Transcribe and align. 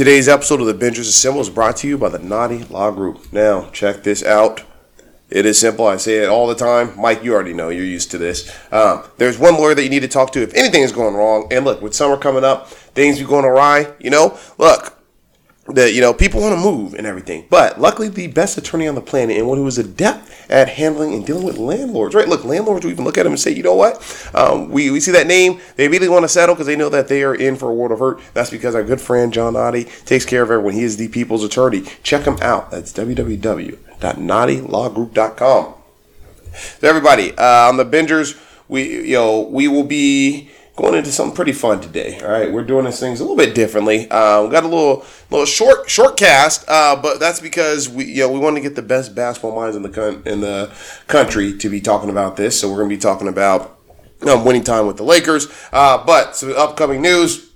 Today's 0.00 0.28
episode 0.28 0.62
of 0.62 0.66
the 0.66 0.72
Bingers 0.72 1.00
Assemble 1.00 1.42
is 1.42 1.50
brought 1.50 1.76
to 1.76 1.86
you 1.86 1.98
by 1.98 2.08
the 2.08 2.18
Naughty 2.18 2.64
Law 2.64 2.90
Group. 2.90 3.30
Now, 3.34 3.68
check 3.68 4.02
this 4.02 4.24
out. 4.24 4.62
It 5.28 5.44
is 5.44 5.58
simple. 5.58 5.86
I 5.86 5.98
say 5.98 6.22
it 6.22 6.30
all 6.30 6.46
the 6.46 6.54
time. 6.54 6.98
Mike, 6.98 7.22
you 7.22 7.34
already 7.34 7.52
know. 7.52 7.68
You're 7.68 7.84
used 7.84 8.10
to 8.12 8.16
this. 8.16 8.50
Um, 8.72 9.04
there's 9.18 9.38
one 9.38 9.56
lawyer 9.56 9.74
that 9.74 9.82
you 9.82 9.90
need 9.90 10.00
to 10.00 10.08
talk 10.08 10.32
to 10.32 10.40
if 10.40 10.54
anything 10.54 10.80
is 10.80 10.90
going 10.90 11.14
wrong. 11.14 11.48
And 11.50 11.66
look, 11.66 11.82
with 11.82 11.94
summer 11.94 12.16
coming 12.16 12.44
up, 12.44 12.68
things 12.68 13.18
be 13.18 13.26
going 13.26 13.44
awry. 13.44 13.92
You 14.00 14.08
know, 14.08 14.38
look, 14.56 14.98
that 15.74 15.94
you 15.94 16.00
know 16.00 16.12
people 16.12 16.40
want 16.40 16.54
to 16.54 16.60
move 16.60 16.94
and 16.94 17.06
everything. 17.06 17.46
But 17.50 17.80
luckily 17.80 18.08
the 18.08 18.26
best 18.28 18.58
attorney 18.58 18.88
on 18.88 18.94
the 18.94 19.00
planet 19.00 19.36
and 19.36 19.46
one 19.46 19.58
who 19.58 19.66
is 19.66 19.78
adept 19.78 20.30
at 20.48 20.68
handling 20.68 21.14
and 21.14 21.26
dealing 21.26 21.44
with 21.44 21.58
landlords 21.58 22.14
right? 22.14 22.28
Look 22.28 22.44
landlords 22.44 22.84
will 22.84 22.92
even 22.92 23.04
look 23.04 23.18
at 23.18 23.26
him 23.26 23.32
and 23.32 23.40
say 23.40 23.52
you 23.52 23.62
know 23.62 23.74
what? 23.74 24.30
Um, 24.34 24.70
we, 24.70 24.90
we 24.90 25.00
see 25.00 25.12
that 25.12 25.26
name. 25.26 25.60
They 25.76 25.88
really 25.88 26.08
want 26.08 26.24
to 26.24 26.28
settle 26.28 26.54
because 26.54 26.66
they 26.66 26.76
know 26.76 26.88
that 26.88 27.08
they 27.08 27.22
are 27.22 27.34
in 27.34 27.56
for 27.56 27.70
a 27.70 27.74
world 27.74 27.92
of 27.92 27.98
hurt. 27.98 28.20
That's 28.34 28.50
because 28.50 28.74
our 28.74 28.84
good 28.84 29.00
friend 29.00 29.32
john 29.32 29.54
Noddy 29.54 29.84
takes 30.04 30.24
care 30.24 30.42
of 30.42 30.50
everyone. 30.50 30.74
He 30.74 30.84
is 30.84 30.96
the 30.96 31.08
people's 31.08 31.44
attorney. 31.44 31.82
Check 32.02 32.24
him 32.24 32.38
out. 32.40 32.70
That's 32.70 32.92
www.noddylawgroup.com 32.92 35.74
so 36.52 36.88
everybody 36.88 37.36
uh, 37.36 37.68
on 37.68 37.76
the 37.76 37.84
bingers 37.84 38.38
we 38.68 39.08
you 39.08 39.14
know 39.14 39.40
we 39.40 39.68
will 39.68 39.84
be 39.84 40.50
going 40.80 40.94
into 40.94 41.12
something 41.12 41.36
pretty 41.36 41.52
fun 41.52 41.80
today. 41.80 42.18
All 42.20 42.30
right, 42.30 42.50
we're 42.50 42.64
doing 42.64 42.84
these 42.84 42.98
things 42.98 43.20
a 43.20 43.22
little 43.22 43.36
bit 43.36 43.54
differently. 43.54 44.10
Uh, 44.10 44.44
we 44.44 44.50
got 44.50 44.64
a 44.64 44.68
little 44.68 45.04
little 45.30 45.46
short 45.46 45.90
short 45.90 46.16
cast, 46.16 46.64
uh, 46.68 46.96
but 47.00 47.20
that's 47.20 47.40
because 47.40 47.88
we 47.88 48.04
you 48.04 48.20
know 48.20 48.32
we 48.32 48.38
want 48.38 48.56
to 48.56 48.62
get 48.62 48.76
the 48.76 48.82
best 48.82 49.14
basketball 49.14 49.54
minds 49.54 49.76
in 49.76 49.82
the 49.82 49.90
con- 49.90 50.22
in 50.24 50.40
the 50.40 50.72
country 51.06 51.56
to 51.58 51.68
be 51.68 51.80
talking 51.80 52.10
about 52.10 52.36
this. 52.36 52.58
So 52.58 52.70
we're 52.70 52.78
going 52.78 52.90
to 52.90 52.96
be 52.96 53.00
talking 53.00 53.28
about 53.28 53.78
um, 54.22 54.44
winning 54.44 54.64
time 54.64 54.86
with 54.86 54.96
the 54.96 55.04
Lakers. 55.04 55.48
Uh, 55.72 56.02
but 56.04 56.36
some 56.36 56.52
upcoming 56.52 57.02
news. 57.02 57.48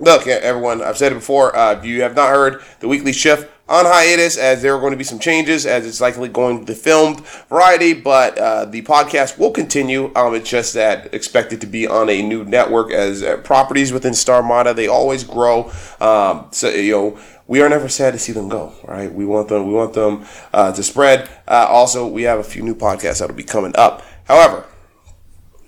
Look, 0.00 0.28
everyone, 0.28 0.80
I've 0.80 0.96
said 0.96 1.10
it 1.10 1.16
before. 1.16 1.56
Uh, 1.56 1.72
if 1.72 1.84
you 1.84 2.02
have 2.02 2.14
not 2.14 2.28
heard, 2.28 2.62
the 2.78 2.86
weekly 2.86 3.12
shift 3.12 3.50
on 3.68 3.84
hiatus 3.84 4.38
as 4.38 4.62
there 4.62 4.74
are 4.74 4.80
going 4.80 4.92
to 4.92 4.96
be 4.96 5.04
some 5.04 5.18
changes 5.18 5.66
as 5.66 5.86
it's 5.86 6.00
likely 6.00 6.28
going 6.28 6.60
to 6.60 6.72
be 6.72 6.78
filmed 6.78 7.20
variety, 7.48 7.92
but 7.92 8.38
uh, 8.38 8.64
the 8.64 8.82
podcast 8.82 9.38
will 9.38 9.50
continue. 9.50 10.10
Um, 10.16 10.34
it's 10.34 10.48
just 10.48 10.74
that 10.74 11.12
expected 11.12 11.60
to 11.60 11.66
be 11.66 11.86
on 11.86 12.08
a 12.08 12.22
new 12.22 12.44
network 12.44 12.90
as 12.90 13.22
uh, 13.22 13.36
properties 13.38 13.92
within 13.92 14.12
Starmada 14.12 14.74
they 14.74 14.88
always 14.88 15.24
grow. 15.24 15.70
Um, 16.00 16.46
so 16.50 16.68
you 16.70 16.92
know 16.92 17.18
we 17.46 17.60
are 17.62 17.68
never 17.68 17.88
sad 17.88 18.12
to 18.12 18.18
see 18.18 18.32
them 18.32 18.48
go. 18.48 18.72
Right? 18.84 19.12
We 19.12 19.26
want 19.26 19.48
them. 19.48 19.66
We 19.66 19.74
want 19.74 19.94
them 19.94 20.24
uh, 20.52 20.72
to 20.72 20.82
spread. 20.82 21.28
Uh, 21.46 21.66
also, 21.68 22.06
we 22.06 22.22
have 22.22 22.38
a 22.38 22.44
few 22.44 22.62
new 22.62 22.74
podcasts 22.74 23.20
that'll 23.20 23.36
be 23.36 23.42
coming 23.42 23.72
up. 23.76 24.02
However, 24.24 24.64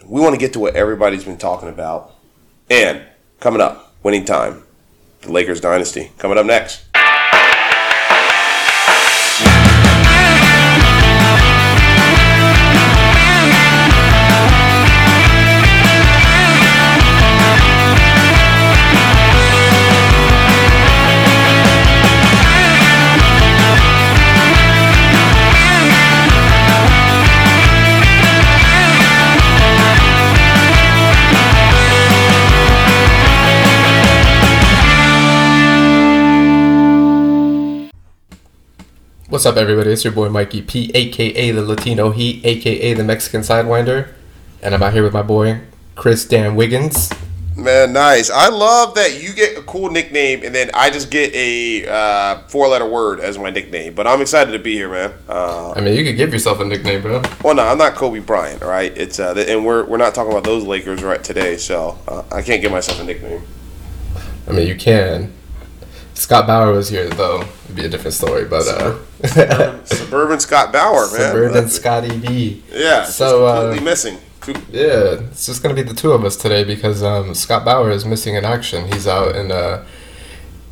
we 0.04 0.20
want 0.20 0.34
to 0.34 0.38
get 0.38 0.52
to 0.54 0.58
what 0.58 0.74
everybody's 0.74 1.24
been 1.24 1.38
talking 1.38 1.68
about, 1.68 2.14
and 2.68 3.02
coming 3.40 3.60
up, 3.60 3.94
winning 4.02 4.24
time, 4.24 4.62
the 5.22 5.32
Lakers 5.32 5.60
dynasty 5.60 6.12
coming 6.18 6.38
up 6.38 6.46
next. 6.46 6.84
What's 39.40 39.46
up, 39.46 39.56
everybody? 39.56 39.90
It's 39.90 40.04
your 40.04 40.12
boy 40.12 40.28
Mikey 40.28 40.60
P, 40.60 40.90
aka 40.92 41.50
the 41.50 41.62
Latino 41.62 42.10
Heat, 42.10 42.44
aka 42.44 42.92
the 42.92 43.02
Mexican 43.02 43.40
Sidewinder, 43.40 44.12
and 44.60 44.74
I'm 44.74 44.82
out 44.82 44.92
here 44.92 45.02
with 45.02 45.14
my 45.14 45.22
boy 45.22 45.62
Chris 45.94 46.26
Dan 46.26 46.56
Wiggins. 46.56 47.10
Man, 47.56 47.94
nice. 47.94 48.28
I 48.28 48.50
love 48.50 48.96
that 48.96 49.22
you 49.22 49.32
get 49.32 49.56
a 49.56 49.62
cool 49.62 49.90
nickname, 49.90 50.42
and 50.44 50.54
then 50.54 50.70
I 50.74 50.90
just 50.90 51.10
get 51.10 51.34
a 51.34 51.88
uh, 51.88 52.38
four-letter 52.48 52.86
word 52.86 53.20
as 53.20 53.38
my 53.38 53.48
nickname. 53.48 53.94
But 53.94 54.06
I'm 54.06 54.20
excited 54.20 54.52
to 54.52 54.58
be 54.58 54.74
here, 54.74 54.90
man. 54.90 55.14
Uh, 55.26 55.72
I 55.72 55.80
mean, 55.80 55.96
you 55.96 56.04
could 56.04 56.18
give 56.18 56.34
yourself 56.34 56.60
a 56.60 56.64
nickname, 56.66 57.00
bro. 57.00 57.22
Well, 57.42 57.54
no, 57.54 57.62
I'm 57.62 57.78
not 57.78 57.94
Kobe 57.94 58.18
Bryant. 58.18 58.62
All 58.62 58.68
right, 58.68 58.94
it's 58.94 59.18
uh, 59.18 59.42
and 59.48 59.64
we're 59.64 59.86
we're 59.86 59.96
not 59.96 60.14
talking 60.14 60.32
about 60.32 60.44
those 60.44 60.64
Lakers 60.64 61.02
right 61.02 61.24
today, 61.24 61.56
so 61.56 61.98
uh, 62.06 62.24
I 62.30 62.42
can't 62.42 62.60
give 62.60 62.72
myself 62.72 63.00
a 63.00 63.04
nickname. 63.04 63.40
I 64.46 64.52
mean, 64.52 64.68
you 64.68 64.76
can. 64.76 65.32
Scott 66.20 66.46
Bauer 66.46 66.72
was 66.72 66.90
here 66.90 67.08
though. 67.08 67.40
It'd 67.64 67.76
be 67.76 67.86
a 67.86 67.88
different 67.88 68.12
story, 68.12 68.44
but 68.44 68.68
uh, 68.68 68.98
suburban, 69.26 69.86
suburban 69.86 70.40
Scott 70.40 70.70
Bauer, 70.70 71.10
man. 71.10 71.32
Suburban 71.32 71.68
Scotty 71.70 72.18
B. 72.18 72.62
Yeah. 72.70 73.04
So 73.04 73.46
completely 73.46 73.78
uh, 73.78 73.90
missing. 73.90 74.18
Yeah, 74.70 75.28
it's 75.30 75.46
just 75.46 75.62
gonna 75.62 75.74
be 75.74 75.82
the 75.82 75.94
two 75.94 76.12
of 76.12 76.22
us 76.26 76.36
today 76.36 76.62
because 76.62 77.02
um, 77.02 77.34
Scott 77.34 77.64
Bauer 77.64 77.90
is 77.90 78.04
missing 78.04 78.34
in 78.34 78.44
action. 78.44 78.92
He's 78.92 79.08
out 79.08 79.34
in 79.34 79.50
uh, 79.50 79.86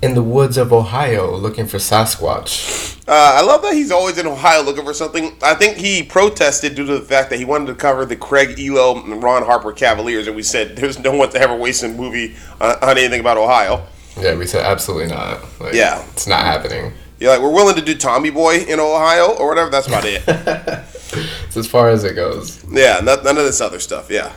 in 0.02 0.12
the 0.12 0.22
woods 0.22 0.58
of 0.58 0.70
Ohio 0.70 1.34
looking 1.34 1.66
for 1.66 1.78
Sasquatch. 1.78 2.98
Uh, 3.08 3.36
I 3.36 3.40
love 3.40 3.62
that 3.62 3.72
he's 3.72 3.90
always 3.90 4.18
in 4.18 4.26
Ohio 4.26 4.62
looking 4.62 4.84
for 4.84 4.92
something. 4.92 5.34
I 5.42 5.54
think 5.54 5.78
he 5.78 6.02
protested 6.02 6.74
due 6.74 6.84
to 6.84 6.98
the 6.98 7.04
fact 7.04 7.30
that 7.30 7.38
he 7.38 7.46
wanted 7.46 7.68
to 7.68 7.74
cover 7.74 8.04
the 8.04 8.16
Craig 8.16 8.56
Ehlo 8.58 9.02
and 9.02 9.22
Ron 9.22 9.44
Harper 9.44 9.72
Cavaliers, 9.72 10.26
and 10.26 10.36
we 10.36 10.42
said 10.42 10.76
there's 10.76 10.98
no 10.98 11.16
one 11.16 11.30
to 11.30 11.40
ever 11.40 11.56
waste 11.56 11.82
a 11.84 11.88
movie 11.88 12.36
on, 12.60 12.76
on 12.82 12.98
anything 12.98 13.20
about 13.20 13.38
Ohio. 13.38 13.86
Yeah, 14.20 14.36
we 14.36 14.46
said 14.46 14.64
absolutely 14.64 15.08
not. 15.08 15.40
Like, 15.60 15.74
yeah, 15.74 16.04
it's 16.10 16.26
not 16.26 16.40
happening. 16.40 16.92
Yeah, 17.18 17.30
like 17.30 17.40
we're 17.40 17.52
willing 17.52 17.74
to 17.76 17.82
do 17.82 17.96
Tommy 17.96 18.30
Boy 18.30 18.58
in 18.58 18.78
Ohio 18.78 19.36
or 19.36 19.48
whatever. 19.48 19.70
That's 19.70 19.88
about 19.88 20.04
it. 20.04 20.22
it's 20.26 21.56
as 21.56 21.66
far 21.66 21.88
as 21.88 22.04
it 22.04 22.14
goes. 22.14 22.64
Yeah, 22.70 23.00
none, 23.02 23.24
none 23.24 23.38
of 23.38 23.44
this 23.44 23.60
other 23.60 23.80
stuff. 23.80 24.10
Yeah. 24.10 24.32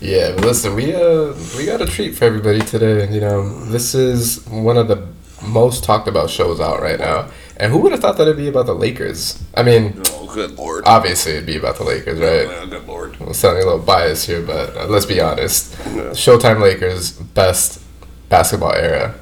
Yeah, 0.00 0.34
listen, 0.38 0.74
we 0.74 0.94
uh 0.94 1.34
we 1.56 1.64
got 1.64 1.80
a 1.80 1.86
treat 1.86 2.14
for 2.14 2.26
everybody 2.26 2.60
today. 2.60 3.10
You 3.12 3.20
know, 3.20 3.64
this 3.66 3.94
is 3.94 4.46
one 4.46 4.76
of 4.76 4.88
the 4.88 5.08
most 5.42 5.84
talked 5.84 6.08
about 6.08 6.28
shows 6.28 6.60
out 6.60 6.80
right 6.80 6.98
now. 6.98 7.30
And 7.56 7.72
who 7.72 7.78
would 7.78 7.92
have 7.92 8.02
thought 8.02 8.18
that 8.18 8.24
it'd 8.24 8.36
be 8.36 8.48
about 8.48 8.66
the 8.66 8.74
Lakers? 8.74 9.42
I 9.54 9.62
mean, 9.62 10.02
oh, 10.08 10.30
good 10.34 10.58
lord. 10.58 10.84
Obviously, 10.86 11.32
it'd 11.32 11.46
be 11.46 11.56
about 11.56 11.76
the 11.76 11.84
Lakers, 11.84 12.18
right? 12.18 12.46
Oh, 12.46 12.66
good 12.66 12.86
lord. 12.86 13.16
I'm 13.20 13.32
sounding 13.32 13.62
a 13.62 13.66
little 13.66 13.80
biased 13.80 14.26
here, 14.26 14.42
but 14.42 14.76
uh, 14.76 14.86
let's 14.86 15.06
be 15.06 15.20
honest. 15.20 15.74
Yeah. 15.86 16.10
Showtime 16.10 16.60
Lakers 16.60 17.12
best 17.12 17.82
basketball 18.28 18.72
era 18.74 19.14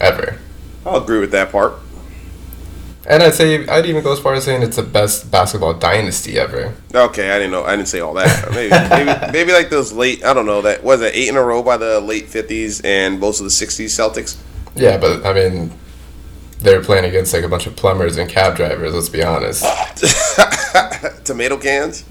ever. 0.00 0.38
I'll 0.84 1.02
agree 1.02 1.20
with 1.20 1.30
that 1.32 1.52
part. 1.52 1.74
And 3.04 3.22
I'd 3.22 3.34
say 3.34 3.66
I'd 3.66 3.86
even 3.86 4.04
go 4.04 4.12
as 4.12 4.20
far 4.20 4.34
as 4.34 4.44
saying 4.44 4.62
it's 4.62 4.76
the 4.76 4.82
best 4.82 5.30
basketball 5.30 5.74
dynasty 5.74 6.38
ever. 6.38 6.72
Okay, 6.94 7.30
I 7.32 7.38
didn't 7.38 7.50
know. 7.50 7.64
I 7.64 7.74
didn't 7.74 7.88
say 7.88 8.00
all 8.00 8.14
that. 8.14 8.50
maybe, 8.54 8.70
maybe, 8.70 9.32
maybe 9.32 9.52
like 9.52 9.70
those 9.70 9.92
late. 9.92 10.24
I 10.24 10.32
don't 10.32 10.46
know. 10.46 10.62
That 10.62 10.84
was 10.84 11.00
it 11.00 11.14
eight 11.14 11.28
in 11.28 11.36
a 11.36 11.42
row 11.42 11.62
by 11.64 11.76
the 11.76 12.00
late 12.00 12.28
fifties 12.28 12.80
and 12.82 13.18
most 13.18 13.40
of 13.40 13.44
the 13.44 13.50
sixties 13.50 13.96
Celtics. 13.96 14.40
Yeah, 14.76 14.98
but 14.98 15.26
I 15.26 15.32
mean, 15.32 15.72
they 16.60 16.76
were 16.76 16.84
playing 16.84 17.04
against 17.04 17.34
like 17.34 17.42
a 17.42 17.48
bunch 17.48 17.66
of 17.66 17.74
plumbers 17.74 18.16
and 18.18 18.30
cab 18.30 18.56
drivers. 18.56 18.94
Let's 18.94 19.08
be 19.08 19.22
honest. 19.22 19.64
Tomato 21.24 21.56
cans. 21.56 22.04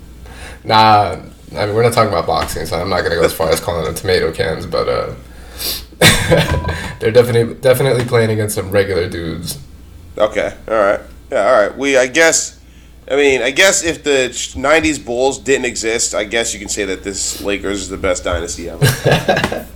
Nah, 0.65 1.21
I 1.55 1.65
mean 1.65 1.75
we're 1.75 1.83
not 1.83 1.93
talking 1.93 2.11
about 2.11 2.27
boxing, 2.27 2.65
so 2.65 2.77
I'm 2.77 2.89
not 2.89 3.01
gonna 3.03 3.15
go 3.15 3.23
as 3.23 3.33
far 3.33 3.49
as 3.49 3.61
calling 3.61 3.85
them 3.85 3.95
tomato 3.95 4.31
cans, 4.33 4.65
but 4.65 4.89
uh, 4.89 5.13
they're 6.99 7.11
definitely 7.11 7.55
definitely 7.55 8.05
playing 8.05 8.31
against 8.31 8.55
some 8.55 8.71
regular 8.71 9.09
dudes. 9.09 9.59
Okay. 10.17 10.55
All 10.67 10.73
right. 10.75 10.99
Yeah. 11.31 11.45
All 11.45 11.61
right. 11.61 11.77
We. 11.77 11.97
I 11.97 12.07
guess. 12.07 12.59
I 13.09 13.15
mean, 13.15 13.41
I 13.41 13.51
guess 13.51 13.83
if 13.83 14.03
the 14.03 14.29
'90s 14.29 15.03
Bulls 15.03 15.39
didn't 15.39 15.65
exist, 15.65 16.15
I 16.15 16.23
guess 16.23 16.53
you 16.53 16.59
can 16.59 16.69
say 16.69 16.85
that 16.85 17.03
this 17.03 17.41
Lakers 17.41 17.81
is 17.81 17.89
the 17.89 17.97
best 17.97 18.23
dynasty 18.23 18.69
ever. 18.69 18.85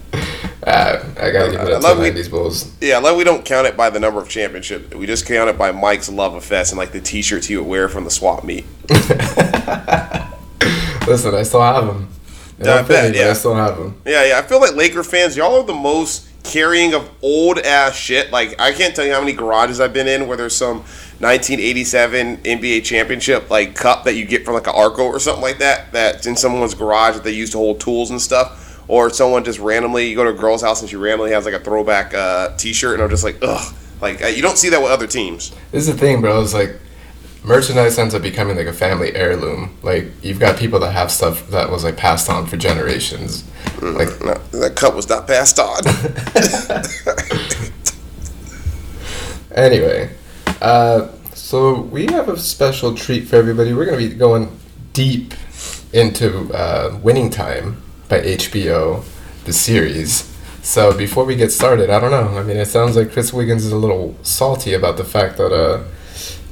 uh, 0.64 1.04
I 1.20 1.32
gotta 1.32 1.52
give 1.52 1.62
it 1.62 1.72
up 1.72 1.82
to 1.82 1.88
'90s 1.88 2.30
Bulls. 2.30 2.72
Yeah, 2.80 2.98
I 2.98 3.00
love 3.00 3.18
we 3.18 3.24
don't 3.24 3.44
count 3.44 3.68
it 3.68 3.76
by 3.76 3.90
the 3.90 4.00
number 4.00 4.22
of 4.22 4.30
championships. 4.30 4.96
We 4.96 5.06
just 5.06 5.26
count 5.26 5.50
it 5.50 5.58
by 5.58 5.72
Mike's 5.72 6.09
love 6.09 6.34
of 6.36 6.46
fest 6.46 6.72
and 6.72 6.78
like 6.78 6.91
the 6.91 7.02
T-shirts 7.02 7.48
he 7.48 7.58
would 7.58 7.68
wear 7.68 7.90
from 7.90 8.03
the 8.03 8.12
swap 8.12 8.44
meet. 8.44 8.66
Listen, 11.08 11.36
I 11.36 11.44
still 11.44 11.62
have 11.62 11.86
them. 11.88 12.08
Yeah, 12.59 12.76
I 12.76 12.82
bet. 12.84 13.16
Yeah, 13.16 13.30
I 13.30 13.34
still 13.34 13.56
have 13.56 13.78
them. 13.78 14.02
Yeah, 14.06 14.26
yeah. 14.26 14.40
I 14.40 14.41
feel 14.44 14.62
like 14.62 14.76
Laker 14.76 15.03
fans, 15.03 15.36
y'all 15.36 15.62
are 15.62 15.66
the 15.66 15.74
most 15.74 16.28
carrying 16.46 16.94
of 16.94 17.09
old 17.22 17.59
ass 17.59 17.96
shit. 17.96 18.32
Like 18.32 18.59
I 18.59 18.72
can't 18.72 18.96
tell 18.96 19.06
you 19.06 19.14
how 19.14 19.20
many 19.20 19.34
garages 19.34 19.80
I've 19.80 19.94
been 19.94 20.08
in 20.08 20.28
where 20.28 20.38
there's 20.38 20.56
some 20.56 20.78
1987 21.20 22.38
NBA 22.38 22.84
championship 22.84 23.50
like 23.50 23.76
cup 23.76 24.03
that 24.03 24.16
you 24.16 24.26
get 24.26 24.46
from 24.46 24.53
like 24.53 24.68
an 24.68 24.74
Arco 24.76 25.03
or 25.03 25.20
something 25.20 25.42
like 25.42 25.59
that. 25.59 25.92
That's 25.92 26.26
in 26.26 26.36
someone's 26.36 26.74
garage 26.74 27.16
that 27.16 27.24
they 27.24 27.32
use 27.32 27.52
to 27.52 27.58
hold 27.58 27.80
tools 27.80 28.12
and 28.12 28.22
stuff. 28.22 28.62
Or 28.88 29.09
someone 29.09 29.44
just 29.44 29.59
randomly, 29.59 30.09
you 30.09 30.16
go 30.16 30.24
to 30.24 30.30
a 30.30 30.34
girl's 30.34 30.62
house 30.62 30.82
and 30.82 30.90
she 30.90 30.96
randomly 30.96 31.32
has 31.32 31.46
like 31.46 31.56
a 31.56 31.59
throwback 31.59 32.14
uh, 32.14 32.56
T-shirt, 32.56 32.94
and 32.94 33.02
I'm 33.02 33.09
just 33.09 33.24
like, 33.24 33.40
ugh. 33.41 33.74
Like 34.02 34.22
uh, 34.22 34.28
you 34.28 34.41
don't 34.41 34.58
see 34.58 34.70
that 34.70 34.82
with 34.82 34.91
other 34.91 35.08
teams. 35.08 35.52
This 35.72 35.88
is 35.88 35.94
the 35.94 36.00
thing, 36.00 36.22
bro. 36.22 36.41
It's 36.41 36.53
like 36.53 36.80
merchandise 37.46 37.97
ends 37.97 38.14
up 38.14 38.22
becoming 38.22 38.58
like 38.58 38.68
a 38.68 38.74
family 38.74 39.16
heirloom. 39.16 39.78
Like 39.84 40.08
you've 40.22 40.40
got 40.40 40.58
people 40.58 40.80
that 40.80 40.92
have 40.92 41.12
stuff 41.12 41.47
that 41.50 41.70
was 41.70 41.84
like 41.84 41.97
passed 41.97 42.30
on 42.30 42.47
for 42.47 42.58
generations. 42.58 43.44
Mm, 43.78 43.97
like 43.97 44.24
no, 44.24 44.34
that 44.59 44.76
cup 44.76 44.96
was 44.96 45.08
not 45.08 45.28
passed 45.28 45.59
on. 45.59 45.84
Anyway, 49.56 50.09
uh, 50.62 51.08
so 51.34 51.80
we 51.80 52.08
have 52.08 52.28
a 52.28 52.38
special 52.38 52.94
treat 52.94 53.26
for 53.26 53.38
everybody. 53.38 53.74
We're 53.74 53.86
going 53.86 54.02
to 54.02 54.09
be 54.09 54.14
going 54.14 54.52
deep 54.91 55.34
into 55.94 56.53
uh, 56.53 57.00
Winning 57.02 57.30
Time 57.30 57.82
by 58.09 58.20
HBO, 58.20 59.06
the 59.46 59.53
series. 59.53 60.30
So 60.62 60.96
before 60.98 61.24
we 61.24 61.38
get 61.38 61.53
started, 61.53 61.90
I 61.90 62.02
don't 62.02 62.12
know. 62.12 62.38
I 62.38 62.44
mean, 62.44 62.58
it 62.58 62.66
sounds 62.66 62.98
like 62.98 63.14
Chris 63.14 63.32
Wiggins 63.32 63.64
is 63.64 63.72
a 63.72 63.78
little 63.78 64.18
salty 64.24 64.74
about 64.74 64.98
the 64.98 65.06
fact 65.06 65.38
that 65.38 65.53
uh, 65.53 65.86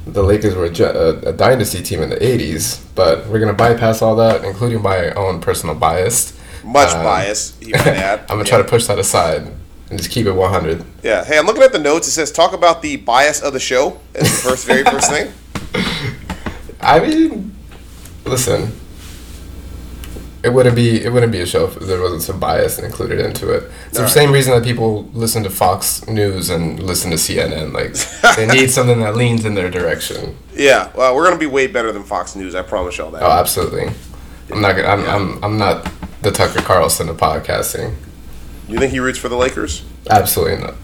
the 0.06 0.22
Lakers 0.22 0.54
were 0.54 0.66
a, 0.66 0.68
a, 0.68 1.30
a 1.30 1.32
dynasty 1.32 1.82
team 1.82 2.02
in 2.02 2.10
the 2.10 2.16
80s, 2.16 2.82
but 2.94 3.26
we're 3.26 3.38
going 3.38 3.52
to 3.52 3.56
bypass 3.56 4.02
all 4.02 4.16
that, 4.16 4.44
including 4.44 4.82
my 4.82 5.10
own 5.12 5.40
personal 5.40 5.74
bias. 5.74 6.38
Much 6.62 6.92
Um, 6.92 7.02
bias, 7.04 7.56
you 7.60 7.72
might 7.72 7.86
add. 7.86 8.20
I'm 8.20 8.26
going 8.36 8.44
to 8.44 8.50
yeah. 8.50 8.56
try 8.56 8.62
to 8.62 8.68
push 8.68 8.86
that 8.86 8.98
aside 8.98 9.46
and 9.90 9.98
just 9.98 10.10
keep 10.10 10.26
it 10.26 10.32
100. 10.32 10.84
Yeah. 11.02 11.24
Hey, 11.24 11.38
I'm 11.38 11.46
looking 11.46 11.62
at 11.62 11.72
the 11.72 11.78
notes. 11.78 12.08
It 12.08 12.12
says 12.12 12.32
talk 12.32 12.52
about 12.52 12.82
the 12.82 12.96
bias 12.96 13.40
of 13.42 13.52
the 13.52 13.60
show 13.60 14.00
as 14.14 14.22
the 14.30 14.48
first, 14.48 14.66
very 14.66 14.84
first 14.84 15.10
thing. 15.10 15.32
I 16.80 17.00
mean, 17.00 17.54
listen. 18.24 18.72
It 20.44 20.52
wouldn't 20.52 20.76
be 20.76 21.02
it 21.02 21.10
wouldn't 21.10 21.32
be 21.32 21.40
a 21.40 21.46
show 21.46 21.64
if 21.66 21.74
there 21.76 22.00
wasn't 22.02 22.20
some 22.22 22.38
bias 22.38 22.78
included 22.78 23.18
into 23.18 23.50
it. 23.50 23.70
It's 23.86 23.94
the 23.94 23.98
Alright. 24.00 24.12
same 24.12 24.30
reason 24.30 24.52
that 24.54 24.62
people 24.62 25.04
listen 25.14 25.42
to 25.44 25.50
Fox 25.50 26.06
News 26.06 26.50
and 26.50 26.82
listen 26.82 27.10
to 27.10 27.16
CNN. 27.16 27.72
Like 27.72 27.94
they 28.36 28.46
need 28.46 28.70
something 28.78 29.00
that 29.00 29.16
leans 29.16 29.44
in 29.46 29.54
their 29.54 29.70
direction. 29.70 30.36
Yeah. 30.54 30.90
Well, 30.94 31.14
we're 31.16 31.24
gonna 31.24 31.38
be 31.38 31.46
way 31.46 31.66
better 31.66 31.92
than 31.92 32.04
Fox 32.04 32.36
News. 32.36 32.54
I 32.54 32.60
promise 32.62 32.98
y'all 32.98 33.10
that. 33.12 33.22
Oh, 33.22 33.30
absolutely. 33.30 33.90
I'm 34.52 34.60
not. 34.60 34.76
gonna- 34.76 34.88
I'm. 34.88 35.08
I'm. 35.08 35.44
I'm 35.44 35.58
not 35.58 35.90
the 36.20 36.30
Tucker 36.30 36.60
Carlson 36.60 37.08
of 37.08 37.16
podcasting. 37.16 37.94
You 38.68 38.78
think 38.78 38.92
he 38.92 39.00
roots 39.00 39.18
for 39.18 39.30
the 39.30 39.36
Lakers? 39.36 39.82
Absolutely 40.10 40.62
not. 40.62 40.74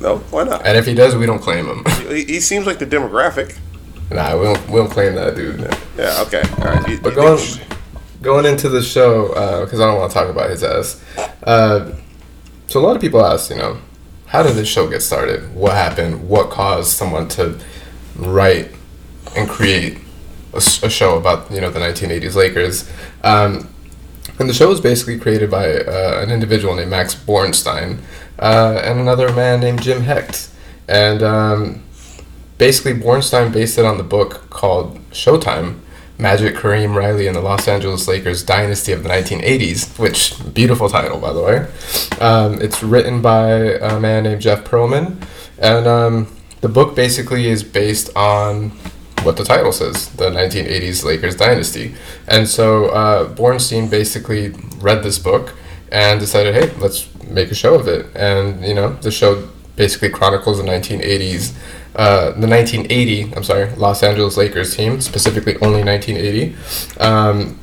No. 0.00 0.18
Why 0.30 0.44
not? 0.44 0.66
And 0.66 0.76
if 0.78 0.86
he 0.86 0.94
does, 0.94 1.14
we 1.14 1.26
don't 1.26 1.38
claim 1.38 1.66
him. 1.66 1.84
He, 2.08 2.24
he 2.24 2.40
seems 2.40 2.66
like 2.66 2.78
the 2.78 2.86
demographic. 2.86 3.58
nah, 4.10 4.36
we 4.38 4.44
don't. 4.44 4.68
We 4.70 4.76
don't 4.76 4.90
claim 4.90 5.14
that 5.16 5.34
dude. 5.36 5.60
Yeah. 5.98 6.22
Okay. 6.26 6.42
All 6.58 6.64
right. 6.74 6.88
You- 6.88 6.98
But 7.00 7.10
you 7.10 7.16
going 7.16 7.38
going 8.22 8.46
into 8.46 8.68
the 8.68 8.82
show 8.82 9.28
because 9.64 9.80
I 9.80 9.86
don't 9.86 9.98
want 9.98 10.10
to 10.10 10.18
talk 10.18 10.28
about 10.28 10.50
his 10.50 10.62
ass. 10.62 11.02
Uh, 11.42 11.92
so 12.68 12.80
a 12.80 12.82
lot 12.82 12.96
of 12.96 13.02
people 13.02 13.24
ask, 13.24 13.50
you 13.50 13.56
know, 13.56 13.78
how 14.26 14.42
did 14.42 14.56
this 14.56 14.66
show 14.66 14.88
get 14.88 15.02
started? 15.02 15.54
What 15.54 15.72
happened? 15.72 16.26
What 16.26 16.48
caused 16.48 16.96
someone 16.96 17.28
to 17.28 17.58
write 18.16 18.70
and 19.36 19.46
create 19.48 19.98
a 20.54 20.60
show 20.60 21.18
about 21.18 21.50
you 21.50 21.60
know 21.60 21.70
the 21.70 21.80
1980s 21.80 22.34
Lakers? 22.34 22.90
Um, 23.22 23.68
and 24.38 24.48
the 24.48 24.54
show 24.54 24.68
was 24.70 24.80
basically 24.80 25.18
created 25.18 25.50
by 25.50 25.70
uh, 25.70 26.22
an 26.22 26.30
individual 26.30 26.74
named 26.74 26.90
Max 26.90 27.14
Borenstein 27.14 27.98
uh, 28.38 28.80
and 28.82 28.98
another 28.98 29.30
man 29.34 29.60
named 29.60 29.82
Jim 29.82 30.02
Hecht. 30.02 30.48
And 30.88 31.22
um, 31.22 31.82
basically, 32.56 32.94
Borenstein 32.94 33.52
based 33.52 33.76
it 33.76 33.84
on 33.84 33.98
the 33.98 34.02
book 34.02 34.48
called 34.48 34.98
Showtime 35.10 35.80
Magic, 36.22 36.54
Kareem 36.54 36.94
Riley, 36.94 37.26
and 37.26 37.36
the 37.36 37.40
Los 37.40 37.66
Angeles 37.66 38.06
Lakers 38.06 38.44
Dynasty 38.44 38.92
of 38.92 39.02
the 39.02 39.08
1980s, 39.08 39.98
which, 39.98 40.34
beautiful 40.54 40.88
title, 40.88 41.18
by 41.18 41.32
the 41.32 41.42
way. 41.42 41.66
Um, 42.20 42.62
it's 42.62 42.82
written 42.82 43.20
by 43.20 43.50
a 43.50 43.98
man 43.98 44.22
named 44.22 44.40
Jeff 44.40 44.64
Pearlman. 44.64 45.20
And 45.58 45.86
um, 45.86 46.34
the 46.60 46.68
book 46.68 46.94
basically 46.94 47.48
is 47.48 47.64
based 47.64 48.16
on 48.16 48.70
what 49.24 49.36
the 49.36 49.44
title 49.44 49.72
says 49.72 50.08
the 50.10 50.30
1980s 50.30 51.04
Lakers 51.04 51.36
dynasty. 51.36 51.94
And 52.26 52.48
so 52.48 52.86
uh, 52.86 53.28
Borenstein 53.28 53.90
basically 53.90 54.50
read 54.78 55.02
this 55.02 55.18
book 55.18 55.54
and 55.90 56.18
decided, 56.18 56.54
hey, 56.54 56.74
let's 56.78 57.08
make 57.24 57.50
a 57.50 57.54
show 57.54 57.74
of 57.74 57.88
it. 57.88 58.06
And, 58.16 58.64
you 58.64 58.74
know, 58.74 58.94
the 58.94 59.10
show 59.10 59.48
basically 59.76 60.10
chronicles 60.10 60.58
the 60.58 60.64
1980s, 60.64 61.54
uh, 61.94 62.32
the 62.32 62.48
1980, 62.48 63.34
I'm 63.34 63.44
sorry, 63.44 63.70
Los 63.76 64.02
Angeles 64.02 64.36
Lakers 64.36 64.74
team, 64.76 65.00
specifically 65.00 65.56
only 65.56 65.84
1980. 65.84 66.54
Um, 67.00 67.58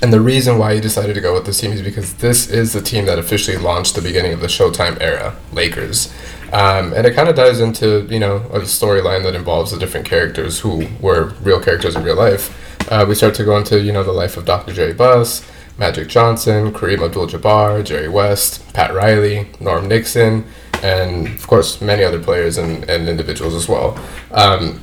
and 0.00 0.12
the 0.12 0.20
reason 0.20 0.58
why 0.58 0.74
he 0.74 0.80
decided 0.80 1.14
to 1.14 1.20
go 1.20 1.34
with 1.34 1.46
this 1.46 1.60
team 1.60 1.72
is 1.72 1.82
because 1.82 2.14
this 2.14 2.50
is 2.50 2.72
the 2.72 2.80
team 2.80 3.06
that 3.06 3.18
officially 3.18 3.56
launched 3.56 3.94
the 3.94 4.02
beginning 4.02 4.32
of 4.32 4.40
the 4.40 4.46
Showtime 4.46 5.00
era, 5.00 5.36
Lakers. 5.52 6.12
Um, 6.52 6.92
and 6.92 7.06
it 7.06 7.14
kind 7.14 7.28
of 7.28 7.36
dives 7.36 7.60
into, 7.60 8.06
you 8.10 8.18
know, 8.18 8.36
a 8.52 8.60
storyline 8.60 9.22
that 9.22 9.34
involves 9.34 9.70
the 9.70 9.78
different 9.78 10.06
characters 10.06 10.60
who 10.60 10.86
were 11.00 11.34
real 11.42 11.60
characters 11.60 11.94
in 11.94 12.02
real 12.02 12.16
life. 12.16 12.58
Uh, 12.90 13.06
we 13.08 13.14
start 13.14 13.34
to 13.36 13.44
go 13.44 13.56
into, 13.56 13.80
you 13.80 13.92
know, 13.92 14.02
the 14.02 14.12
life 14.12 14.36
of 14.36 14.44
Dr. 14.44 14.72
Jerry 14.72 14.92
Buss, 14.92 15.48
Magic 15.78 16.08
Johnson, 16.08 16.72
Kareem 16.72 17.04
Abdul-Jabbar, 17.04 17.84
Jerry 17.84 18.08
West, 18.08 18.72
Pat 18.74 18.92
Riley, 18.92 19.48
Norm 19.60 19.88
Nixon, 19.88 20.44
and 20.82 21.28
of 21.28 21.46
course 21.46 21.80
many 21.80 22.04
other 22.04 22.22
players 22.22 22.58
and, 22.58 22.88
and 22.88 23.08
individuals 23.08 23.54
as 23.54 23.68
well. 23.68 23.98
Um, 24.32 24.82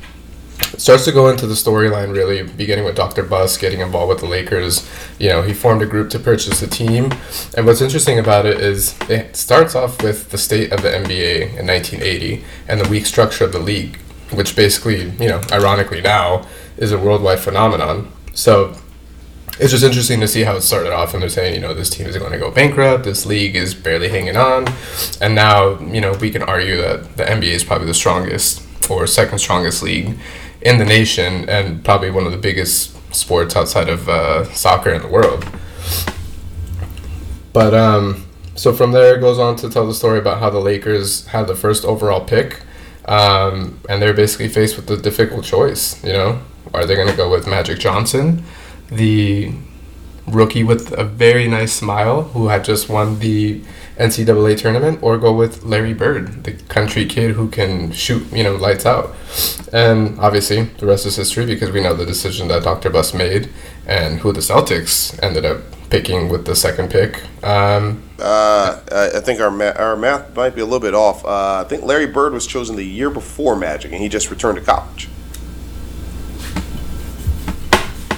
starts 0.78 1.06
to 1.06 1.12
go 1.12 1.30
into 1.30 1.48
the 1.48 1.54
storyline 1.54 2.14
really 2.14 2.44
beginning 2.44 2.86
with 2.86 2.96
Dr. 2.96 3.24
Buss 3.24 3.58
getting 3.58 3.80
involved 3.80 4.10
with 4.10 4.20
the 4.20 4.26
Lakers. 4.26 4.90
You 5.20 5.30
know, 5.30 5.42
he 5.42 5.54
formed 5.54 5.82
a 5.82 5.86
group 5.86 6.10
to 6.12 6.20
purchase 6.20 6.60
the 6.60 6.68
team. 6.68 7.12
And 7.56 7.66
what's 7.66 7.82
interesting 7.82 8.20
about 8.20 8.46
it 8.46 8.60
is 8.60 8.98
it 9.10 9.36
starts 9.36 9.76
off 9.76 10.02
with 10.04 10.32
the 10.32 10.38
state 10.38 10.72
of 10.72 10.82
the 10.82 10.90
NBA 10.90 11.58
in 11.58 11.68
1980 11.68 12.44
and 12.68 12.80
the 12.80 12.90
weak 12.90 13.06
structure 13.06 13.46
of 13.46 13.52
the 13.52 13.60
league, 13.60 13.98
which 14.32 14.56
basically, 14.56 15.10
you 15.12 15.28
know, 15.28 15.42
ironically 15.52 16.02
now 16.02 16.46
is 16.78 16.92
a 16.92 16.98
worldwide 16.98 17.40
phenomenon. 17.40 18.12
So 18.34 18.76
it's 19.60 19.72
just 19.72 19.84
interesting 19.84 20.20
to 20.22 20.28
see 20.28 20.44
how 20.44 20.56
it 20.56 20.62
started 20.62 20.94
off 20.94 21.14
and 21.14 21.22
they're 21.22 21.30
saying 21.30 21.54
you 21.54 21.60
know 21.62 21.74
this 21.74 21.90
team 21.90 22.08
is 22.08 22.18
going 22.18 22.32
to 22.32 22.38
go 22.38 22.50
bankrupt 22.50 23.04
this 23.04 23.26
league 23.26 23.56
is 23.56 23.74
barely 23.74 24.10
hanging 24.10 24.38
on 24.38 24.66
and 25.22 25.36
now 25.36 25.78
you 25.80 26.00
know 26.00 26.14
we 26.14 26.32
can 26.32 26.42
argue 26.44 26.78
that 26.78 27.18
the 27.18 27.24
nba 27.24 27.44
is 27.44 27.64
probably 27.64 27.88
the 27.88 27.94
strongest 27.94 28.66
or 28.90 29.06
second 29.06 29.40
strongest 29.40 29.84
league 29.84 30.18
in 30.62 30.78
the 30.78 30.86
nation 30.86 31.48
and 31.50 31.84
probably 31.84 32.10
one 32.12 32.26
of 32.26 32.32
the 32.32 32.38
biggest 32.38 32.96
sports 33.14 33.56
outside 33.56 33.90
of 33.90 34.08
uh, 34.10 34.44
soccer 34.54 34.92
in 34.92 35.02
the 35.02 35.08
world. 35.08 35.46
But 37.54 37.74
um 37.74 38.26
so 38.56 38.74
from 38.74 38.92
there 38.92 39.16
it 39.16 39.22
goes 39.22 39.40
on 39.40 39.56
to 39.58 39.70
tell 39.70 39.88
the 39.88 39.94
story 39.94 40.20
about 40.20 40.40
how 40.40 40.50
the 40.50 40.60
lakers 40.60 41.26
had 41.28 41.48
the 41.48 41.56
first 41.56 41.86
overall 41.86 42.26
pick 42.26 42.62
um, 43.06 43.80
and 43.90 44.02
they're 44.02 44.14
basically 44.14 44.50
faced 44.50 44.76
with 44.76 44.86
the 44.86 44.98
difficult 44.98 45.46
choice 45.46 46.04
you 46.04 46.12
know? 46.12 46.42
Are 46.74 46.86
they 46.86 46.96
going 46.96 47.08
to 47.08 47.16
go 47.16 47.32
with 47.32 47.48
magic 47.48 47.80
johnson 47.80 48.44
the 48.92 49.54
rookie 50.28 50.64
with 50.64 50.92
a 50.98 51.04
very 51.04 51.48
nice 51.48 51.74
smile 51.74 52.24
who 52.24 52.48
had 52.50 52.64
just 52.64 52.88
won 52.90 53.20
the 53.20 53.62
NCAA 53.98 54.58
tournament, 54.58 55.00
or 55.02 55.18
go 55.18 55.34
with 55.34 55.64
Larry 55.64 55.94
Bird, 55.94 56.44
the 56.46 56.54
country 56.70 57.06
kid 57.06 57.32
who 57.32 57.50
can 57.50 57.92
shoot, 57.92 58.32
you 58.32 58.44
know, 58.44 58.56
lights 58.56 58.86
out. 58.86 59.14
And 59.74 60.18
obviously, 60.20 60.64
the 60.64 60.86
rest 60.86 61.06
is 61.06 61.18
history 61.18 61.46
because 61.46 61.72
we 61.72 61.82
know 61.82 61.94
the 61.94 62.06
decision 62.06 62.48
that 62.48 62.64
Dr. 62.64 62.90
Buss 62.90 63.14
made 63.14 63.50
and 63.86 64.20
who 64.20 64.32
the 64.32 64.40
Celtics 64.40 65.18
ended 65.22 65.44
up 65.46 65.58
picking 65.90 66.30
with 66.30 66.46
the 66.46 66.56
second 66.56 66.90
pick. 66.92 67.22
Um, 67.44 68.04
Uh, 68.22 68.80
I 68.92 69.18
I 69.18 69.20
think 69.22 69.40
our 69.42 69.50
ma- 69.52 69.76
our 69.78 69.96
math 69.96 70.36
might 70.36 70.54
be 70.56 70.62
a 70.62 70.66
little 70.66 70.80
bit 70.80 70.94
off. 70.94 71.26
Uh, 71.26 71.64
I 71.66 71.68
think 71.68 71.84
Larry 71.84 72.06
Bird 72.08 72.32
was 72.34 72.46
chosen 72.46 72.76
the 72.76 72.86
year 72.86 73.10
before 73.10 73.56
Magic, 73.56 73.92
and 73.92 74.02
he 74.02 74.08
just 74.10 74.30
returned 74.30 74.58
to 74.60 74.64
college. 74.64 75.08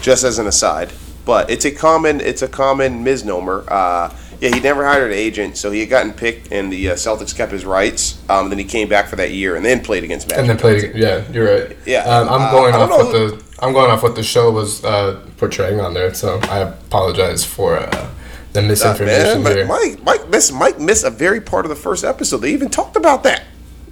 Just 0.01 0.23
as 0.23 0.39
an 0.39 0.47
aside, 0.47 0.91
but 1.25 1.49
it's 1.49 1.65
a 1.65 1.71
common 1.71 2.21
it's 2.21 2.41
a 2.41 2.47
common 2.47 3.03
misnomer. 3.03 3.63
Uh, 3.67 4.13
yeah, 4.39 4.49
he 4.55 4.59
never 4.59 4.83
hired 4.83 5.11
an 5.11 5.17
agent, 5.17 5.55
so 5.57 5.69
he 5.69 5.81
had 5.81 5.89
gotten 5.89 6.13
picked, 6.13 6.51
and 6.51 6.73
the 6.73 6.89
uh, 6.89 6.95
Celtics 6.95 7.35
kept 7.35 7.51
his 7.51 7.63
rights. 7.63 8.17
Um, 8.27 8.49
then 8.49 8.57
he 8.57 8.65
came 8.65 8.89
back 8.89 9.07
for 9.07 9.15
that 9.17 9.29
year, 9.31 9.55
and 9.55 9.63
then 9.63 9.81
played 9.83 10.03
against 10.03 10.27
Magic. 10.27 10.39
and 10.39 10.49
then 10.49 10.57
played. 10.57 10.95
Yeah, 10.95 11.23
you're 11.31 11.45
right. 11.45 11.77
Yeah, 11.85 11.99
um, 12.05 12.27
I'm 12.27 12.41
uh, 12.41 12.51
going 12.51 12.73
I 12.73 12.77
off 12.79 12.89
what 12.89 13.13
know 13.13 13.29
the 13.29 13.43
I'm 13.59 13.73
going 13.73 13.91
off 13.91 14.01
what 14.01 14.15
the 14.15 14.23
show 14.23 14.49
was 14.49 14.83
uh, 14.83 15.23
portraying 15.37 15.79
on 15.79 15.93
there. 15.93 16.11
So 16.15 16.39
I 16.49 16.59
apologize 16.61 17.45
for 17.45 17.77
uh, 17.77 18.09
the 18.53 18.61
Uh, 18.61 18.63
misinformation 18.63 19.43
man, 19.43 19.55
here. 19.55 19.65
Mike, 19.67 20.03
Mike, 20.03 20.27
miss, 20.29 20.51
Mike 20.51 20.79
missed 20.79 21.03
a 21.05 21.11
very 21.11 21.39
part 21.39 21.63
of 21.65 21.69
the 21.69 21.75
first 21.75 22.03
episode. 22.03 22.37
They 22.37 22.51
even 22.53 22.69
talked 22.69 22.95
about 22.95 23.21
that. 23.23 23.43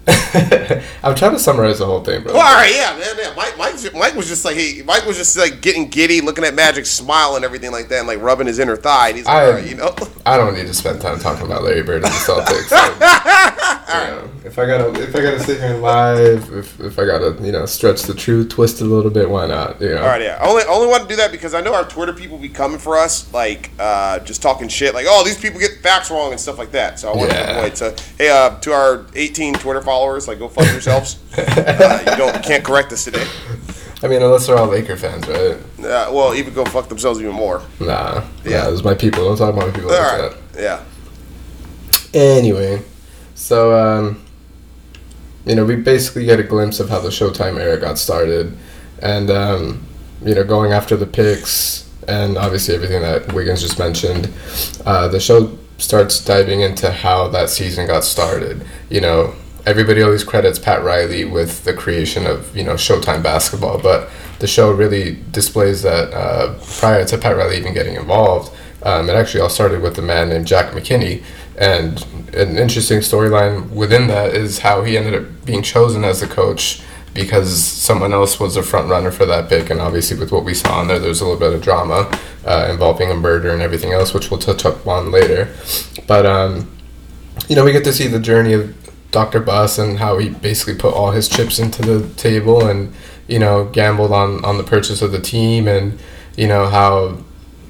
I'm 1.03 1.15
trying 1.15 1.33
to 1.33 1.39
summarize 1.39 1.79
the 1.79 1.85
whole 1.85 2.03
thing, 2.03 2.23
bro. 2.23 2.33
Well, 2.33 2.41
all 2.45 2.55
right, 2.55 2.73
yeah, 2.73 2.97
man, 2.97 3.15
yeah. 3.17 3.33
Mike, 3.35 3.57
Mike, 3.57 3.75
Mike 3.93 4.15
was 4.15 4.27
just 4.27 4.43
like 4.45 4.55
he, 4.57 4.81
Mike 4.83 5.05
was 5.05 5.17
just 5.17 5.37
like 5.37 5.61
getting 5.61 5.87
giddy, 5.89 6.21
looking 6.21 6.43
at 6.43 6.53
Magic, 6.55 6.85
smile 6.85 7.35
and 7.35 7.45
everything 7.45 7.71
like 7.71 7.89
that, 7.89 7.99
and 7.99 8.07
like 8.07 8.21
rubbing 8.21 8.47
his 8.47 8.59
inner 8.59 8.75
thigh. 8.75 9.09
And 9.09 9.17
he's 9.17 9.25
like, 9.25 9.35
I- 9.35 9.45
all 9.45 9.51
right, 9.53 9.65
you 9.67 9.75
know, 9.75 9.95
I 10.25 10.37
don't 10.37 10.53
need 10.55 10.67
to 10.67 10.73
spend 10.73 11.01
time 11.01 11.19
talking 11.19 11.45
about 11.45 11.63
Larry 11.63 11.83
Bird 11.83 12.03
and 12.03 12.05
the 12.05 12.09
Celtics. 12.09 12.69
If 14.45 14.57
I 14.57 14.65
gotta, 14.65 14.89
if 15.03 15.15
I 15.15 15.21
gotta 15.21 15.39
sit 15.39 15.59
here 15.59 15.73
and 15.73 15.81
live, 15.81 16.51
if, 16.53 16.79
if 16.79 16.97
I 16.97 17.05
gotta, 17.05 17.37
you 17.43 17.51
know, 17.51 17.65
stretch 17.67 18.03
the 18.03 18.13
truth, 18.15 18.49
twist 18.49 18.81
it 18.81 18.85
a 18.85 18.87
little 18.87 19.11
bit, 19.11 19.29
why 19.29 19.45
not? 19.45 19.79
You 19.79 19.89
know. 19.89 20.01
all 20.01 20.07
right, 20.07 20.21
yeah. 20.21 20.39
Only, 20.41 20.63
only 20.63 20.87
want 20.87 21.03
to 21.03 21.09
do 21.09 21.15
that 21.17 21.31
because 21.31 21.53
I 21.53 21.61
know 21.61 21.73
our 21.75 21.83
Twitter 21.83 22.13
people 22.13 22.37
be 22.37 22.49
coming 22.49 22.79
for 22.79 22.97
us, 22.97 23.31
like 23.33 23.69
uh, 23.77 24.19
just 24.19 24.41
talking 24.41 24.67
shit, 24.67 24.93
like, 24.95 25.05
oh, 25.07 25.23
these 25.23 25.37
people 25.37 25.59
get 25.59 25.71
facts 25.83 26.09
wrong 26.09 26.31
and 26.31 26.39
stuff 26.39 26.57
like 26.57 26.71
that. 26.71 26.99
So 26.99 27.11
I 27.11 27.15
want 27.17 27.31
Yeah. 27.31 27.45
to 27.45 27.59
avoid. 27.59 27.77
So 27.77 27.95
hey, 28.17 28.29
uh, 28.29 28.57
to 28.59 28.71
our 28.73 29.05
18 29.13 29.55
Twitter 29.55 29.81
followers, 29.81 30.27
like, 30.27 30.39
go 30.39 30.47
fuck 30.47 30.65
yourselves. 30.71 31.19
uh, 31.37 32.03
you 32.09 32.15
don't 32.15 32.41
can't 32.43 32.63
correct 32.63 32.91
us 32.91 33.03
today. 33.03 33.27
I 34.01 34.07
mean, 34.07 34.21
unless 34.23 34.47
they're 34.47 34.57
all 34.57 34.67
Laker 34.67 34.95
fans, 34.95 35.27
right? 35.27 35.57
Uh, 35.85 36.09
well, 36.11 36.33
even 36.33 36.53
go 36.53 36.63
fuck 36.65 36.87
themselves 36.89 37.19
even 37.19 37.35
more. 37.35 37.61
Nah. 37.79 38.23
Yeah. 38.43 38.51
Yeah. 38.51 38.63
Those 38.69 38.81
are 38.81 38.85
my 38.85 38.93
people. 38.95 39.25
Don't 39.25 39.37
talk 39.37 39.53
about 39.53 39.67
my 39.67 39.73
people 39.73 39.91
All 39.91 39.97
like 40.01 40.31
right, 40.31 40.41
yeah. 40.57 40.83
Anyway, 42.13 42.81
so 43.39 43.73
um, 43.73 44.21
you 45.45 45.55
know, 45.55 45.65
we 45.65 45.77
basically 45.77 46.25
get 46.25 46.39
a 46.39 46.43
glimpse 46.43 46.79
of 46.79 46.89
how 46.89 46.99
the 46.99 47.09
Showtime 47.09 47.57
era 47.57 47.79
got 47.79 47.97
started, 47.97 48.55
and 49.01 49.31
um, 49.31 49.87
you 50.23 50.35
know, 50.35 50.43
going 50.43 50.73
after 50.73 50.97
the 50.97 51.07
picks 51.07 51.89
and 52.07 52.37
obviously 52.37 52.75
everything 52.75 53.01
that 53.01 53.31
Wiggins 53.33 53.61
just 53.61 53.79
mentioned. 53.79 54.29
Uh, 54.85 55.07
the 55.07 55.19
show 55.19 55.57
starts 55.77 56.23
diving 56.23 56.61
into 56.61 56.91
how 56.91 57.27
that 57.29 57.49
season 57.49 57.87
got 57.87 58.03
started. 58.03 58.65
You 58.89 59.01
know, 59.01 59.33
everybody 59.65 60.01
always 60.01 60.23
credits 60.23 60.59
Pat 60.59 60.83
Riley 60.83 61.23
with 61.23 61.63
the 61.63 61.73
creation 61.73 62.25
of 62.25 62.55
you 62.55 62.63
know 62.63 62.73
Showtime 62.73 63.23
basketball, 63.23 63.79
but 63.79 64.09
the 64.39 64.47
show 64.47 64.71
really 64.71 65.19
displays 65.31 65.81
that 65.83 66.13
uh, 66.13 66.59
prior 66.79 67.05
to 67.05 67.17
Pat 67.17 67.37
Riley 67.37 67.57
even 67.57 67.73
getting 67.73 67.95
involved, 67.95 68.53
um, 68.83 69.09
it 69.09 69.13
actually 69.13 69.41
all 69.41 69.49
started 69.49 69.81
with 69.81 69.97
a 69.97 70.01
man 70.01 70.29
named 70.29 70.47
Jack 70.47 70.73
McKinney. 70.73 71.23
And 71.59 72.01
an 72.33 72.57
interesting 72.57 72.99
storyline 72.99 73.69
within 73.71 74.07
that 74.07 74.33
is 74.33 74.59
how 74.59 74.83
he 74.83 74.97
ended 74.97 75.13
up 75.13 75.45
being 75.45 75.61
chosen 75.61 76.05
as 76.05 76.21
the 76.21 76.27
coach 76.27 76.81
because 77.13 77.61
someone 77.61 78.13
else 78.13 78.39
was 78.39 78.55
a 78.55 78.63
front 78.63 78.89
runner 78.89 79.11
for 79.11 79.25
that 79.25 79.49
pick. 79.49 79.69
And 79.69 79.81
obviously, 79.81 80.17
with 80.17 80.31
what 80.31 80.45
we 80.45 80.53
saw 80.53 80.81
in 80.81 80.87
there, 80.87 80.99
there's 80.99 81.19
a 81.19 81.25
little 81.25 81.39
bit 81.39 81.51
of 81.51 81.61
drama 81.61 82.09
uh, 82.45 82.67
involving 82.71 83.11
a 83.11 83.15
murder 83.15 83.49
and 83.51 83.61
everything 83.61 83.91
else, 83.91 84.13
which 84.13 84.31
we'll 84.31 84.39
touch 84.39 84.63
up 84.65 84.87
on 84.87 85.11
later. 85.11 85.53
But, 86.07 86.25
um, 86.25 86.71
you 87.49 87.57
know, 87.57 87.65
we 87.65 87.73
get 87.73 87.83
to 87.83 87.93
see 87.93 88.07
the 88.07 88.19
journey 88.19 88.53
of 88.53 88.73
Dr. 89.11 89.41
Buss 89.41 89.77
and 89.77 89.99
how 89.99 90.17
he 90.17 90.29
basically 90.29 90.75
put 90.75 90.93
all 90.93 91.11
his 91.11 91.27
chips 91.27 91.59
into 91.59 91.81
the 91.81 92.07
table 92.15 92.65
and, 92.67 92.93
you 93.27 93.39
know, 93.39 93.65
gambled 93.65 94.13
on, 94.13 94.45
on 94.45 94.57
the 94.57 94.63
purchase 94.63 95.01
of 95.01 95.11
the 95.11 95.19
team 95.19 95.67
and, 95.67 95.99
you 96.37 96.47
know, 96.47 96.67
how 96.67 97.17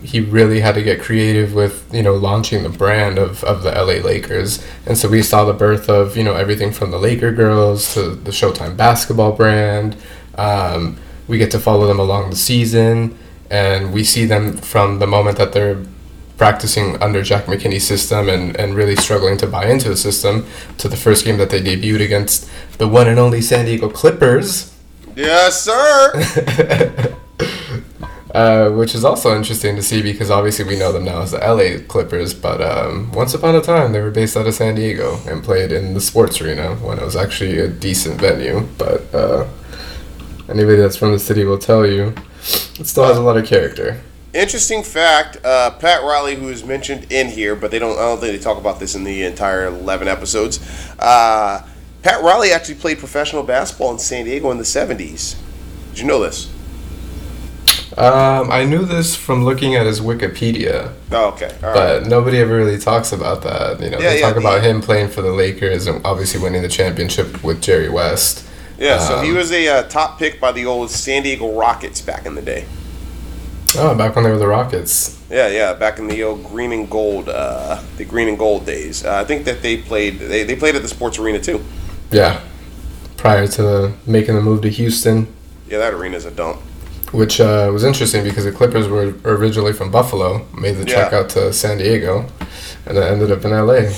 he 0.03 0.19
really 0.19 0.61
had 0.61 0.75
to 0.75 0.83
get 0.83 1.01
creative 1.01 1.53
with 1.53 1.87
you 1.93 2.01
know 2.01 2.15
launching 2.15 2.63
the 2.63 2.69
brand 2.69 3.17
of, 3.17 3.43
of 3.43 3.63
the 3.63 3.71
LA 3.71 4.03
Lakers. 4.05 4.65
And 4.85 4.97
so 4.97 5.09
we 5.09 5.21
saw 5.21 5.45
the 5.45 5.53
birth 5.53 5.89
of 5.89 6.15
you 6.15 6.23
know 6.23 6.35
everything 6.35 6.71
from 6.71 6.91
the 6.91 6.97
Laker 6.97 7.31
girls 7.31 7.93
to 7.93 8.11
the 8.11 8.31
Showtime 8.31 8.77
basketball 8.77 9.33
brand. 9.33 9.95
Um, 10.35 10.97
we 11.27 11.37
get 11.37 11.51
to 11.51 11.59
follow 11.59 11.85
them 11.85 11.99
along 11.99 12.31
the 12.31 12.35
season 12.35 13.17
and 13.49 13.93
we 13.93 14.03
see 14.03 14.25
them 14.25 14.57
from 14.57 14.99
the 14.99 15.07
moment 15.07 15.37
that 15.37 15.53
they're 15.53 15.83
practicing 16.37 17.01
under 17.01 17.21
Jack 17.21 17.45
McKinney's 17.45 17.85
system 17.85 18.29
and, 18.29 18.55
and 18.55 18.73
really 18.73 18.95
struggling 18.95 19.37
to 19.37 19.47
buy 19.47 19.65
into 19.65 19.89
the 19.89 19.97
system 19.97 20.47
to 20.77 20.87
the 20.87 20.95
first 20.95 21.25
game 21.25 21.37
that 21.37 21.49
they 21.49 21.61
debuted 21.61 22.03
against 22.03 22.49
the 22.77 22.87
one 22.87 23.07
and 23.07 23.19
only 23.19 23.41
San 23.41 23.65
Diego 23.65 23.89
Clippers. 23.89 24.73
Yes 25.15 25.61
sir 25.61 27.15
Uh, 28.39 28.69
which 28.69 28.95
is 28.95 29.03
also 29.03 29.35
interesting 29.35 29.75
to 29.75 29.83
see 29.83 30.01
because 30.01 30.31
obviously 30.31 30.63
we 30.63 30.79
know 30.79 30.93
them 30.93 31.03
now 31.03 31.21
as 31.21 31.31
the 31.31 31.37
LA 31.39 31.85
Clippers, 31.89 32.33
but 32.33 32.61
um, 32.61 33.11
once 33.11 33.33
upon 33.33 33.53
a 33.53 33.59
time 33.59 33.91
they 33.91 33.99
were 33.99 34.11
based 34.11 34.37
out 34.37 34.47
of 34.47 34.53
San 34.53 34.75
Diego 34.75 35.19
and 35.27 35.43
played 35.43 35.73
in 35.73 35.93
the 35.93 35.99
sports 35.99 36.39
arena 36.39 36.75
when 36.75 36.97
it 36.99 37.03
was 37.03 37.17
actually 37.17 37.59
a 37.59 37.67
decent 37.67 38.17
venue. 38.17 38.61
But 38.77 39.13
uh, 39.13 39.45
anybody 40.47 40.77
that's 40.77 40.95
from 40.95 41.11
the 41.11 41.19
city 41.19 41.43
will 41.43 41.57
tell 41.57 41.85
you 41.85 42.13
it 42.79 42.87
still 42.87 43.03
has 43.03 43.17
a 43.17 43.21
lot 43.21 43.35
of 43.35 43.45
character. 43.45 43.99
Interesting 44.33 44.83
fact: 44.83 45.43
uh, 45.43 45.71
Pat 45.71 46.03
Riley, 46.03 46.35
who 46.35 46.47
is 46.47 46.63
mentioned 46.63 47.11
in 47.11 47.27
here, 47.27 47.57
but 47.57 47.71
they 47.71 47.79
don't. 47.79 47.99
I 47.99 48.03
don't 48.03 48.21
think 48.21 48.31
they 48.31 48.41
talk 48.41 48.57
about 48.57 48.79
this 48.79 48.95
in 48.95 49.03
the 49.03 49.23
entire 49.23 49.65
eleven 49.65 50.07
episodes. 50.07 50.61
Uh, 50.97 51.67
Pat 52.03 52.23
Riley 52.23 52.53
actually 52.53 52.75
played 52.75 52.99
professional 52.99 53.43
basketball 53.43 53.91
in 53.91 53.99
San 53.99 54.23
Diego 54.23 54.49
in 54.51 54.57
the 54.59 54.63
seventies. 54.63 55.35
Did 55.89 55.99
you 55.99 56.05
know 56.05 56.21
this? 56.21 56.49
Um, 57.97 58.51
I 58.51 58.65
knew 58.65 58.85
this 58.85 59.15
from 59.15 59.43
looking 59.43 59.75
at 59.75 59.85
his 59.85 59.99
Wikipedia. 59.99 60.93
Oh, 61.11 61.29
okay. 61.29 61.55
but 61.59 62.05
nobody 62.05 62.37
ever 62.37 62.55
really 62.55 62.77
talks 62.77 63.11
about 63.11 63.41
that. 63.41 63.81
You 63.81 63.89
know, 63.89 63.99
yeah, 63.99 64.09
they 64.09 64.19
yeah, 64.19 64.27
talk 64.27 64.37
about 64.37 64.63
him 64.63 64.81
playing 64.81 65.09
for 65.09 65.21
the 65.21 65.31
Lakers 65.31 65.87
and 65.87 65.99
obviously 66.05 66.39
winning 66.39 66.61
the 66.61 66.69
championship 66.69 67.43
with 67.43 67.61
Jerry 67.61 67.89
West. 67.89 68.47
Yeah, 68.77 68.93
um, 68.93 69.01
so 69.01 69.21
he 69.21 69.31
um, 69.31 69.37
was 69.37 69.51
a 69.51 69.67
uh, 69.67 69.83
top 69.83 70.19
pick 70.19 70.39
by 70.39 70.51
the 70.51 70.65
old 70.65 70.91
San 70.91 71.23
Diego 71.23 71.57
Rockets 71.57 71.99
back 72.01 72.25
in 72.25 72.35
the 72.35 72.41
day. 72.43 72.65
Oh, 73.75 73.95
back 73.95 74.15
when 74.15 74.23
they 74.23 74.31
were 74.31 74.37
the 74.37 74.47
Rockets. 74.47 75.21
Yeah, 75.29 75.47
yeah, 75.47 75.73
back 75.73 75.99
in 75.99 76.07
the 76.07 76.23
old 76.23 76.43
green 76.43 76.71
and 76.71 76.89
gold, 76.89 77.27
uh, 77.27 77.81
the 77.97 78.05
green 78.05 78.27
and 78.27 78.37
gold 78.37 78.65
days. 78.65 79.03
Uh, 79.03 79.15
I 79.15 79.25
think 79.25 79.45
that 79.45 79.61
they 79.61 79.77
played. 79.77 80.19
They, 80.19 80.43
they 80.43 80.55
played 80.55 80.75
at 80.75 80.83
the 80.83 80.87
sports 80.87 81.17
arena 81.19 81.39
too. 81.39 81.63
Yeah, 82.11 82.41
prior 83.17 83.47
to 83.47 83.93
making 84.05 84.35
the 84.35 84.41
move 84.41 84.61
to 84.61 84.69
Houston. 84.69 85.27
Yeah, 85.67 85.79
that 85.79 85.93
arena's 85.93 86.25
a 86.25 86.31
dump 86.31 86.61
which 87.11 87.39
uh, 87.41 87.69
was 87.71 87.83
interesting 87.83 88.23
because 88.23 88.45
the 88.45 88.51
Clippers 88.51 88.87
were 88.87 89.13
originally 89.25 89.73
from 89.73 89.91
Buffalo, 89.91 90.45
made 90.57 90.73
the 90.73 90.85
trek 90.85 91.13
out 91.13 91.29
to 91.29 91.51
San 91.53 91.77
Diego, 91.77 92.27
and 92.85 92.97
then 92.97 93.13
ended 93.13 93.31
up 93.31 93.43
in 93.45 93.51
LA. 93.51 93.91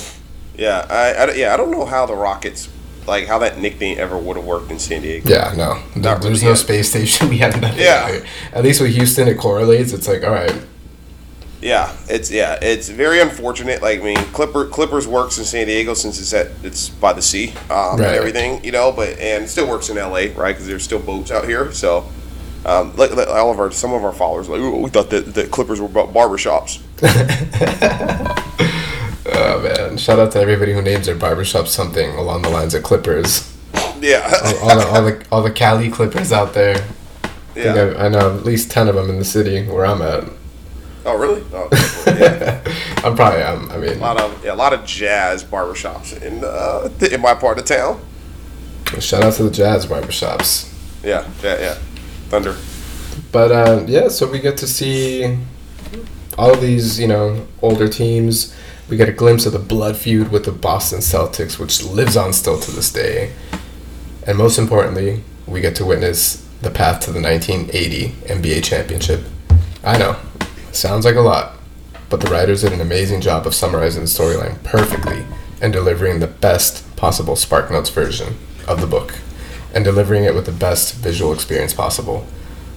Yeah, 0.55 0.85
I, 0.89 1.13
I, 1.13 1.33
yeah 1.33 1.53
I 1.53 1.57
don't 1.57 1.71
know 1.71 1.85
how 1.85 2.05
the 2.05 2.15
Rockets 2.15 2.69
like 3.07 3.27
how 3.27 3.39
that 3.39 3.59
nickname 3.59 3.97
ever 3.99 4.17
would 4.17 4.37
have 4.37 4.45
worked 4.45 4.71
in 4.71 4.79
San 4.79 5.01
Diego. 5.01 5.29
Yeah, 5.29 5.53
no, 5.57 5.81
Not 5.99 6.21
there's 6.21 6.41
really 6.41 6.51
no 6.51 6.55
space 6.55 6.89
station. 6.89 7.29
We 7.31 7.37
had 7.37 7.59
nothing. 7.61 7.79
Yeah, 7.79 8.23
at 8.53 8.63
least 8.63 8.81
with 8.81 8.93
Houston, 8.93 9.27
it 9.27 9.37
correlates. 9.37 9.93
It's 9.93 10.07
like 10.07 10.23
all 10.23 10.31
right. 10.31 10.53
Yeah, 11.61 11.95
it's 12.09 12.31
yeah, 12.31 12.57
it's 12.61 12.89
very 12.89 13.21
unfortunate. 13.21 13.81
Like 13.81 13.99
I 13.99 14.03
mean, 14.03 14.17
Clipper 14.33 14.65
Clippers 14.65 15.07
works 15.07 15.37
in 15.37 15.45
San 15.45 15.67
Diego 15.67 15.93
since 15.93 16.19
it's 16.19 16.33
at 16.33 16.51
it's 16.63 16.89
by 16.89 17.13
the 17.13 17.21
sea 17.21 17.49
um, 17.69 17.97
right. 17.97 17.99
and 17.99 18.15
everything, 18.15 18.63
you 18.63 18.71
know. 18.71 18.91
But 18.91 19.19
and 19.19 19.43
it 19.43 19.47
still 19.47 19.67
works 19.67 19.89
in 19.89 19.97
L.A. 19.97 20.29
right 20.29 20.53
because 20.53 20.67
there's 20.67 20.83
still 20.83 20.99
boats 20.99 21.31
out 21.31 21.45
here. 21.45 21.71
So 21.71 22.09
um, 22.65 22.95
like, 22.95 23.15
like, 23.15 23.27
all 23.27 23.51
of 23.51 23.59
our 23.59 23.71
some 23.71 23.93
of 23.93 24.03
our 24.03 24.11
followers 24.11 24.47
like 24.47 24.61
we 24.61 24.89
thought 24.89 25.09
that 25.09 25.33
the 25.33 25.47
Clippers 25.47 25.81
were 25.81 25.87
barbershops. 25.87 26.81
oh 29.25 29.61
man! 29.61 29.97
Shout 29.97 30.19
out 30.19 30.31
to 30.33 30.39
everybody 30.39 30.73
who 30.73 30.81
names 30.81 31.07
their 31.07 31.15
barbershop 31.15 31.67
something 31.67 32.11
along 32.11 32.43
the 32.43 32.49
lines 32.49 32.75
of 32.75 32.83
Clippers. 32.83 33.51
Yeah. 33.99 34.31
all, 34.61 34.69
all, 34.69 34.75
the, 34.75 34.87
all 34.87 35.01
the 35.01 35.25
all 35.31 35.43
the 35.43 35.51
Cali 35.51 35.89
Clippers 35.89 36.31
out 36.31 36.53
there. 36.53 36.85
Yeah. 37.55 37.73
I, 37.73 38.05
I, 38.05 38.09
know 38.09 38.37
at 38.37 38.45
least 38.45 38.69
ten 38.69 38.87
of 38.87 38.95
them 38.95 39.09
in 39.09 39.17
the 39.17 39.25
city 39.25 39.65
where 39.65 39.85
I'm 39.85 40.01
at. 40.01 40.25
Oh 41.03 41.17
really? 41.17 41.43
Oh, 41.51 41.67
yeah. 42.07 42.61
I'm 43.03 43.15
probably. 43.15 43.41
I 43.41 43.77
mean, 43.77 43.97
a 43.97 44.01
lot 44.01 44.19
of 44.19 44.45
yeah, 44.45 44.53
a 44.53 44.55
lot 44.55 44.73
of 44.73 44.85
jazz 44.85 45.43
barbershops 45.43 46.21
in 46.21 46.43
uh, 46.43 46.89
in 47.11 47.21
my 47.21 47.33
part 47.33 47.57
of 47.57 47.65
town. 47.65 47.99
Shout 48.99 49.23
out 49.23 49.33
to 49.33 49.43
the 49.43 49.51
jazz 49.51 49.87
barbershops. 49.87 50.71
Yeah, 51.03 51.27
yeah, 51.41 51.59
yeah. 51.59 51.77
Thunder. 52.31 52.55
But 53.33 53.51
uh, 53.51 53.83
yeah, 53.87 54.07
so 54.07 54.25
we 54.25 54.39
get 54.39 54.55
to 54.59 54.67
see 54.67 55.37
all 56.37 56.55
these, 56.55 56.97
you 56.97 57.07
know, 57.07 57.45
older 57.61 57.89
teams. 57.89 58.55
We 58.89 58.95
get 58.95 59.09
a 59.09 59.11
glimpse 59.11 59.45
of 59.45 59.51
the 59.51 59.59
blood 59.59 59.97
feud 59.97 60.31
with 60.31 60.45
the 60.45 60.53
Boston 60.53 60.99
Celtics, 60.99 61.59
which 61.59 61.83
lives 61.83 62.15
on 62.15 62.31
still 62.31 62.57
to 62.57 62.71
this 62.71 62.91
day. 62.91 63.33
And 64.25 64.37
most 64.37 64.57
importantly, 64.57 65.23
we 65.45 65.59
get 65.59 65.75
to 65.75 65.85
witness 65.85 66.47
the 66.61 66.69
path 66.69 67.01
to 67.01 67.11
the 67.11 67.21
1980 67.21 68.09
NBA 68.33 68.63
championship. 68.63 69.25
I 69.83 69.97
know, 69.97 70.15
sounds 70.71 71.03
like 71.03 71.15
a 71.15 71.21
lot, 71.21 71.57
but 72.09 72.21
the 72.21 72.29
writers 72.29 72.61
did 72.61 72.71
an 72.71 72.79
amazing 72.79 73.19
job 73.19 73.45
of 73.45 73.53
summarizing 73.53 74.03
the 74.03 74.07
storyline 74.07 74.63
perfectly 74.63 75.25
and 75.61 75.73
delivering 75.73 76.19
the 76.19 76.27
best 76.27 76.95
possible 76.95 77.33
SparkNotes 77.35 77.91
version 77.91 78.37
of 78.69 78.79
the 78.79 78.87
book 78.87 79.15
and 79.73 79.83
delivering 79.83 80.23
it 80.23 80.33
with 80.33 80.45
the 80.45 80.51
best 80.51 80.95
visual 80.95 81.33
experience 81.33 81.73
possible. 81.73 82.25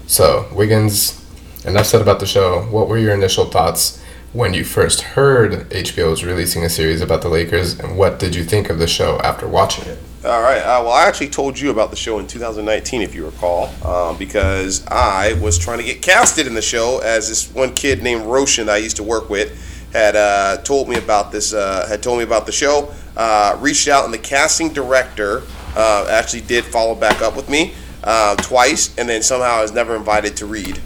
So, 0.06 0.48
Wiggins, 0.52 1.24
enough 1.64 1.86
said 1.86 2.00
about 2.00 2.20
the 2.20 2.26
show. 2.26 2.62
What 2.62 2.88
were 2.88 2.98
your 2.98 3.14
initial 3.14 3.46
thoughts 3.46 4.02
when 4.32 4.52
you 4.52 4.64
first 4.64 5.00
heard 5.00 5.70
HBO 5.70 6.10
was 6.10 6.24
releasing 6.24 6.64
a 6.64 6.68
series 6.68 7.00
about 7.00 7.22
the 7.22 7.28
Lakers, 7.28 7.78
and 7.78 7.96
what 7.96 8.18
did 8.18 8.34
you 8.34 8.44
think 8.44 8.68
of 8.68 8.78
the 8.78 8.86
show 8.86 9.18
after 9.20 9.46
watching 9.46 9.84
it? 9.86 9.98
All 10.24 10.40
right. 10.40 10.58
Uh, 10.58 10.82
well, 10.82 10.92
I 10.92 11.06
actually 11.06 11.28
told 11.28 11.58
you 11.58 11.70
about 11.70 11.90
the 11.90 11.96
show 11.96 12.18
in 12.18 12.26
2019, 12.26 13.02
if 13.02 13.14
you 13.14 13.26
recall, 13.26 13.70
uh, 13.82 14.14
because 14.14 14.84
I 14.86 15.34
was 15.34 15.58
trying 15.58 15.78
to 15.78 15.84
get 15.84 16.02
casted 16.02 16.46
in 16.46 16.54
the 16.54 16.62
show 16.62 17.00
as 17.04 17.28
this 17.28 17.52
one 17.52 17.74
kid 17.74 18.02
named 18.02 18.24
Roshan 18.24 18.66
that 18.66 18.74
I 18.74 18.78
used 18.78 18.96
to 18.96 19.02
work 19.02 19.28
with 19.28 19.54
had 19.92 20.16
uh, 20.16 20.56
told 20.62 20.88
me 20.88 20.96
about 20.96 21.30
this. 21.30 21.54
Uh, 21.54 21.86
had 21.88 22.02
told 22.02 22.18
me 22.18 22.24
about 22.24 22.46
the 22.46 22.52
show. 22.52 22.92
Uh, 23.16 23.56
reached 23.60 23.86
out, 23.86 24.04
and 24.04 24.12
the 24.12 24.18
casting 24.18 24.72
director 24.72 25.42
uh, 25.76 26.06
actually 26.10 26.42
did 26.42 26.64
follow 26.64 26.94
back 26.94 27.22
up 27.22 27.36
with 27.36 27.48
me 27.48 27.74
uh, 28.02 28.36
twice, 28.36 28.96
and 28.98 29.08
then 29.08 29.22
somehow 29.22 29.56
I 29.56 29.62
was 29.62 29.72
never 29.72 29.96
invited 29.96 30.36
to 30.38 30.46
read. 30.46 30.80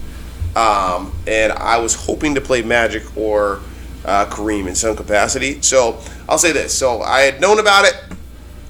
Um, 0.56 1.12
and 1.26 1.52
I 1.52 1.78
was 1.78 1.94
hoping 1.94 2.34
to 2.34 2.40
play 2.40 2.62
Magic 2.62 3.16
or 3.16 3.60
uh, 4.04 4.26
Kareem 4.26 4.66
in 4.66 4.74
some 4.74 4.96
capacity. 4.96 5.60
So 5.62 6.00
I'll 6.28 6.38
say 6.38 6.52
this: 6.52 6.76
so 6.76 7.02
I 7.02 7.20
had 7.20 7.40
known 7.40 7.58
about 7.58 7.84
it, 7.84 7.94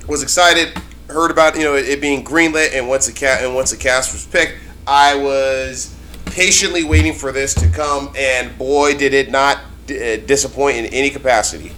was 0.07 0.23
excited, 0.23 0.73
heard 1.09 1.31
about 1.31 1.57
you 1.57 1.63
know 1.63 1.77
it, 1.77 1.89
it 1.89 2.01
being 2.01 2.25
greenlit, 2.25 2.75
and 2.75 2.89
once 2.89 3.07
the 3.07 3.13
cat 3.13 3.45
and 3.45 3.55
once 3.55 3.71
the 3.71 3.77
cast 3.77 4.13
was 4.13 4.27
picked, 4.27 4.55
I 4.87 5.15
was 5.15 5.95
patiently 6.27 6.85
waiting 6.85 7.15
for 7.15 7.33
this 7.33 7.55
to 7.55 7.69
come, 7.69 8.13
and 8.17 8.57
boy, 8.59 8.97
did 8.97 9.15
it 9.15 9.31
not 9.31 9.59
d- 9.87 10.15
uh, 10.15 10.27
disappoint 10.27 10.77
in 10.77 10.87
any 10.87 11.11
capacity. 11.11 11.73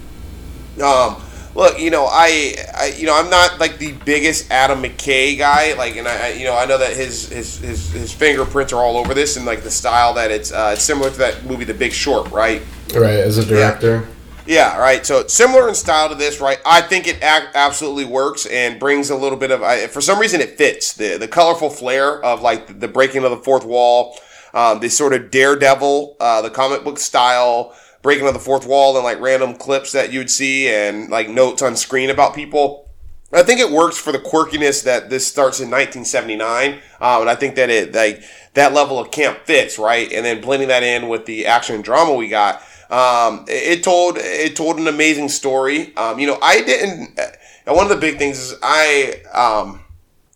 Um, 0.81 1.21
look, 1.55 1.79
you 1.79 1.89
know, 1.89 2.07
I, 2.09 2.55
I, 2.75 2.93
you 2.97 3.05
know, 3.05 3.15
I'm 3.15 3.29
not 3.29 3.59
like 3.59 3.77
the 3.77 3.93
biggest 4.05 4.51
Adam 4.51 4.81
McKay 4.81 5.37
guy. 5.37 5.73
Like, 5.73 5.95
and 5.95 6.07
I, 6.07 6.29
you 6.29 6.45
know, 6.45 6.55
I 6.55 6.65
know 6.65 6.77
that 6.77 6.95
his 6.95 7.29
his 7.29 7.57
his, 7.57 7.89
his 7.91 8.11
fingerprints 8.11 8.73
are 8.73 8.83
all 8.83 8.97
over 8.97 9.13
this, 9.13 9.37
and 9.37 9.45
like 9.45 9.63
the 9.63 9.71
style 9.71 10.13
that 10.15 10.31
it's 10.31 10.51
uh, 10.51 10.71
it's 10.73 10.83
similar 10.83 11.09
to 11.09 11.17
that 11.17 11.45
movie, 11.45 11.65
The 11.65 11.73
Big 11.73 11.93
Short, 11.93 12.31
right? 12.31 12.61
Right, 12.93 13.19
as 13.19 13.37
a 13.37 13.45
director. 13.45 14.07
Yeah, 14.45 14.77
right. 14.77 15.05
So 15.05 15.27
similar 15.27 15.69
in 15.69 15.75
style 15.75 16.09
to 16.09 16.15
this, 16.15 16.41
right? 16.41 16.59
I 16.65 16.81
think 16.81 17.07
it 17.07 17.17
ac- 17.17 17.51
absolutely 17.53 18.05
works 18.05 18.47
and 18.47 18.79
brings 18.79 19.09
a 19.09 19.15
little 19.15 19.37
bit 19.37 19.51
of. 19.51 19.61
I, 19.61 19.87
for 19.87 20.01
some 20.01 20.19
reason, 20.19 20.41
it 20.41 20.57
fits 20.57 20.93
the 20.93 21.17
the 21.17 21.27
colorful 21.27 21.69
flair 21.69 22.23
of 22.23 22.41
like 22.41 22.79
the 22.79 22.87
breaking 22.87 23.23
of 23.23 23.31
the 23.31 23.37
fourth 23.37 23.65
wall, 23.65 24.17
um, 24.53 24.79
this 24.79 24.97
sort 24.97 25.13
of 25.13 25.31
daredevil, 25.31 26.17
uh, 26.19 26.41
the 26.41 26.49
comic 26.49 26.83
book 26.83 26.97
style 26.97 27.75
breaking 28.01 28.27
of 28.27 28.33
the 28.33 28.39
fourth 28.39 28.65
wall, 28.65 28.95
and 28.95 29.03
like 29.03 29.19
random 29.19 29.55
clips 29.55 29.91
that 29.91 30.11
you'd 30.11 30.29
see 30.29 30.69
and 30.69 31.09
like 31.09 31.29
notes 31.29 31.61
on 31.61 31.75
screen 31.75 32.09
about 32.09 32.35
people. 32.35 32.89
I 33.33 33.43
think 33.43 33.61
it 33.61 33.71
works 33.71 33.97
for 33.97 34.11
the 34.11 34.19
quirkiness 34.19 34.83
that 34.83 35.09
this 35.09 35.25
starts 35.25 35.59
in 35.59 35.69
1979, 35.69 36.73
um, 36.99 37.21
and 37.21 37.29
I 37.29 37.35
think 37.35 37.55
that 37.55 37.69
it 37.69 37.93
like 37.93 38.23
that 38.55 38.73
level 38.73 38.99
of 38.99 39.11
camp 39.11 39.45
fits 39.45 39.79
right, 39.79 40.11
and 40.11 40.25
then 40.25 40.41
blending 40.41 40.67
that 40.67 40.83
in 40.83 41.07
with 41.07 41.25
the 41.25 41.45
action 41.45 41.75
and 41.75 41.83
drama 41.83 42.13
we 42.13 42.27
got. 42.27 42.61
Um, 42.89 43.45
it 43.47 43.83
told 43.83 44.17
it 44.17 44.55
told 44.55 44.77
an 44.77 44.87
amazing 44.87 45.29
story. 45.29 45.95
Um, 45.95 46.19
you 46.19 46.27
know, 46.27 46.37
I 46.41 46.61
didn't. 46.61 47.17
And 47.65 47.75
one 47.75 47.85
of 47.85 47.89
the 47.89 47.95
big 47.95 48.17
things 48.17 48.37
is 48.37 48.55
I 48.61 49.21
um, 49.33 49.81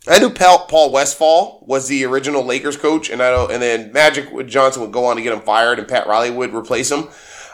I 0.08 0.20
knew 0.20 0.30
Paul 0.30 0.92
Westfall 0.92 1.64
was 1.66 1.88
the 1.88 2.06
original 2.06 2.46
Lakers 2.46 2.78
coach, 2.78 3.10
and 3.10 3.22
I 3.22 3.32
know, 3.32 3.48
and 3.48 3.62
then 3.62 3.92
Magic 3.92 4.30
Johnson 4.48 4.84
would 4.84 4.92
go 4.92 5.06
on 5.06 5.16
to 5.16 5.22
get 5.22 5.34
him 5.34 5.42
fired, 5.42 5.80
and 5.80 5.88
Pat 5.88 6.08
Riley 6.08 6.30
would 6.30 6.54
replace 6.54 6.92
him. 6.92 7.10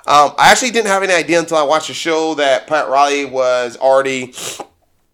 Um, 0.08 0.34
I 0.38 0.51
actually 0.51 0.72
didn't 0.72 0.88
have 0.88 1.03
any 1.03 1.13
idea 1.13 1.39
until 1.39 1.58
I 1.58 1.63
watched 1.63 1.88
the 1.88 1.93
show 1.93 2.34
that 2.36 2.65
Pat 2.67 2.89
Riley 2.89 3.25
was 3.25 3.77
already 3.77 4.34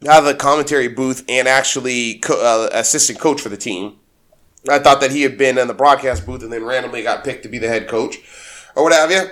out 0.08 0.20
of 0.20 0.26
the 0.26 0.36
commentary 0.36 0.88
booth 0.88 1.26
and 1.28 1.48
actually 1.48 2.16
co- 2.16 2.42
uh, 2.42 2.70
assistant 2.72 3.20
coach 3.20 3.42
for 3.42 3.50
the 3.50 3.58
team. 3.58 3.98
I 4.70 4.80
thought 4.80 5.02
that 5.02 5.12
he 5.12 5.24
had 5.24 5.38
been 5.38 5.58
in 5.58 5.68
the 5.68 5.74
broadcast 5.74 6.26
booth 6.26 6.44
and 6.44 6.52
then 6.52 6.64
randomly 6.64 7.04
got 7.04 7.24
picked 7.24 7.44
to 7.44 7.50
be 7.50 7.58
the 7.58 7.68
head 7.68 7.88
coach 7.88 8.18
or 8.76 8.84
what 8.84 8.94
have 8.94 9.12
you. 9.12 9.30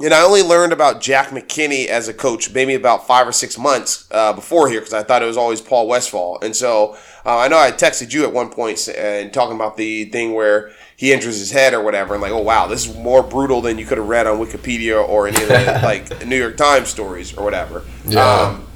And 0.00 0.12
I 0.12 0.22
only 0.22 0.42
learned 0.42 0.72
about 0.72 1.00
Jack 1.00 1.28
McKinney 1.28 1.86
as 1.86 2.08
a 2.08 2.14
coach 2.14 2.52
maybe 2.52 2.74
about 2.74 3.06
five 3.06 3.28
or 3.28 3.32
six 3.32 3.56
months 3.56 4.08
uh, 4.10 4.32
before 4.32 4.68
here 4.68 4.80
because 4.80 4.94
I 4.94 5.04
thought 5.04 5.22
it 5.22 5.26
was 5.26 5.36
always 5.36 5.60
Paul 5.60 5.86
Westfall. 5.86 6.40
And 6.42 6.54
so 6.54 6.96
uh, 7.24 7.38
I 7.38 7.48
know 7.48 7.58
I 7.58 7.70
texted 7.70 8.12
you 8.12 8.24
at 8.24 8.32
one 8.32 8.50
point 8.50 8.88
and 8.88 9.32
talking 9.32 9.54
about 9.54 9.76
the 9.76 10.06
thing 10.06 10.34
where 10.34 10.72
he 10.96 11.12
injures 11.12 11.38
his 11.38 11.50
head 11.50 11.74
or 11.74 11.82
whatever, 11.82 12.14
and 12.14 12.22
like, 12.22 12.32
oh 12.32 12.42
wow, 12.42 12.66
this 12.66 12.86
is 12.86 12.96
more 12.96 13.22
brutal 13.22 13.60
than 13.60 13.78
you 13.78 13.86
could 13.86 13.98
have 13.98 14.08
read 14.08 14.26
on 14.26 14.38
Wikipedia 14.38 15.06
or 15.06 15.26
any 15.26 15.42
of 15.42 15.48
the 15.48 15.80
like 15.82 16.26
New 16.26 16.38
York 16.38 16.56
Times 16.56 16.88
stories 16.88 17.36
or 17.36 17.44
whatever. 17.44 17.84
Yeah. 18.06 18.24
Um, 18.24 18.66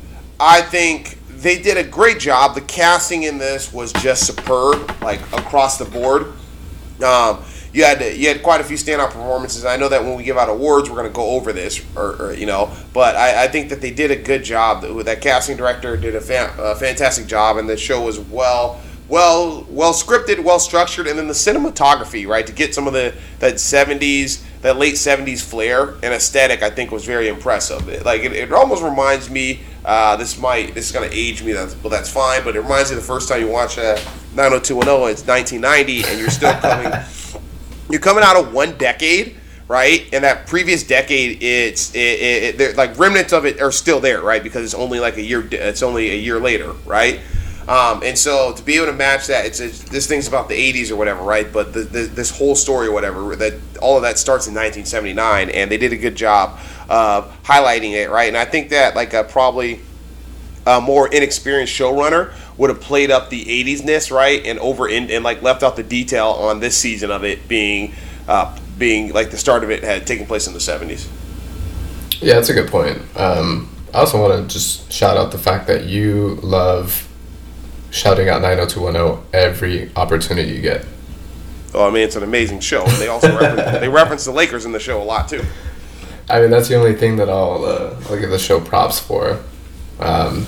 I 0.41 0.63
think 0.63 1.19
they 1.29 1.61
did 1.61 1.77
a 1.77 1.85
great 1.85 2.19
job. 2.19 2.55
The 2.55 2.61
casting 2.61 3.23
in 3.23 3.39
this 3.39 3.73
was 3.73 3.93
just 3.95 4.27
superb, 4.27 4.91
like 5.03 5.21
across 5.33 5.79
the 5.79 5.85
board. 5.85 6.33
Um, 7.03 7.45
you 7.73 7.85
had 7.85 8.01
you 8.17 8.29
had 8.29 8.43
quite 8.43 8.61
a 8.61 8.65
few 8.65 8.77
standout 8.77 9.11
performances. 9.11 9.65
I 9.65 9.77
know 9.77 9.89
that 9.89 10.03
when 10.03 10.17
we 10.17 10.25
give 10.25 10.37
out 10.37 10.49
awards, 10.49 10.89
we're 10.89 10.97
going 10.97 11.09
to 11.09 11.15
go 11.15 11.31
over 11.31 11.53
this, 11.53 11.85
or, 11.95 12.17
or 12.21 12.33
you 12.33 12.47
know, 12.47 12.73
but 12.93 13.15
I, 13.15 13.45
I, 13.45 13.49
think 13.49 13.69
that 13.69 13.81
they 13.81 13.91
did 13.91 14.11
a 14.11 14.17
good 14.17 14.43
job. 14.43 14.83
That 15.05 15.21
casting 15.21 15.57
director 15.57 15.97
did 15.97 16.17
a, 16.17 16.21
fan, 16.21 16.51
a 16.59 16.75
fantastic 16.75 17.27
job, 17.27 17.59
and 17.59 17.69
the 17.69 17.77
show 17.77 18.03
was 18.03 18.19
well 18.19 18.81
well 19.09 19.67
well 19.71 19.93
scripted, 19.93 20.43
well 20.45 20.59
structured, 20.59 21.07
and 21.07 21.19
then 21.19 21.27
the 21.27 21.35
cinematography, 21.35 22.27
right, 22.27 22.47
to 22.47 22.53
get 22.53 22.75
some 22.75 22.87
of 22.87 22.93
the 22.93 23.15
that 23.39 23.55
'70s, 23.55 24.43
that 24.63 24.77
late 24.77 24.95
'70s 24.95 25.43
flair 25.43 25.95
and 26.03 26.15
aesthetic, 26.15 26.63
I 26.63 26.71
think 26.71 26.91
was 26.91 27.05
very 27.05 27.29
impressive. 27.29 27.89
It, 27.89 28.05
like 28.05 28.23
it, 28.23 28.33
it 28.33 28.53
almost 28.53 28.83
reminds 28.83 29.31
me. 29.31 29.61
Uh, 29.85 30.17
this 30.17 30.39
might 30.39 30.75
this 30.75 30.87
is 30.87 30.93
gonna 30.93 31.09
age 31.11 31.43
me, 31.43 31.53
that's, 31.53 31.75
but 31.75 31.89
that's 31.89 32.11
fine. 32.11 32.45
But 32.45 32.57
it 32.57 32.61
reminds 32.61 32.91
me 32.91 32.97
the 32.97 33.03
first 33.03 33.29
time 33.29 33.41
you 33.41 33.49
watch 33.49 33.79
uh, 33.79 33.99
90210, 34.35 35.11
it's 35.11 35.27
1990, 35.27 36.05
and 36.05 36.21
you're 36.21 36.29
still 36.31 36.53
coming. 36.61 36.93
you're 37.89 38.01
coming 38.01 38.23
out 38.23 38.37
of 38.37 38.53
one 38.53 38.77
decade 38.77 39.37
right? 39.69 40.09
And 40.15 40.25
that 40.25 40.47
previous 40.47 40.83
decade, 40.83 41.43
it's 41.43 41.95
it, 41.95 41.99
it, 41.99 42.61
it 42.61 42.77
like 42.77 42.99
remnants 42.99 43.33
of 43.33 43.45
it 43.45 43.61
are 43.61 43.71
still 43.71 44.01
there, 44.01 44.23
right? 44.23 44.43
Because 44.43 44.65
it's 44.65 44.75
only 44.75 44.99
like 44.99 45.19
a 45.19 45.23
year. 45.23 45.47
It's 45.53 45.83
only 45.83 46.11
a 46.11 46.17
year 46.17 46.41
later, 46.41 46.73
right? 46.87 47.21
Um, 47.69 48.03
and 48.03 48.17
so 48.17 48.55
to 48.55 48.63
be 48.63 48.77
able 48.77 48.87
to 48.87 48.95
match 48.95 49.27
that, 49.27 49.45
it's, 49.45 49.61
it's, 49.61 49.83
this 49.83 50.07
thing's 50.07 50.27
about 50.27 50.49
the 50.49 50.55
80s 50.55 50.91
or 50.91 50.97
whatever, 50.97 51.23
right? 51.23 51.53
But 51.53 51.75
the, 51.75 51.81
the, 51.81 52.01
this 52.05 52.31
whole 52.31 52.55
story 52.55 52.89
or 52.89 52.93
whatever, 52.93 53.37
that 53.37 53.55
all 53.83 53.97
of 53.97 54.03
that 54.03 54.19
starts 54.19 54.47
in 54.47 54.55
1979, 54.55 55.51
and 55.51 55.71
they 55.71 55.77
did 55.77 55.93
a 55.93 55.97
good 55.99 56.17
job 56.17 56.59
of 56.89 57.31
highlighting 57.43 57.93
it, 57.93 58.09
right? 58.09 58.29
And 58.29 58.39
I 58.39 58.47
think 58.47 58.71
that 58.71 58.97
like 58.97 59.13
a 59.13 59.23
probably 59.23 59.81
a 60.67 60.81
more 60.81 61.13
inexperienced 61.13 61.73
showrunner 61.73 62.33
would 62.57 62.71
have 62.71 62.81
played 62.81 63.11
up 63.11 63.29
the 63.29 63.45
80s-ness, 63.45 64.11
right? 64.11 64.45
And 64.47 64.59
over 64.61 64.89
in, 64.89 65.11
and 65.11 65.23
like 65.23 65.43
left 65.43 65.63
out 65.63 65.77
the 65.77 65.83
detail 65.83 66.29
on 66.29 66.61
this 66.61 66.77
season 66.77 67.11
of 67.11 67.23
it 67.23 67.49
being 67.49 67.93
uh, 68.27 68.59
being 68.79 69.13
like 69.13 69.31
the 69.31 69.37
start 69.37 69.65
of 69.65 69.71
it 69.71 69.83
had 69.83 70.07
taken 70.07 70.27
place 70.27 70.47
in 70.47 70.53
the 70.53 70.59
70s. 70.59 71.09
Yeah, 72.21 72.35
that's 72.35 72.49
a 72.49 72.55
good 72.55 72.71
point. 72.71 72.99
Um, 73.17 73.75
I 73.93 73.99
also 73.99 74.21
want 74.21 74.49
to 74.49 74.53
just 74.53 74.93
shout 74.93 75.17
out 75.17 75.33
the 75.33 75.39
fact 75.39 75.67
that 75.67 75.85
you 75.85 76.37
love 76.43 77.08
shouting 77.91 78.29
out 78.29 78.43
90210 78.43 79.27
every 79.33 79.91
opportunity 79.97 80.53
you 80.53 80.61
get. 80.61 80.85
Oh, 81.75 81.87
I 81.87 81.91
mean, 81.91 82.03
it's 82.03 82.17
an 82.17 82.23
amazing 82.23 82.61
show. 82.61 82.85
And 82.85 82.97
they 82.97 83.09
also 83.09 83.29
reference, 83.39 83.79
they 83.81 83.89
reference 83.89 84.25
the 84.25 84.33
Lakers 84.33 84.65
in 84.65 84.73
the 84.73 84.81
show 84.81 85.03
a 85.03 85.05
lot 85.05 85.29
too. 85.29 85.45
I 86.31 86.41
mean, 86.41 86.51
that's 86.51 86.69
the 86.69 86.77
only 86.77 86.95
thing 86.95 87.17
that 87.17 87.29
I'll, 87.29 87.65
uh, 87.65 87.97
I'll 88.09 88.19
give 88.19 88.31
the 88.31 88.39
show 88.39 88.61
props 88.61 88.99
for. 88.99 89.41
Um, 90.01 90.47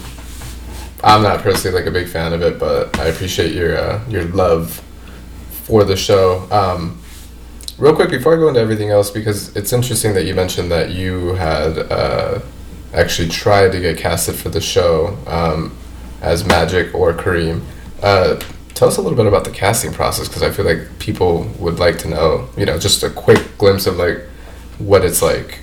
I'm 1.03 1.22
not 1.22 1.40
personally 1.40 1.76
like 1.79 1.87
a 1.87 1.90
big 1.90 2.09
fan 2.09 2.33
of 2.33 2.42
it, 2.42 2.59
but 2.59 2.98
I 2.98 3.07
appreciate 3.07 3.55
your 3.55 3.76
uh, 3.76 4.05
your 4.09 4.24
love 4.24 4.83
for 5.50 5.83
the 5.85 5.96
show. 5.96 6.46
Um, 6.50 7.00
real 7.79 7.94
quick 7.94 8.11
before 8.11 8.35
I 8.35 8.37
go 8.37 8.48
into 8.48 8.61
everything 8.61 8.90
else, 8.90 9.11
because 9.11 9.57
it's 9.57 9.72
interesting 9.72 10.12
that 10.14 10.24
you 10.24 10.35
mentioned 10.35 10.70
that 10.70 10.90
you 10.90 11.35
had 11.35 11.79
uh, 11.79 12.40
actually 12.92 13.29
tried 13.29 13.72
to 13.72 13.81
get 13.81 13.96
casted 13.96 14.35
for 14.35 14.50
the 14.50 14.61
show. 14.61 15.16
Um, 15.26 15.74
as 16.20 16.44
Magic 16.44 16.94
or 16.94 17.12
Kareem. 17.12 17.62
Uh, 18.02 18.40
tell 18.74 18.88
us 18.88 18.96
a 18.96 19.02
little 19.02 19.16
bit 19.16 19.26
about 19.26 19.44
the 19.44 19.50
casting 19.50 19.92
process 19.92 20.28
because 20.28 20.42
I 20.42 20.50
feel 20.50 20.64
like 20.64 20.98
people 20.98 21.44
would 21.59 21.78
like 21.78 21.98
to 21.98 22.09
know, 22.09 22.48
you 22.56 22.66
know, 22.66 22.78
just 22.78 23.02
a 23.02 23.11
quick 23.11 23.59
glimpse 23.59 23.87
of 23.87 23.96
like 23.96 24.20
what 24.78 25.04
it's 25.04 25.22
like. 25.22 25.61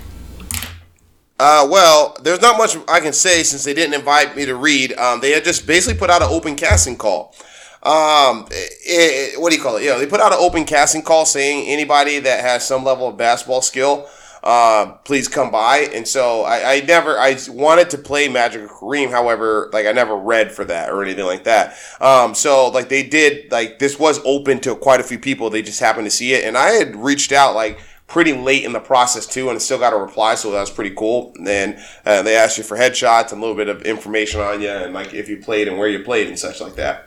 Uh, 1.39 1.67
well, 1.69 2.17
there's 2.23 2.41
not 2.41 2.57
much 2.57 2.77
I 2.87 2.99
can 2.99 3.13
say 3.13 3.43
since 3.43 3.63
they 3.63 3.73
didn't 3.73 3.93
invite 3.93 4.35
me 4.35 4.45
to 4.45 4.55
read. 4.55 4.93
Um, 4.93 5.21
they 5.21 5.31
had 5.31 5.43
just 5.43 5.67
basically 5.67 5.99
put 5.99 6.09
out 6.09 6.21
an 6.21 6.29
open 6.31 6.55
casting 6.55 6.97
call. 6.97 7.35
Um, 7.83 8.47
it, 8.49 9.33
it, 9.35 9.41
what 9.41 9.51
do 9.51 9.55
you 9.55 9.61
call 9.61 9.77
it? 9.77 9.83
Yeah, 9.83 9.97
they 9.97 10.07
put 10.07 10.19
out 10.19 10.31
an 10.31 10.39
open 10.41 10.65
casting 10.65 11.03
call 11.03 11.25
saying 11.25 11.67
anybody 11.67 12.19
that 12.19 12.41
has 12.41 12.67
some 12.67 12.83
level 12.83 13.07
of 13.07 13.17
basketball 13.17 13.61
skill 13.61 14.09
uh, 14.47 14.93
please 15.03 15.27
come 15.27 15.51
by. 15.51 15.89
And 15.93 16.07
so 16.07 16.43
I, 16.43 16.75
I 16.75 16.79
never, 16.79 17.19
I 17.19 17.37
wanted 17.49 17.89
to 17.89 17.97
play 17.97 18.29
Magic 18.29 18.61
Kareem. 18.69 19.11
However, 19.11 19.69
like 19.73 19.85
I 19.85 19.91
never 19.91 20.15
read 20.15 20.53
for 20.53 20.63
that 20.63 20.89
or 20.89 21.03
anything 21.03 21.25
like 21.25 21.43
that. 21.43 21.75
Um, 21.99 22.33
so 22.33 22.69
like 22.69 22.87
they 22.87 23.03
did, 23.03 23.51
like 23.51 23.77
this 23.77 23.99
was 23.99 24.21
open 24.23 24.61
to 24.61 24.73
quite 24.77 25.01
a 25.01 25.03
few 25.03 25.19
people. 25.19 25.49
They 25.49 25.61
just 25.61 25.81
happened 25.81 26.05
to 26.05 26.11
see 26.11 26.31
it. 26.31 26.45
And 26.45 26.57
I 26.57 26.69
had 26.69 26.95
reached 26.95 27.33
out 27.33 27.55
like 27.55 27.81
pretty 28.07 28.31
late 28.31 28.63
in 28.63 28.71
the 28.71 28.79
process 28.79 29.27
too, 29.27 29.49
and 29.49 29.61
still 29.61 29.79
got 29.79 29.91
a 29.91 29.97
reply. 29.97 30.35
So 30.35 30.51
that 30.51 30.61
was 30.61 30.71
pretty 30.71 30.95
cool. 30.95 31.33
And 31.45 31.77
uh, 32.05 32.21
they 32.21 32.37
asked 32.37 32.57
you 32.57 32.63
for 32.63 32.77
headshots 32.77 33.33
and 33.33 33.39
a 33.39 33.41
little 33.41 33.57
bit 33.57 33.67
of 33.67 33.81
information 33.81 34.39
on 34.39 34.61
you 34.61 34.69
and 34.69 34.93
like 34.93 35.13
if 35.13 35.27
you 35.27 35.37
played 35.37 35.67
and 35.67 35.77
where 35.77 35.89
you 35.89 36.05
played 36.05 36.27
and 36.27 36.39
such 36.39 36.61
like 36.61 36.75
that. 36.75 37.06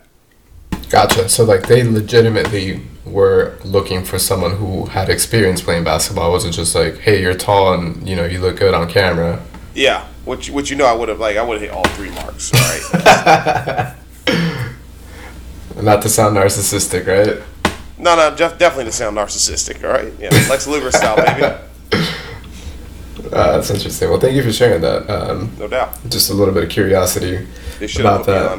Gotcha. 0.90 1.28
So 1.28 1.44
like 1.44 1.68
they 1.68 1.84
legitimately 1.84 2.82
were 3.04 3.56
looking 3.64 4.04
for 4.04 4.18
someone 4.18 4.56
who 4.56 4.86
had 4.86 5.08
experience 5.08 5.62
playing 5.62 5.84
basketball. 5.84 6.28
It 6.28 6.32
wasn't 6.32 6.54
just 6.54 6.74
like, 6.74 6.98
hey, 6.98 7.22
you're 7.22 7.34
tall 7.34 7.74
and 7.74 8.06
you 8.08 8.16
know 8.16 8.24
you 8.24 8.40
look 8.40 8.56
good 8.56 8.74
on 8.74 8.88
camera. 8.90 9.40
Yeah, 9.74 10.06
which 10.24 10.50
which 10.50 10.68
you 10.68 10.76
know 10.76 10.86
I 10.86 10.92
would 10.92 11.08
have 11.08 11.20
like 11.20 11.36
I 11.36 11.42
would 11.42 11.60
have 11.60 11.62
hit 11.62 11.70
all 11.70 11.84
three 11.94 12.10
marks. 12.10 12.52
All 12.52 12.60
right. 12.60 13.96
Not 15.80 16.02
to 16.02 16.08
sound 16.08 16.36
narcissistic, 16.36 17.06
right? 17.06 17.42
No, 17.96 18.16
no, 18.16 18.34
Jeff, 18.34 18.58
definitely 18.58 18.86
to 18.86 18.92
sound 18.92 19.16
narcissistic. 19.16 19.84
All 19.84 19.90
right, 19.90 20.12
yeah, 20.18 20.28
Lex 20.48 20.66
Luger 20.66 20.90
style, 20.90 21.16
baby. 21.16 21.56
Uh, 23.32 23.52
that's 23.52 23.70
interesting. 23.70 24.08
Well, 24.08 24.18
thank 24.18 24.34
you 24.34 24.42
for 24.42 24.50
sharing 24.50 24.80
that. 24.80 25.08
Um, 25.08 25.54
no 25.58 25.68
doubt. 25.68 25.96
Just 26.08 26.30
a 26.30 26.34
little 26.34 26.54
bit 26.54 26.64
of 26.64 26.70
curiosity 26.70 27.46
about 27.98 28.26
that. 28.26 28.58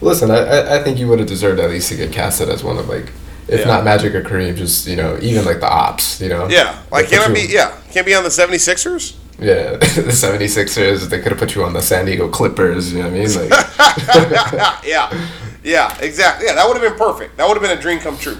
Listen, 0.00 0.30
I, 0.30 0.76
I 0.76 0.82
think 0.82 0.98
you 0.98 1.08
would 1.08 1.18
have 1.18 1.28
deserved 1.28 1.60
at 1.60 1.70
least 1.70 1.88
to 1.90 1.96
get 1.96 2.12
casted 2.12 2.48
as 2.48 2.62
one 2.62 2.78
of 2.78 2.88
like, 2.88 3.12
if 3.48 3.60
yeah. 3.60 3.66
not 3.66 3.84
Magic 3.84 4.14
or 4.14 4.22
Kareem, 4.22 4.56
just 4.56 4.86
you 4.86 4.96
know, 4.96 5.18
even 5.20 5.44
like 5.44 5.60
the 5.60 5.68
ops, 5.68 6.20
you 6.20 6.28
know. 6.28 6.48
Yeah, 6.48 6.80
like 6.90 7.08
can 7.08 7.30
I 7.30 7.32
be? 7.32 7.46
Yeah, 7.48 7.76
can't 7.90 8.06
be 8.06 8.14
on 8.14 8.22
the 8.22 8.28
76ers? 8.28 9.16
Yeah, 9.38 9.72
the 9.76 10.10
76ers. 10.10 11.08
They 11.08 11.20
could 11.20 11.32
have 11.32 11.38
put 11.38 11.54
you 11.54 11.64
on 11.64 11.72
the 11.72 11.82
San 11.82 12.06
Diego 12.06 12.28
Clippers. 12.28 12.92
You 12.92 13.02
know 13.02 13.10
what 13.10 13.14
I 13.14 13.18
mean? 13.18 13.34
Like, 13.34 14.84
yeah, 14.86 15.28
yeah, 15.62 15.96
exactly. 16.00 16.46
Yeah, 16.46 16.54
that 16.54 16.66
would 16.66 16.76
have 16.76 16.88
been 16.88 16.98
perfect. 16.98 17.36
That 17.36 17.48
would 17.48 17.54
have 17.54 17.62
been 17.62 17.76
a 17.76 17.80
dream 17.80 17.98
come 18.00 18.18
true. 18.18 18.38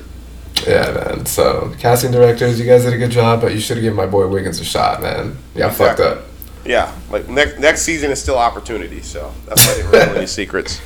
Yeah, 0.67 0.93
man. 0.93 1.27
So 1.27 1.73
casting 1.79 2.11
directors, 2.11 2.59
you 2.59 2.67
guys 2.67 2.85
did 2.85 2.93
a 2.93 2.99
good 2.99 3.11
job, 3.11 3.41
but 3.41 3.55
you 3.55 3.61
should 3.61 3.77
have 3.77 3.83
given 3.83 3.97
my 3.97 4.07
boy 4.07 4.27
Wiggins 4.27 4.61
a 4.61 4.65
shot, 4.65 5.01
man. 5.01 5.37
Yeah, 5.55 5.69
exactly. 5.69 6.05
fucked 6.05 6.19
up. 6.19 6.25
Yeah, 6.65 6.95
like 7.11 7.29
next 7.29 7.59
next 7.59 7.83
season 7.83 8.11
is 8.11 8.21
still 8.21 8.37
opportunity, 8.37 9.01
so 9.01 9.33
that's 9.47 9.67
why 9.67 9.75
they 9.75 9.83
reveal 9.85 10.17
any 10.17 10.27
secrets. 10.27 10.81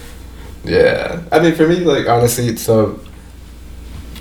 Yeah, 0.64 1.22
I 1.32 1.40
mean, 1.40 1.54
for 1.54 1.66
me, 1.66 1.76
like 1.76 2.06
honestly, 2.08 2.56
so 2.56 3.00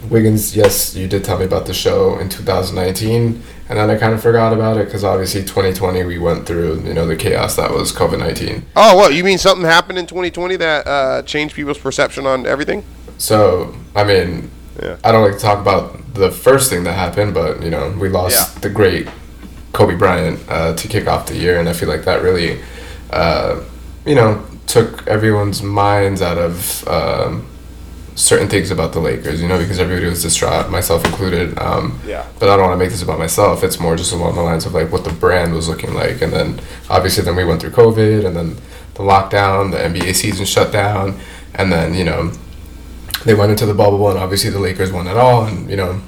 Wiggins, 0.09 0.55
yes, 0.55 0.95
you 0.95 1.07
did 1.07 1.23
tell 1.23 1.37
me 1.37 1.45
about 1.45 1.65
the 1.67 1.73
show 1.73 2.17
in 2.19 2.27
2019, 2.29 3.43
and 3.69 3.77
then 3.79 3.89
I 3.89 3.97
kind 3.97 4.13
of 4.13 4.21
forgot 4.21 4.51
about 4.51 4.77
it 4.77 4.85
because 4.85 5.03
obviously 5.03 5.41
2020 5.41 6.03
we 6.03 6.17
went 6.17 6.45
through 6.47 6.81
you 6.81 6.93
know 6.93 7.05
the 7.05 7.15
chaos 7.15 7.55
that 7.57 7.71
was 7.71 7.91
COVID 7.93 8.19
19. 8.19 8.65
Oh, 8.75 8.97
well, 8.97 9.11
you 9.11 9.23
mean 9.23 9.37
something 9.37 9.65
happened 9.65 9.99
in 9.99 10.07
2020 10.07 10.55
that 10.57 10.87
uh, 10.87 11.21
changed 11.23 11.55
people's 11.55 11.77
perception 11.77 12.25
on 12.25 12.45
everything? 12.47 12.83
So 13.17 13.75
I 13.95 14.03
mean, 14.03 14.49
Yeah. 14.81 14.97
I 15.03 15.11
don't 15.11 15.23
like 15.23 15.33
to 15.35 15.39
talk 15.39 15.59
about 15.59 16.15
the 16.15 16.31
first 16.31 16.69
thing 16.71 16.83
that 16.85 16.93
happened, 16.93 17.33
but 17.35 17.61
you 17.61 17.69
know 17.69 17.95
we 17.99 18.09
lost 18.09 18.35
Yeah. 18.55 18.59
the 18.61 18.69
great 18.69 19.07
Kobe 19.73 19.95
Bryant 19.95 20.39
uh, 20.49 20.73
to 20.73 20.87
kick 20.87 21.07
off 21.07 21.27
the 21.27 21.37
year, 21.37 21.59
and 21.59 21.69
I 21.69 21.73
feel 21.73 21.87
like 21.87 22.03
that 22.05 22.23
really, 22.23 22.59
uh, 23.11 23.61
you 24.05 24.15
know, 24.15 24.43
took 24.71 25.07
everyone's 25.07 25.61
minds 25.61 26.21
out 26.21 26.37
of. 26.37 26.87
Um, 26.87 27.47
certain 28.15 28.49
things 28.49 28.71
about 28.71 28.91
the 28.93 28.99
Lakers, 28.99 29.41
you 29.41 29.47
know, 29.47 29.57
because 29.57 29.79
everybody 29.79 30.07
was 30.07 30.21
distraught, 30.21 30.69
myself 30.69 31.03
included. 31.05 31.57
Um, 31.57 31.99
Yeah. 32.05 32.27
But 32.39 32.49
I 32.49 32.57
don't 32.57 32.67
want 32.67 32.73
to 32.79 32.83
make 32.83 32.91
this 32.91 33.01
about 33.01 33.19
myself. 33.19 33.63
It's 33.63 33.79
more 33.79 33.95
just 33.95 34.11
along 34.13 34.35
the 34.35 34.41
lines 34.41 34.65
of 34.65 34.73
like 34.73 34.91
what 34.91 35.03
the 35.03 35.13
brand 35.13 35.53
was 35.53 35.67
looking 35.67 35.93
like, 35.93 36.21
and 36.21 36.31
then 36.31 36.59
obviously 36.89 37.23
then 37.23 37.35
we 37.35 37.45
went 37.45 37.61
through 37.61 37.71
COVID, 37.71 38.25
and 38.25 38.35
then 38.35 38.55
the 38.95 39.03
lockdown, 39.03 39.71
the 39.71 39.77
NBA 39.77 40.13
season 40.15 40.45
shut 40.45 40.71
down, 40.71 41.19
and 41.55 41.71
then 41.71 41.93
you 41.93 42.03
know 42.03 42.31
they 43.25 43.33
went 43.33 43.51
into 43.51 43.65
the 43.65 43.73
bubble, 43.73 44.09
and 44.09 44.19
obviously 44.19 44.49
the 44.49 44.59
Lakers 44.59 44.91
won 44.91 45.07
it 45.07 45.17
all, 45.17 45.45
and 45.45 45.69
you 45.69 45.77
know. 45.77 46.01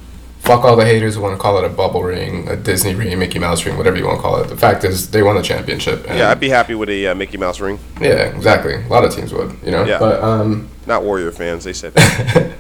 Fuck 0.43 0.65
all 0.65 0.75
the 0.75 0.84
haters 0.86 1.15
who 1.15 1.21
want 1.21 1.36
to 1.38 1.41
call 1.41 1.58
it 1.58 1.63
a 1.63 1.69
bubble 1.69 2.03
ring, 2.03 2.49
a 2.49 2.58
Disney 2.58 2.93
ring, 2.95 3.17
Mickey 3.17 3.39
Mouse 3.39 3.65
ring, 3.65 3.77
whatever 3.77 3.95
you 3.95 4.06
want 4.06 4.17
to 4.17 4.21
call 4.21 4.41
it. 4.41 4.49
The 4.49 4.58
fact 4.58 4.84
is, 4.84 5.10
they 5.10 5.23
won 5.23 5.38
the 5.38 5.41
championship. 5.41 6.06
and- 6.10 6.17
Yeah, 6.19 6.32
I'd 6.32 6.39
be 6.41 6.49
happy 6.49 6.75
with 6.75 6.89
a 6.89 7.08
uh, 7.08 7.15
Mickey 7.15 7.38
Mouse 7.38 7.62
ring. 7.62 7.79
yeah, 8.01 8.23
exactly. 8.36 8.73
A 8.75 8.88
lot 8.89 9.06
of 9.06 9.15
teams 9.15 9.34
would, 9.34 9.56
you 9.63 9.71
know. 9.71 9.86
Yeah. 9.86 9.99
But 9.99 10.21
um, 10.21 10.67
Not 10.86 11.03
Warrior 11.03 11.32
fans, 11.32 11.63
they 11.63 11.71
said 11.71 11.93
that. 11.95 12.51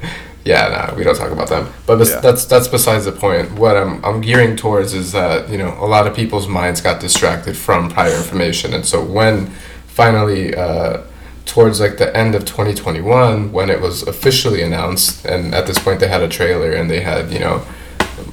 yeah, 0.45 0.69
nah, 0.69 0.95
we 0.95 1.03
don't 1.03 1.17
talk 1.17 1.31
about 1.31 1.49
them. 1.49 1.67
But 1.85 1.97
bes- 1.97 2.11
Yeah. 2.11 2.21
that's 2.21 2.45
that's 2.45 2.69
besides 2.69 3.03
the 3.03 3.11
point. 3.11 3.51
What 3.59 3.75
I'm 3.75 4.03
I'm 4.05 4.21
gearing 4.21 4.55
towards 4.55 4.93
is 4.93 5.11
that 5.11 5.49
you 5.49 5.57
know 5.57 5.75
a 5.77 5.85
lot 5.85 6.07
of 6.07 6.15
people's 6.15 6.47
minds 6.47 6.79
got 6.79 7.01
distracted 7.01 7.57
from 7.57 7.89
prior 7.89 8.15
information, 8.15 8.73
and 8.73 8.85
so 8.85 9.03
when 9.03 9.47
finally 9.87 10.55
uh, 10.55 11.01
towards 11.45 11.79
like 11.79 11.97
the 11.97 12.15
end 12.15 12.35
of 12.35 12.45
2021, 12.45 13.51
when 13.51 13.69
it 13.69 13.81
was 13.81 14.03
officially 14.03 14.61
announced, 14.61 15.25
and 15.25 15.53
at 15.53 15.67
this 15.67 15.79
point 15.79 15.99
they 15.99 16.07
had 16.07 16.21
a 16.21 16.29
trailer 16.29 16.71
and 16.71 16.89
they 16.89 17.01
had 17.01 17.31
you 17.31 17.39
know 17.39 17.65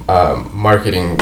um, 0.07 0.49
marketing 0.53 1.17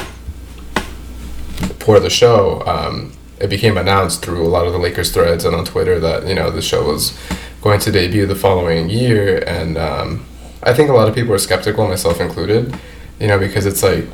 for 1.80 2.00
the 2.00 2.10
show. 2.10 2.64
Um, 2.66 3.14
it 3.40 3.50
became 3.50 3.78
announced 3.78 4.24
through 4.24 4.46
a 4.46 4.50
lot 4.50 4.68
of 4.68 4.74
the 4.74 4.80
Lakers 4.80 5.12
threads 5.12 5.46
and 5.46 5.56
on 5.56 5.66
Twitter 5.66 6.00
that 6.00 6.28
you 6.28 6.36
know 6.36 6.52
the 6.52 6.62
show 6.62 6.86
was 6.86 7.18
going 7.62 7.80
to 7.82 7.92
debut 7.92 8.26
the 8.26 8.36
following 8.36 8.90
year, 8.90 9.44
and 9.48 9.78
um, 9.78 10.26
I 10.64 10.74
think 10.74 10.90
a 10.90 10.94
lot 10.94 11.08
of 11.08 11.16
people 11.16 11.32
were 11.32 11.40
skeptical, 11.40 11.88
myself 11.88 12.20
included. 12.20 12.78
You 13.20 13.28
know, 13.28 13.40
because 13.40 13.66
it's 13.66 13.84
like 13.84 14.06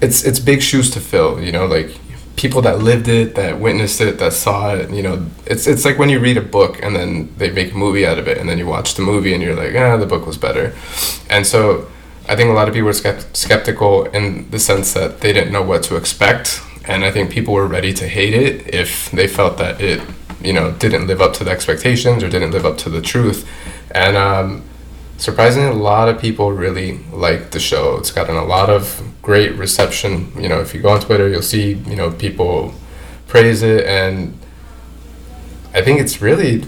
it's 0.00 0.24
it's 0.24 0.38
big 0.38 0.62
shoes 0.62 0.90
to 0.90 1.00
fill. 1.00 1.42
You 1.42 1.52
know, 1.52 1.66
like 1.66 1.96
people 2.36 2.62
that 2.62 2.78
lived 2.78 3.08
it, 3.08 3.34
that 3.34 3.60
witnessed 3.60 4.00
it, 4.00 4.18
that 4.18 4.32
saw 4.32 4.74
it. 4.74 4.90
You 4.90 5.02
know, 5.02 5.26
it's 5.46 5.66
it's 5.66 5.84
like 5.84 5.98
when 5.98 6.08
you 6.08 6.18
read 6.18 6.36
a 6.36 6.42
book 6.42 6.82
and 6.82 6.94
then 6.96 7.32
they 7.36 7.50
make 7.50 7.72
a 7.72 7.76
movie 7.76 8.06
out 8.06 8.18
of 8.18 8.28
it, 8.28 8.38
and 8.38 8.48
then 8.48 8.58
you 8.58 8.66
watch 8.66 8.94
the 8.94 9.02
movie 9.02 9.34
and 9.34 9.42
you're 9.42 9.54
like, 9.54 9.74
ah, 9.74 9.96
the 9.96 10.06
book 10.06 10.26
was 10.26 10.36
better. 10.36 10.74
And 11.28 11.46
so 11.46 11.88
I 12.28 12.36
think 12.36 12.50
a 12.50 12.52
lot 12.52 12.68
of 12.68 12.74
people 12.74 12.86
were 12.86 12.92
skept- 12.92 13.36
skeptical 13.36 14.04
in 14.06 14.50
the 14.50 14.58
sense 14.58 14.92
that 14.94 15.20
they 15.20 15.32
didn't 15.32 15.52
know 15.52 15.62
what 15.62 15.82
to 15.84 15.96
expect, 15.96 16.62
and 16.86 17.04
I 17.04 17.10
think 17.10 17.30
people 17.30 17.54
were 17.54 17.66
ready 17.66 17.92
to 17.94 18.08
hate 18.08 18.34
it 18.34 18.74
if 18.74 19.10
they 19.10 19.28
felt 19.28 19.58
that 19.58 19.80
it, 19.80 20.00
you 20.40 20.52
know, 20.52 20.72
didn't 20.72 21.06
live 21.06 21.20
up 21.20 21.32
to 21.34 21.44
the 21.44 21.50
expectations 21.50 22.22
or 22.22 22.28
didn't 22.28 22.52
live 22.52 22.64
up 22.64 22.78
to 22.78 22.90
the 22.90 23.02
truth. 23.02 23.48
And 23.94 24.16
um, 24.16 24.62
surprisingly, 25.22 25.68
a 25.68 25.72
lot 25.72 26.08
of 26.08 26.20
people 26.20 26.52
really 26.52 26.98
like 27.12 27.52
the 27.52 27.60
show. 27.60 27.96
It's 27.96 28.10
gotten 28.10 28.34
a 28.34 28.44
lot 28.44 28.68
of 28.68 29.00
great 29.22 29.54
reception. 29.54 30.32
You 30.36 30.48
know, 30.48 30.60
if 30.60 30.74
you 30.74 30.82
go 30.82 30.88
on 30.88 31.00
Twitter, 31.00 31.28
you'll 31.28 31.42
see 31.42 31.74
you 31.74 31.96
know 31.96 32.10
people 32.10 32.74
praise 33.28 33.62
it, 33.62 33.86
and 33.86 34.36
I 35.72 35.80
think 35.80 36.00
it's 36.00 36.20
really 36.20 36.64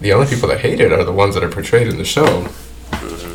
the 0.00 0.12
only 0.12 0.28
people 0.28 0.48
that 0.48 0.60
hate 0.60 0.80
it 0.80 0.92
are 0.92 1.04
the 1.04 1.12
ones 1.12 1.34
that 1.34 1.42
are 1.42 1.50
portrayed 1.50 1.88
in 1.88 1.98
the 1.98 2.04
show, 2.04 2.42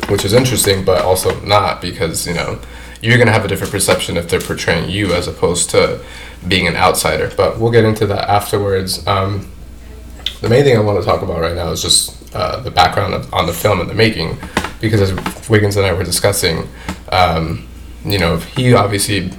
which 0.08 0.24
is 0.24 0.32
interesting, 0.32 0.82
but 0.82 1.02
also 1.02 1.38
not 1.42 1.82
because 1.82 2.26
you 2.26 2.34
know 2.34 2.58
you're 3.02 3.18
gonna 3.18 3.32
have 3.32 3.44
a 3.44 3.48
different 3.48 3.70
perception 3.70 4.16
if 4.16 4.30
they're 4.30 4.40
portraying 4.40 4.88
you 4.88 5.12
as 5.12 5.28
opposed 5.28 5.68
to 5.70 6.02
being 6.48 6.66
an 6.66 6.74
outsider. 6.74 7.30
But 7.36 7.58
we'll 7.58 7.70
get 7.70 7.84
into 7.84 8.06
that 8.06 8.30
afterwards. 8.30 9.06
Um, 9.06 9.46
the 10.40 10.48
main 10.48 10.64
thing 10.64 10.76
I 10.76 10.80
want 10.80 10.98
to 10.98 11.04
talk 11.04 11.22
about 11.22 11.40
right 11.40 11.54
now 11.54 11.70
is 11.70 11.82
just 11.82 12.34
uh, 12.34 12.60
the 12.60 12.70
background 12.70 13.14
of, 13.14 13.32
on 13.32 13.46
the 13.46 13.52
film 13.52 13.80
and 13.80 13.88
the 13.88 13.94
making, 13.94 14.38
because 14.80 15.00
as 15.00 15.48
Wiggins 15.48 15.76
and 15.76 15.86
I 15.86 15.92
were 15.92 16.04
discussing, 16.04 16.68
um, 17.10 17.66
you 18.04 18.18
know, 18.18 18.36
he 18.36 18.74
obviously 18.74 19.30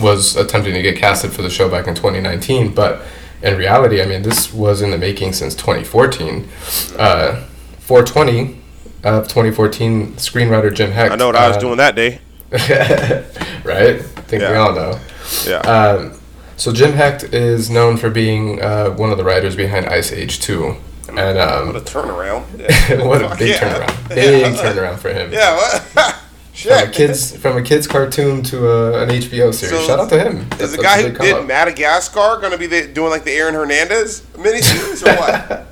was 0.00 0.36
attempting 0.36 0.74
to 0.74 0.82
get 0.82 0.96
casted 0.96 1.32
for 1.32 1.42
the 1.42 1.50
show 1.50 1.68
back 1.68 1.86
in 1.86 1.94
2019, 1.94 2.74
but 2.74 3.02
in 3.42 3.56
reality, 3.56 4.02
I 4.02 4.06
mean, 4.06 4.22
this 4.22 4.52
was 4.52 4.82
in 4.82 4.90
the 4.90 4.98
making 4.98 5.32
since 5.32 5.54
2014. 5.54 6.48
Uh, 6.98 7.46
420 7.80 8.58
of 9.02 9.24
2014, 9.28 10.12
screenwriter 10.14 10.72
Jim 10.72 10.90
Hecht. 10.90 11.12
I 11.12 11.16
know 11.16 11.26
what 11.26 11.36
I 11.36 11.48
was 11.48 11.56
uh, 11.56 11.60
doing 11.60 11.76
that 11.78 11.94
day. 11.94 12.20
right? 12.50 13.96
I 13.96 14.02
think 14.02 14.42
we 14.42 14.54
all 14.54 14.74
know. 14.74 15.00
Yeah. 15.46 15.58
Um, 15.60 16.19
so 16.60 16.72
Jim 16.72 16.92
Hecht 16.92 17.22
is 17.34 17.70
known 17.70 17.96
for 17.96 18.10
being 18.10 18.60
uh, 18.62 18.90
one 18.90 19.10
of 19.10 19.18
the 19.18 19.24
writers 19.24 19.56
behind 19.56 19.86
Ice 19.86 20.12
Age 20.12 20.40
2. 20.40 20.76
And 21.08 21.16
what 21.16 21.36
a 21.36 21.60
um, 21.62 21.74
turnaround. 21.84 22.44
Yeah. 22.88 23.04
what 23.06 23.22
a 23.22 23.34
big 23.36 23.48
Yeah. 23.48 23.58
turnaround. 23.58 24.08
Big 24.14 24.40
Yeah. 24.42 24.62
turnaround 24.62 24.98
for 24.98 25.08
him. 25.12 25.32
Yeah, 25.32 25.56
what? 25.56 26.16
From 26.52 26.72
a 26.88 26.90
kids 26.90 27.34
from 27.36 27.56
a 27.56 27.62
kids 27.62 27.86
cartoon 27.86 28.42
to 28.42 28.68
uh, 28.68 29.02
an 29.02 29.08
HBO 29.08 29.54
series. 29.54 29.80
So, 29.80 29.86
Shout 29.86 29.98
out 30.00 30.10
to 30.10 30.18
him. 30.22 30.36
Is 30.40 30.48
That's- 30.48 30.76
the 30.76 30.82
guy 30.82 30.98
a 30.98 31.08
who 31.08 31.18
did 31.18 31.34
up. 31.36 31.46
Madagascar 31.46 32.36
going 32.38 32.52
to 32.52 32.58
be 32.58 32.66
the, 32.66 32.86
doing 32.86 33.08
like 33.10 33.24
the 33.24 33.30
Aaron 33.32 33.54
Hernandez 33.54 34.20
miniseries 34.34 35.02
or 35.06 35.16
what? 35.18 35.66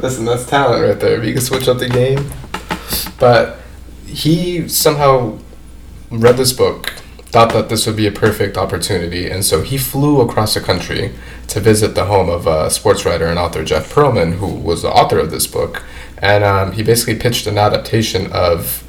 Listen, 0.00 0.24
that's 0.24 0.46
talent 0.46 0.82
right 0.86 0.98
there. 0.98 1.18
If 1.20 1.24
you 1.26 1.34
can 1.34 1.42
switch 1.42 1.68
up 1.68 1.78
the 1.78 1.88
game. 1.88 2.30
But 3.18 3.58
he 4.06 4.68
somehow 4.68 5.38
read 6.10 6.36
this 6.38 6.52
book, 6.54 6.92
thought 7.32 7.52
that 7.54 7.68
this 7.70 7.86
would 7.86 7.96
be 7.96 8.06
a 8.06 8.12
perfect 8.12 8.56
opportunity, 8.58 9.28
and 9.30 9.44
so 9.44 9.62
he 9.62 9.78
flew 9.78 10.20
across 10.20 10.54
the 10.54 10.60
country 10.60 11.12
to 11.48 11.60
visit 11.60 11.94
the 11.94 12.04
home 12.04 12.28
of 12.28 12.46
uh, 12.46 12.68
sports 12.68 13.04
writer 13.04 13.26
and 13.26 13.38
author 13.38 13.64
Jeff 13.64 13.92
Pearlman, 13.92 14.34
who 14.34 14.46
was 14.46 14.82
the 14.82 14.90
author 14.90 15.18
of 15.18 15.30
this 15.30 15.46
book. 15.46 15.82
And 16.18 16.44
um, 16.44 16.72
he 16.72 16.82
basically 16.82 17.16
pitched 17.16 17.46
an 17.46 17.58
adaptation 17.58 18.30
of 18.32 18.84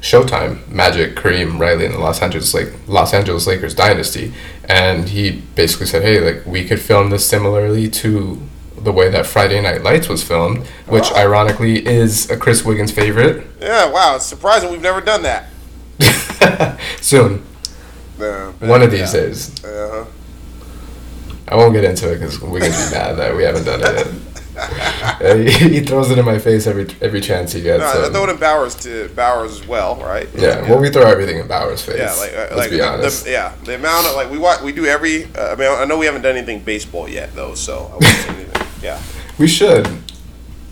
Showtime, 0.00 0.68
Magic, 0.68 1.16
Kareem, 1.16 1.58
Riley, 1.58 1.86
and 1.86 1.94
the 1.94 1.98
Los 1.98 2.22
Angeles 2.22 2.54
Lake, 2.54 2.68
Los 2.86 3.12
Angeles 3.12 3.46
Lakers 3.48 3.74
dynasty. 3.74 4.32
And 4.68 5.08
he 5.08 5.42
basically 5.56 5.86
said, 5.86 6.02
"Hey, 6.02 6.20
like 6.20 6.46
we 6.46 6.64
could 6.68 6.80
film 6.80 7.10
this 7.10 7.26
similarly 7.26 7.88
to 7.90 8.40
the 8.76 8.92
way 8.92 9.08
that 9.10 9.26
Friday 9.26 9.60
Night 9.60 9.82
Lights 9.82 10.08
was 10.08 10.22
filmed, 10.22 10.64
which 10.86 11.10
Wow. 11.10 11.16
ironically 11.16 11.84
is 11.84 12.30
a 12.30 12.36
Chris 12.36 12.64
Wiggins 12.64 12.92
favorite. 12.92 13.44
yeah, 13.60 13.90
wow. 13.90 14.14
It's 14.16 14.26
surprising 14.26 14.70
we've 14.70 14.80
never 14.80 15.00
done 15.00 15.22
that. 15.24 15.48
Soon, 17.00 17.42
Uh, 18.20 18.52
one 18.66 18.82
of 18.82 18.90
these 18.90 19.14
yeah. 19.14 19.20
days. 19.20 19.64
Uh-huh. 19.64 20.04
I 21.48 21.56
won't 21.56 21.72
get 21.72 21.84
into 21.84 22.10
it 22.12 22.18
because 22.18 22.40
we're 22.40 22.60
gonna 22.60 22.72
be 22.72 22.90
mad 22.92 23.14
that 23.14 23.34
we 23.34 23.42
haven't 23.44 23.64
done 23.64 23.80
it. 23.80 24.06
yet. 24.06 24.06
Uh, 24.58 25.34
he, 25.36 25.50
he 25.50 25.80
throws 25.80 26.10
it 26.10 26.18
in 26.18 26.24
my 26.24 26.38
face 26.38 26.66
every 26.66 26.88
every 27.00 27.20
chance 27.20 27.52
he 27.52 27.62
gets. 27.62 27.80
No, 27.80 28.06
I 28.06 28.10
throw 28.10 28.24
it 28.24 28.30
in 28.30 28.36
Bauer's 28.38 28.74
to 28.82 29.08
Bauer's 29.14 29.52
as 29.60 29.66
well, 29.66 29.96
right? 29.96 30.28
yeah, 30.34 30.62
well, 30.68 30.80
we 30.80 30.90
throw 30.90 31.02
everything 31.02 31.38
in 31.38 31.46
Bauer's 31.46 31.80
face. 31.80 31.98
Yeah, 31.98 32.12
like 32.14 32.32
uh, 32.32 32.36
let's 32.36 32.56
like 32.56 32.70
be 32.70 32.78
the, 32.78 32.88
honest. 32.88 33.24
The, 33.24 33.30
yeah, 33.30 33.54
the 33.64 33.76
amount 33.76 34.08
of 34.08 34.16
like 34.16 34.30
we 34.30 34.38
watch, 34.38 34.60
we 34.62 34.72
do 34.72 34.84
every. 34.86 35.24
Uh, 35.26 35.52
I 35.52 35.54
mean, 35.54 35.68
I 35.70 35.84
know 35.84 35.96
we 35.96 36.06
haven't 36.06 36.22
done 36.22 36.36
anything 36.36 36.60
baseball 36.64 37.08
yet 37.08 37.34
though, 37.34 37.54
so 37.54 37.88
I 37.92 37.94
wouldn't 37.94 38.16
say 38.16 38.28
anything. 38.30 38.62
Yeah, 38.82 39.02
we 39.40 39.48
should. 39.48 39.88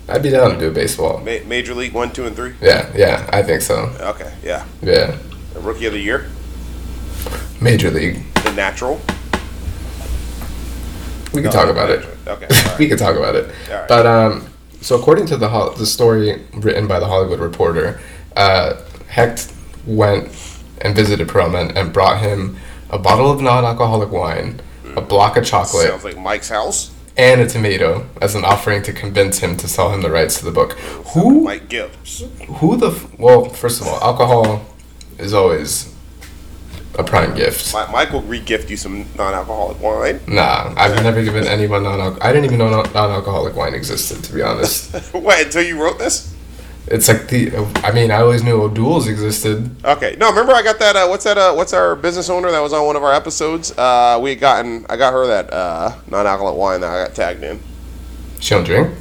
I'd 0.07 0.23
be 0.23 0.29
down 0.29 0.53
to 0.53 0.59
do 0.59 0.71
baseball. 0.71 1.17
Ma- 1.17 1.45
Major 1.45 1.73
League 1.73 1.91
one, 1.91 2.11
two, 2.11 2.25
and 2.25 2.33
three. 2.35 2.53
Yeah, 2.61 2.89
yeah, 2.95 3.29
I 3.33 3.43
think 3.43 3.61
so. 3.61 3.93
Okay, 3.99 4.33
yeah. 4.41 4.65
Yeah, 4.81 5.17
The 5.53 5.59
rookie 5.59 5.87
of 5.87 5.93
the 5.93 5.99
year, 5.99 6.29
Major 7.61 7.89
League. 7.91 8.21
the 8.43 8.51
natural. 8.53 8.99
We 11.33 11.41
can 11.41 11.45
No, 11.45 11.51
talk 11.51 11.69
about 11.69 11.89
it. 11.89 12.05
Okay, 12.25 12.47
right. 12.49 12.79
we 12.79 12.87
can 12.87 12.97
talk 12.97 13.15
about 13.15 13.35
it. 13.35 13.47
Right. 13.69 13.87
But 13.87 14.05
um, 14.05 14.47
so 14.81 14.95
according 14.99 15.25
to 15.27 15.37
the 15.37 15.49
Hol- 15.49 15.71
the 15.71 15.85
story 15.85 16.41
written 16.53 16.87
by 16.87 16.99
the 16.99 17.05
Hollywood 17.05 17.39
Reporter, 17.39 17.99
uh, 18.35 18.75
Hecht 19.07 19.51
went 19.85 20.29
and 20.81 20.95
visited 20.95 21.27
Pearlman 21.27 21.75
and 21.75 21.91
brought 21.93 22.21
him 22.21 22.57
a 22.89 22.97
bottle 22.97 23.31
of 23.31 23.41
non-alcoholic 23.41 24.11
wine, 24.11 24.61
a 24.95 25.01
block 25.01 25.35
of 25.37 25.45
chocolate, 25.45 25.87
Sounds 25.89 26.03
like 26.03 26.17
Mike's 26.17 26.49
house. 26.49 26.91
and 27.17 27.41
a 27.41 27.47
tomato 27.47 28.07
as 28.21 28.33
an 28.35 28.45
offering 28.45 28.81
to 28.83 28.93
convince 28.93 29.39
him 29.39 29.57
to 29.57 29.67
sell 29.67 29.91
him 29.93 30.01
the 30.01 30.09
rights 30.11 30.39
to 30.39 30.45
the 30.45 30.51
book. 30.51 30.73
Who 31.13 31.41
Mike 31.41 31.67
Gibbs. 31.69 32.23
who 32.59 32.77
the 32.77 32.91
f- 32.91 33.19
well, 33.19 33.45
first 33.45 33.81
of 33.81 33.87
all, 33.87 33.99
alcohol 34.01 34.65
is 35.19 35.33
always 35.33 35.93
a 36.95 37.03
prime 37.03 37.35
gift. 37.35 37.73
Mi- 37.73 37.91
Mike 37.91 38.11
will 38.11 38.21
re-gift 38.21 38.69
you 38.69 38.77
some 38.77 39.05
non-alcoholic 39.17 39.79
wine. 39.81 40.19
Nah, 40.27 40.73
I've 40.77 41.03
never 41.03 41.23
given 41.23 41.45
anyone 41.45 41.83
non 41.83 42.17
I 42.21 42.31
didn't 42.31 42.45
even 42.45 42.57
know 42.59 42.69
non- 42.69 42.91
non-alcoholic 42.93 43.55
wine 43.55 43.73
existed, 43.73 44.23
to 44.23 44.33
be 44.33 44.41
honest. 44.41 44.93
Wait 45.13 45.45
until 45.45 45.63
you 45.63 45.81
wrote 45.81 45.99
this. 45.99 46.33
It's 46.89 47.09
like 47.09 47.27
the. 47.27 47.51
I 47.83 47.91
mean, 47.91 48.11
I 48.11 48.21
always 48.21 48.43
knew 48.43 48.61
O'Doul's 48.61 49.07
existed. 49.09 49.69
Okay. 49.83 50.15
No, 50.17 50.29
remember 50.29 50.53
I 50.53 50.63
got 50.63 50.79
that. 50.79 50.95
Uh, 50.95 51.07
what's 51.07 51.25
that? 51.25 51.37
Uh, 51.37 51.53
what's 51.53 51.73
our 51.73 51.97
business 51.97 52.29
owner 52.29 52.49
that 52.49 52.61
was 52.61 52.71
on 52.71 52.85
one 52.85 52.95
of 52.95 53.03
our 53.03 53.13
episodes? 53.13 53.77
Uh, 53.77 54.17
we 54.21 54.29
had 54.29 54.39
gotten. 54.39 54.85
I 54.89 54.95
got 54.95 55.11
her 55.11 55.27
that 55.27 55.51
uh, 55.51 55.93
non-alcoholic 56.09 56.57
wine 56.57 56.79
that 56.81 56.89
I 56.89 57.05
got 57.05 57.13
tagged 57.13 57.43
in. 57.43 57.59
She 58.39 58.51
don't 58.55 58.63
drink. 58.63 58.95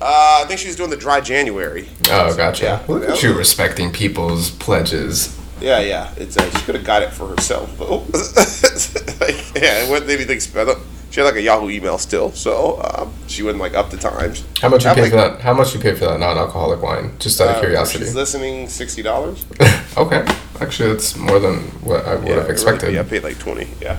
Uh, 0.00 0.40
I 0.42 0.44
think 0.48 0.58
she 0.58 0.66
was 0.66 0.76
doing 0.76 0.90
the 0.90 0.96
dry 0.96 1.20
January. 1.20 1.88
Oh, 2.08 2.34
gotcha. 2.36 2.64
Yeah. 2.64 2.84
Look 2.88 3.08
at 3.08 3.22
you 3.22 3.32
respecting 3.36 3.92
people's 3.92 4.50
pledges. 4.50 5.38
Yeah, 5.60 5.80
yeah. 5.80 6.14
It's 6.16 6.36
uh, 6.36 6.50
she 6.50 6.64
could 6.64 6.74
have 6.74 6.84
got 6.84 7.02
it 7.02 7.12
for 7.12 7.28
herself. 7.28 7.74
But, 7.78 7.88
oh. 7.90 7.98
like, 9.20 9.54
yeah, 9.54 9.84
it 9.84 9.90
wasn't 9.90 10.10
anything 10.10 10.40
special. 10.40 10.76
She 11.10 11.18
had 11.18 11.26
like 11.26 11.36
a 11.36 11.42
Yahoo 11.42 11.70
email 11.70 11.98
still, 11.98 12.30
so 12.30 12.80
um, 12.82 13.12
she 13.26 13.42
wasn't 13.42 13.60
like 13.60 13.74
up 13.74 13.90
to 13.90 13.96
times. 13.96 14.44
How 14.60 14.68
much 14.68 14.84
you 14.84 14.90
I'm 14.90 14.94
pay 14.96 15.02
like, 15.02 15.10
for 15.10 15.16
that? 15.16 15.40
How 15.40 15.52
much 15.52 15.74
you 15.74 15.80
pay 15.80 15.92
for 15.94 16.04
that 16.06 16.20
non-alcoholic 16.20 16.80
wine? 16.82 17.18
Just 17.18 17.40
out 17.40 17.48
of 17.48 17.56
uh, 17.56 17.60
curiosity. 17.60 18.04
She's 18.04 18.14
listening 18.14 18.68
sixty 18.68 19.02
dollars. 19.02 19.44
okay, 19.96 20.24
actually, 20.60 20.92
that's 20.92 21.16
more 21.16 21.40
than 21.40 21.62
what 21.82 22.06
I 22.06 22.14
would 22.14 22.28
have 22.28 22.48
expected. 22.48 22.94
yeah, 22.94 23.00
I 23.00 23.02
paid 23.02 23.24
like 23.24 23.40
twenty. 23.40 23.68
Yeah. 23.80 23.98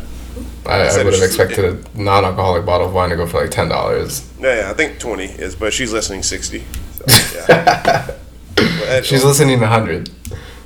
I, 0.65 0.87
I 0.87 1.03
would 1.03 1.13
have 1.13 1.23
expected 1.23 1.65
a 1.65 1.99
non-alcoholic 2.01 2.65
bottle 2.65 2.87
of 2.87 2.93
wine 2.93 3.09
to 3.09 3.17
go 3.17 3.27
for 3.27 3.41
like 3.41 3.51
ten 3.51 3.67
dollars. 3.67 4.29
Yeah, 4.39 4.61
yeah, 4.61 4.71
I 4.71 4.73
think 4.73 4.97
twenty 4.97 5.25
is, 5.25 5.53
but 5.53 5.73
she's 5.73 5.91
listening 5.91 6.23
sixty. 6.23 6.63
So, 6.93 7.05
yeah. 7.35 8.15
She's 9.01 9.23
listening 9.23 9.59
hundred. 9.59 10.09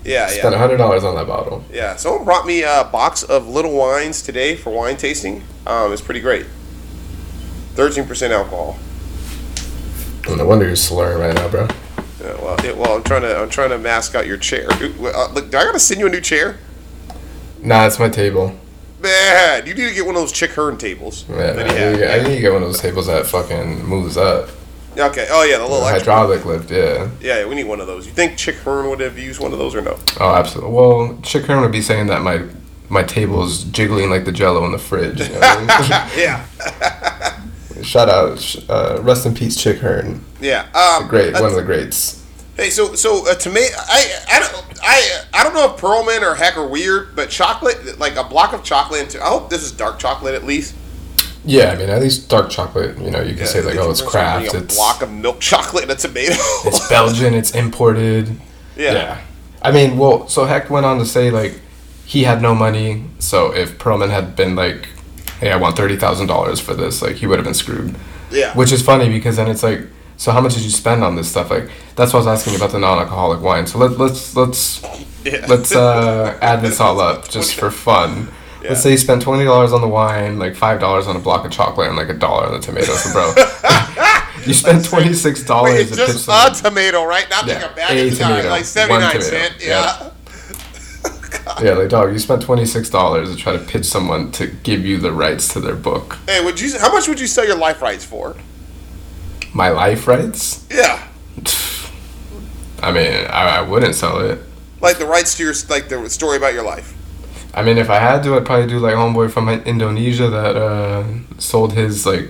Yeah, 0.06 0.28
Spent 0.28 0.54
yeah, 0.54 0.58
hundred 0.58 0.78
dollars 0.78 1.04
on 1.04 1.16
that 1.16 1.28
bottle. 1.28 1.64
yeah. 1.72 1.96
Someone 1.96 2.24
brought 2.24 2.46
me 2.46 2.64
a 2.64 2.88
box 2.92 3.24
of 3.24 3.48
little 3.48 3.74
wines 3.74 4.22
today 4.22 4.56
for 4.56 4.72
wine 4.72 4.98
tasting. 4.98 5.44
Um, 5.68 5.92
it's 5.92 6.02
pretty 6.02 6.22
great. 6.22 6.46
Thirteen 7.74 8.06
percent 8.06 8.32
alcohol. 8.32 8.78
No 10.28 10.46
wonder 10.46 10.66
you're 10.66 10.76
slurring 10.76 11.20
right 11.20 11.36
now, 11.36 11.48
bro. 11.50 11.68
Yeah, 12.20 12.34
well, 12.42 12.58
yeah, 12.64 12.72
well, 12.72 12.96
I'm 12.96 13.04
trying 13.04 13.22
to 13.22 13.38
I'm 13.38 13.50
trying 13.50 13.70
to 13.70 13.78
mask 13.78 14.16
out 14.16 14.26
your 14.26 14.38
chair. 14.38 14.68
Ooh, 14.82 15.08
uh, 15.08 15.30
look, 15.34 15.52
do 15.52 15.58
I 15.58 15.64
gotta 15.66 15.80
send 15.80 16.00
you 16.00 16.08
a 16.08 16.10
new 16.10 16.22
chair? 16.22 16.58
Nah, 17.62 17.86
it's 17.86 18.00
my 18.00 18.10
table. 18.10 18.58
Man, 19.00 19.68
you 19.68 19.74
need 19.76 19.90
to 19.90 19.94
get 19.94 20.06
one 20.06 20.16
of 20.16 20.22
those 20.22 20.32
Chick 20.32 20.52
Hearn 20.52 20.78
tables. 20.78 21.26
Yeah, 21.30 21.36
I, 21.36 21.64
need 21.64 21.98
to 21.98 22.14
I 22.14 22.24
need 22.24 22.36
to 22.36 22.42
get 22.42 22.54
one 22.54 22.64
of 22.64 22.70
those 22.70 22.80
tables 22.80 23.08
that 23.08 23.26
fucking 23.28 23.86
moves 23.86 24.18
up. 24.18 24.50
Okay. 24.98 25.28
Oh 25.30 25.44
yeah, 25.44 25.58
the 25.58 25.64
little 25.64 25.82
The 25.82 25.86
hydraulic 25.86 26.46
lift, 26.46 26.72
yeah. 26.72 27.10
Yeah, 27.22 27.46
we 27.46 27.56
need 27.56 27.66
one 27.66 27.82
of 27.82 27.88
those. 27.88 28.06
You 28.06 28.14
think 28.14 28.38
Chick 28.38 28.56
Hearn 28.56 28.90
would 28.90 29.00
have 29.00 29.18
used 29.18 29.40
one 29.40 29.52
of 29.52 29.60
those 29.60 29.76
or 29.76 29.82
no? 29.82 29.98
Oh, 30.20 30.36
absolutely. 30.36 30.74
Well, 30.74 31.20
Chick 31.22 31.46
Hearn 31.46 31.62
would 31.62 31.72
be 31.72 31.82
saying 31.82 32.08
that 32.08 32.22
my 32.22 32.48
my 32.90 33.04
table 33.04 33.44
is 33.44 33.64
jiggling 33.66 34.10
like 34.10 34.26
the 34.26 34.32
Jello 34.32 34.66
in 34.66 34.72
the 34.72 34.78
fridge. 34.78 35.20
You 35.20 35.30
know 35.30 35.40
yeah. 36.16 36.46
I 36.60 37.36
mean? 37.36 37.84
Shout 37.84 38.10
out, 38.10 38.56
uh, 38.70 39.00
rest 39.02 39.26
in 39.26 39.36
peace, 39.36 39.62
Chick 39.62 39.78
Hearn. 39.80 40.24
Yeah. 40.40 40.68
Um, 40.74 41.08
Great, 41.08 41.34
one 41.34 41.46
of 41.46 41.56
the 41.56 41.64
greats. 41.64 42.24
Hey, 42.56 42.70
so 42.70 42.96
so 42.96 43.30
uh, 43.30 43.36
tomato. 43.36 43.76
I 43.78 44.24
I 44.32 44.40
don't 44.40 44.66
I 44.82 45.22
I 45.34 45.44
don't 45.44 45.54
know 45.54 45.74
if 45.74 45.82
Pearlman 45.82 46.22
or 46.22 46.36
Hecht 46.36 46.56
are 46.56 46.68
weird, 46.68 47.16
but 47.16 47.30
chocolate 47.30 48.00
like 48.00 48.16
a 48.16 48.24
block 48.24 48.54
of 48.54 48.64
chocolate. 48.64 49.02
Into, 49.02 49.22
I 49.22 49.28
hope 49.28 49.50
this 49.50 49.64
is 49.64 49.72
dark 49.74 50.00
chocolate 50.00 50.36
at 50.36 50.46
least. 50.46 50.74
Yeah, 51.46 51.72
I 51.72 51.76
mean, 51.76 51.90
at 51.90 52.02
least 52.02 52.30
dark 52.30 52.50
chocolate. 52.50 52.98
You 53.00 53.12
know, 53.12 53.22
you 53.22 53.36
can 53.36 53.46
say 53.48 53.62
like, 53.62 53.76
oh, 53.78 53.92
it's 53.92 54.02
craft. 54.02 54.54
A 54.54 54.58
It's 54.58 54.76
block 54.76 55.02
of 55.02 55.12
milk 55.12 55.40
chocolate 55.40 55.84
and 55.84 55.92
a 55.92 55.96
tomato. 55.96 56.34
it's 56.66 56.88
Belgian. 56.90 57.34
It's 57.34 57.52
imported. 57.56 58.36
yeah. 58.76 59.22
I 59.62 59.72
mean, 59.72 59.98
well, 59.98 60.28
so 60.28 60.46
Hecht 60.46 60.70
went 60.70 60.86
on 60.86 61.00
to 61.00 61.06
say 61.06 61.32
like 61.32 61.60
he 62.06 62.24
had 62.24 62.42
no 62.42 62.54
money, 62.54 63.04
so 63.20 63.52
if 63.54 63.80
Pearlman 63.80 64.10
had 64.12 64.36
been 64.36 64.56
like, 64.56 64.88
"Hey, 65.40 65.52
I 65.52 65.56
want 65.56 65.76
thirty 65.76 65.98
thousand 65.98 66.28
dollars 66.28 66.60
for 66.60 66.76
this," 66.76 67.02
like 67.02 67.16
he 67.16 67.26
would 67.26 67.38
have 67.40 67.46
been 67.46 67.56
screwed. 67.56 67.96
Yeah. 68.32 68.54
Which 68.54 68.72
is 68.72 68.82
funny 68.84 69.10
because 69.10 69.38
then 69.38 69.48
it's 69.48 69.64
like, 69.64 69.82
so 70.18 70.32
how 70.32 70.40
much 70.42 70.54
did 70.54 70.64
you 70.64 70.70
spend 70.70 71.04
on 71.04 71.16
this 71.16 71.30
stuff? 71.32 71.50
Like 71.50 71.70
that's 71.96 72.14
why 72.14 72.20
I 72.20 72.24
was 72.26 72.28
asking 72.28 72.56
about 72.58 72.72
the 72.72 72.80
non-alcoholic 72.80 73.42
wine. 73.42 73.66
So 73.66 73.80
let, 73.80 73.98
let's 73.98 74.36
let's 74.36 74.84
Yeah. 75.24 75.46
let's 75.50 75.76
uh, 75.76 76.38
add 76.42 76.62
this 76.62 76.80
all 76.80 77.00
up 77.00 77.28
just 77.30 77.56
for 77.56 77.72
fun. 77.72 78.28
Yeah. 78.66 78.72
Let's 78.72 78.82
say 78.84 78.92
you 78.92 78.98
spent 78.98 79.22
twenty 79.22 79.46
dollars 79.46 79.74
on 79.74 79.82
the 79.82 79.88
wine, 79.88 80.40
like 80.40 80.56
five 80.56 80.80
dollars 80.80 81.06
on 81.08 81.16
a 81.16 81.20
block 81.20 81.46
of 81.46 81.52
chocolate, 81.52 81.88
and 81.88 81.96
like 81.96 82.10
a 82.10 82.14
dollar 82.14 82.48
on 82.48 82.54
the 82.54 82.60
tomatoes. 82.60 83.00
So, 83.04 83.12
bro, 83.14 83.34
you 84.46 84.54
spent 84.54 84.84
twenty 84.86 85.14
six 85.14 85.44
dollars. 85.44 85.80
it's 85.82 85.92
to 85.92 85.98
pitch 85.98 86.08
just 86.08 86.28
a 86.28 86.32
someone. 86.32 86.54
tomato, 86.56 87.06
right? 87.06 87.30
Not 87.30 87.46
Yeah, 87.46 87.62
like 87.62 87.72
a 87.72 87.76
bag 87.76 87.98
a 87.98 88.08
of 88.08 88.18
tomato, 88.18 88.50
like 88.50 88.66
seventy 88.66 89.00
nine 89.02 89.22
cent. 89.22 89.60
tomato, 89.60 89.66
Yeah. 89.66 90.12
Yeah, 91.62 91.74
like 91.74 91.90
dog, 91.90 92.12
you 92.12 92.18
spent 92.18 92.42
twenty 92.42 92.66
six 92.66 92.90
dollars 92.90 93.30
to 93.30 93.36
try 93.38 93.54
to 93.54 93.60
pitch 93.60 93.86
someone 93.86 94.32
to 94.32 94.48
give 94.48 94.84
you 94.84 94.98
the 94.98 95.12
rights 95.12 95.48
to 95.54 95.60
their 95.60 95.76
book. 95.76 96.18
Hey, 96.26 96.44
would 96.44 96.60
you? 96.60 96.76
How 96.80 96.92
much 96.92 97.08
would 97.08 97.20
you 97.20 97.28
sell 97.28 97.46
your 97.46 97.56
life 97.58 97.84
rights 97.84 98.04
for? 98.04 98.36
My 99.54 99.70
life 99.70 100.08
rights? 100.08 100.66
Yeah. 100.72 101.08
I 102.82 102.92
mean, 102.92 103.14
I, 103.28 103.58
I 103.58 103.62
wouldn't 103.62 103.94
sell 103.96 104.20
it. 104.20 104.40
Like 104.82 104.98
the 104.98 105.06
rights 105.06 105.38
to 105.38 105.44
your 105.44 105.54
like 105.70 105.88
the 105.88 106.10
story 106.10 106.38
about 106.38 106.54
your 106.54 106.64
life. 106.64 106.94
I 107.56 107.64
mean, 107.64 107.78
if 107.78 107.90
I 107.90 108.00
had 108.00 108.22
to, 108.24 108.36
I'd 108.36 108.46
probably 108.46 108.68
do 108.68 108.80
like 108.80 108.96
homeboy 108.96 109.32
from 109.32 109.48
Indonesia 109.50 110.30
that 110.30 110.56
uh, 110.58 111.04
sold 111.38 111.74
his 111.74 112.06
like 112.06 112.30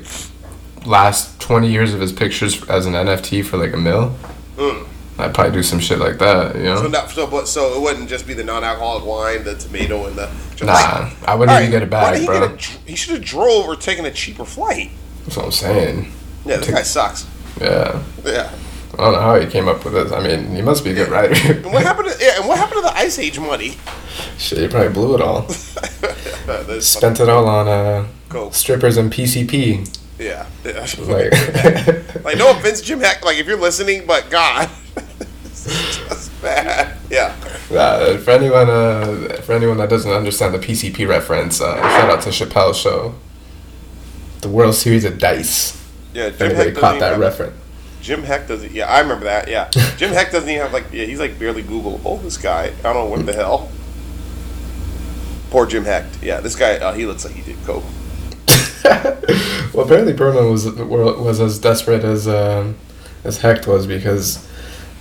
last 0.86 1.40
twenty 1.42 1.72
years 1.72 1.94
of 1.94 2.00
his 2.00 2.14
pictures 2.14 2.64
as 2.70 2.86
an 2.86 2.94
NFT 2.94 3.44
for 3.44 3.58
like 3.58 3.74
a 3.74 3.78
mil. 3.78 4.16
Mm. 4.56 4.88
I'd 5.18 5.34
probably 5.34 5.54
do 5.54 5.64
some 5.64 5.80
shit 5.80 5.98
like 5.98 6.18
that, 6.20 6.56
you 6.58 6.64
know. 6.64 6.76
So 6.82 6.88
not 6.88 7.10
so, 7.10 7.26
but 7.26 7.48
so 7.48 7.74
it 7.76 7.82
wouldn't 7.82 8.10
just 8.10 8.28
be 8.28 8.34
the 8.34 8.44
non-alcoholic 8.44 9.06
wine, 9.06 9.44
the 9.46 9.56
tomato, 9.56 10.06
and 10.08 10.16
the. 10.18 10.30
just 10.56 10.64
Nah, 10.64 10.74
like- 10.74 11.14
I 11.28 11.36
wouldn't 11.36 11.56
All 11.56 11.62
even 11.64 11.72
get 11.72 11.84
a 11.84 11.86
why 11.88 12.12
did 12.12 12.12
bag, 12.12 12.20
he 12.20 12.26
bro. 12.26 12.48
get 12.50 12.66
a 12.86 12.90
he 12.90 12.96
should 12.96 13.14
have 13.16 13.24
drove 13.24 13.66
or 13.66 13.76
taken 13.78 14.06
a 14.06 14.12
cheaper 14.12 14.46
flight. 14.46 14.92
That's 15.24 15.38
what 15.38 15.46
I'm 15.46 15.52
saying. 15.52 16.12
Yeah, 16.46 16.58
this 16.58 16.66
Take- 16.68 16.76
guy 16.76 16.82
sucks. 16.84 17.26
Yeah, 17.60 18.04
Yeah. 18.26 18.52
I 18.98 19.04
don't 19.04 19.14
know 19.14 19.20
how 19.22 19.40
he 19.40 19.46
came 19.48 19.68
up 19.68 19.84
with 19.84 19.94
this. 19.94 20.12
I 20.12 20.26
mean, 20.26 20.56
he 20.56 20.62
must 20.62 20.84
be 20.84 20.92
a 20.92 20.94
good 20.94 21.10
writer. 21.10 21.36
And 21.54 21.66
what 21.74 21.84
happened 21.84 22.10
to 22.10 22.18
yeah? 22.24 22.38
And 22.40 22.48
what 22.48 22.58
happened 22.58 22.78
to 22.78 22.82
the 22.84 22.96
Ice 22.98 23.20
Age 23.20 23.40
money? 23.40 23.76
shit, 24.38 24.60
he 24.60 24.68
probably 24.68 24.94
blew 24.94 25.16
it 25.16 25.22
all. 25.22 25.42
That's 26.46 26.88
Spent 26.88 27.20
it 27.20 27.28
all 27.28 27.48
on 27.48 27.68
uh, 27.68 28.08
Coke. 28.30 28.54
strippers 28.54 28.98
and 28.98 29.12
PCP. 29.12 29.98
Yeah. 30.18 30.48
yeah. 30.64 30.88
Like, 31.00 32.24
like 32.24 32.38
no 32.38 32.52
offense, 32.52 32.82
Jim 32.82 33.00
Hack. 33.02 33.24
Like 33.26 33.38
if 33.38 33.48
you're 33.48 33.60
listening, 33.60 34.06
but 34.08 34.30
God, 34.30 34.70
just 35.46 36.42
bad. 36.42 36.98
Yeah. 37.10 37.36
uh, 37.72 38.18
for 38.20 38.32
anyone, 38.32 38.70
uh, 38.70 39.42
for 39.44 39.54
anyone 39.54 39.78
that 39.78 39.90
doesn't 39.90 40.12
understand 40.12 40.54
the 40.54 40.60
PCP 40.60 41.08
reference, 41.08 41.60
uh, 41.60 41.76
shout 41.82 42.10
out 42.10 42.22
to 42.22 42.30
Chappelle's 42.30 42.78
show, 42.78 43.16
the 44.42 44.50
World 44.50 44.76
Series 44.76 45.04
of 45.04 45.20
Dice. 45.20 45.82
Yeah. 46.14 46.30
Jim 46.30 46.48
anybody 46.48 46.70
Hecht 46.70 46.80
caught 46.80 47.00
that 47.00 47.20
reference. 47.20 47.56
Jim 48.06 48.22
Hecht 48.22 48.48
doesn't. 48.48 48.72
Yeah, 48.72 48.86
I 48.86 49.00
remember 49.00 49.26
that. 49.26 49.48
Yeah, 49.48 49.70
Jim 49.98 50.12
Hecht 50.12 50.32
doesn't 50.32 50.48
even 50.48 50.62
have 50.62 50.72
like. 50.72 50.86
Yeah, 50.94 51.06
he's 51.06 51.20
like 51.20 51.40
barely 51.40 51.64
Googleable. 51.64 52.22
This 52.22 52.38
guy. 52.38 52.66
I 52.66 52.94
don't 52.94 52.94
know 52.94 53.06
what 53.06 53.26
the 53.26 53.34
hell. 53.34 53.72
Poor 55.50 55.66
Jim 55.66 55.86
Hecht. 55.86 56.22
Yeah, 56.22 56.40
this 56.40 56.56
guy. 56.56 56.76
Uh, 56.76 56.94
he 56.94 57.08
looks 57.08 57.26
like 57.26 57.34
he 57.34 57.42
did 57.42 57.58
coke. 57.66 57.84
well, 59.74 59.86
apparently 59.86 60.14
Berman 60.14 60.52
was 60.52 60.68
was 60.68 61.42
as 61.42 61.58
desperate 61.58 62.04
as 62.04 62.28
um, 62.28 62.76
as 63.24 63.40
Hecht 63.40 63.66
was 63.66 63.88
because 63.88 64.48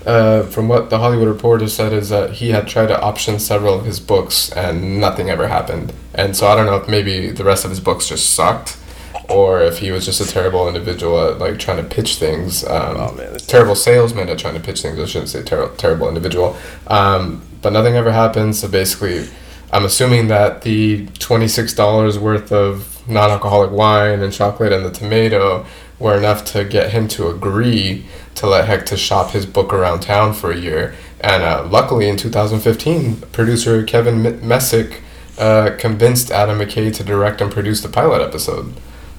uh, 0.07 0.45
from 0.45 0.69
what 0.69 0.89
the 0.89 0.99
Hollywood 0.99 1.29
Reporter 1.29 1.69
said 1.69 1.93
is 1.93 2.09
that 2.09 2.33
he 2.33 2.51
had 2.51 2.67
tried 2.67 2.87
to 2.87 2.99
option 2.99 3.39
several 3.39 3.79
of 3.79 3.85
his 3.85 4.01
books 4.01 4.51
and 4.53 4.99
nothing 4.99 5.29
ever 5.29 5.49
happened. 5.49 5.93
And 6.15 6.35
so 6.35 6.47
I 6.47 6.57
don't 6.57 6.65
know 6.65 6.77
if 6.77 6.89
maybe 6.89 7.31
the 7.31 7.45
rest 7.45 7.67
of 7.67 7.71
his 7.71 7.81
books 7.81 8.09
just 8.09 8.31
sucked, 8.31 8.79
or 9.29 9.63
if 9.63 9.79
he 9.79 9.91
was 9.91 10.05
just 10.05 10.21
a 10.21 10.27
terrible 10.27 10.69
individual 10.69 11.19
at 11.29 11.39
like 11.39 11.59
trying 11.59 11.77
to 11.79 11.85
pitch 11.95 12.17
things. 12.17 12.65
Um, 12.65 12.97
Oh, 12.99 13.13
man, 13.13 13.37
terrible 13.39 13.75
salesman 13.75 14.29
at 14.29 14.39
trying 14.39 14.55
to 14.55 14.61
pitch 14.61 14.83
things. 14.83 14.99
I 14.99 15.07
shouldn't 15.07 15.31
say 15.31 15.43
ter- 15.43 15.69
terrible 15.77 16.09
individual. 16.09 16.57
Um, 16.87 17.43
but 17.63 17.73
nothing 17.73 17.95
ever 17.97 18.13
happened. 18.13 18.57
So 18.57 18.69
basically, 18.69 19.29
I'm 19.73 19.85
assuming 19.85 20.29
that 20.29 20.63
the 20.63 21.07
twenty 21.19 21.49
six 21.49 21.75
dollars 21.75 22.19
worth 22.19 22.53
of 22.53 23.07
non 23.09 23.31
alcoholic 23.31 23.71
wine 23.71 24.21
and 24.21 24.33
chocolate 24.33 24.73
and 24.73 24.85
the 24.85 24.91
tomato 24.91 25.65
were 25.99 26.17
enough 26.17 26.45
to 26.45 26.65
get 26.65 26.91
him 26.93 27.07
to 27.09 27.29
agree 27.29 28.05
to 28.35 28.47
let 28.47 28.67
Hector 28.67 28.97
shop 28.97 29.31
his 29.31 29.47
book 29.47 29.73
around 29.73 30.01
town 30.01 30.35
for 30.35 30.51
a 30.51 30.57
year. 30.57 30.95
And 31.21 31.43
uh, 31.43 31.67
luckily, 31.71 32.09
in 32.09 32.17
2015, 32.17 33.17
producer 33.33 33.83
Kevin 33.85 34.27
M- 34.27 34.47
Messick 34.47 35.01
uh, 35.39 35.71
convinced 35.79 36.31
Adam 36.31 36.59
McKay 36.59 36.93
to 36.95 37.03
direct 37.05 37.41
and 37.41 37.51
produce 37.51 37.81
the 37.81 37.89
pilot 37.89 38.21
episode. 38.21 38.75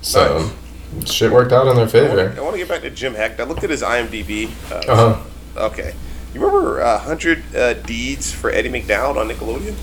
So 0.06 0.52
shit 1.06 1.32
worked 1.32 1.52
out 1.52 1.68
in 1.68 1.76
their 1.76 1.86
I 1.86 1.90
favor. 1.90 2.16
want, 2.28 2.38
I 2.38 2.42
want 2.42 2.54
to 2.54 2.58
get 2.60 2.70
back 2.70 2.82
to 2.82 2.90
Jim 2.92 3.16
Hecht. 3.16 3.40
I 3.40 3.44
looked 3.44 3.64
at 3.64 3.70
his 3.72 3.82
IMDb. 3.82 4.50
Uh, 4.72 4.92
Uh 4.92 4.96
huh. 5.16 5.24
Okay. 5.68 5.96
You 6.34 6.42
remember 6.46 6.82
uh, 6.82 6.98
100 7.00 7.56
uh, 7.56 7.74
Deeds 7.74 8.32
for 8.32 8.50
Eddie 8.52 8.70
McDowell 8.70 9.18
on 9.18 9.30
Nickelodeon? 9.30 9.76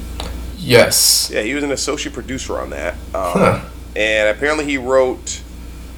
Yes. 0.59 1.31
Yeah, 1.33 1.43
he 1.43 1.55
was 1.55 1.65
an 1.65 1.73
associate 1.73 2.13
producer 2.15 2.59
on 2.59 2.71
that. 2.71 2.95
Um, 2.95 3.33
Huh. 3.33 3.65
And 3.97 4.29
apparently 4.35 4.65
he 4.65 4.79
wrote. 4.79 5.43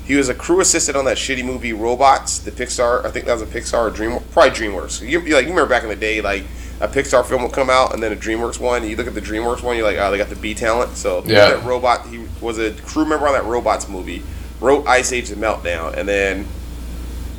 He 0.04 0.16
was 0.16 0.28
a 0.28 0.34
crew 0.34 0.60
assistant 0.60 0.96
on 0.96 1.04
that 1.06 1.16
shitty 1.16 1.44
movie 1.44 1.72
Robots, 1.72 2.38
the 2.38 2.50
Pixar. 2.50 3.04
I 3.04 3.10
think 3.10 3.24
that 3.26 3.32
was 3.34 3.42
a 3.42 3.46
Pixar 3.46 3.86
or 3.86 3.90
Dream, 3.90 4.18
probably 4.32 4.50
DreamWorks. 4.50 5.06
You 5.08 5.20
like 5.20 5.44
you 5.46 5.50
remember 5.50 5.66
back 5.66 5.82
in 5.82 5.88
the 5.88 5.96
day, 5.96 6.20
like 6.20 6.44
a 6.80 6.88
Pixar 6.88 7.24
film 7.24 7.42
will 7.42 7.48
come 7.50 7.70
out 7.70 7.94
and 7.94 8.02
then 8.02 8.12
a 8.12 8.16
DreamWorks 8.16 8.58
one. 8.58 8.86
You 8.88 8.96
look 8.96 9.06
at 9.06 9.14
the 9.14 9.20
DreamWorks 9.20 9.62
one, 9.62 9.76
you're 9.76 9.86
like, 9.86 9.96
oh, 9.98 10.10
they 10.10 10.18
got 10.18 10.28
the 10.28 10.36
B 10.36 10.54
talent. 10.54 10.96
So 10.96 11.22
Yeah. 11.26 11.50
that 11.50 11.64
robot. 11.64 12.06
He 12.08 12.24
was 12.40 12.58
a 12.58 12.72
crew 12.72 13.04
member 13.04 13.26
on 13.26 13.32
that 13.34 13.44
Robots 13.44 13.88
movie. 13.88 14.22
Wrote 14.60 14.86
Ice 14.86 15.12
Age: 15.12 15.28
The 15.28 15.36
Meltdown, 15.36 15.96
and 15.96 16.08
then 16.08 16.46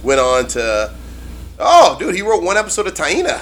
went 0.04 0.20
on 0.20 0.48
to 0.50 0.92
Oh, 1.58 1.96
dude, 1.98 2.14
he 2.16 2.22
wrote 2.22 2.44
one 2.44 2.58
episode 2.58 2.86
of 2.88 2.94
Taina. 2.94 3.42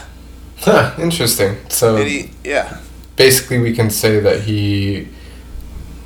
Huh, 0.59 0.93
interesting. 0.99 1.57
So 1.69 1.97
he, 1.97 2.29
yeah, 2.43 2.77
basically, 3.15 3.57
we 3.59 3.73
can 3.73 3.89
say 3.89 4.19
that 4.19 4.41
he 4.41 5.07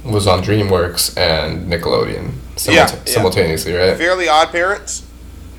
was 0.06 0.26
on 0.26 0.42
DreamWorks 0.42 1.18
and 1.18 1.70
Nickelodeon 1.72 2.32
simulta- 2.56 2.68
Yeah, 2.74 2.92
yeah. 2.96 3.14
simultaneously, 3.14 3.74
right? 3.74 3.98
Fairly 3.98 4.30
Odd 4.30 4.52
Parents, 4.52 5.04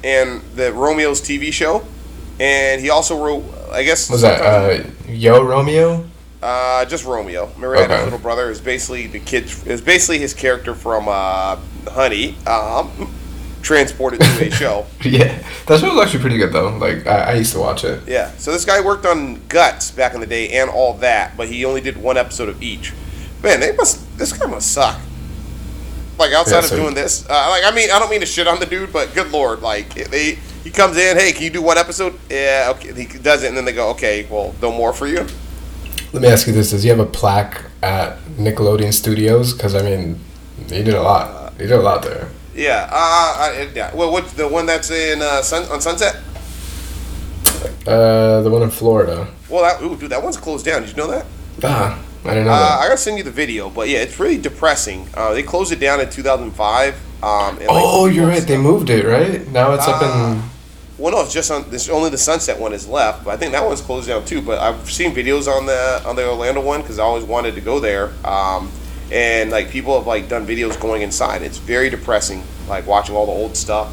and 0.02 0.40
the 0.56 0.72
Romeo's 0.72 1.20
TV 1.20 1.52
show, 1.52 1.84
and 2.40 2.81
he 2.81 2.90
also 2.90 3.22
wrote, 3.22 3.44
I 3.72 3.83
guess, 3.83 4.09
Was 4.11 4.22
that 4.22 4.40
uh, 4.40 4.85
Yo 5.09 5.42
Romeo? 5.42 6.05
Uh, 6.42 6.85
just 6.85 7.05
Romeo. 7.05 7.51
Miranda's 7.59 7.90
Okay. 7.96 8.05
little 8.05 8.18
brother 8.20 8.48
is 8.51 8.61
basically 8.61 9.07
the 9.09 9.18
kid. 9.18 9.44
Is 9.66 9.81
basically 9.81 10.18
his 10.18 10.35
character 10.35 10.74
from 10.74 11.09
uh, 11.09 11.57
Honey, 11.88 12.37
um, 12.46 13.12
transported 13.62 14.20
to 14.20 14.46
a 14.46 14.51
show. 14.62 14.87
Yeah, 15.03 15.37
that 15.66 15.81
show 15.81 15.92
was 15.94 16.05
actually 16.07 16.20
pretty 16.20 16.38
good 16.38 16.53
though. 16.53 16.77
Like 16.77 17.07
I, 17.09 17.33
I 17.33 17.35
used 17.35 17.53
to 17.55 17.59
watch 17.59 17.83
it. 17.83 18.07
Yeah. 18.07 18.31
So 18.38 18.53
this 18.53 18.64
guy 18.64 18.81
worked 18.81 19.05
on 19.05 19.44
Guts 19.48 19.90
back 19.90 20.14
in 20.14 20.20
the 20.20 20.27
day 20.29 20.51
and 20.61 20.70
all 20.70 20.94
that, 20.98 21.37
but 21.37 21.48
he 21.48 21.64
only 21.64 21.81
did 21.81 21.96
one 21.96 22.16
episode 22.16 22.48
of 22.48 22.62
each. 22.62 22.92
Man, 23.42 23.59
they 23.59 23.72
must. 23.72 24.16
This 24.16 24.33
guy 24.33 24.46
must 24.46 24.70
suck. 24.72 25.01
Like 26.20 26.33
outside 26.33 26.57
Yeah, 26.57 26.61
so- 26.62 26.77
of 26.77 26.83
doing 26.83 26.94
this, 26.94 27.29
uh, 27.29 27.46
like 27.51 27.64
I 27.64 27.74
mean, 27.74 27.90
I 27.90 27.98
don't 27.98 28.11
mean 28.11 28.20
to 28.20 28.27
shit 28.27 28.46
on 28.46 28.61
the 28.61 28.66
dude, 28.66 28.92
but 28.92 29.12
good 29.14 29.31
lord, 29.33 29.61
like 29.61 29.92
they. 29.94 30.38
He 30.68 30.74
comes 30.74 30.98
in, 30.98 31.16
hey, 31.16 31.33
can 31.33 31.44
you 31.44 31.48
do 31.50 31.62
one 31.62 31.78
episode? 31.78 32.12
Yeah, 32.28 32.74
okay. 32.76 32.92
He 32.92 33.07
does 33.18 33.42
it, 33.42 33.48
and 33.48 33.57
then 33.57 33.64
they 33.64 33.72
go, 33.72 33.88
okay, 33.92 34.26
well, 34.28 34.54
no 34.61 34.70
more 34.70 34.92
for 34.92 35.07
you. 35.07 35.26
Let 36.12 36.20
me 36.22 36.28
ask 36.28 36.46
you 36.46 36.52
this: 36.52 36.72
Does 36.72 36.83
he 36.83 36.90
have 36.90 36.98
a 36.98 37.07
plaque 37.07 37.64
at 37.83 38.18
Nickelodeon 38.37 38.92
Studios? 38.92 39.54
Because 39.54 39.74
I 39.74 39.81
mean, 39.81 40.20
he 40.68 40.83
did 40.83 40.92
a 40.92 41.00
lot. 41.00 41.54
He 41.54 41.61
did 41.61 41.72
a 41.72 41.81
lot 41.81 42.02
there. 42.02 42.28
Yeah, 42.54 42.87
uh, 42.92 42.92
I, 42.92 43.70
yeah. 43.74 43.94
Well, 43.94 44.12
what's 44.12 44.35
the 44.35 44.46
one 44.46 44.66
that's 44.66 44.90
in 44.90 45.22
uh, 45.22 45.40
Sun, 45.40 45.70
on 45.72 45.81
Sunset? 45.81 46.16
Uh, 47.87 48.42
the 48.42 48.50
one 48.50 48.62
in 48.62 48.68
Florida. 48.70 49.26
Well, 49.48 49.62
that 49.62 49.83
ooh, 49.83 49.96
dude, 49.96 50.11
that 50.11 50.22
one's 50.22 50.37
closed 50.37 50.66
down. 50.66 50.83
Did 50.83 50.90
you 50.90 50.96
know 50.96 51.09
that? 51.11 51.24
Ah, 51.64 51.98
I 52.26 52.28
didn't 52.28 52.44
know 52.44 52.52
Uh. 52.52 52.78
I 52.81 52.88
gotta 52.88 52.98
send 52.98 53.16
you 53.16 53.24
the 53.24 53.31
video, 53.31 53.70
but 53.70 53.88
yeah, 53.88 54.00
it's 54.00 54.20
really 54.20 54.37
depressing. 54.37 55.09
Uh, 55.14 55.33
they 55.33 55.42
closed 55.42 55.72
it 55.72 55.81
down 55.81 55.98
in 56.00 56.11
2005. 56.11 56.94
Um, 57.22 57.57
and, 57.57 57.61
like, 57.61 57.68
Oh, 57.70 58.04
you're 58.07 58.26
right. 58.28 58.42
They 58.42 58.59
moved 58.59 58.90
it, 58.90 59.04
right? 59.07 59.46
Now 59.48 59.72
it's 59.72 59.88
up 59.88 59.96
Ah. 60.02 60.33
in. 60.33 60.58
Well, 60.98 61.12
no, 61.12 61.20
it's 61.22 61.32
just 61.32 61.50
on. 61.50 61.70
This 61.70 61.88
only 61.88 62.11
the 62.11 62.18
Sunset 62.18 62.58
one 62.58 62.72
is 62.72 62.88
left, 62.88 63.24
but 63.24 63.30
I 63.30 63.37
think 63.37 63.52
that 63.52 63.64
one's 63.64 63.80
closed 63.80 64.08
down 64.08 64.24
too. 64.24 64.42
But 64.42 64.58
I've 64.58 64.90
seen 64.90 65.14
videos 65.14 65.46
on 65.46 65.64
the 65.66 66.02
on 66.04 66.16
the 66.16 66.28
Orlando 66.28 66.61
one 66.61 66.80
because 66.80 66.98
I 66.98 67.04
always 67.04 67.24
wanted 67.24 67.54
to 67.54 67.61
go 67.61 67.78
there. 67.78 68.12
Um, 68.24 68.70
and 69.12 69.50
like 69.50 69.70
people 69.70 69.96
have 69.96 70.06
like 70.06 70.28
done 70.28 70.46
videos 70.46 70.78
going 70.80 71.02
inside. 71.02 71.42
It's 71.42 71.58
very 71.58 71.88
depressing, 71.88 72.42
like 72.68 72.87
watching 72.87 73.14
all 73.14 73.26
the 73.26 73.32
old 73.32 73.56
stuff. 73.56 73.88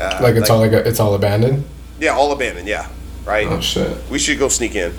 Uh, 0.00 0.18
Like 0.22 0.34
it's 0.36 0.50
all 0.50 0.58
like 0.58 0.72
a, 0.72 0.86
it's 0.86 1.00
all 1.00 1.14
abandoned. 1.14 1.64
yeah, 1.98 2.10
all 2.10 2.30
abandoned. 2.32 2.68
Yeah, 2.68 2.88
right. 3.24 3.46
Oh 3.48 3.60
shit! 3.60 3.96
We 4.10 4.18
should 4.18 4.38
go 4.38 4.48
sneak 4.48 4.74
in. 4.74 4.92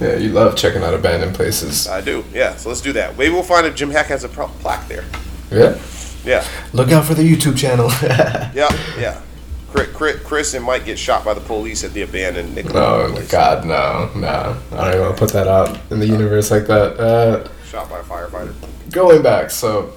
Yeah, 0.00 0.16
you 0.16 0.30
love 0.30 0.56
checking 0.56 0.82
out 0.82 0.94
abandoned 0.94 1.34
places. 1.34 1.86
I 1.88 2.00
do. 2.00 2.24
Yeah, 2.32 2.56
so 2.56 2.68
let's 2.68 2.80
do 2.80 2.92
that. 2.94 3.16
Maybe 3.18 3.32
we'll 3.34 3.42
find 3.42 3.66
if 3.66 3.74
Jim 3.74 3.90
Hecht 3.90 4.08
has 4.08 4.24
a 4.24 4.28
pro- 4.28 4.48
plaque 4.48 4.86
there. 4.88 5.04
Yeah. 5.50 5.78
Yeah, 6.24 6.46
Look 6.72 6.92
out 6.92 7.04
for 7.04 7.14
the 7.14 7.22
YouTube 7.24 7.58
channel. 7.58 7.88
yeah, 8.54 8.70
yeah. 8.96 9.20
Chris, 9.72 9.88
Chris, 9.96 10.22
Chris 10.22 10.54
and 10.54 10.64
Mike 10.64 10.84
get 10.84 10.98
shot 10.98 11.24
by 11.24 11.34
the 11.34 11.40
police 11.40 11.82
at 11.84 11.92
the 11.92 12.02
abandoned 12.02 12.54
Nickelodeon 12.56 13.10
oh 13.10 13.12
place. 13.12 13.30
God, 13.30 13.64
no, 13.64 14.10
no! 14.18 14.56
I 14.72 14.84
don't 14.84 14.88
even 14.94 15.00
want 15.00 15.16
to 15.16 15.24
put 15.24 15.32
that 15.32 15.48
out 15.48 15.78
in 15.90 15.98
the 15.98 16.06
universe 16.06 16.50
like 16.50 16.66
that. 16.66 17.00
Uh, 17.00 17.48
Shot 17.66 17.88
by 17.88 18.00
a 18.00 18.02
firefighter. 18.02 18.54
going 18.90 19.22
back, 19.22 19.50
so 19.50 19.94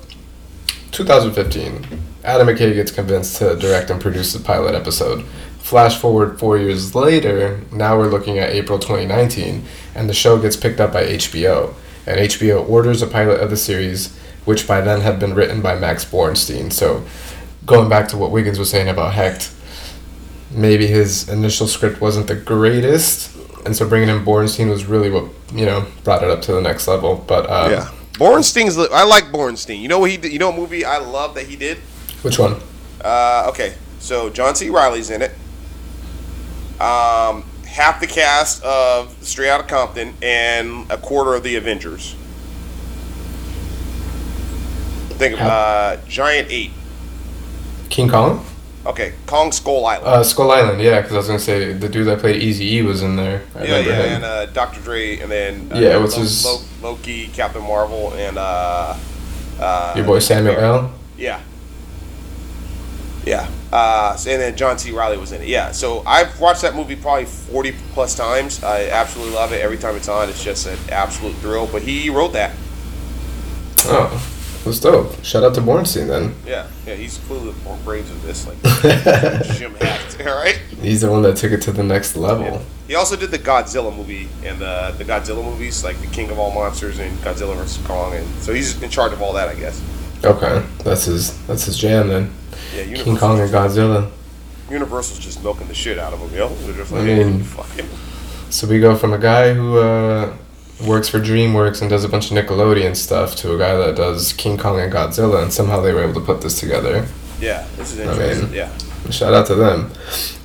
2015, 0.91 1.85
Adam 2.23 2.47
McKay 2.47 2.73
gets 2.73 2.91
convinced 2.91 3.37
to 3.37 3.55
direct 3.57 3.89
and 3.89 4.01
produce 4.01 4.33
the 4.33 4.39
pilot 4.39 4.75
episode. 4.75 5.25
Flash 5.59 5.97
forward 5.99 6.39
four 6.39 6.57
years 6.57 6.95
later, 6.95 7.59
now 7.71 7.97
we're 7.97 8.07
looking 8.07 8.37
at 8.37 8.51
April 8.51 8.79
2019, 8.79 9.65
and 9.95 10.09
the 10.09 10.13
show 10.13 10.39
gets 10.39 10.55
picked 10.55 10.79
up 10.79 10.93
by 10.93 11.03
HBO. 11.03 11.73
And 12.07 12.19
HBO 12.19 12.67
orders 12.69 13.01
a 13.01 13.07
pilot 13.07 13.41
of 13.41 13.49
the 13.49 13.57
series, 13.57 14.15
which 14.45 14.67
by 14.67 14.79
then 14.79 15.01
had 15.01 15.19
been 15.19 15.33
written 15.33 15.61
by 15.61 15.75
Max 15.75 16.05
Borenstein. 16.05 16.71
So, 16.71 17.03
going 17.65 17.89
back 17.89 18.07
to 18.09 18.17
what 18.17 18.29
Wiggins 18.29 18.59
was 18.59 18.69
saying 18.69 18.87
about 18.89 19.15
Hecht, 19.15 19.51
maybe 20.51 20.87
his 20.87 21.29
initial 21.29 21.67
script 21.67 22.01
wasn't 22.01 22.27
the 22.27 22.35
greatest, 22.35 23.35
and 23.65 23.75
so 23.75 23.87
bringing 23.87 24.09
in 24.09 24.23
Borenstein 24.23 24.69
was 24.69 24.85
really 24.85 25.09
what 25.09 25.25
you 25.53 25.65
know 25.65 25.85
brought 26.03 26.23
it 26.23 26.29
up 26.29 26.41
to 26.43 26.53
the 26.53 26.61
next 26.61 26.87
level. 26.87 27.23
But 27.27 27.49
um, 27.49 27.71
Yeah. 27.71 27.91
Borenstein's 28.13 28.77
I 28.77 29.03
like 29.03 29.25
Borenstein. 29.25 29.81
You 29.81 29.89
know 29.89 29.99
what 29.99 30.09
he 30.09 30.17
did? 30.17 30.31
You 30.31 30.39
know 30.39 30.49
what 30.49 30.57
movie 30.57 30.85
I 30.85 30.99
love 30.99 31.35
that 31.35 31.47
he 31.47 31.55
did? 31.55 31.77
which 32.21 32.39
one? 32.39 32.55
Uh, 33.03 33.45
okay, 33.49 33.75
so 33.99 34.29
John 34.29 34.55
C. 34.55 34.69
Reilly's 34.69 35.11
in 35.11 35.21
it. 35.21 35.31
Um, 36.81 37.43
half 37.67 37.99
the 37.99 38.07
cast 38.07 38.63
of 38.63 39.15
Straight 39.21 39.49
Outta 39.49 39.65
Compton 39.65 40.13
and 40.21 40.89
a 40.89 40.97
quarter 40.97 41.35
of 41.35 41.43
the 41.43 41.55
Avengers. 41.55 42.15
Think 45.17 45.35
of 45.35 45.41
uh, 45.41 45.97
Giant 46.07 46.49
Eight. 46.51 46.71
King 47.89 48.09
Kong? 48.09 48.45
Okay, 48.85 49.13
Kong 49.25 49.51
Skull 49.51 49.83
Island. 49.85 50.07
Uh, 50.07 50.23
Skull 50.23 50.51
Island, 50.51 50.79
yeah, 50.81 51.01
because 51.01 51.13
I 51.13 51.17
was 51.17 51.27
gonna 51.27 51.39
say 51.39 51.73
the 51.73 51.89
dude 51.89 52.05
that 52.07 52.19
played 52.19 52.41
Easy 52.41 52.75
E 52.75 52.81
was 52.83 53.01
in 53.01 53.15
there. 53.15 53.41
I 53.55 53.63
yeah, 53.63 53.77
yeah, 53.79 53.81
him. 54.03 54.15
and 54.17 54.23
uh, 54.25 54.45
Dr. 54.47 54.79
Dre, 54.81 55.17
and 55.19 55.31
then 55.31 55.71
uh, 55.73 55.79
Yeah, 55.79 55.97
what's 55.97 56.15
Lo- 56.15 56.21
his- 56.21 56.45
Lo- 56.45 56.61
Loki, 56.91 57.27
Captain 57.29 57.63
Marvel, 57.63 58.13
and 58.13 58.37
uh, 58.37 58.95
uh, 59.59 59.93
Your 59.95 60.05
boy 60.05 60.19
Samuel 60.19 60.57
L. 60.57 60.93
Yeah. 61.17 61.41
Yeah. 63.25 63.49
Uh, 63.73 64.11
and 64.27 64.39
then 64.41 64.55
John 64.55 64.77
C. 64.77 64.91
Reilly 64.91 65.17
was 65.17 65.31
in 65.31 65.41
it. 65.41 65.47
Yeah. 65.47 65.71
So 65.71 66.03
I've 66.05 66.39
watched 66.39 66.61
that 66.61 66.75
movie 66.75 66.95
probably 66.95 67.25
40 67.25 67.73
plus 67.93 68.15
times. 68.15 68.63
I 68.63 68.89
absolutely 68.89 69.33
love 69.33 69.51
it. 69.51 69.61
Every 69.61 69.77
time 69.77 69.95
it's 69.95 70.07
on, 70.07 70.29
it's 70.29 70.43
just 70.43 70.67
an 70.67 70.77
absolute 70.91 71.33
thrill. 71.37 71.65
But 71.67 71.81
he 71.81 72.09
wrote 72.11 72.33
that. 72.33 72.51
Oh, 73.85 74.11
that's 74.65 74.79
dope. 74.79 75.23
Shout 75.23 75.43
out 75.43 75.53
to 75.55 75.61
Borenstein 75.61 76.07
then. 76.07 76.35
Yeah. 76.45 76.67
Yeah. 76.85 76.95
He's 76.95 77.17
clearly 77.19 77.51
the 77.51 77.77
brains 77.85 78.09
of 78.11 78.21
this. 78.23 78.45
Like 78.47 78.61
Jim 79.57 79.73
Hecht. 79.75 80.19
All 80.27 80.35
right. 80.35 80.59
He's 80.81 81.01
the 81.01 81.09
one 81.11 81.21
that 81.21 81.37
took 81.37 81.51
it 81.51 81.61
to 81.63 81.71
the 81.71 81.83
next 81.83 82.15
level. 82.17 82.61
He 82.87 82.95
also 82.95 83.15
did 83.15 83.31
the 83.31 83.39
Godzilla 83.39 83.95
movie 83.95 84.27
and 84.43 84.59
the 84.59 84.93
the 84.97 85.05
Godzilla 85.05 85.43
movies, 85.43 85.83
like 85.83 85.99
the 86.01 86.07
King 86.07 86.29
of 86.29 86.37
All 86.39 86.51
Monsters 86.51 86.99
and 86.99 87.17
Godzilla 87.19 87.55
vs 87.55 87.85
Kong, 87.87 88.13
and 88.13 88.27
so 88.41 88.53
he's 88.53 88.81
in 88.83 88.89
charge 88.89 89.13
of 89.13 89.21
all 89.21 89.33
that, 89.33 89.47
I 89.47 89.55
guess. 89.55 89.81
Okay, 90.23 90.63
that's 90.83 91.05
his 91.05 91.45
that's 91.47 91.65
his 91.65 91.77
jam 91.77 92.07
then. 92.09 92.31
Yeah. 92.75 92.93
King 92.95 93.17
Kong 93.17 93.39
and 93.39 93.49
Godzilla. 93.51 94.11
Universal's 94.69 95.19
just 95.19 95.43
milking 95.43 95.67
the 95.67 95.73
shit 95.75 95.97
out 95.99 96.13
of 96.13 96.19
him, 96.19 96.33
yo. 96.35 96.49
They're 96.49 96.73
just 96.75 96.91
I 96.93 97.03
mean- 97.03 97.39
hey, 97.39 97.43
fuck 97.43 97.69
him. 97.71 97.87
So 98.49 98.67
we 98.67 98.79
go 98.79 98.95
from 98.95 99.13
a 99.13 99.17
guy 99.19 99.53
who 99.53 99.77
uh, 99.79 100.35
works 100.85 101.07
for 101.09 101.19
DreamWorks 101.19 101.81
and 101.81 101.89
does 101.89 102.03
a 102.03 102.09
bunch 102.09 102.31
of 102.31 102.37
Nickelodeon 102.37 102.95
stuff 102.95 103.35
to 103.37 103.53
a 103.55 103.57
guy 103.57 103.75
that 103.75 103.95
does 103.95 104.33
King 104.33 104.57
Kong 104.57 104.79
and 104.79 104.91
Godzilla, 104.91 105.41
and 105.41 105.51
somehow 105.53 105.81
they 105.81 105.93
were 105.93 106.03
able 106.03 106.13
to 106.19 106.25
put 106.25 106.41
this 106.41 106.59
together. 106.59 107.05
Yeah. 107.39 107.65
This 107.77 107.93
is 107.93 107.99
I 107.99 108.11
interesting. 108.11 108.45
mean- 108.47 108.53
yeah. 108.55 108.71
Shout 109.11 109.35
out 109.35 109.45
to 109.47 109.55
them. 109.55 109.91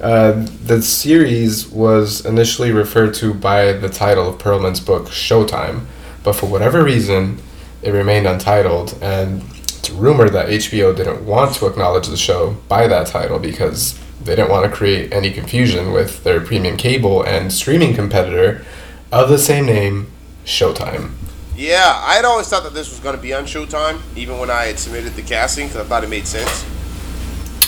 Uh, 0.02 0.46
the 0.66 0.82
series 0.82 1.66
was 1.68 2.26
initially 2.26 2.72
referred 2.72 3.14
to 3.14 3.32
by 3.32 3.72
the 3.72 3.88
title 3.88 4.28
of 4.28 4.36
Pearlman's 4.38 4.80
book, 4.80 5.06
Showtime, 5.06 5.86
but 6.22 6.34
for 6.34 6.44
whatever 6.44 6.84
reason, 6.84 7.40
it 7.82 7.92
remained 7.92 8.26
untitled, 8.26 8.98
and 9.00 9.42
it's 9.66 9.88
rumored 9.88 10.34
that 10.34 10.48
HBO 10.50 10.94
didn't 10.94 11.24
want 11.24 11.54
to 11.56 11.66
acknowledge 11.66 12.06
the 12.08 12.18
show 12.18 12.58
by 12.68 12.86
that 12.86 13.06
title 13.06 13.38
because 13.38 13.98
they 14.22 14.36
didn't 14.36 14.50
want 14.50 14.70
to 14.70 14.76
create 14.76 15.10
any 15.10 15.30
confusion 15.30 15.90
with 15.92 16.22
their 16.22 16.42
premium 16.42 16.76
cable 16.76 17.22
and 17.22 17.50
streaming 17.50 17.94
competitor 17.94 18.62
of 19.10 19.30
the 19.30 19.38
same 19.38 19.64
name, 19.64 20.08
Showtime. 20.44 21.12
Yeah, 21.56 22.00
I 22.04 22.14
had 22.14 22.24
always 22.24 22.48
thought 22.48 22.62
that 22.62 22.72
this 22.74 22.90
was 22.90 23.00
going 23.00 23.16
to 23.16 23.20
be 23.20 23.34
on 23.34 23.44
Showtime, 23.44 24.00
even 24.16 24.38
when 24.38 24.50
I 24.50 24.64
had 24.64 24.78
submitted 24.78 25.14
the 25.14 25.22
casting, 25.22 25.66
because 25.66 25.84
I 25.84 25.88
thought 25.88 26.04
it 26.04 26.08
made 26.08 26.26
sense. 26.26 26.64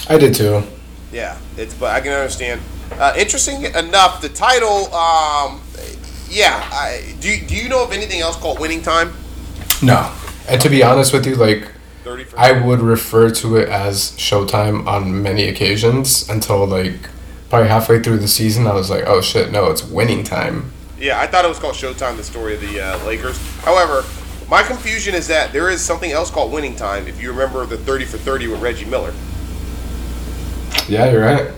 I 0.08 0.18
did 0.18 0.34
too. 0.34 0.62
Yeah, 1.12 1.38
it's 1.56 1.74
but 1.74 1.90
I 1.90 2.00
can 2.00 2.12
understand. 2.12 2.60
Uh, 2.92 3.12
interesting 3.16 3.64
enough, 3.64 4.20
the 4.20 4.28
title. 4.28 4.92
Um, 4.94 5.60
yeah, 6.28 6.68
I, 6.72 7.14
do 7.20 7.38
do 7.46 7.54
you 7.54 7.68
know 7.68 7.84
of 7.84 7.92
anything 7.92 8.20
else 8.20 8.36
called 8.36 8.58
Winning 8.58 8.82
Time? 8.82 9.12
No. 9.82 10.10
And 10.48 10.60
to 10.60 10.68
be 10.68 10.82
honest 10.82 11.12
with 11.12 11.26
you, 11.26 11.36
like, 11.36 11.70
I 12.36 12.52
would 12.52 12.80
refer 12.80 13.30
to 13.30 13.56
it 13.56 13.68
as 13.68 14.12
Showtime 14.12 14.86
on 14.86 15.22
many 15.22 15.48
occasions 15.48 16.28
until 16.28 16.66
like 16.66 17.10
probably 17.48 17.68
halfway 17.68 18.02
through 18.02 18.18
the 18.18 18.28
season. 18.28 18.66
I 18.66 18.74
was 18.74 18.90
like, 18.90 19.04
oh 19.06 19.20
shit, 19.20 19.52
no, 19.52 19.70
it's 19.70 19.84
winning 19.84 20.24
time. 20.24 20.72
Yeah, 21.02 21.20
I 21.20 21.26
thought 21.26 21.44
it 21.44 21.48
was 21.48 21.58
called 21.58 21.74
Showtime, 21.74 22.16
the 22.16 22.22
story 22.22 22.54
of 22.54 22.60
the 22.60 22.80
uh, 22.80 23.04
Lakers. 23.04 23.36
However, 23.62 24.04
my 24.48 24.62
confusion 24.62 25.16
is 25.16 25.26
that 25.26 25.52
there 25.52 25.68
is 25.68 25.80
something 25.80 26.12
else 26.12 26.30
called 26.30 26.52
Winning 26.52 26.76
Time. 26.76 27.08
If 27.08 27.20
you 27.20 27.32
remember 27.32 27.66
the 27.66 27.76
thirty 27.76 28.04
for 28.04 28.18
thirty 28.18 28.46
with 28.46 28.62
Reggie 28.62 28.84
Miller. 28.84 29.12
Yeah, 30.88 31.10
you're 31.10 31.22
right. 31.22 31.50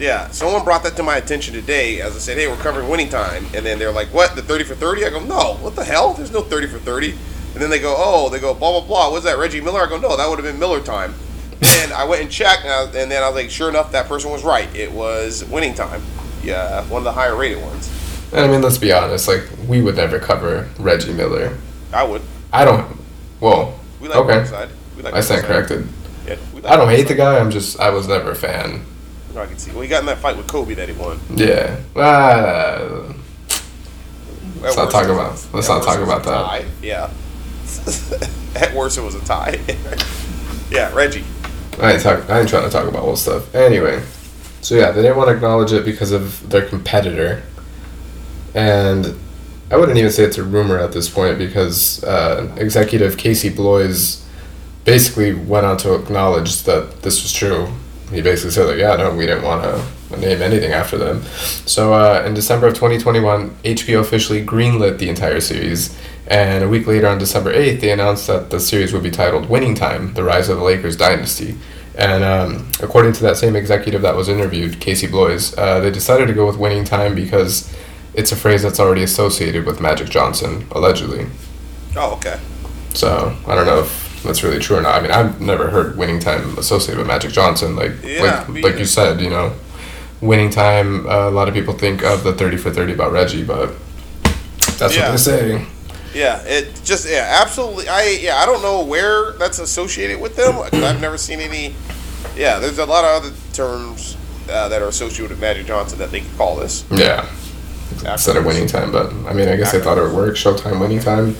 Yeah, 0.00 0.28
someone 0.30 0.64
brought 0.64 0.82
that 0.82 0.96
to 0.96 1.04
my 1.04 1.16
attention 1.16 1.54
today 1.54 2.00
as 2.00 2.16
I 2.16 2.18
said, 2.18 2.38
hey, 2.38 2.48
we're 2.48 2.56
covering 2.56 2.88
winning 2.88 3.08
time. 3.08 3.46
And 3.54 3.64
then 3.64 3.78
they're 3.78 3.92
like, 3.92 4.08
what, 4.08 4.34
the 4.34 4.42
30 4.42 4.64
for 4.64 4.74
30? 4.76 5.04
I 5.04 5.10
go, 5.10 5.20
no, 5.20 5.54
what 5.60 5.74
the 5.76 5.84
hell? 5.84 6.14
There's 6.14 6.32
no 6.32 6.40
30 6.40 6.68
for 6.68 6.78
30. 6.78 7.10
And 7.10 7.54
then 7.54 7.68
they 7.70 7.80
go, 7.80 7.94
oh, 7.98 8.28
they 8.28 8.38
go, 8.38 8.54
blah, 8.54 8.78
blah, 8.78 8.86
blah. 8.86 9.10
What's 9.10 9.24
that, 9.24 9.38
Reggie 9.38 9.60
Miller? 9.60 9.80
I 9.80 9.88
go, 9.88 9.98
no, 9.98 10.16
that 10.16 10.28
would 10.28 10.38
have 10.38 10.46
been 10.46 10.58
Miller 10.58 10.80
time. 10.80 11.14
And 11.60 11.92
I 11.92 12.04
went 12.04 12.22
and 12.22 12.30
checked, 12.30 12.62
and, 12.64 12.72
I, 12.72 13.00
and 13.00 13.10
then 13.10 13.24
I 13.24 13.28
was 13.28 13.34
like, 13.34 13.50
sure 13.50 13.68
enough, 13.68 13.90
that 13.90 14.06
person 14.06 14.30
was 14.30 14.44
right. 14.44 14.72
It 14.76 14.92
was 14.92 15.44
winning 15.46 15.74
time. 15.74 16.02
uh, 16.48 16.84
one 16.84 17.00
of 17.00 17.04
the 17.04 17.12
higher 17.12 17.34
rated 17.34 17.60
ones. 17.60 17.97
And 18.32 18.40
I 18.44 18.48
mean, 18.48 18.60
let's 18.62 18.78
be 18.78 18.92
honest. 18.92 19.26
Like, 19.28 19.44
we 19.66 19.80
would 19.80 19.96
never 19.96 20.18
cover 20.18 20.68
Reggie 20.78 21.12
Miller. 21.12 21.56
I 21.92 22.04
would. 22.04 22.22
I 22.52 22.64
don't. 22.64 22.96
Well, 23.40 23.78
We 24.00 24.08
like 24.08 24.18
okay. 24.18 24.32
Burnside. 24.38 24.68
We 24.96 25.02
like 25.02 25.14
I 25.14 25.20
stand 25.20 25.44
corrected. 25.44 25.86
Yeah, 26.26 26.36
like 26.52 26.66
I 26.66 26.76
don't 26.76 26.88
hate 26.90 27.08
the 27.08 27.14
guy. 27.14 27.38
I'm 27.38 27.50
just. 27.50 27.80
I 27.80 27.90
was 27.90 28.06
never 28.08 28.32
a 28.32 28.34
fan. 28.34 28.84
I 29.36 29.46
can 29.46 29.56
see. 29.58 29.70
Well, 29.70 29.82
he 29.82 29.88
got 29.88 30.00
in 30.00 30.06
that 30.06 30.18
fight 30.18 30.36
with 30.36 30.48
Kobe 30.48 30.74
that 30.74 30.88
he 30.88 30.94
won. 30.96 31.20
Yeah. 31.34 31.76
Ah, 31.96 33.14
At 34.64 34.76
not 34.76 34.90
talk 34.90 35.04
about- 35.06 35.38
let's 35.52 35.68
not 35.68 35.84
talk 35.84 36.00
about 36.00 36.24
that. 36.24 36.64
Yeah. 36.82 37.10
At 38.56 38.74
worst, 38.74 38.98
it 38.98 39.02
was 39.02 39.14
a 39.14 39.20
tie. 39.20 39.60
yeah, 40.70 40.92
Reggie. 40.94 41.24
I 41.80 41.92
ain't 41.92 42.02
talk. 42.02 42.28
I 42.28 42.40
ain't 42.40 42.48
trying 42.48 42.64
to 42.64 42.70
talk 42.70 42.88
about 42.88 43.02
old 43.04 43.18
stuff. 43.18 43.54
Anyway, 43.54 44.02
so 44.60 44.74
yeah, 44.74 44.90
they 44.90 45.02
didn't 45.02 45.16
want 45.16 45.28
to 45.28 45.34
acknowledge 45.36 45.72
it 45.72 45.84
because 45.84 46.10
of 46.10 46.50
their 46.50 46.62
competitor, 46.66 47.42
and 48.58 49.16
I 49.70 49.76
wouldn't 49.76 49.96
even 49.98 50.10
say 50.10 50.24
it's 50.24 50.36
a 50.36 50.42
rumor 50.42 50.78
at 50.78 50.90
this 50.90 51.08
point 51.08 51.38
because 51.38 52.02
uh, 52.02 52.52
executive 52.58 53.16
Casey 53.16 53.50
Bloys 53.50 54.26
basically 54.84 55.32
went 55.32 55.64
on 55.64 55.76
to 55.78 55.94
acknowledge 55.94 56.64
that 56.64 57.02
this 57.02 57.22
was 57.22 57.32
true. 57.32 57.68
He 58.10 58.20
basically 58.20 58.50
said 58.50 58.66
like, 58.66 58.78
yeah, 58.78 58.96
no, 58.96 59.14
we 59.14 59.26
didn't 59.26 59.44
want 59.44 59.62
to 59.62 60.18
name 60.18 60.42
anything 60.42 60.72
after 60.72 60.98
them. 60.98 61.22
So 61.66 61.92
uh, 61.92 62.24
in 62.26 62.34
December 62.34 62.66
of 62.66 62.74
2021, 62.74 63.50
HBO 63.62 64.00
officially 64.00 64.44
greenlit 64.44 64.98
the 64.98 65.08
entire 65.08 65.40
series, 65.40 65.96
and 66.26 66.64
a 66.64 66.68
week 66.68 66.86
later, 66.86 67.06
on 67.06 67.18
December 67.18 67.54
8th, 67.54 67.80
they 67.80 67.92
announced 67.92 68.26
that 68.26 68.50
the 68.50 68.58
series 68.58 68.92
would 68.92 69.04
be 69.04 69.10
titled 69.10 69.48
Winning 69.48 69.74
Time: 69.74 70.14
The 70.14 70.24
Rise 70.24 70.48
of 70.48 70.56
the 70.58 70.64
Lakers 70.64 70.96
Dynasty. 70.96 71.56
And 71.96 72.22
um, 72.22 72.70
according 72.80 73.12
to 73.14 73.22
that 73.24 73.36
same 73.36 73.56
executive 73.56 74.02
that 74.02 74.14
was 74.14 74.28
interviewed, 74.28 74.80
Casey 74.80 75.06
Bloys, 75.06 75.56
uh, 75.58 75.80
they 75.80 75.90
decided 75.90 76.28
to 76.28 76.34
go 76.34 76.46
with 76.46 76.56
Winning 76.56 76.84
Time 76.84 77.14
because 77.14 77.74
it's 78.18 78.32
a 78.32 78.36
phrase 78.36 78.62
that's 78.62 78.80
already 78.80 79.02
associated 79.04 79.64
with 79.64 79.80
Magic 79.80 80.08
Johnson, 80.08 80.66
allegedly. 80.72 81.26
Oh, 81.96 82.14
okay. 82.16 82.38
So 82.94 83.36
I 83.46 83.54
don't 83.54 83.66
know 83.66 83.80
if 83.80 84.20
that's 84.24 84.42
really 84.42 84.58
true 84.58 84.76
or 84.78 84.82
not. 84.82 84.96
I 84.96 85.00
mean, 85.00 85.10
I've 85.12 85.40
never 85.40 85.70
heard 85.70 85.96
winning 85.96 86.18
time 86.20 86.58
associated 86.58 86.98
with 86.98 87.06
Magic 87.06 87.30
Johnson. 87.32 87.76
Like, 87.76 87.92
Yeah, 88.02 88.44
like, 88.48 88.64
like 88.64 88.78
you 88.78 88.84
said, 88.84 89.20
you 89.20 89.30
know, 89.30 89.52
winning 90.20 90.50
time. 90.50 91.06
Uh, 91.06 91.28
a 91.28 91.30
lot 91.30 91.48
of 91.48 91.54
people 91.54 91.74
think 91.74 92.02
of 92.02 92.24
the 92.24 92.32
thirty 92.34 92.56
for 92.56 92.70
thirty 92.70 92.92
about 92.92 93.12
Reggie, 93.12 93.44
but 93.44 93.70
that's 94.78 94.96
Yeah. 94.96 95.04
what 95.06 95.10
they 95.12 95.16
say. 95.18 95.66
Yeah, 96.14 96.42
it 96.44 96.80
just 96.84 97.08
yeah, 97.08 97.38
absolutely. 97.42 97.86
I 97.88 98.18
yeah, 98.20 98.36
I 98.38 98.46
don't 98.46 98.62
know 98.62 98.82
where 98.84 99.32
that's 99.32 99.58
associated 99.60 100.20
with 100.20 100.34
them. 100.36 100.58
I've 100.58 101.00
never 101.00 101.18
seen 101.18 101.38
any. 101.40 101.74
Yeah, 102.36 102.58
there's 102.58 102.78
a 102.78 102.86
lot 102.86 103.04
of 103.04 103.22
other 103.22 103.34
terms 103.52 104.16
uh, 104.50 104.68
that 104.70 104.82
are 104.82 104.88
associated 104.88 105.30
with 105.30 105.40
Magic 105.40 105.66
Johnson 105.66 105.98
that 105.98 106.10
they 106.10 106.20
could 106.20 106.36
call 106.36 106.56
this. 106.56 106.84
Yeah, 106.90 107.26
instead 108.12 108.36
of 108.36 108.44
winning 108.44 108.66
time. 108.66 108.90
But 108.92 109.12
I 109.28 109.32
mean, 109.32 109.48
I 109.48 109.56
guess 109.56 109.74
I 109.74 109.80
thought 109.80 109.98
it 109.98 110.02
would 110.02 110.14
work. 110.14 110.34
Showtime 110.36 110.80
winning 110.80 111.00
time. 111.00 111.36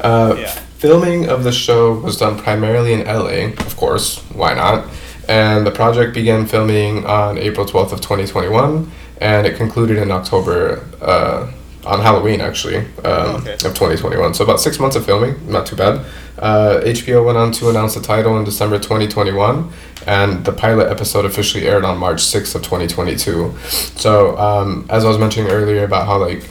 Uh, 0.00 0.34
Yeah. 0.38 0.50
Filming 0.78 1.28
of 1.30 1.44
the 1.44 1.52
show 1.52 1.94
was 1.94 2.18
done 2.18 2.36
primarily 2.38 2.92
in 2.92 3.06
LA, 3.06 3.54
of 3.66 3.74
course. 3.76 4.18
Why 4.34 4.52
not? 4.52 4.84
And 5.28 5.66
the 5.66 5.70
project 5.70 6.12
began 6.12 6.44
filming 6.46 7.06
on 7.06 7.38
April 7.38 7.64
twelfth 7.64 7.92
of 7.92 8.00
twenty 8.02 8.26
twenty 8.26 8.48
one, 8.50 8.90
and 9.18 9.46
it 9.46 9.56
concluded 9.56 9.96
in 9.96 10.10
October. 10.10 10.84
Uh, 11.00 11.46
on 11.86 12.00
Halloween, 12.00 12.40
actually, 12.40 12.78
um, 13.04 13.36
Okay. 13.36 13.52
of 13.54 13.74
2021. 13.74 14.34
So 14.34 14.44
about 14.44 14.60
six 14.60 14.78
months 14.78 14.96
of 14.96 15.04
filming, 15.04 15.34
not 15.48 15.66
too 15.66 15.76
bad. 15.76 16.00
Uh, 16.38 16.80
HBO 16.84 17.24
went 17.24 17.38
on 17.38 17.52
to 17.52 17.68
announce 17.70 17.94
the 17.94 18.00
title 18.00 18.36
in 18.38 18.44
December 18.44 18.78
2021, 18.78 19.70
and 20.06 20.44
the 20.44 20.52
pilot 20.52 20.90
episode 20.90 21.24
officially 21.24 21.66
aired 21.66 21.84
on 21.84 21.96
March 21.98 22.20
6th 22.22 22.54
of 22.54 22.62
2022. 22.62 23.54
So 23.96 24.36
um, 24.38 24.86
as 24.90 25.04
I 25.04 25.08
was 25.08 25.18
mentioning 25.18 25.50
earlier 25.50 25.84
about 25.84 26.06
how 26.06 26.18
like 26.18 26.42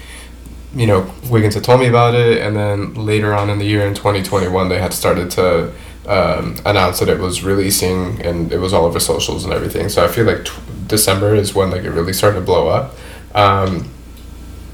you 0.76 0.88
know 0.88 1.06
Wiggins 1.30 1.54
had 1.54 1.64
told 1.64 1.80
me 1.82 1.88
about 1.88 2.16
it, 2.16 2.42
and 2.42 2.56
then 2.56 2.94
later 2.96 3.34
on 3.34 3.50
in 3.50 3.60
the 3.60 3.66
year 3.66 3.86
in 3.86 3.94
2021 3.94 4.70
they 4.70 4.80
had 4.80 4.94
started 4.94 5.30
to 5.32 5.72
um, 6.08 6.56
announce 6.66 7.00
that 7.00 7.10
it 7.10 7.20
was 7.20 7.44
releasing, 7.44 8.22
and 8.26 8.52
it 8.52 8.60
was 8.60 8.74
all 8.74 8.86
over 8.86 9.00
socials 9.00 9.44
and 9.44 9.54
everything. 9.54 9.90
So 9.90 10.04
I 10.04 10.08
feel 10.08 10.26
like 10.26 10.46
t- 10.46 10.52
December 10.88 11.36
is 11.36 11.54
when 11.54 11.70
like 11.72 11.84
it 11.84 11.92
really 11.92 12.14
started 12.14 12.40
to 12.40 12.46
blow 12.46 12.68
up. 12.70 12.96
Um, 13.36 13.90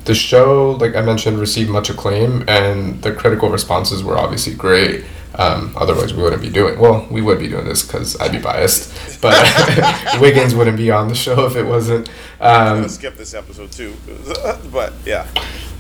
the 0.09 0.15
show, 0.15 0.71
like 0.71 0.95
I 0.95 1.01
mentioned, 1.01 1.37
received 1.37 1.69
much 1.69 1.91
acclaim, 1.91 2.43
and 2.47 2.99
the 3.03 3.11
critical 3.11 3.51
responses 3.51 4.03
were 4.03 4.17
obviously 4.17 4.55
great. 4.55 5.05
Um, 5.35 5.71
otherwise, 5.77 6.15
we 6.15 6.23
wouldn't 6.23 6.41
be 6.41 6.49
doing. 6.49 6.79
Well, 6.79 7.07
we 7.11 7.21
would 7.21 7.37
be 7.37 7.47
doing 7.47 7.65
this 7.65 7.85
because 7.85 8.19
I'd 8.19 8.31
be 8.31 8.39
biased, 8.39 9.21
but 9.21 9.37
Wiggins 10.19 10.55
wouldn't 10.55 10.77
be 10.77 10.89
on 10.89 11.09
the 11.09 11.13
show 11.13 11.45
if 11.45 11.55
it 11.55 11.63
wasn't. 11.63 12.09
I'm 12.41 12.85
Um, 12.85 12.89
skip 12.89 13.17
this 13.17 13.35
episode 13.35 13.71
too, 13.71 13.93
but 14.71 14.93
yeah, 15.05 15.27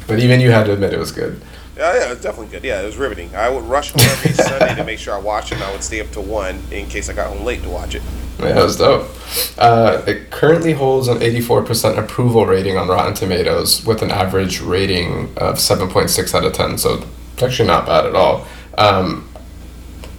but 0.05 0.19
even 0.19 0.39
you 0.41 0.51
had 0.51 0.67
to 0.67 0.73
admit 0.73 0.93
it 0.93 0.99
was 0.99 1.11
good. 1.11 1.41
Yeah, 1.79 1.93
yeah, 1.93 2.11
it's 2.11 2.21
definitely 2.21 2.51
good. 2.51 2.63
Yeah, 2.63 2.81
it 2.81 2.85
was 2.85 2.97
riveting. 2.97 3.33
I 3.33 3.49
would 3.49 3.63
rush 3.63 3.91
home 3.91 4.01
every 4.01 4.33
Sunday 4.33 4.75
to 4.75 4.83
make 4.83 4.99
sure 4.99 5.13
I 5.13 5.19
watched 5.19 5.53
it. 5.53 5.55
and 5.55 5.63
I 5.63 5.71
would 5.71 5.83
stay 5.83 6.01
up 6.01 6.11
to 6.11 6.21
one 6.21 6.61
in 6.71 6.87
case 6.87 7.09
I 7.09 7.13
got 7.13 7.33
home 7.33 7.45
late 7.45 7.63
to 7.63 7.69
watch 7.69 7.95
it. 7.95 8.01
Yeah, 8.39 8.53
that 8.53 8.63
was 8.63 8.77
dope. 8.77 9.09
Uh, 9.57 10.01
it 10.05 10.29
currently 10.29 10.73
holds 10.73 11.07
an 11.07 11.19
84% 11.19 11.97
approval 11.97 12.45
rating 12.45 12.77
on 12.77 12.87
Rotten 12.87 13.13
Tomatoes 13.13 13.85
with 13.85 14.01
an 14.01 14.11
average 14.11 14.59
rating 14.61 15.25
of 15.37 15.55
7.6 15.55 16.35
out 16.35 16.45
of 16.45 16.53
10, 16.53 16.77
so 16.77 17.03
it's 17.33 17.43
actually 17.43 17.67
not 17.67 17.85
bad 17.85 18.05
at 18.05 18.15
all. 18.15 18.45
Um, 18.77 19.29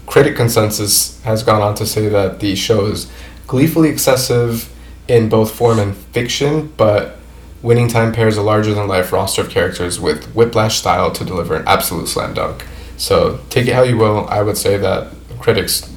critic 0.07 0.37
consensus 0.37 1.21
has 1.23 1.43
gone 1.43 1.63
on 1.63 1.75
to 1.77 1.87
say 1.87 2.09
that 2.09 2.41
the 2.41 2.55
show 2.55 2.87
is 2.87 3.11
gleefully 3.47 3.89
excessive 3.89 4.71
in 5.09 5.29
both 5.29 5.53
form 5.55 5.79
and 5.79 5.97
fiction, 5.97 6.73
but 6.77 7.17
Winning 7.63 7.89
Time 7.89 8.13
pairs 8.13 8.37
a 8.37 8.43
larger 8.43 8.75
than 8.75 8.89
life 8.89 9.13
roster 9.13 9.43
of 9.43 9.51
characters 9.51 10.01
with 10.01 10.33
whiplash 10.35 10.79
style 10.79 11.11
to 11.13 11.25
deliver 11.25 11.57
an 11.57 11.65
absolute 11.67 12.09
slam 12.09 12.35
dunk. 12.35 12.65
So 12.97 13.41
take 13.51 13.67
it 13.67 13.75
how 13.75 13.83
you 13.83 13.97
will. 13.97 14.27
I 14.29 14.43
would 14.43 14.57
say 14.57 14.77
that 14.79 15.13
critics 15.41 15.91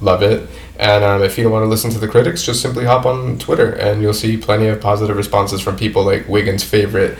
love 0.00 0.22
it. 0.22 0.48
And 0.78 1.04
um, 1.04 1.22
if 1.22 1.38
you 1.38 1.44
don't 1.44 1.52
want 1.52 1.62
to 1.62 1.68
listen 1.68 1.90
to 1.92 1.98
the 1.98 2.08
critics, 2.08 2.42
just 2.42 2.60
simply 2.60 2.84
hop 2.84 3.06
on 3.06 3.38
Twitter 3.38 3.72
and 3.72 4.02
you'll 4.02 4.14
see 4.14 4.36
plenty 4.36 4.66
of 4.66 4.80
positive 4.80 5.16
responses 5.16 5.60
from 5.60 5.76
people 5.76 6.04
like 6.04 6.28
Wiggins' 6.28 6.64
favorite 6.64 7.16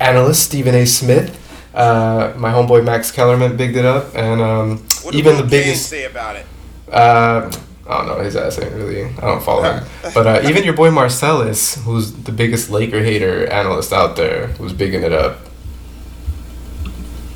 analyst, 0.00 0.42
Stephen 0.42 0.74
A. 0.74 0.84
Smith. 0.84 1.44
Uh, 1.74 2.34
my 2.36 2.52
homeboy 2.52 2.84
Max 2.84 3.10
Kellerman 3.10 3.56
bigged 3.56 3.76
it 3.76 3.84
up. 3.84 4.14
And 4.14 4.40
um, 4.40 4.86
even 5.12 5.36
the 5.36 5.44
biggest. 5.44 5.88
say 5.88 6.04
about 6.04 6.36
it? 6.36 6.46
Uh, 6.90 7.50
I 7.88 7.98
don't 7.98 8.06
know, 8.08 8.22
his 8.22 8.36
ass 8.36 8.58
ain't 8.58 8.72
really. 8.74 9.04
I 9.06 9.20
don't 9.22 9.42
follow 9.42 9.62
him. 9.62 9.84
But 10.14 10.26
uh, 10.26 10.48
even 10.48 10.62
your 10.64 10.74
boy 10.74 10.90
Marcellus, 10.90 11.76
who's 11.84 12.12
the 12.12 12.32
biggest 12.32 12.68
Laker 12.70 13.02
hater 13.02 13.46
analyst 13.50 13.92
out 13.92 14.14
there, 14.16 14.54
was 14.58 14.72
bigging 14.74 15.02
it 15.02 15.12
up. 15.12 15.38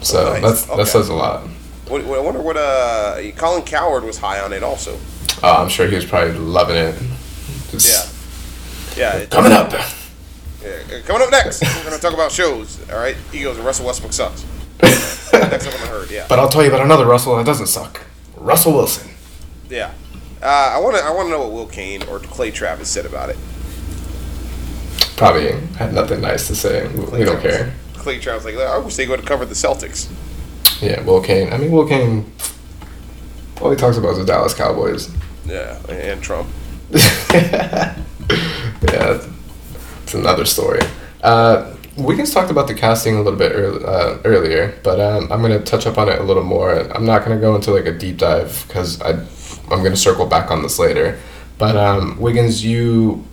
So 0.03 0.33
Nice. 0.35 0.43
that's, 0.43 0.77
that 0.77 0.87
says 0.89 1.09
a 1.09 1.15
lot. 1.15 1.47
What, 1.89 2.03
I 2.05 2.19
wonder 2.21 2.41
what 2.43 2.57
uh 2.57 3.21
Colin 3.37 3.63
Cowherd 3.63 4.05
was 4.05 4.19
high 4.19 4.41
on 4.41 4.53
it 4.53 4.63
also. 4.63 4.99
Oh, 5.43 5.63
I'm 5.63 5.69
sure 5.69 5.87
he 5.89 5.95
was 5.95 6.05
probably 6.05 6.33
loving 6.35 6.77
it. 6.77 6.95
Just 7.71 8.97
Yeah, 8.97 9.17
it- 9.17 9.31
Coming 9.31 9.53
up. 9.53 9.73
Yeah, 9.73 11.01
coming 11.07 11.23
up 11.23 11.31
next, 11.33 11.63
we're 11.63 11.85
gonna 11.85 11.99
talk 11.99 12.15
about 12.15 12.31
shows. 12.31 12.79
All 12.91 12.99
right, 12.99 13.17
he 13.33 13.43
goes. 13.43 13.59
Russell 13.59 13.87
Westbrook 13.87 14.13
sucks. 14.13 14.45
next 14.83 15.33
up 15.67 15.75
on 15.75 15.81
the 15.81 15.87
herd. 15.89 16.11
Yeah, 16.11 16.27
But 16.29 16.39
I'll 16.39 16.49
tell 16.49 16.63
you 16.63 16.69
about 16.69 16.83
another 16.83 17.05
Russell 17.07 17.37
that 17.37 17.47
doesn't 17.47 17.67
suck. 17.67 18.01
Russell 18.37 18.73
Wilson. 18.75 19.11
yeah. 19.69 19.93
Uh, 20.43 20.73
I 20.75 20.79
want 20.81 20.97
to. 20.97 21.03
I 21.03 21.11
want 21.13 21.27
to 21.27 21.31
know 21.31 21.41
what 21.41 21.53
Will 21.53 21.67
Cain 21.67 22.03
or 22.05 22.19
Clay 22.19 22.51
Travis 22.51 22.89
said 22.89 23.07
about 23.07 23.31
it. 23.31 23.37
Probably 25.17 25.53
had 25.77 25.93
nothing 25.95 26.21
nice 26.21 26.49
to 26.49 26.57
say. 26.57 26.89
We 26.89 27.25
don't 27.25 27.41
Travis. 27.41 27.43
care. 27.43 27.75
Clay 27.95 28.19
Travis 28.19 28.45
like, 28.45 28.57
I 28.57 28.79
wish 28.79 28.97
they 28.97 29.07
would 29.07 29.21
have 29.21 29.29
covered 29.29 29.47
the 29.47 29.55
Celtics. 29.55 30.11
Yeah, 30.83 31.01
Will 31.03 31.23
Cain. 31.23 31.53
I 31.53 31.59
mean, 31.59 31.71
Will 31.71 31.87
Cain. 31.87 32.33
All 33.61 33.71
he 33.71 33.77
talks 33.77 33.97
about 33.97 34.13
is 34.13 34.19
the 34.19 34.25
Dallas 34.25 34.55
Cowboys. 34.55 35.15
Yeah, 35.47 35.79
and 35.89 36.21
Trump. 36.21 36.49
yeah, 36.93 37.95
it's 40.03 40.15
another 40.15 40.45
story. 40.45 40.81
Uh, 41.23 41.75
Wiggins 41.97 42.33
talked 42.33 42.51
about 42.51 42.67
the 42.69 42.75
casting 42.75 43.15
a 43.17 43.23
little 43.23 43.39
bit 43.39 43.53
earl- 43.53 43.87
uh, 43.87 44.19
earlier, 44.25 44.77
but 44.83 44.99
um, 44.99 45.31
I'm 45.31 45.41
gonna 45.43 45.61
touch 45.63 45.87
up 45.87 45.99
on 45.99 46.09
it 46.09 46.19
a 46.21 46.23
little 46.25 46.43
more. 46.43 46.73
I'm 46.93 47.05
not 47.07 47.23
gonna 47.25 47.39
go 47.41 47.55
into 47.55 47.71
like 47.71 47.87
a 47.87 47.93
deep 47.97 48.17
dive 48.19 48.65
because 48.67 49.01
I 49.03 49.13
I'm 49.73 49.83
gonna 49.83 49.97
circle 49.97 50.27
back 50.27 50.51
on 50.51 50.63
this 50.63 50.79
later. 50.79 51.19
But 51.59 51.77
um, 51.77 52.19
Wiggins, 52.21 52.65
you 52.65 53.25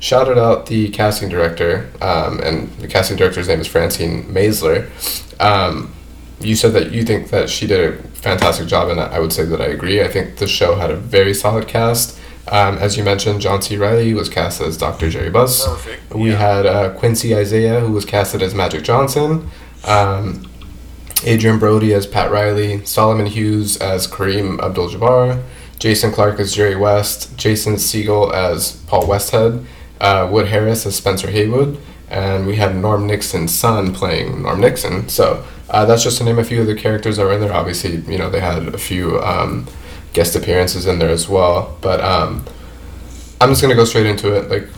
shouted 0.00 0.38
out 0.38 0.66
the 0.66 0.88
casting 0.90 1.28
director, 1.28 1.90
um, 2.00 2.40
and 2.40 2.70
the 2.78 2.88
casting 2.88 3.16
director's 3.16 3.48
name 3.48 3.60
is 3.60 3.66
Francine 3.66 4.24
Maisler. 4.24 4.88
Um, 5.40 5.92
you 6.40 6.54
said 6.54 6.72
that 6.74 6.92
you 6.92 7.02
think 7.02 7.30
that 7.30 7.48
she 7.48 7.66
did 7.66 7.94
a 7.94 8.02
fantastic 8.18 8.66
job, 8.68 8.90
and 8.90 9.00
I 9.00 9.18
would 9.20 9.32
say 9.32 9.44
that 9.44 9.60
I 9.60 9.66
agree. 9.66 10.02
I 10.02 10.08
think 10.08 10.36
the 10.36 10.46
show 10.46 10.74
had 10.76 10.90
a 10.90 10.96
very 10.96 11.32
solid 11.32 11.66
cast. 11.66 12.18
Um, 12.48 12.78
as 12.78 12.96
you 12.96 13.02
mentioned, 13.02 13.40
John 13.40 13.60
C. 13.62 13.76
Reilly 13.76 14.14
was 14.14 14.28
cast 14.28 14.60
as 14.60 14.76
Dr. 14.76 15.10
Jerry 15.10 15.30
Buss. 15.30 15.66
Perfect, 15.66 16.14
We 16.14 16.30
yeah. 16.30 16.36
had 16.36 16.66
uh, 16.66 16.90
Quincy 16.94 17.34
Isaiah, 17.34 17.80
who 17.80 17.92
was 17.92 18.04
casted 18.04 18.42
as 18.42 18.54
Magic 18.54 18.84
Johnson. 18.84 19.50
Um, 19.84 20.48
Adrien 21.26 21.58
Brody 21.58 21.92
as 21.94 22.06
Pat 22.06 22.30
Riley. 22.30 22.84
Solomon 22.84 23.26
Hughes 23.26 23.76
as 23.78 24.06
Kareem 24.06 24.60
Abdul-Jabbar. 24.62 25.42
Jason 25.78 26.10
Clarke 26.12 26.40
as 26.40 26.54
Jerry 26.54 26.76
West. 26.76 27.36
Jason 27.36 27.74
Segel 27.74 28.32
as 28.32 28.76
Paul 28.86 29.04
Westhead. 29.04 29.64
uh, 30.00 30.28
Wood 30.30 30.48
Harris 30.48 30.84
as 30.86 30.94
Spencer 30.96 31.30
Haywood, 31.30 31.78
and 32.10 32.46
we 32.46 32.56
had 32.56 32.76
Norm 32.76 33.06
Nixon's 33.06 33.54
son 33.54 33.94
playing 33.94 34.42
Norm 34.42 34.60
Nixon. 34.60 35.08
So 35.08 35.44
uh, 35.70 35.84
that's 35.86 36.02
just 36.02 36.18
to 36.18 36.24
name 36.24 36.38
a 36.38 36.44
few 36.44 36.60
of 36.60 36.66
the 36.66 36.74
characters 36.74 37.16
that 37.16 37.24
were 37.24 37.32
in 37.32 37.40
there. 37.40 37.52
Obviously, 37.52 37.96
you 38.12 38.18
know 38.18 38.28
they 38.30 38.40
had 38.40 38.68
a 38.68 38.78
few 38.78 39.18
um, 39.22 39.66
guest 40.12 40.36
appearances 40.36 40.86
in 40.86 40.98
there 40.98 41.08
as 41.10 41.28
well. 41.28 41.76
But 41.80 42.00
um, 42.00 42.44
I'm 43.40 43.50
just 43.50 43.62
gonna 43.62 43.74
go 43.74 43.84
straight 43.84 44.06
into 44.06 44.34
it. 44.36 44.50
Like 44.50 44.68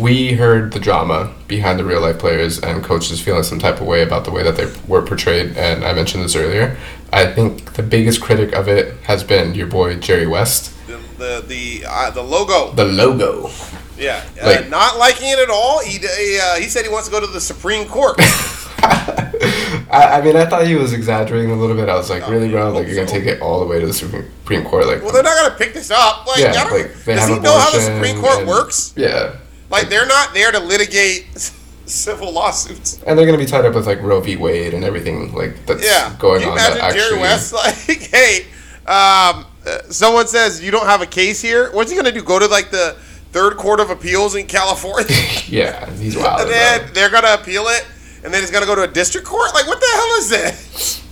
we 0.00 0.34
heard 0.34 0.72
the 0.72 0.80
drama 0.80 1.32
behind 1.46 1.78
the 1.78 1.84
real 1.84 2.00
life 2.00 2.18
players 2.18 2.58
and 2.60 2.84
coaches 2.84 3.20
feeling 3.20 3.42
some 3.42 3.58
type 3.58 3.80
of 3.80 3.86
way 3.86 4.02
about 4.02 4.24
the 4.24 4.30
way 4.30 4.42
that 4.42 4.56
they 4.56 4.70
were 4.86 5.02
portrayed. 5.02 5.56
And 5.56 5.84
I 5.84 5.92
mentioned 5.94 6.22
this 6.24 6.36
earlier. 6.36 6.76
I 7.12 7.26
think 7.32 7.72
the 7.74 7.82
biggest 7.82 8.20
critic 8.20 8.52
of 8.54 8.68
it 8.68 8.94
has 9.04 9.24
been 9.24 9.54
your 9.54 9.66
boy 9.66 9.96
Jerry 9.96 10.26
West. 10.26 10.74
The 10.86 10.98
the 11.16 11.44
the, 11.46 11.84
uh, 11.88 12.10
the 12.10 12.22
logo. 12.22 12.72
The 12.72 12.84
logo. 12.84 13.50
Yeah, 13.98 14.22
uh, 14.40 14.46
Like- 14.46 14.68
not 14.68 14.98
liking 14.98 15.28
it 15.28 15.38
at 15.38 15.50
all. 15.50 15.80
He 15.82 15.96
uh, 16.38 16.56
he 16.56 16.68
said 16.68 16.84
he 16.84 16.90
wants 16.90 17.08
to 17.08 17.12
go 17.12 17.20
to 17.20 17.26
the 17.26 17.40
Supreme 17.40 17.88
Court. 17.88 18.16
I, 18.80 20.18
I 20.18 20.20
mean, 20.22 20.36
I 20.36 20.44
thought 20.46 20.66
he 20.66 20.74
was 20.74 20.92
exaggerating 20.92 21.50
a 21.50 21.54
little 21.56 21.74
bit. 21.74 21.88
I 21.88 21.94
was 21.96 22.10
like, 22.10 22.22
Oh, 22.28 22.30
really, 22.30 22.50
bro? 22.50 22.70
Like, 22.72 22.86
you're 22.86 22.94
gonna 22.96 23.08
so. 23.08 23.14
take 23.14 23.24
it 23.26 23.40
all 23.40 23.60
the 23.60 23.66
way 23.66 23.80
to 23.80 23.86
the 23.86 23.92
Supreme 23.92 24.64
Court? 24.64 24.86
Like, 24.86 25.02
well, 25.02 25.12
they're 25.12 25.22
not 25.22 25.36
gonna 25.42 25.56
pick 25.58 25.72
this 25.74 25.90
up. 25.90 26.26
Like, 26.26 26.38
yeah, 26.40 26.64
like 26.64 27.04
does 27.04 27.28
he 27.28 27.38
know 27.38 27.58
how 27.58 27.70
the 27.70 27.80
Supreme 27.80 28.20
Court 28.20 28.40
and- 28.40 28.48
works? 28.48 28.92
Yeah, 28.96 29.36
Like, 29.70 29.88
they're 29.88 30.06
not 30.06 30.32
there 30.34 30.50
to 30.52 30.58
litigate 30.58 31.26
civil 31.86 32.32
lawsuits. 32.32 33.02
and 33.06 33.18
they're 33.18 33.26
gonna 33.26 33.38
be 33.38 33.46
tied 33.46 33.64
up 33.64 33.74
with 33.74 33.86
like 33.86 34.00
Roe 34.02 34.20
v. 34.20 34.36
Wade 34.36 34.74
and 34.74 34.84
everything 34.84 35.32
like 35.34 35.64
that's 35.66 35.82
Yeah, 35.84 36.14
going 36.18 36.40
Can 36.40 36.48
you 36.48 36.52
on. 36.52 36.56
that 36.58 36.76
imagine 36.76 36.98
Jerry 36.98 37.20
actually, 37.20 37.20
West 37.20 37.52
like, 37.88 37.98
hey, 38.10 38.40
um, 38.86 39.46
uh, 39.66 39.82
someone 39.90 40.26
says 40.26 40.62
you 40.62 40.70
don't 40.70 40.86
have 40.86 41.02
a 41.02 41.06
case 41.06 41.40
here. 41.42 41.70
What's 41.72 41.90
he 41.90 41.96
gonna 41.96 42.12
do? 42.12 42.22
Go 42.22 42.38
to 42.38 42.46
like 42.46 42.70
the 42.70 42.96
third 43.32 43.56
court 43.56 43.80
of 43.80 43.90
appeals 43.90 44.34
in 44.34 44.46
California, 44.46 45.06
Yeah, 45.48 45.90
he's 45.96 46.16
wild. 46.16 46.40
and 46.42 46.50
then 46.50 46.90
they're 46.94 47.10
gonna 47.10 47.34
appeal 47.34 47.64
it, 47.68 47.86
and 48.24 48.32
then 48.32 48.40
he's 48.40 48.50
gonna 48.50 48.66
go 48.66 48.74
to 48.74 48.82
a 48.82 48.88
district 48.88 49.26
court. 49.26 49.52
Like, 49.54 49.66
what 49.66 49.80
the 49.80 49.88
hell 49.94 50.14
is 50.18 50.28
this? 50.30 51.04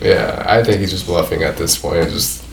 Yeah, 0.00 0.44
I 0.46 0.62
think 0.62 0.80
he's 0.80 0.90
just 0.90 1.06
bluffing 1.06 1.42
at 1.42 1.56
this 1.56 1.78
point. 1.78 2.10
Just, 2.10 2.44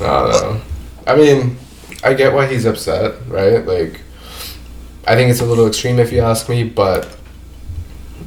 I 0.00 0.04
don't 0.06 0.30
know. 0.30 0.60
I 1.06 1.16
mean, 1.16 1.56
I 2.04 2.14
get 2.14 2.34
why 2.34 2.46
he's 2.46 2.66
upset, 2.66 3.14
right? 3.28 3.64
Like, 3.66 4.00
I 5.06 5.14
think 5.14 5.30
it's 5.30 5.40
a 5.40 5.46
little 5.46 5.66
extreme 5.66 5.98
if 5.98 6.12
you 6.12 6.20
ask 6.20 6.48
me, 6.48 6.64
but 6.64 7.16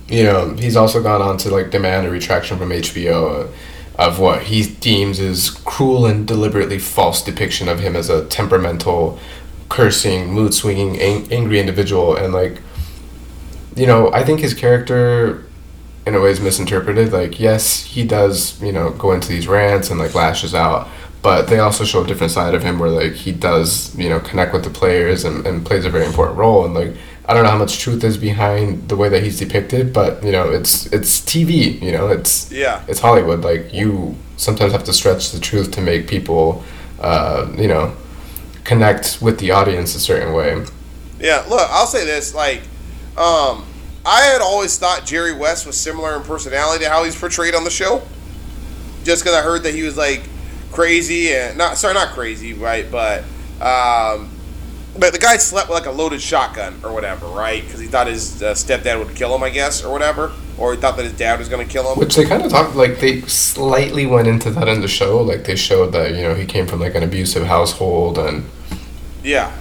you 0.07 0.23
know, 0.23 0.53
he's 0.53 0.75
also 0.75 1.01
gone 1.03 1.21
on 1.21 1.38
to 1.38 1.49
like 1.49 1.69
demand 1.69 2.07
a 2.07 2.09
retraction 2.09 2.57
from 2.57 2.69
HBO 2.69 3.45
uh, 3.45 4.01
of 4.01 4.19
what 4.19 4.43
he 4.43 4.63
deems 4.63 5.19
is 5.19 5.49
cruel 5.49 6.05
and 6.05 6.28
deliberately 6.28 6.80
false 6.80 7.23
depiction 7.23 7.67
of 7.67 7.80
him 7.80 7.95
as 7.95 8.09
a 8.09 8.25
temperamental, 8.28 9.19
cursing, 9.69 10.32
mood 10.32 10.53
swinging, 10.53 10.99
ang- 10.99 11.32
angry 11.32 11.59
individual, 11.59 12.15
and 12.15 12.34
like, 12.34 12.61
you 13.75 13.86
know, 13.86 14.11
I 14.13 14.23
think 14.23 14.39
his 14.39 14.53
character 14.53 15.45
in 16.05 16.15
a 16.15 16.21
way 16.21 16.30
is 16.30 16.39
misinterpreted. 16.39 17.11
Like, 17.11 17.39
yes, 17.39 17.84
he 17.84 18.05
does, 18.05 18.61
you 18.61 18.71
know, 18.71 18.91
go 18.91 19.11
into 19.11 19.28
these 19.28 19.47
rants 19.47 19.89
and 19.89 19.99
like 19.99 20.15
lashes 20.15 20.55
out, 20.55 20.88
but 21.28 21.47
they 21.49 21.59
also 21.59 21.84
show 21.84 22.05
a 22.05 22.07
different 22.07 22.32
side 22.32 22.55
of 22.55 22.63
him 22.63 22.80
where 22.80 22.89
like 22.89 23.11
he 23.11 23.34
does, 23.34 23.93
you 23.97 24.07
know, 24.07 24.17
connect 24.17 24.53
with 24.53 24.63
the 24.63 24.69
players 24.69 25.25
and, 25.25 25.45
and 25.45 25.65
plays 25.65 25.84
a 25.84 25.89
very 25.89 26.05
important 26.05 26.38
role. 26.38 26.63
And 26.63 26.73
like, 26.73 26.93
I 27.25 27.34
don't 27.34 27.43
know 27.43 27.49
how 27.49 27.57
much 27.57 27.80
truth 27.80 28.01
is 28.05 28.17
behind 28.17 28.88
the 28.88 28.95
way 28.95 29.09
that 29.09 29.21
he's 29.21 29.38
depicted, 29.38 29.91
but 29.91 30.23
you 30.23 30.32
know, 30.32 30.49
it's 30.49 30.86
it's 30.93 31.19
TV. 31.19 31.82
You 31.82 31.91
know, 31.91 32.07
it's 32.07 32.49
Yeah. 32.49 32.82
it's 32.88 33.01
Hollywood. 33.01 33.41
Like 33.41 33.73
you 33.73 34.15
sometimes 34.38 34.71
have 34.71 34.86
to 34.86 34.93
stretch 34.93 35.32
the 35.32 35.41
truth 35.41 35.71
to 35.71 35.82
make 35.82 36.07
people, 36.07 36.63
uh, 37.01 37.51
you 37.57 37.67
know, 37.67 37.93
connect 38.63 39.21
with 39.21 39.38
the 39.39 39.51
audience 39.51 39.95
a 39.95 39.99
certain 39.99 40.32
way. 40.34 40.63
Yeah, 41.19 41.43
look, 41.49 41.67
I'll 41.71 41.88
say 41.88 42.05
this: 42.05 42.34
like, 42.34 42.61
um, 43.17 43.65
I 44.05 44.21
had 44.32 44.39
always 44.39 44.80
thought 44.80 45.05
Jerry 45.05 45.34
West 45.34 45.67
was 45.67 45.75
similar 45.75 46.15
in 46.15 46.23
personality 46.23 46.86
to 46.86 46.89
how 46.89 47.03
he's 47.03 47.19
portrayed 47.19 47.53
on 47.53 47.65
the 47.65 47.69
show. 47.69 48.01
Just 49.03 49.23
because 49.25 49.36
I 49.36 49.41
heard 49.41 49.63
that 49.63 49.73
he 49.73 49.84
was 49.84 49.97
like 49.97 50.21
crazy 50.78 51.34
and 51.34 51.57
not 51.57 51.75
sorry, 51.75 51.95
not 51.95 52.09
crazy, 52.09 52.53
right? 52.53 52.89
But 52.91 53.23
um, 53.59 54.30
but 54.95 55.11
the 55.11 55.17
guy 55.19 55.38
slept 55.38 55.69
with 55.69 55.80
like 55.80 55.88
a 55.88 55.91
loaded 55.91 56.21
shotgun 56.21 56.80
or 56.84 56.93
whatever, 56.93 57.25
right? 57.25 57.63
Because 57.63 57.80
he 57.80 57.88
thought 57.88 58.05
his 58.05 58.43
uh, 58.43 58.53
stepdad 58.53 59.03
would 59.03 59.15
kill 59.15 59.34
him, 59.34 59.41
I 59.41 59.49
guess, 59.49 59.84
or 59.84 59.91
whatever, 59.91 60.32
or 60.55 60.75
he 60.75 60.80
thought 60.80 60.95
that 60.97 61.03
his 61.03 61.13
dad 61.13 61.39
was 61.39 61.49
going 61.49 61.65
to 61.65 61.71
kill 61.71 61.91
him. 61.91 61.97
Which 61.97 62.15
they 62.15 62.25
kind 62.25 62.43
of 62.43 62.51
talked 62.51 62.75
like 62.75 62.99
they 62.99 63.21
slightly 63.21 64.05
went 64.05 64.28
into 64.28 64.51
that 64.51 64.67
in 64.67 64.82
the 64.82 64.88
show. 64.88 65.19
Like 65.19 65.45
they 65.45 65.55
showed 65.55 65.93
that 65.93 66.13
you 66.13 66.21
know 66.21 66.36
he 66.36 66.45
came 66.45 66.67
from 66.67 66.80
like 66.80 66.93
an 66.93 67.01
abusive 67.01 67.47
household 67.47 68.19
and 68.19 68.45
Yeah. 69.23 69.51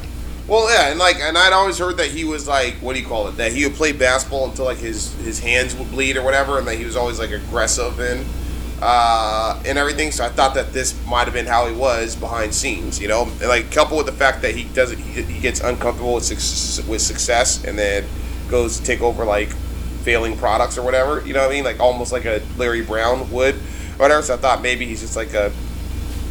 Well, 0.47 0.71
yeah, 0.71 0.91
and 0.91 0.99
like, 0.99 1.17
and 1.19 1.37
I'd 1.37 1.53
always 1.53 1.79
heard 1.79 1.97
that 1.97 2.09
he 2.09 2.25
was 2.25 2.47
like, 2.47 2.75
what 2.75 2.93
do 2.95 3.01
you 3.01 3.07
call 3.07 3.27
it? 3.27 3.33
That 3.39 3.51
he 3.51 3.67
would 3.67 3.75
play 3.75 3.91
basketball 3.91 4.45
until 4.45 4.67
like 4.67 4.79
his 4.79 5.15
his 5.15 5.41
hands 5.41 5.75
would 5.75 5.91
bleed 5.91 6.19
or 6.19 6.23
whatever, 6.23 6.59
and 6.59 6.69
that 6.69 6.77
he 6.77 6.85
was 6.85 6.95
always 6.95 7.19
like 7.19 7.31
aggressive 7.31 7.99
and 8.01 8.25
uh, 8.81 9.63
and 9.65 9.79
everything. 9.79 10.11
So 10.11 10.25
I 10.25 10.29
thought 10.29 10.55
that 10.55 10.73
this 10.73 10.95
might 11.07 11.25
have 11.25 11.33
been 11.33 11.47
how 11.47 11.67
he 11.67 11.75
was 11.75 12.17
behind 12.17 12.55
scenes, 12.55 13.01
you 13.01 13.09
know, 13.09 13.23
and 13.23 13.49
like 13.49 13.71
coupled 13.71 13.99
with 13.99 14.07
the 14.07 14.13
fact 14.13 14.43
that 14.43 14.55
he 14.55 14.65
doesn't, 14.65 14.99
he, 14.99 15.23
he 15.23 15.41
gets 15.41 15.61
uncomfortable 15.61 16.15
with 16.15 16.25
success, 16.25 16.87
with 16.87 17.01
success, 17.01 17.65
and 17.65 17.79
then 17.79 18.05
goes 18.49 18.79
to 18.79 18.85
take 18.85 19.01
over 19.01 19.25
like 19.25 19.49
failing 20.03 20.37
products 20.37 20.79
or 20.79 20.83
whatever. 20.83 21.27
You 21.27 21.35
know 21.35 21.41
what 21.41 21.51
I 21.51 21.55
mean? 21.55 21.65
Like 21.65 21.81
almost 21.81 22.13
like 22.13 22.25
a 22.25 22.43
Larry 22.57 22.83
Brown 22.83 23.31
would, 23.31 23.55
or 23.55 23.99
whatever. 23.99 24.23
So 24.23 24.35
I 24.35 24.37
thought 24.37 24.63
maybe 24.63 24.87
he's 24.87 25.01
just 25.01 25.17
like 25.17 25.35
a 25.35 25.53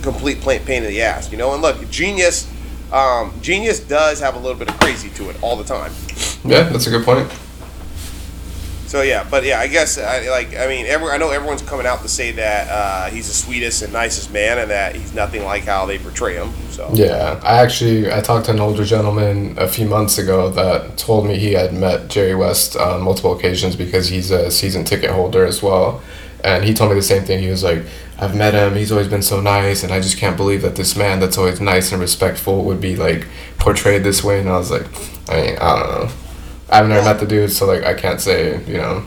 complete 0.02 0.41
pain 0.41 0.84
in 0.84 0.89
the 0.89 1.02
ass, 1.02 1.32
you 1.32 1.38
know. 1.38 1.54
And 1.54 1.62
look, 1.62 1.89
genius, 1.89 2.50
um, 2.91 3.34
genius 3.41 3.80
does 3.80 4.20
have 4.20 4.36
a 4.36 4.39
little 4.39 4.58
bit 4.58 4.70
of 4.70 4.80
crazy 4.80 5.10
to 5.10 5.30
it 5.30 5.41
all 5.41 5.56
the 5.56 5.64
time. 5.64 5.91
yeah, 6.46 6.64
that's 6.64 6.88
a 6.88 6.91
good 6.91 7.04
point. 7.04 7.30
So 8.88 9.01
yeah, 9.01 9.25
but 9.29 9.43
yeah, 9.43 9.59
I 9.59 9.67
guess 9.67 9.97
I, 9.97 10.29
like 10.29 10.55
I 10.55 10.67
mean, 10.67 10.86
every, 10.86 11.09
I 11.09 11.17
know 11.17 11.31
everyone's 11.31 11.63
coming 11.63 11.88
out 11.88 12.01
to 12.03 12.07
say 12.07 12.31
that 12.33 12.69
uh, 12.69 13.09
he's 13.09 13.27
the 13.27 13.33
sweetest 13.33 13.81
and 13.81 13.91
nicest 13.91 14.31
man, 14.31 14.59
and 14.59 14.69
that 14.69 14.95
he's 14.95 15.13
nothing 15.13 15.43
like 15.43 15.63
how 15.63 15.86
they 15.86 15.97
portray 15.97 16.36
him. 16.36 16.51
So 16.69 16.89
Yeah, 16.93 17.39
I 17.43 17.61
actually 17.61 18.11
I 18.11 18.21
talked 18.21 18.45
to 18.45 18.51
an 18.51 18.59
older 18.59 18.86
gentleman 18.86 19.55
a 19.57 19.67
few 19.67 19.88
months 19.88 20.17
ago 20.17 20.49
that 20.51 20.97
told 20.97 21.25
me 21.25 21.38
he 21.38 21.53
had 21.53 21.73
met 21.73 22.09
Jerry 22.09 22.36
West 22.36 22.77
on 22.77 23.01
multiple 23.01 23.36
occasions 23.38 23.75
because 23.75 24.09
he's 24.09 24.29
a 24.29 24.51
season 24.51 24.83
ticket 24.83 25.09
holder 25.09 25.45
as 25.45 25.63
well. 25.63 26.01
And 26.43 26.63
he 26.63 26.75
told 26.75 26.91
me 26.91 26.95
the 26.95 27.01
same 27.01 27.23
thing. 27.23 27.41
He 27.41 27.49
was 27.49 27.63
like, 27.63 27.83
I've 28.19 28.36
met 28.36 28.53
him. 28.53 28.75
He's 28.75 28.91
always 28.91 29.07
been 29.07 29.23
so 29.23 29.41
nice, 29.41 29.83
and 29.83 29.91
I 29.91 29.99
just 29.99 30.17
can't 30.17 30.38
believe 30.38 30.61
that 30.61 30.75
this 30.75 30.95
man 30.95 31.19
that's 31.19 31.38
always 31.39 31.59
nice 31.59 31.91
and 31.91 31.99
respectful 31.99 32.63
would 32.65 32.79
be 32.79 32.95
like 32.95 33.27
portrayed 33.57 34.03
this 34.03 34.23
way. 34.23 34.39
And 34.39 34.47
I 34.47 34.57
was 34.57 34.69
like, 34.69 34.86
I 35.27 35.41
mean, 35.41 35.57
I 35.57 35.79
don't 35.79 35.89
know. 35.89 36.11
I've 36.70 36.88
never 36.88 37.03
met 37.03 37.20
the 37.20 37.26
dude, 37.28 37.51
so 37.51 37.66
like 37.68 37.84
I 37.84 37.93
can't 37.93 38.20
say, 38.20 38.63
you 38.66 38.78
know. 38.78 39.05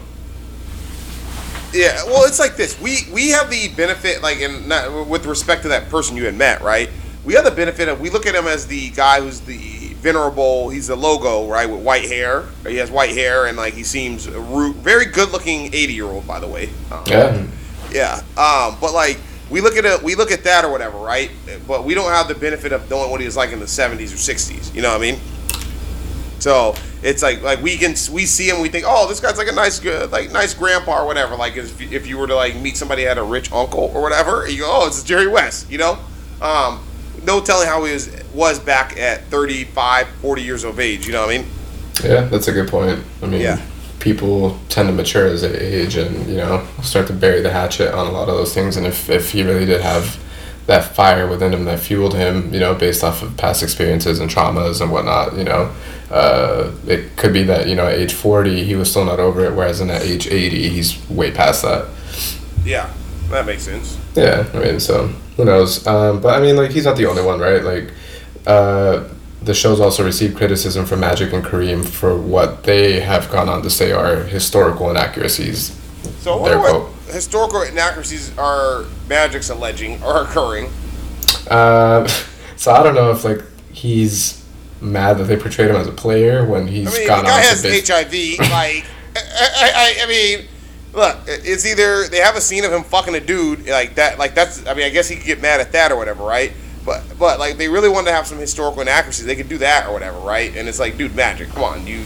Yeah, 1.73 2.03
well, 2.05 2.25
it's 2.25 2.39
like 2.39 2.57
this. 2.57 2.81
We 2.81 2.99
we 3.13 3.29
have 3.31 3.51
the 3.51 3.69
benefit, 3.75 4.23
like, 4.23 4.39
in 4.39 4.69
not, 4.69 5.07
with 5.07 5.27
respect 5.27 5.63
to 5.63 5.69
that 5.69 5.91
person 5.91 6.17
you 6.17 6.25
had 6.25 6.35
met, 6.35 6.63
right? 6.63 6.89
We 7.25 7.35
have 7.35 7.45
the 7.45 7.51
benefit 7.51 7.89
of 7.89 8.01
we 8.01 8.09
look 8.11 8.27
at 8.27 8.35
him 8.35 8.47
as 8.47 8.67
the 8.67 8.91
guy 8.91 9.21
who's 9.21 9.41
the 9.41 9.59
venerable. 10.01 10.71
He's 10.71 10.87
the 10.87 10.97
logo, 10.97 11.47
right, 11.47 11.69
with 11.69 11.83
white 11.83 12.07
hair. 12.07 12.45
He 12.67 12.77
has 12.77 12.91
white 12.91 13.11
hair, 13.11 13.47
and 13.47 13.57
like 13.57 13.75
he 13.75 13.83
seems 13.85 14.27
a 14.27 14.41
ru- 14.41 14.73
very 14.73 15.05
good-looking 15.07 15.75
eighty-year-old, 15.75 16.27
by 16.27 16.41
the 16.41 16.49
way. 16.49 16.71
Um, 16.91 17.03
Yeah. 17.07 17.47
yeah. 17.91 18.15
Um, 18.39 18.79
but 18.81 18.95
like 18.95 19.19
we 19.51 19.61
look 19.61 19.77
at 19.77 19.85
it, 19.85 20.03
we 20.03 20.15
look 20.15 20.31
at 20.31 20.45
that 20.45 20.65
or 20.65 20.71
whatever, 20.71 20.97
right? 20.97 21.31
But 21.67 21.85
we 21.85 21.93
don't 21.95 22.11
have 22.13 22.29
the 22.29 22.35
benefit 22.35 22.73
of 22.73 22.89
knowing 22.89 23.11
what 23.11 23.21
he 23.21 23.27
was 23.27 23.37
like 23.37 23.53
in 23.53 23.61
the 23.61 23.67
'70s 23.67 24.15
or 24.15 24.17
'60s. 24.17 24.75
You 24.75 24.81
know 24.81 24.89
what 24.91 24.99
I 24.99 25.11
mean? 25.13 25.21
So 26.39 26.75
it's 27.03 27.23
like 27.23 27.43
like 27.43 27.61
we 27.63 27.77
can 27.77 27.95
we 28.13 28.27
see 28.27 28.49
him, 28.49 28.61
we 28.61 28.69
think, 28.69 28.85
oh, 28.87 29.09
this 29.09 29.21
guy's 29.21 29.39
like 29.39 29.49
a 29.49 29.53
nice 29.53 29.79
good 29.81 30.11
like 30.13 30.31
nice 30.31 30.55
grandpa 30.55 31.03
or 31.03 31.07
whatever. 31.07 31.37
Like 31.37 31.57
if, 31.57 31.81
if 31.81 32.07
you 32.07 32.19
were 32.19 32.27
to 32.27 32.35
like 32.35 32.57
meet 32.57 32.77
somebody 32.77 33.03
had 33.03 33.19
a 33.19 33.23
rich 33.23 33.51
uncle 33.53 33.91
or 33.95 34.03
whatever, 34.03 34.49
you 34.49 34.61
go, 34.61 34.67
oh, 34.69 34.87
it's 34.87 35.03
Jerry 35.03 35.27
West, 35.27 35.71
you 35.71 35.79
know. 35.79 35.99
Um, 36.41 36.81
no 37.25 37.41
telling 37.41 37.67
how 37.67 37.85
he 37.85 37.93
was 37.93 38.11
was 38.33 38.59
back 38.61 38.97
at 38.99 39.25
35, 39.25 40.09
40 40.09 40.43
years 40.43 40.65
of 40.65 40.79
age. 40.79 41.07
You 41.07 41.13
know 41.13 41.27
what 41.27 41.35
I 41.35 41.39
mean? 41.39 41.47
Yeah, 42.05 42.21
that's 42.23 42.47
a 42.49 42.53
good 42.53 42.69
point. 42.69 43.03
I 43.23 43.27
mean, 43.27 43.41
Yeah. 43.41 43.61
people 43.99 44.59
tend 44.69 44.89
to 44.89 44.93
mature 44.95 45.27
as 45.27 45.43
they 45.43 45.59
age 45.59 45.97
and, 45.97 46.29
you 46.29 46.37
know, 46.37 46.65
start 46.83 47.09
to 47.09 47.13
bury 47.13 47.41
the 47.41 47.51
hatchet 47.51 47.93
on 47.93 48.07
a 48.07 48.11
lot 48.13 48.29
of 48.29 48.37
those 48.37 48.55
things. 48.55 48.77
And 48.77 48.87
if, 48.87 49.11
if 49.11 49.33
he 49.33 49.43
really 49.43 49.67
did 49.67 49.81
have 49.81 50.17
that 50.69 50.85
fire 50.95 51.27
within 51.27 51.53
him 51.55 51.65
that 51.65 51.81
fueled 51.81 52.15
him, 52.15 52.53
you 52.53 52.61
know, 52.61 52.75
based 52.75 53.03
off 53.03 53.23
of 53.23 53.35
past 53.39 53.63
experiences 53.63 54.21
and 54.21 54.31
traumas 54.31 54.83
and 54.83 54.93
whatnot, 54.93 55.35
you 55.35 55.43
know, 55.43 55.75
uh, 56.11 56.71
it 56.87 57.17
could 57.17 57.33
be 57.33 57.43
that, 57.43 57.67
you 57.69 57.75
know, 57.75 57.87
at 57.87 57.95
age 57.95 58.13
40, 58.13 58.65
he 58.65 58.77
was 58.77 58.91
still 58.91 59.07
not 59.07 59.19
over 59.19 59.47
it, 59.47 59.55
whereas 59.55 59.81
in 59.81 59.89
at 59.89 60.03
age 60.03 60.27
80, 60.27 60.69
he's 60.69 61.09
way 61.09 61.31
past 61.31 61.63
that. 61.63 61.89
Yeah, 62.67 62.93
that 63.31 63.47
makes 63.47 63.63
sense. 63.63 63.99
Yeah, 64.15 64.47
I 64.53 64.59
mean, 64.59 64.79
so 64.79 65.07
who 65.39 65.47
knows? 65.47 65.87
Um, 65.87 66.21
but 66.21 66.39
I 66.39 66.41
mean, 66.43 66.57
like, 66.57 66.71
he's 66.71 66.85
not 66.85 66.99
the 66.99 67.07
only 67.07 67.23
one, 67.23 67.41
right? 67.41 67.65
Like, 67.65 67.95
uh, 68.47 69.09
the 69.41 69.55
show's 69.55 69.81
also 69.81 70.05
received 70.05 70.37
criticism 70.37 70.85
from 70.85 71.01
Magic 71.01 71.33
and 71.33 71.43
Kareem 71.43 71.83
for 71.83 72.15
what 72.15 72.65
they 72.65 73.01
have 73.01 73.31
gone 73.31 73.49
on 73.49 73.63
to 73.63 73.71
say 73.71 73.91
are 73.91 74.17
historical 74.25 74.91
inaccuracies. 74.91 75.75
So 76.19 76.35
I 76.35 76.37
wonder 76.37 76.59
Their 76.59 76.75
what. 76.75 76.98
Historical 77.13 77.63
inaccuracies 77.63 78.37
are 78.39 78.85
Magic's 79.09 79.51
alleging 79.51 80.03
are 80.03 80.23
occurring. 80.23 80.71
Uh, 81.51 82.07
so 82.57 82.73
I 82.73 82.83
don't 82.83 82.95
know 82.95 83.11
if 83.11 83.25
like 83.25 83.43
he's 83.73 84.45
mad 84.81 85.19
that 85.19 85.25
they 85.25 85.37
portrayed 85.37 85.71
him 85.71 85.77
as 85.77 85.87
a 85.87 85.93
player 85.93 86.45
when 86.45 86.67
he's 86.67 86.95
I 86.95 86.99
mean, 86.99 87.07
gone 87.09 87.25
the 87.25 87.31
guy 87.31 87.37
on 87.37 87.43
has 87.43 87.63
base- 87.63 87.89
HIV. 87.89 88.39
Like, 88.51 88.85
I, 89.17 89.97
I, 90.01 90.05
I 90.05 90.07
mean, 90.07 90.47
look, 90.93 91.17
it's 91.27 91.67
either 91.67 92.07
they 92.09 92.19
have 92.19 92.37
a 92.37 92.41
scene 92.41 92.65
of 92.65 92.73
him 92.73 92.85
fucking 92.85 93.15
a 93.15 93.21
dude 93.21 93.67
like 93.69 93.97
that. 93.97 94.19
Like 94.19 94.35
that's. 94.35 94.67
I 94.67 94.75
mean, 94.75 94.85
I 94.85 94.91
guess 94.91 95.09
he 95.09 95.17
could 95.17 95.27
get 95.27 95.41
mad 95.41 95.61
at 95.61 95.73
that 95.73 95.91
or 95.91 95.97
whatever, 95.97 96.23
right? 96.25 96.53
But 96.85 97.03
but 97.19 97.39
like 97.39 97.57
they 97.59 97.69
really 97.69 97.89
wanted 97.89 98.07
to 98.07 98.13
have 98.13 98.27
some 98.27 98.39
historical 98.39 98.81
inaccuracies. 98.83 99.25
They 99.27 99.37
could 99.37 99.49
do 99.49 99.59
that 99.59 99.87
or 99.89 99.93
whatever, 99.93 100.19
right? 100.21 100.55
And 100.57 100.69
it's 100.69 100.79
like, 100.79 100.97
dude, 100.97 101.15
magic. 101.17 101.49
Come 101.51 101.65
on, 101.65 101.87
you 101.87 102.05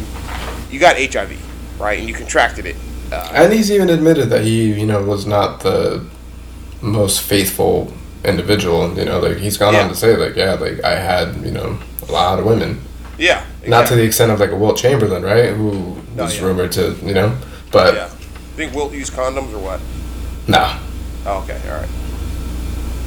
you 0.71 0.81
got 0.81 0.97
HIV, 0.97 1.79
right? 1.81 1.99
And 1.99 2.09
you 2.09 2.15
contracted 2.15 2.67
it. 2.67 2.77
Uh, 3.13 3.29
And 3.35 3.53
he's 3.53 3.71
even 3.71 3.91
admitted 3.91 4.31
that 4.31 4.43
he, 4.43 4.73
you 4.73 4.87
know, 4.87 5.03
was 5.03 5.27
not 5.27 5.61
the 5.61 6.05
most 6.81 7.21
faithful 7.23 7.93
individual. 8.25 8.97
You 8.97 9.05
know, 9.05 9.21
like 9.21 9.37
he's 9.39 9.57
gone 9.59 9.75
Yeah. 9.75 9.83
on 9.85 9.89
to 9.91 9.95
say, 9.97 10.17
like, 10.17 10.37
yeah, 10.37 10.55
like 10.55 10.83
I 10.85 10.97
had, 10.97 11.37
you 11.45 11.51
know, 11.51 11.79
a 12.09 12.13
lot 12.13 12.39
of 12.39 12.45
women. 12.47 12.81
yeah. 13.19 13.43
Not 13.67 13.87
to 13.89 13.95
the 13.95 14.03
extent 14.03 14.33
of 14.33 14.41
like 14.41 14.51
a 14.51 14.57
Wilt 14.57 14.77
Chamberlain, 14.77 15.23
right? 15.23 15.51
Who 15.51 15.71
Oh, 16.19 16.25
was 16.25 16.37
yeah. 16.37 16.45
rumored 16.47 16.73
to, 16.73 16.97
you 17.05 17.15
know, 17.15 17.33
but 17.71 17.95
Yeah. 17.95 18.09
Think 18.57 18.75
Wilt 18.75 18.93
used 18.93 19.13
condoms 19.13 19.53
or 19.55 19.59
what? 19.59 19.81
nah. 20.49 20.79
Oh, 21.25 21.39
okay, 21.45 21.59
all 21.71 21.77
right. 21.79 21.89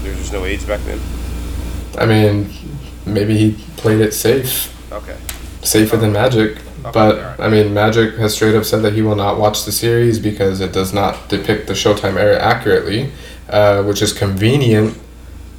There's 0.03 0.17
just 0.17 0.31
no 0.33 0.45
AIDS 0.45 0.63
back 0.63 0.79
then. 0.85 0.99
I 1.97 2.05
mean, 2.05 2.49
maybe 3.05 3.37
he 3.37 3.57
played 3.77 3.99
it 3.99 4.13
safe, 4.13 4.71
Okay. 4.91 5.15
Safer 5.65 5.97
than 5.97 6.13
Magic. 6.13 6.57
But. 6.93 7.39
I 7.39 7.49
mean, 7.49 7.73
Magic 7.73 8.15
has 8.15 8.35
straight 8.35 8.55
up 8.55 8.63
said 8.63 8.81
that 8.83 8.93
he 8.93 9.01
will 9.01 9.15
not 9.15 9.39
watch 9.39 9.65
the 9.65 9.71
series 9.71 10.19
because 10.19 10.61
it 10.61 10.71
does 10.71 10.93
not 10.93 11.27
depict 11.29 11.67
the 11.67 11.73
Showtime 11.73 12.15
era 12.15 12.39
accurately, 12.39 13.11
uh, 13.49 13.81
which 13.83 14.01
is 14.03 14.13
convenient 14.13 14.95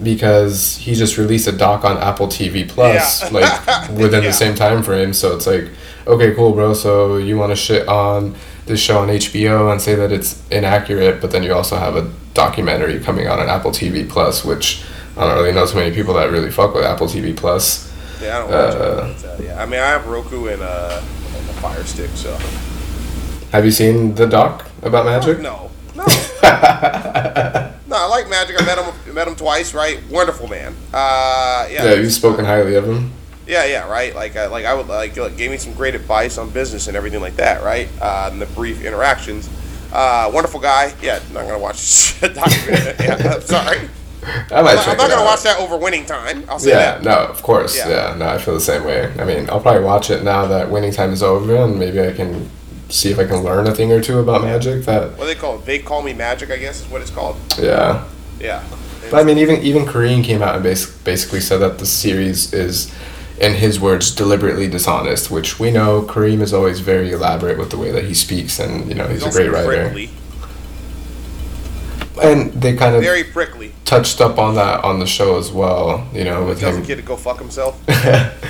because 0.02 0.76
he 0.76 0.94
just 0.94 1.16
released 1.18 1.48
a 1.48 1.52
doc 1.52 1.84
on 1.84 1.96
Apple 1.98 2.26
TV 2.28 2.68
Plus 2.68 3.22
Yeah. 3.22 3.28
like 3.30 3.90
within 3.90 4.22
Yeah. 4.22 4.28
the 4.30 4.32
same 4.32 4.54
time 4.54 4.82
frame. 4.82 5.12
So 5.12 5.34
it's 5.34 5.46
like, 5.46 5.68
okay, 6.06 6.34
cool, 6.34 6.52
bro. 6.52 6.74
So 6.74 7.16
you 7.16 7.36
want 7.36 7.50
to 7.52 7.56
shit 7.56 7.88
on 7.88 8.34
this 8.66 8.80
show 8.80 8.98
on 8.98 9.08
HBO 9.08 9.70
and 9.72 9.80
say 9.80 9.94
that 9.94 10.12
it's 10.12 10.40
inaccurate, 10.50 11.20
but 11.20 11.30
then 11.30 11.42
you 11.42 11.54
also 11.54 11.76
have 11.76 11.96
a 11.96 12.10
documentary 12.34 12.98
coming 13.00 13.26
out 13.26 13.38
on 13.38 13.48
Apple 13.48 13.70
TV 13.70 14.08
Plus, 14.08 14.44
which 14.44 14.82
I 15.16 15.26
don't 15.26 15.36
really 15.36 15.52
know 15.52 15.66
too 15.66 15.78
many 15.78 15.94
people 15.94 16.14
that 16.14 16.30
really 16.30 16.50
fuck 16.50 16.74
with 16.74 16.84
Apple 16.84 17.06
TV 17.06 17.34
Plus. 17.34 17.85
Yeah, 18.20 18.36
I 18.36 18.38
don't 18.40 18.50
watch 18.50 18.74
Uh, 18.74 19.14
it. 19.28 19.40
uh, 19.40 19.42
yeah, 19.42 19.62
I 19.62 19.66
mean, 19.66 19.80
I 19.80 19.86
have 19.88 20.06
Roku 20.06 20.46
and, 20.48 20.62
uh, 20.62 21.00
and 21.36 21.48
the 21.48 21.52
Fire 21.54 21.84
Stick, 21.84 22.10
so. 22.14 22.36
Have 23.52 23.64
you 23.64 23.70
seen 23.70 24.14
the 24.14 24.26
doc 24.26 24.66
about 24.82 25.06
Magic? 25.06 25.38
No, 25.40 25.70
no, 25.94 26.04
no. 27.86 27.96
I 27.96 28.06
like 28.10 28.28
Magic. 28.28 28.60
I 28.60 28.64
met 28.64 28.78
him, 28.78 29.14
met 29.14 29.28
him 29.28 29.36
twice. 29.36 29.72
Right, 29.74 30.00
wonderful 30.10 30.48
man. 30.48 30.74
Uh, 30.92 31.66
yeah, 31.70 31.84
Yeah, 31.84 31.94
you've 31.94 32.12
spoken 32.12 32.44
highly 32.44 32.74
of 32.74 32.84
him. 32.88 33.12
yeah, 33.46 33.64
yeah, 33.64 33.88
right. 33.88 34.14
Like, 34.14 34.36
I, 34.36 34.46
like 34.46 34.64
I 34.64 34.74
would 34.74 34.88
like 34.88 35.16
like, 35.16 35.36
gave 35.36 35.50
me 35.50 35.56
some 35.58 35.72
great 35.74 35.94
advice 35.94 36.38
on 36.38 36.50
business 36.50 36.88
and 36.88 36.96
everything 36.96 37.20
like 37.20 37.36
that. 37.36 37.62
Right, 37.62 37.88
uh, 38.00 38.28
and 38.32 38.40
the 38.40 38.46
brief 38.46 38.84
interactions. 38.84 39.48
Uh, 39.92 40.30
wonderful 40.34 40.60
guy. 40.60 40.92
Yeah, 41.00 41.20
not 41.32 41.42
gonna 41.46 41.58
watch 41.58 41.78
shit 41.80 42.34
documentary. 42.34 42.94
yeah, 43.06 43.34
I'm 43.34 43.40
sorry. 43.42 43.88
I 44.50 44.62
might 44.62 44.76
I'm 44.78 44.84
check 44.84 44.98
not 44.98 45.08
gonna 45.08 45.22
out. 45.22 45.24
watch 45.26 45.42
that 45.42 45.58
over 45.60 45.76
winning 45.76 46.04
time. 46.04 46.44
I'll 46.48 46.58
say 46.58 46.70
Yeah, 46.70 46.98
that. 46.98 47.02
no, 47.04 47.16
of 47.16 47.42
course. 47.42 47.76
Yeah. 47.76 47.88
Yeah. 47.88 48.14
no, 48.16 48.26
I 48.28 48.38
feel 48.38 48.54
the 48.54 48.60
same 48.60 48.84
way. 48.84 49.12
I 49.18 49.24
mean, 49.24 49.48
I'll 49.50 49.60
probably 49.60 49.84
watch 49.84 50.10
it 50.10 50.22
now 50.24 50.46
that 50.46 50.70
winning 50.70 50.92
time 50.92 51.12
is 51.12 51.22
over, 51.22 51.54
and 51.56 51.78
maybe 51.78 52.00
I 52.00 52.12
can 52.12 52.48
see 52.88 53.10
if 53.10 53.18
I 53.18 53.24
can 53.24 53.42
learn 53.42 53.66
a 53.66 53.74
thing 53.74 53.90
or 53.92 54.00
two 54.00 54.18
about 54.18 54.42
Magic. 54.42 54.84
That, 54.84 55.10
What 55.12 55.20
do 55.20 55.26
they 55.26 55.34
call 55.34 55.56
it? 55.56 55.64
They 55.66 55.78
call 55.78 56.02
me 56.02 56.12
Magic. 56.12 56.50
I 56.50 56.56
guess 56.56 56.80
is 56.80 56.88
what 56.88 57.00
it's 57.02 57.10
called. 57.10 57.36
yeah. 57.60 58.04
Yeah. 58.40 58.62
But 59.10 59.20
I 59.20 59.24
mean, 59.24 59.38
even 59.38 59.60
even 59.62 59.84
Kareem 59.86 60.24
came 60.24 60.42
out 60.42 60.54
and 60.56 60.64
bas- 60.64 60.90
basically 61.04 61.40
said 61.40 61.58
that 61.58 61.78
the 61.78 61.86
series 61.86 62.52
is, 62.52 62.92
in 63.40 63.54
his 63.54 63.78
words, 63.78 64.12
deliberately 64.12 64.66
dishonest. 64.68 65.30
Which 65.30 65.60
we 65.60 65.70
know 65.70 66.02
Kareem 66.02 66.40
is 66.40 66.52
always 66.52 66.80
very 66.80 67.12
elaborate 67.12 67.56
with 67.58 67.70
the 67.70 67.76
way 67.78 67.92
that 67.92 68.04
he 68.04 68.14
speaks, 68.14 68.58
and 68.58 68.88
you 68.88 68.94
know 68.96 69.06
he's, 69.06 69.24
a 69.24 69.30
great 69.30 69.50
writer. 69.52 69.82
prickly. 69.84 70.10
And 72.22 72.52
they 72.52 72.74
kind 72.76 72.94
of 72.96 73.02
Very 73.02 73.24
prickly. 73.24 73.72
Touched 73.86 74.20
up 74.20 74.36
on 74.36 74.56
that 74.56 74.84
on 74.84 74.98
the 74.98 75.06
show 75.06 75.38
as 75.38 75.50
well. 75.50 76.06
You 76.12 76.24
know, 76.24 76.44
with 76.44 76.60
Tells 76.60 76.76
the 76.78 76.84
kid 76.84 76.96
to 76.96 77.02
go 77.02 77.16
fuck 77.16 77.38
himself. 77.38 77.80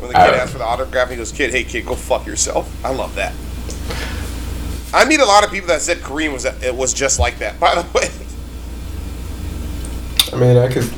When 0.00 0.08
the 0.08 0.14
kid 0.14 0.34
asks 0.34 0.52
for 0.52 0.58
the 0.58 0.64
autograph, 0.64 1.10
he 1.10 1.16
goes, 1.16 1.30
"Kid, 1.30 1.50
hey 1.50 1.62
kid, 1.62 1.84
go 1.86 1.94
fuck 1.94 2.26
yourself." 2.26 2.68
I 2.84 2.90
love 2.90 3.14
that. 3.16 3.34
I 4.92 5.04
meet 5.04 5.20
a 5.20 5.24
lot 5.26 5.44
of 5.44 5.50
people 5.52 5.68
that 5.68 5.82
said 5.82 5.98
Kareem 5.98 6.32
was 6.32 6.46
it 6.46 6.74
was 6.74 6.94
just 6.94 7.18
like 7.20 7.38
that. 7.38 7.60
By 7.60 7.74
the 7.74 7.82
way, 7.94 8.08
I 10.32 10.36
mean, 10.40 10.56
I 10.56 10.72
could, 10.72 10.90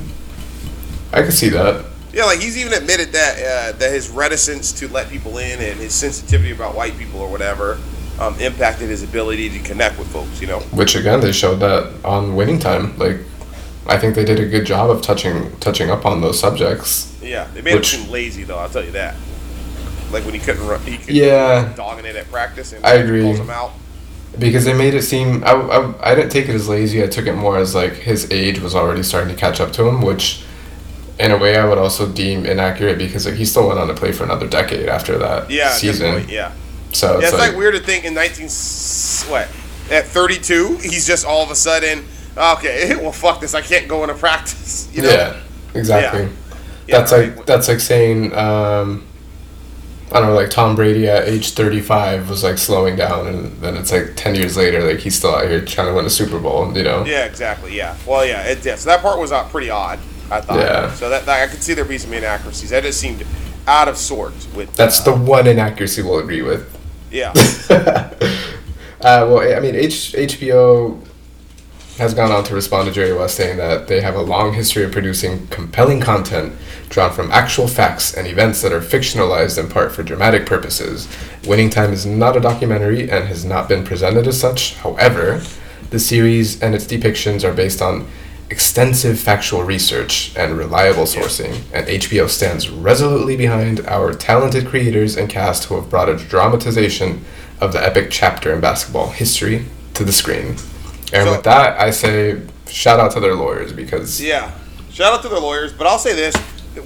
I 1.12 1.22
could 1.22 1.34
see 1.34 1.48
that. 1.50 1.84
yeah, 2.12 2.24
like 2.24 2.38
he's 2.38 2.56
even 2.56 2.72
admitted 2.72 3.12
that 3.12 3.34
uh, 3.36 3.76
that 3.78 3.92
his 3.92 4.08
reticence 4.08 4.72
to 4.78 4.88
let 4.88 5.10
people 5.10 5.36
in 5.38 5.60
and 5.60 5.80
his 5.80 5.92
sensitivity 5.92 6.52
about 6.52 6.74
white 6.74 6.96
people 6.96 7.20
or 7.20 7.28
whatever 7.30 7.78
um, 8.20 8.38
impacted 8.40 8.88
his 8.88 9.02
ability 9.02 9.50
to 9.50 9.58
connect 9.60 9.98
with 9.98 10.08
folks. 10.08 10.40
You 10.40 10.46
know, 10.48 10.60
Which 10.72 10.94
again, 10.96 11.20
they 11.20 11.32
showed 11.32 11.56
that 11.60 11.92
on 12.04 12.34
Winning 12.36 12.58
Time. 12.58 12.96
Like, 12.98 13.18
I 13.86 13.98
think 13.98 14.14
they 14.14 14.24
did 14.24 14.38
a 14.38 14.46
good 14.46 14.64
job 14.64 14.90
of 14.90 15.02
touching 15.02 15.50
touching 15.58 15.90
up 15.90 16.06
on 16.06 16.20
those 16.20 16.38
subjects. 16.38 17.16
yeah, 17.22 17.48
they 17.54 17.62
made 17.62 17.74
Which- 17.74 17.94
him 17.94 18.02
seem 18.02 18.10
lazy 18.12 18.44
though. 18.44 18.58
I'll 18.58 18.68
tell 18.68 18.84
you 18.84 18.92
that. 18.92 19.14
Like 20.12 20.24
when 20.24 20.34
he 20.34 20.40
couldn't 20.40 20.66
run, 20.66 20.80
he 20.82 20.98
could 20.98 21.14
Yeah. 21.14 21.72
dogging 21.74 22.04
it 22.04 22.16
at 22.16 22.30
practice 22.30 22.72
and 22.74 22.84
I 22.84 22.94
agree. 22.94 23.22
pulls 23.22 23.38
him 23.38 23.48
out. 23.50 23.72
Because 24.38 24.64
they 24.64 24.72
made 24.72 24.94
it 24.94 25.02
seem, 25.02 25.42
I, 25.44 25.52
I, 25.52 26.12
I 26.12 26.14
didn't 26.14 26.30
take 26.30 26.48
it 26.48 26.54
as 26.54 26.68
lazy. 26.68 27.02
I 27.02 27.06
took 27.06 27.26
it 27.26 27.34
more 27.34 27.58
as 27.58 27.74
like 27.74 27.94
his 27.94 28.30
age 28.30 28.60
was 28.60 28.74
already 28.74 29.02
starting 29.02 29.34
to 29.34 29.38
catch 29.38 29.60
up 29.60 29.72
to 29.74 29.86
him, 29.86 30.00
which, 30.02 30.42
in 31.18 31.30
a 31.32 31.36
way, 31.36 31.56
I 31.58 31.66
would 31.66 31.76
also 31.78 32.06
deem 32.10 32.46
inaccurate 32.46 32.96
because 32.98 33.26
like 33.26 33.34
he 33.34 33.44
still 33.44 33.68
went 33.68 33.78
on 33.78 33.88
to 33.88 33.94
play 33.94 34.12
for 34.12 34.24
another 34.24 34.46
decade 34.46 34.88
after 34.88 35.18
that 35.18 35.50
Yeah, 35.50 35.70
season. 35.70 36.26
yeah. 36.28 36.52
So 36.92 37.18
Yeah, 37.18 37.28
it's 37.28 37.32
like, 37.32 37.48
like 37.50 37.56
weird 37.56 37.74
to 37.74 37.80
think 37.80 38.04
in 38.04 38.14
19 38.14 38.48
what 39.30 39.48
at 39.90 40.06
32 40.06 40.78
he's 40.78 41.06
just 41.06 41.26
all 41.26 41.42
of 41.42 41.50
a 41.50 41.54
sudden 41.54 42.04
okay 42.36 42.94
well 43.00 43.12
fuck 43.12 43.40
this 43.40 43.54
I 43.54 43.60
can't 43.60 43.88
go 43.88 44.02
into 44.02 44.14
practice 44.14 44.88
you 44.92 45.02
know 45.02 45.10
yeah, 45.10 45.40
exactly. 45.74 46.28
Yeah, 46.86 46.98
that's 46.98 47.12
right. 47.12 47.36
like 47.36 47.46
that's 47.46 47.68
like 47.68 47.80
saying 47.80 48.34
um, 48.34 49.06
I 50.10 50.20
don't 50.20 50.28
know, 50.28 50.34
like 50.34 50.50
Tom 50.50 50.74
Brady 50.74 51.08
at 51.08 51.28
age 51.28 51.52
thirty 51.54 51.80
five 51.80 52.28
was 52.28 52.42
like 52.42 52.58
slowing 52.58 52.96
down, 52.96 53.28
and 53.28 53.56
then 53.62 53.76
it's 53.76 53.92
like 53.92 54.14
ten 54.16 54.34
years 54.34 54.56
later, 54.56 54.82
like 54.82 54.98
he's 54.98 55.14
still 55.14 55.34
out 55.34 55.48
here 55.48 55.64
trying 55.64 55.86
to 55.86 55.94
win 55.94 56.04
a 56.04 56.10
Super 56.10 56.38
Bowl. 56.38 56.76
You 56.76 56.82
know? 56.82 57.04
yeah 57.04 57.24
exactly 57.24 57.74
yeah 57.74 57.96
well 58.06 58.26
yeah 58.26 58.42
it 58.42 58.64
yeah 58.64 58.74
so 58.74 58.90
that 58.90 59.00
part 59.00 59.18
was 59.18 59.32
uh, 59.32 59.44
pretty 59.48 59.70
odd 59.70 60.00
I 60.30 60.40
thought 60.40 60.58
Yeah. 60.58 60.92
so 60.94 61.08
that, 61.10 61.26
that 61.26 61.42
I 61.42 61.50
could 61.50 61.62
see 61.62 61.74
there 61.74 61.84
be 61.84 61.98
some 61.98 62.12
inaccuracies 62.12 62.70
that 62.70 62.82
just 62.82 62.98
seemed 63.00 63.24
out 63.66 63.88
of 63.88 63.96
sorts 63.96 64.52
with 64.54 64.74
That's 64.74 65.00
uh, 65.00 65.12
the 65.12 65.14
one 65.14 65.46
inaccuracy 65.46 66.02
we'll 66.02 66.18
agree 66.18 66.42
with. 66.42 66.68
Yeah 67.12 67.32
Uh, 69.02 69.26
well, 69.28 69.56
I 69.56 69.58
mean, 69.58 69.74
H- 69.74 70.12
HBO 70.12 70.96
has 71.98 72.14
gone 72.14 72.30
on 72.30 72.44
to 72.44 72.54
respond 72.54 72.86
to 72.86 72.94
Jerry 72.94 73.12
West 73.12 73.34
saying 73.36 73.56
that 73.56 73.88
they 73.88 74.00
have 74.00 74.14
a 74.14 74.22
long 74.22 74.54
history 74.54 74.84
of 74.84 74.92
producing 74.92 75.48
compelling 75.48 76.00
content 76.00 76.52
drawn 76.88 77.10
from 77.12 77.28
actual 77.32 77.66
facts 77.66 78.14
and 78.14 78.28
events 78.28 78.62
that 78.62 78.72
are 78.72 78.80
fictionalized 78.80 79.58
in 79.58 79.68
part 79.68 79.90
for 79.90 80.04
dramatic 80.04 80.46
purposes. 80.46 81.08
Winning 81.48 81.68
Time 81.68 81.92
is 81.92 82.06
not 82.06 82.36
a 82.36 82.40
documentary 82.40 83.10
and 83.10 83.26
has 83.26 83.44
not 83.44 83.68
been 83.68 83.82
presented 83.84 84.28
as 84.28 84.40
such. 84.40 84.76
However, 84.76 85.42
the 85.90 85.98
series 85.98 86.62
and 86.62 86.72
its 86.72 86.84
depictions 86.84 87.42
are 87.42 87.52
based 87.52 87.82
on 87.82 88.06
extensive 88.52 89.18
factual 89.18 89.62
research 89.64 90.30
and 90.36 90.58
reliable 90.58 91.04
sourcing, 91.04 91.54
and 91.72 91.86
HBO 91.86 92.28
stands 92.28 92.68
resolutely 92.68 93.34
behind 93.36 93.80
our 93.86 94.12
talented 94.12 94.66
creators 94.66 95.16
and 95.16 95.28
cast 95.30 95.64
who 95.64 95.74
have 95.76 95.88
brought 95.88 96.10
a 96.10 96.16
dramatization 96.16 97.24
of 97.62 97.72
the 97.72 97.82
epic 97.82 98.08
chapter 98.10 98.52
in 98.52 98.60
basketball 98.60 99.08
history 99.10 99.64
to 99.94 100.04
the 100.04 100.12
screen. 100.12 100.48
And 101.14 101.24
So- 101.26 101.32
with 101.32 101.44
that, 101.44 101.80
I 101.80 101.90
say 101.90 102.42
shout 102.68 103.00
out 103.00 103.10
to 103.12 103.20
their 103.20 103.34
lawyers 103.34 103.70
because 103.72 104.18
yeah 104.22 104.50
shout 104.90 105.12
out 105.12 105.20
to 105.22 105.28
their 105.28 105.38
lawyers 105.40 105.70
but 105.74 105.86
I'll 105.86 105.98
say 105.98 106.14
this 106.14 106.34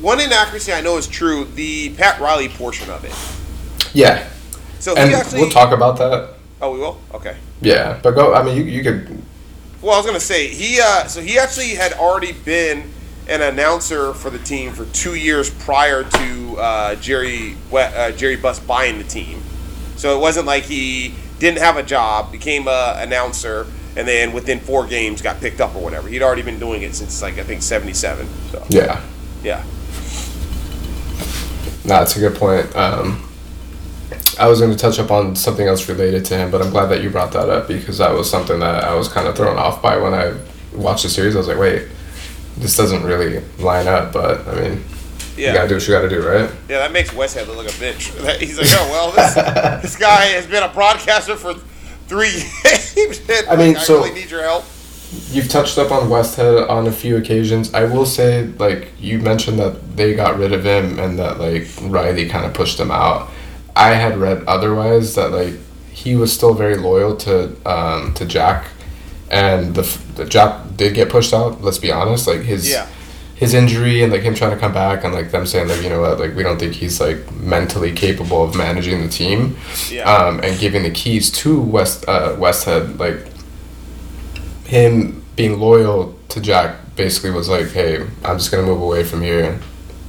one 0.00 0.18
inaccuracy 0.20 0.72
I 0.72 0.80
know 0.80 0.96
is 0.96 1.06
true 1.06 1.44
the 1.54 1.90
Pat 1.90 2.20
Riley 2.20 2.48
portion 2.48 2.90
of 2.90 3.04
it 3.04 3.14
yeah, 3.94 4.28
so 4.80 4.96
and 4.96 5.14
actually 5.14 5.42
we'll 5.42 5.50
talk 5.50 5.72
about 5.72 5.96
that. 5.98 6.34
oh 6.60 6.72
we 6.72 6.78
will 6.80 6.98
okay 7.14 7.36
Yeah, 7.60 8.00
but 8.02 8.12
go. 8.16 8.34
I 8.34 8.42
mean, 8.42 8.56
you, 8.56 8.64
you 8.64 8.82
could. 8.82 9.22
Well, 9.86 9.94
I 9.94 9.98
was 9.98 10.06
gonna 10.06 10.18
say 10.18 10.48
he. 10.48 10.80
Uh, 10.80 11.06
so 11.06 11.22
he 11.22 11.38
actually 11.38 11.76
had 11.76 11.92
already 11.92 12.32
been 12.32 12.90
an 13.28 13.40
announcer 13.40 14.14
for 14.14 14.30
the 14.30 14.38
team 14.40 14.72
for 14.72 14.84
two 14.86 15.14
years 15.14 15.48
prior 15.48 16.02
to 16.02 16.56
uh, 16.58 16.94
Jerry 16.96 17.56
uh, 17.72 18.10
Jerry 18.10 18.34
Buss 18.34 18.58
buying 18.58 18.98
the 18.98 19.04
team. 19.04 19.40
So 19.94 20.18
it 20.18 20.20
wasn't 20.20 20.44
like 20.44 20.64
he 20.64 21.14
didn't 21.38 21.60
have 21.60 21.76
a 21.76 21.84
job, 21.84 22.32
became 22.32 22.66
a 22.66 22.96
announcer, 22.98 23.68
and 23.94 24.08
then 24.08 24.32
within 24.32 24.58
four 24.58 24.88
games 24.88 25.22
got 25.22 25.38
picked 25.38 25.60
up 25.60 25.76
or 25.76 25.82
whatever. 25.84 26.08
He'd 26.08 26.20
already 26.20 26.42
been 26.42 26.58
doing 26.58 26.82
it 26.82 26.96
since 26.96 27.22
like 27.22 27.38
I 27.38 27.44
think 27.44 27.62
'77. 27.62 28.26
So 28.50 28.66
Yeah, 28.68 29.00
yeah, 29.44 29.62
no, 31.84 32.00
that's 32.00 32.16
a 32.16 32.18
good 32.18 32.34
point. 32.34 32.74
Um, 32.74 33.25
I 34.38 34.48
was 34.48 34.60
going 34.60 34.70
to 34.72 34.76
touch 34.78 34.98
up 34.98 35.10
on 35.10 35.34
something 35.36 35.66
else 35.66 35.88
related 35.88 36.24
to 36.26 36.36
him, 36.36 36.50
but 36.50 36.60
I'm 36.62 36.70
glad 36.70 36.86
that 36.86 37.02
you 37.02 37.10
brought 37.10 37.32
that 37.32 37.48
up 37.48 37.68
because 37.68 37.98
that 37.98 38.12
was 38.12 38.30
something 38.30 38.58
that 38.60 38.84
I 38.84 38.94
was 38.94 39.08
kind 39.08 39.26
of 39.26 39.36
thrown 39.36 39.56
off 39.56 39.80
by 39.82 39.96
when 39.96 40.12
I 40.14 40.34
watched 40.74 41.04
the 41.04 41.08
series. 41.08 41.34
I 41.34 41.38
was 41.38 41.48
like, 41.48 41.58
wait, 41.58 41.88
this 42.58 42.76
doesn't 42.76 43.02
really 43.04 43.42
line 43.58 43.88
up. 43.88 44.12
But 44.12 44.46
I 44.48 44.54
mean, 44.60 44.84
Yeah. 45.36 45.48
You 45.48 45.54
gotta 45.54 45.68
do 45.68 45.74
what 45.76 45.86
you 45.88 45.94
gotta 45.94 46.08
do, 46.08 46.26
right? 46.26 46.50
Yeah, 46.68 46.78
that 46.78 46.92
makes 46.92 47.10
Westhead 47.10 47.46
look 47.46 47.56
like 47.58 47.66
a 47.68 47.70
bitch. 47.70 48.38
He's 48.40 48.58
like, 48.58 48.68
oh 48.70 48.88
well, 48.90 49.12
this 49.12 49.34
this 49.82 49.96
guy 49.96 50.26
has 50.26 50.46
been 50.46 50.62
a 50.62 50.68
broadcaster 50.68 51.36
for 51.36 51.54
three 52.08 52.32
games. 52.64 53.20
and, 53.28 53.48
I 53.48 53.56
mean, 53.56 53.74
like, 53.74 53.82
so- 53.84 54.00
I 54.02 54.08
really 54.08 54.20
need 54.20 54.30
your 54.30 54.42
help. 54.42 54.64
You've 55.30 55.48
touched 55.48 55.78
up 55.78 55.92
on 55.92 56.08
Westhead 56.10 56.68
on 56.68 56.88
a 56.88 56.92
few 56.92 57.16
occasions. 57.16 57.72
I 57.72 57.84
will 57.84 58.04
say, 58.06 58.46
like, 58.58 58.88
you 58.98 59.18
mentioned 59.20 59.58
that 59.60 59.96
they 59.96 60.14
got 60.14 60.36
rid 60.36 60.52
of 60.52 60.64
him 60.66 60.98
and 60.98 61.16
that, 61.20 61.38
like, 61.38 61.68
Riley 61.82 62.28
kind 62.28 62.44
of 62.44 62.52
pushed 62.52 62.78
him 62.80 62.90
out. 62.90 63.30
I 63.76 63.90
had 63.94 64.16
read 64.18 64.42
otherwise 64.46 65.14
that, 65.16 65.30
like, 65.30 65.54
he 65.92 66.16
was 66.16 66.32
still 66.32 66.54
very 66.54 66.76
loyal 66.76 67.16
to 67.18 67.54
um, 67.64 68.14
to 68.14 68.24
Jack, 68.26 68.68
and 69.30 69.74
the, 69.74 69.82
the 70.16 70.24
Jack 70.24 70.76
did 70.76 70.94
get 70.94 71.08
pushed 71.10 71.32
out. 71.34 71.62
Let's 71.62 71.78
be 71.78 71.92
honest, 71.92 72.26
like 72.26 72.40
his 72.42 72.68
Yeah. 72.68 72.86
his 73.36 73.52
injury 73.54 74.02
and 74.02 74.10
like 74.12 74.22
him 74.22 74.34
trying 74.34 74.52
to 74.52 74.56
come 74.58 74.72
back 74.72 75.04
and 75.04 75.12
like 75.14 75.30
them 75.30 75.44
saying 75.46 75.68
like 75.68 75.82
you 75.82 75.90
know 75.90 76.00
what 76.00 76.18
like 76.18 76.34
we 76.34 76.42
don't 76.42 76.58
think 76.58 76.72
he's 76.74 77.00
like 77.00 77.18
mentally 77.40 77.92
capable 77.92 78.42
of 78.44 78.54
managing 78.54 79.02
the 79.02 79.08
team, 79.08 79.56
Yeah. 79.90 80.04
um, 80.10 80.40
and 80.44 80.58
giving 80.58 80.82
the 80.84 80.90
keys 80.90 81.30
to 81.42 81.60
West 81.60 82.04
uh, 82.08 82.34
Westhead 82.36 82.98
like 82.98 83.20
him 84.66 85.22
being 85.36 85.58
loyal 85.60 86.14
to 86.28 86.40
Jack 86.40 86.76
basically 86.96 87.30
was 87.30 87.48
like, 87.48 87.68
hey, 87.72 88.00
I'm 88.24 88.38
just 88.38 88.50
gonna 88.50 88.66
move 88.66 88.80
away 88.80 89.04
from 89.04 89.22
here. 89.22 89.60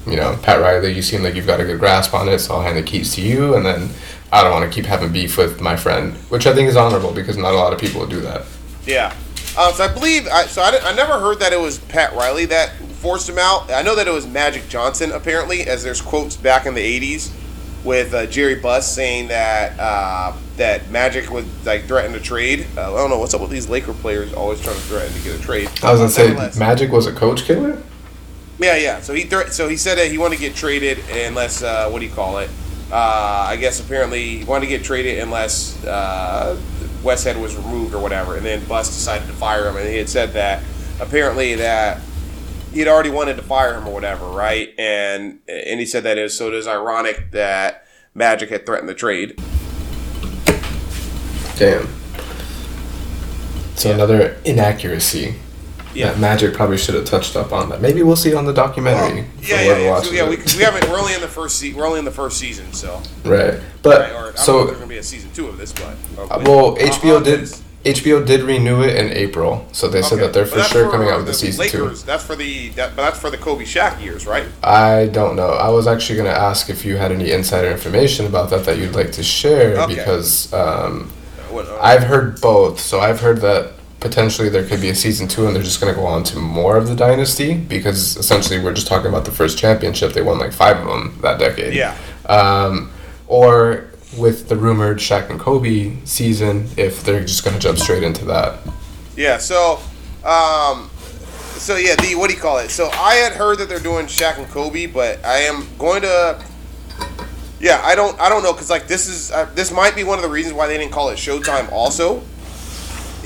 You 0.09 0.15
know, 0.15 0.39
Pat 0.41 0.61
Riley, 0.61 0.93
you 0.93 1.01
seem 1.01 1.23
like 1.23 1.35
you've 1.35 1.47
got 1.47 1.59
a 1.59 1.65
good 1.65 1.79
grasp 1.79 2.13
on 2.13 2.29
it, 2.29 2.39
so 2.39 2.55
I'll 2.55 2.61
hand 2.61 2.77
the 2.77 2.83
keys 2.83 3.13
to 3.15 3.21
you, 3.21 3.55
and 3.55 3.65
then 3.65 3.89
I 4.31 4.43
don't 4.43 4.51
want 4.51 4.69
to 4.69 4.73
keep 4.73 4.85
having 4.85 5.11
beef 5.11 5.37
with 5.37 5.61
my 5.61 5.75
friend, 5.75 6.13
which 6.29 6.47
I 6.47 6.53
think 6.53 6.69
is 6.69 6.75
honorable 6.75 7.13
because 7.13 7.37
not 7.37 7.53
a 7.53 7.57
lot 7.57 7.73
of 7.73 7.79
people 7.79 8.01
would 8.01 8.09
do 8.09 8.21
that. 8.21 8.45
Yeah. 8.85 9.13
Um, 9.57 9.73
so 9.73 9.85
I 9.85 9.93
believe 9.93 10.27
I, 10.27 10.45
so. 10.45 10.61
I, 10.61 10.77
I 10.83 10.95
never 10.95 11.19
heard 11.19 11.39
that 11.39 11.51
it 11.51 11.59
was 11.59 11.79
Pat 11.79 12.13
Riley 12.13 12.45
that 12.45 12.75
forced 13.01 13.27
him 13.27 13.39
out. 13.39 13.71
I 13.71 13.81
know 13.81 13.95
that 13.95 14.07
it 14.07 14.11
was 14.11 14.27
Magic 14.27 14.67
Johnson 14.69 15.11
apparently, 15.11 15.67
as 15.67 15.83
there's 15.83 16.01
quotes 16.01 16.35
back 16.37 16.65
in 16.67 16.73
the 16.73 16.99
'80s 16.99 17.31
with 17.83 18.13
uh, 18.13 18.25
Jerry 18.27 18.55
Buss 18.55 18.93
saying 18.93 19.29
that 19.29 19.79
uh, 19.79 20.33
that 20.57 20.89
Magic 20.91 21.31
would 21.31 21.47
like 21.65 21.85
threaten 21.85 22.13
to 22.13 22.19
trade. 22.19 22.67
Uh, 22.77 22.93
I 22.93 22.97
don't 22.97 23.09
know 23.09 23.17
what's 23.17 23.33
up 23.33 23.41
with 23.41 23.49
these 23.49 23.67
Laker 23.67 23.93
players 23.93 24.33
always 24.33 24.61
trying 24.61 24.75
to 24.75 24.81
threaten 24.81 25.13
to 25.13 25.23
get 25.23 25.39
a 25.39 25.41
trade. 25.41 25.69
I 25.81 25.91
was 25.91 25.99
gonna 26.15 26.51
say, 26.51 26.59
Magic 26.59 26.91
was 26.91 27.07
a 27.07 27.13
coach 27.13 27.45
killer. 27.45 27.81
Yeah, 28.59 28.75
yeah. 28.75 29.01
So 29.01 29.13
he 29.13 29.29
so 29.51 29.67
he 29.67 29.77
said 29.77 29.97
that 29.97 30.09
he 30.09 30.17
wanted 30.17 30.35
to 30.37 30.41
get 30.41 30.55
traded 30.55 30.99
unless 31.11 31.61
uh, 31.61 31.89
what 31.89 31.99
do 31.99 32.05
you 32.05 32.11
call 32.11 32.39
it? 32.39 32.49
Uh, 32.91 32.95
I 33.49 33.57
guess 33.57 33.79
apparently 33.79 34.39
he 34.39 34.43
wanted 34.45 34.65
to 34.65 34.69
get 34.69 34.83
traded 34.83 35.19
unless 35.19 35.83
uh, 35.85 36.59
Westhead 37.03 37.39
was 37.39 37.55
removed 37.55 37.93
or 37.93 38.01
whatever, 38.01 38.35
and 38.35 38.45
then 38.45 38.63
Buss 38.65 38.87
decided 38.87 39.27
to 39.27 39.33
fire 39.33 39.67
him, 39.67 39.75
and 39.75 39.87
he 39.87 39.97
had 39.97 40.09
said 40.09 40.33
that 40.33 40.63
apparently 40.99 41.55
that 41.55 41.99
he 42.73 42.79
had 42.79 42.87
already 42.87 43.09
wanted 43.11 43.35
to 43.37 43.43
fire 43.43 43.75
him 43.75 43.87
or 43.87 43.93
whatever, 43.93 44.25
right? 44.25 44.73
And 44.79 45.39
and 45.47 45.79
he 45.79 45.85
said 45.85 46.03
that 46.03 46.17
is 46.17 46.35
so 46.35 46.47
it 46.47 46.53
is 46.55 46.67
ironic 46.67 47.31
that 47.31 47.85
Magic 48.15 48.49
had 48.49 48.65
threatened 48.65 48.89
the 48.89 48.95
trade. 48.95 49.39
Damn. 51.57 51.87
So 53.75 53.89
Yeah. 53.89 53.95
another 53.95 54.37
inaccuracy. 54.45 55.35
Yeah. 55.97 56.11
That 56.11 56.19
Magic 56.19 56.53
probably 56.53 56.77
should 56.77 56.95
have 56.95 57.05
touched 57.05 57.35
up 57.35 57.51
on 57.51 57.69
that. 57.69 57.81
Maybe 57.81 58.03
we'll 58.03 58.15
see 58.15 58.29
it 58.29 58.35
on 58.35 58.45
the 58.45 58.53
documentary. 58.53 59.23
for 59.23 59.41
yeah, 59.47 59.61
yeah, 59.61 59.77
yeah. 59.77 60.01
So, 60.01 60.11
yeah 60.11 60.29
we, 60.29 60.35
we 60.37 60.63
haven't. 60.63 60.87
We're 60.89 60.99
only 60.99 61.13
in 61.15 61.21
the 61.21 61.27
first. 61.27 61.57
Se- 61.59 61.73
we're 61.73 61.85
only 61.87 61.99
in 61.99 62.05
the 62.05 62.11
first 62.11 62.37
season, 62.37 62.71
so. 62.73 63.01
right. 63.25 63.59
But 63.81 64.01
Right, 64.01 64.11
or, 64.11 64.15
I 64.15 64.21
don't 64.21 64.23
know 64.23 64.27
if 64.29 64.37
so 64.39 64.65
there's 64.65 64.77
gonna 64.77 64.87
be 64.89 64.97
a 64.97 65.03
season 65.03 65.31
two 65.33 65.47
of 65.47 65.57
this, 65.57 65.71
but. 65.73 65.95
Uh, 66.17 66.41
well, 66.45 66.75
HBO 66.77 67.17
uh, 67.19 67.23
did 67.23 67.41
this- 67.41 67.63
HBO 67.85 68.25
did 68.25 68.41
renew 68.41 68.81
it 68.81 68.97
in 68.97 69.13
April, 69.13 69.65
so 69.71 69.87
they 69.87 70.01
said 70.01 70.19
that 70.19 70.33
they're 70.33 70.45
for 70.45 70.61
sure 70.63 70.91
coming 70.91 71.07
out 71.07 71.17
with 71.17 71.25
the 71.27 71.31
the 71.31 71.37
season 71.37 71.61
Lakers. 71.61 72.01
two. 72.01 72.05
That's 72.05 72.23
for 72.23 72.35
the 72.35 72.69
that, 72.69 72.95
but 72.97 73.03
that's 73.03 73.19
for 73.19 73.29
the 73.29 73.37
Kobe 73.37 73.63
Shaq 73.63 74.03
years, 74.03 74.27
right? 74.27 74.45
I 74.61 75.05
don't 75.07 75.37
know. 75.37 75.51
I 75.51 75.69
was 75.69 75.87
actually 75.87 76.17
going 76.17 76.29
to 76.29 76.37
ask 76.37 76.69
if 76.69 76.83
you 76.83 76.97
had 76.97 77.13
any 77.13 77.31
insider 77.31 77.71
information 77.71 78.25
about 78.25 78.49
that 78.49 78.65
that 78.65 78.77
you'd 78.77 78.93
like 78.95 79.13
to 79.13 79.23
share 79.23 79.77
Okay. 79.79 79.95
because 79.95 80.51
um, 80.53 81.09
What, 81.49 81.65
uh, 81.67 81.79
I've 81.81 82.03
heard 82.03 82.41
both. 82.41 82.77
So 82.81 82.99
I've 82.99 83.21
heard 83.21 83.37
that 83.41 83.71
potentially 83.99 84.49
there 84.49 84.65
could 84.65 84.79
be 84.81 84.89
a 84.89 84.95
season 84.95 85.27
two 85.27 85.47
and 85.47 85.55
they're 85.55 85.63
just 85.63 85.81
going 85.81 85.93
to 85.93 85.99
go 85.99 86.05
on 86.05 86.23
to 86.23 86.39
more 86.39 86.77
of 86.77 86.87
the 86.87 86.95
dynasty 86.95 87.55
because 87.55 88.15
essentially 88.17 88.59
we're 88.59 88.73
just 88.73 88.87
talking 88.87 89.07
about 89.09 89.25
the 89.25 89.31
first 89.31 89.57
championship. 89.57 90.13
They 90.13 90.21
won 90.21 90.37
like 90.37 90.53
five 90.53 90.77
of 90.77 90.85
them 90.87 91.17
that 91.21 91.39
decade. 91.39 91.73
yeah, 91.73 91.97
Um, 92.27 92.91
or 93.27 93.85
with 94.17 94.49
the 94.49 94.55
rumored 94.55 94.97
Shaq 94.99 95.29
and 95.29 95.39
Kobe 95.39 95.97
season, 96.05 96.69
if 96.77 97.03
they're 97.03 97.21
just 97.25 97.43
going 97.43 97.55
to 97.55 97.59
jump 97.61 97.77
straight 97.77 98.03
into 98.03 98.23
that. 98.25 98.59
yeah. 99.15 99.37
So, 99.37 99.79
um, 100.23 100.89
so 101.57 101.75
yeah, 101.75 101.95
the 101.95 102.15
what 102.15 102.29
do 102.29 102.35
you 102.35 102.39
call 102.41 102.59
it? 102.59 102.69
So 102.69 102.89
I 102.93 103.15
had 103.15 103.33
heard 103.33 103.57
that 103.57 103.67
they're 103.67 103.79
doing 103.79 104.05
Shaq 104.05 104.37
and 104.37 104.47
Kobe, 104.47 104.85
but 104.85 105.23
I 105.25 105.39
am 105.39 105.67
going 105.79 106.03
to. 106.03 106.41
Yeah, 107.59 107.81
I 107.83 107.95
don't. 107.95 108.17
I 108.19 108.29
don't 108.29 108.43
know 108.43 108.53
because 108.53 108.69
like 108.69 108.87
this 108.87 109.07
is 109.07 109.31
uh, 109.31 109.49
this 109.55 109.71
might 109.71 109.95
be 109.95 110.03
one 110.03 110.19
of 110.19 110.23
the 110.23 110.29
reasons 110.29 110.53
why 110.53 110.67
they 110.67 110.77
didn't 110.77 110.91
call 110.93 111.09
it 111.09 111.15
Showtime. 111.15 111.71
Also, 111.71 112.21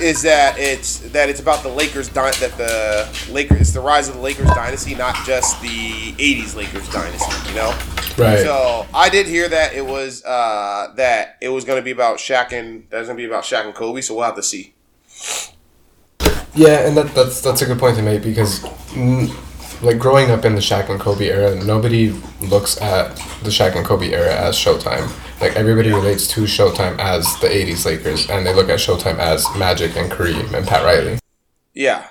is 0.01 0.21
that 0.23 0.57
it's 0.57 0.99
that 1.11 1.29
it's 1.29 1.39
about 1.39 1.63
the 1.63 1.69
Lakers 1.69 2.09
dy- 2.09 2.31
that 2.31 2.57
the 2.57 3.31
Lakers 3.31 3.61
it's 3.61 3.71
the 3.71 3.81
rise 3.81 4.07
of 4.09 4.15
the 4.15 4.21
Lakers 4.21 4.49
dynasty, 4.49 4.95
not 4.95 5.15
just 5.25 5.61
the 5.61 6.13
'80s 6.13 6.55
Lakers 6.55 6.87
dynasty. 6.89 7.49
You 7.49 7.55
know. 7.55 7.77
Right. 8.17 8.39
So 8.39 8.85
I 8.93 9.09
did 9.09 9.27
hear 9.27 9.47
that 9.47 9.73
it 9.73 9.85
was 9.85 10.23
uh, 10.25 10.93
that 10.95 11.37
it 11.41 11.49
was 11.49 11.65
going 11.65 11.79
to 11.79 11.83
be 11.83 11.91
about 11.91 12.17
Shaq 12.17 12.51
and 12.51 12.85
that 12.89 12.99
was 12.99 13.07
going 13.07 13.17
to 13.17 13.21
be 13.21 13.27
about 13.27 13.43
Shaq 13.43 13.65
and 13.65 13.73
Kobe. 13.73 14.01
So 14.01 14.15
we'll 14.15 14.25
have 14.25 14.35
to 14.35 14.43
see. 14.43 14.73
Yeah, 16.53 16.85
and 16.85 16.97
that, 16.97 17.15
that's 17.15 17.39
that's 17.41 17.61
a 17.61 17.65
good 17.65 17.79
point 17.79 17.95
to 17.95 18.01
make 18.01 18.23
because, 18.23 18.61
like 19.81 19.97
growing 19.99 20.31
up 20.31 20.45
in 20.45 20.55
the 20.55 20.61
Shaq 20.61 20.89
and 20.89 20.99
Kobe 20.99 21.27
era, 21.29 21.55
nobody 21.63 22.09
looks 22.41 22.79
at 22.81 23.15
the 23.43 23.49
Shaq 23.49 23.75
and 23.75 23.85
Kobe 23.85 24.11
era 24.11 24.33
as 24.35 24.55
Showtime. 24.55 25.09
Like 25.41 25.55
everybody 25.55 25.89
relates 25.91 26.27
to 26.29 26.41
Showtime 26.41 26.99
as 26.99 27.25
the 27.39 27.47
'80s 27.47 27.85
Lakers, 27.85 28.29
and 28.29 28.45
they 28.45 28.53
look 28.53 28.69
at 28.69 28.79
Showtime 28.79 29.17
as 29.17 29.45
Magic 29.57 29.95
and 29.97 30.11
Kareem 30.11 30.53
and 30.53 30.67
Pat 30.67 30.83
Riley. 30.83 31.19
Yeah. 31.73 32.07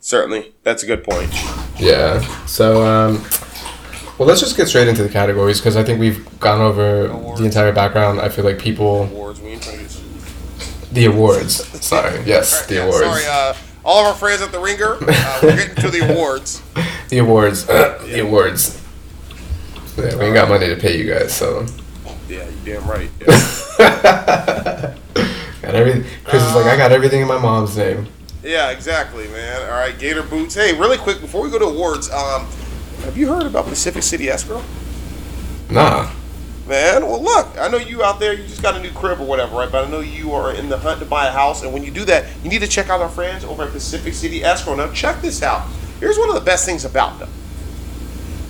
Certainly, 0.00 0.52
that's 0.62 0.82
a 0.82 0.86
good 0.86 1.04
point. 1.04 1.30
Yeah. 1.78 2.20
So, 2.46 2.82
um, 2.86 3.22
well, 4.18 4.26
let's 4.26 4.40
just 4.40 4.56
get 4.56 4.66
straight 4.68 4.88
into 4.88 5.02
the 5.02 5.08
categories 5.10 5.60
because 5.60 5.76
I 5.76 5.84
think 5.84 6.00
we've 6.00 6.40
gone 6.40 6.60
over 6.62 7.08
Awards. 7.08 7.40
the 7.40 7.46
entire 7.46 7.72
background. 7.72 8.18
I 8.20 8.30
feel 8.30 8.44
like 8.44 8.58
people 8.58 9.02
Awards, 9.04 9.40
we 9.40 9.50
ain't 9.50 9.62
trying 9.62 9.78
to 9.78 9.82
get- 9.84 9.90
the 10.92 11.04
awards. 11.04 11.64
Sorry. 11.84 12.20
Yes, 12.24 12.64
the 12.66 12.76
Yeah, 12.76 12.80
awards. 12.84 13.04
Sorry, 13.04 13.24
uh, 13.26 13.54
all 13.84 14.00
of 14.00 14.06
our 14.06 14.14
friends 14.14 14.42
at 14.42 14.52
the 14.52 14.60
Ringer. 14.60 14.96
Uh, 15.00 15.38
we're 15.42 15.56
getting 15.56 15.74
to 15.76 15.90
the 15.90 16.12
awards. 16.12 16.62
The 17.08 17.18
awards. 17.18 17.66
the 17.66 18.20
awards. 18.20 18.82
Yeah, 19.96 20.16
we 20.16 20.26
ain't 20.26 20.34
got 20.34 20.48
money 20.48 20.68
to 20.68 20.76
pay 20.76 20.96
you 20.96 21.12
guys, 21.12 21.34
so. 21.34 21.66
Yeah, 22.28 22.48
you 22.48 22.56
damn 22.64 22.88
right. 22.88 23.10
Yeah. 23.80 24.94
Got 25.62 25.74
everything. 25.74 26.04
Chris 26.24 26.42
is 26.42 26.54
like, 26.54 26.66
I 26.66 26.76
got 26.76 26.92
everything 26.92 27.20
in 27.20 27.28
my 27.28 27.38
mom's 27.38 27.76
name. 27.76 28.06
Yeah, 28.42 28.70
exactly, 28.70 29.28
man. 29.28 29.62
All 29.70 29.78
right, 29.78 29.98
Gator 29.98 30.22
Boots. 30.22 30.54
Hey, 30.54 30.76
really 30.78 30.96
quick 30.96 31.20
before 31.20 31.42
we 31.42 31.50
go 31.50 31.58
to 31.58 31.66
awards, 31.66 32.10
um, 32.10 32.46
have 33.04 33.16
you 33.16 33.28
heard 33.28 33.46
about 33.46 33.66
Pacific 33.66 34.02
City 34.02 34.28
Escrow? 34.28 34.62
Nah. 35.70 36.10
Man, 36.70 37.04
well, 37.04 37.20
look, 37.20 37.48
I 37.58 37.66
know 37.66 37.78
you 37.78 38.04
out 38.04 38.20
there, 38.20 38.32
you 38.32 38.44
just 38.46 38.62
got 38.62 38.76
a 38.76 38.80
new 38.80 38.92
crib 38.92 39.20
or 39.20 39.26
whatever, 39.26 39.56
right? 39.56 39.72
But 39.72 39.88
I 39.88 39.90
know 39.90 39.98
you 39.98 40.30
are 40.30 40.54
in 40.54 40.68
the 40.68 40.78
hunt 40.78 41.00
to 41.00 41.04
buy 41.04 41.26
a 41.26 41.32
house. 41.32 41.64
And 41.64 41.72
when 41.72 41.82
you 41.82 41.90
do 41.90 42.04
that, 42.04 42.26
you 42.44 42.48
need 42.48 42.60
to 42.60 42.68
check 42.68 42.88
out 42.88 43.00
our 43.00 43.08
friends 43.08 43.42
over 43.42 43.64
at 43.64 43.72
Pacific 43.72 44.14
City 44.14 44.44
Escrow. 44.44 44.76
Now, 44.76 44.92
check 44.92 45.20
this 45.20 45.42
out. 45.42 45.66
Here's 45.98 46.16
one 46.16 46.28
of 46.28 46.36
the 46.36 46.40
best 46.40 46.64
things 46.64 46.84
about 46.84 47.18
them 47.18 47.28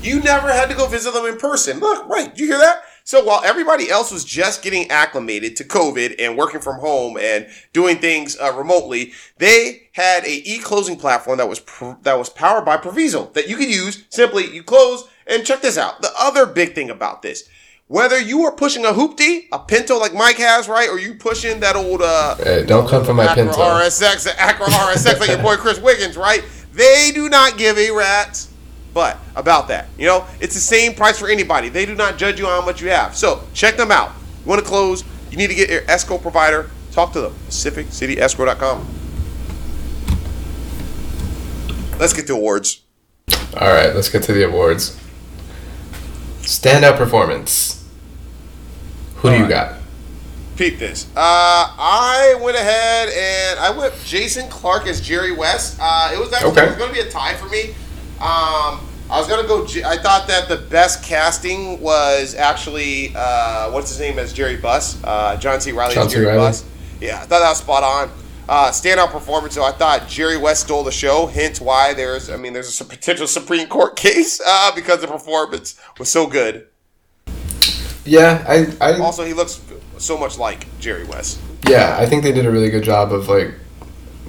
you 0.02 0.20
never 0.20 0.52
had 0.52 0.68
to 0.68 0.74
go 0.74 0.86
visit 0.86 1.14
them 1.14 1.24
in 1.26 1.38
person. 1.38 1.78
Look, 1.78 2.08
right, 2.08 2.36
you 2.38 2.46
hear 2.46 2.58
that? 2.58 2.82
So 3.04 3.24
while 3.24 3.42
everybody 3.42 3.90
else 3.90 4.12
was 4.12 4.24
just 4.24 4.62
getting 4.62 4.90
acclimated 4.90 5.56
to 5.56 5.64
COVID 5.64 6.16
and 6.18 6.36
working 6.36 6.60
from 6.60 6.80
home 6.80 7.16
and 7.18 7.48
doing 7.72 7.96
things 7.98 8.38
uh, 8.38 8.52
remotely, 8.54 9.12
they 9.38 9.88
had 9.92 10.24
a 10.24 10.42
e-closing 10.44 10.96
platform 10.96 11.38
that 11.38 11.48
was 11.48 11.60
pr- 11.60 11.92
that 12.02 12.18
was 12.18 12.28
powered 12.28 12.64
by 12.64 12.76
Proviso 12.76 13.30
that 13.32 13.48
you 13.48 13.56
could 13.56 13.70
use. 13.70 14.04
Simply, 14.10 14.54
you 14.54 14.62
close 14.62 15.08
and 15.26 15.44
check 15.44 15.62
this 15.62 15.78
out. 15.78 16.02
The 16.02 16.12
other 16.18 16.46
big 16.46 16.74
thing 16.74 16.90
about 16.90 17.22
this, 17.22 17.48
whether 17.90 18.20
you 18.20 18.44
are 18.44 18.52
pushing 18.52 18.84
a 18.84 18.90
hoopty, 18.92 19.48
a 19.50 19.58
Pinto 19.58 19.98
like 19.98 20.14
Mike 20.14 20.36
has, 20.36 20.68
right, 20.68 20.88
or 20.88 21.00
you 21.00 21.12
pushing 21.12 21.58
that 21.58 21.74
old 21.74 22.00
uh, 22.00 22.36
Hey, 22.36 22.64
don't 22.64 22.88
come 22.88 23.04
for 23.04 23.12
my 23.12 23.26
Acura 23.26 23.34
Pinto. 23.34 23.52
RSX, 23.52 24.22
the 24.22 24.30
Acura 24.30 24.66
RSX 24.66 25.18
like 25.18 25.28
your 25.28 25.42
boy 25.42 25.56
Chris 25.56 25.80
Wiggins, 25.80 26.16
right? 26.16 26.44
They 26.72 27.10
do 27.12 27.28
not 27.28 27.58
give 27.58 27.76
a 27.78 27.90
rat's 27.90 28.48
but 28.94 29.18
about 29.34 29.66
that. 29.68 29.88
You 29.98 30.06
know, 30.06 30.24
it's 30.40 30.54
the 30.54 30.60
same 30.60 30.94
price 30.94 31.18
for 31.18 31.28
anybody. 31.28 31.68
They 31.68 31.84
do 31.84 31.96
not 31.96 32.16
judge 32.16 32.38
you 32.38 32.46
on 32.46 32.60
how 32.60 32.64
much 32.64 32.80
you 32.80 32.90
have. 32.90 33.16
So 33.16 33.42
check 33.54 33.76
them 33.76 33.90
out. 33.90 34.12
You 34.44 34.48
want 34.48 34.62
to 34.62 34.66
close? 34.66 35.02
You 35.32 35.36
need 35.36 35.48
to 35.48 35.54
get 35.56 35.68
your 35.68 35.82
escrow 35.88 36.18
provider. 36.18 36.70
Talk 36.92 37.12
to 37.14 37.20
them. 37.20 37.34
PacificCityEscrow.com. 37.48 38.86
Let's 41.98 42.12
get 42.12 42.28
to 42.28 42.34
awards. 42.34 42.82
All 43.56 43.72
right, 43.72 43.94
let's 43.96 44.08
get 44.08 44.22
to 44.24 44.32
the 44.32 44.46
awards. 44.46 44.96
Standout 46.42 46.96
performance. 46.96 47.79
Who 49.20 49.28
do 49.30 49.34
you 49.36 49.42
Alright. 49.44 49.48
got? 49.50 49.76
Peep 50.56 50.78
this. 50.78 51.06
Uh, 51.16 51.16
I 51.16 52.38
went 52.42 52.56
ahead 52.56 53.08
and 53.08 53.58
I 53.60 53.70
went 53.70 53.94
Jason 54.04 54.48
Clarke 54.50 54.86
as 54.86 55.00
Jerry 55.00 55.32
West. 55.32 55.78
Uh, 55.80 56.10
it 56.12 56.18
was 56.18 56.32
actually 56.32 56.50
Okay. 56.52 56.64
it 56.64 56.68
was 56.68 56.76
going 56.76 56.94
to 56.94 57.02
be 57.02 57.08
a 57.08 57.10
tie 57.10 57.34
for 57.34 57.48
me. 57.48 57.70
Um, 58.20 58.86
I 59.10 59.18
was 59.18 59.26
gonna 59.26 59.48
go. 59.48 59.66
J- 59.66 59.82
I 59.82 59.96
thought 59.96 60.28
that 60.28 60.48
the 60.48 60.56
best 60.58 61.02
casting 61.02 61.80
was 61.80 62.34
actually 62.36 63.12
uh, 63.16 63.70
what's 63.72 63.88
his 63.90 63.98
name 63.98 64.18
as 64.20 64.32
Jerry 64.32 64.56
Buss, 64.56 65.02
uh, 65.02 65.36
John 65.36 65.60
C. 65.60 65.72
Reilly 65.72 65.94
John 65.94 66.06
as 66.06 66.12
C. 66.12 66.16
Jerry 66.18 66.26
Reilly. 66.28 66.38
Buss. 66.38 66.64
Yeah, 67.00 67.16
I 67.16 67.20
thought 67.20 67.40
that 67.40 67.48
was 67.48 67.58
spot 67.58 67.82
on. 67.82 68.10
Uh, 68.48 68.70
standout 68.70 69.10
performance. 69.10 69.54
So 69.54 69.64
I 69.64 69.72
thought 69.72 70.06
Jerry 70.08 70.36
West 70.36 70.62
stole 70.64 70.84
the 70.84 70.92
show. 70.92 71.26
Hence 71.26 71.60
why 71.60 71.92
there's. 71.94 72.30
I 72.30 72.36
mean, 72.36 72.52
there's 72.52 72.80
a 72.80 72.84
potential 72.84 73.26
Supreme 73.26 73.66
Court 73.66 73.96
case 73.96 74.40
uh, 74.46 74.70
because 74.76 75.00
the 75.00 75.08
performance 75.08 75.74
was 75.98 76.08
so 76.08 76.26
good. 76.28 76.66
Yeah, 78.10 78.44
I, 78.48 78.66
I 78.80 78.98
Also, 78.98 79.24
he 79.24 79.34
looks 79.34 79.60
so 79.98 80.18
much 80.18 80.36
like 80.36 80.66
Jerry 80.80 81.04
West. 81.04 81.38
yeah, 81.68 81.96
I 81.98 82.06
think 82.06 82.24
they 82.24 82.32
did 82.32 82.44
a 82.44 82.50
really 82.50 82.68
good 82.70 82.82
job 82.82 83.12
of 83.12 83.28
like, 83.28 83.52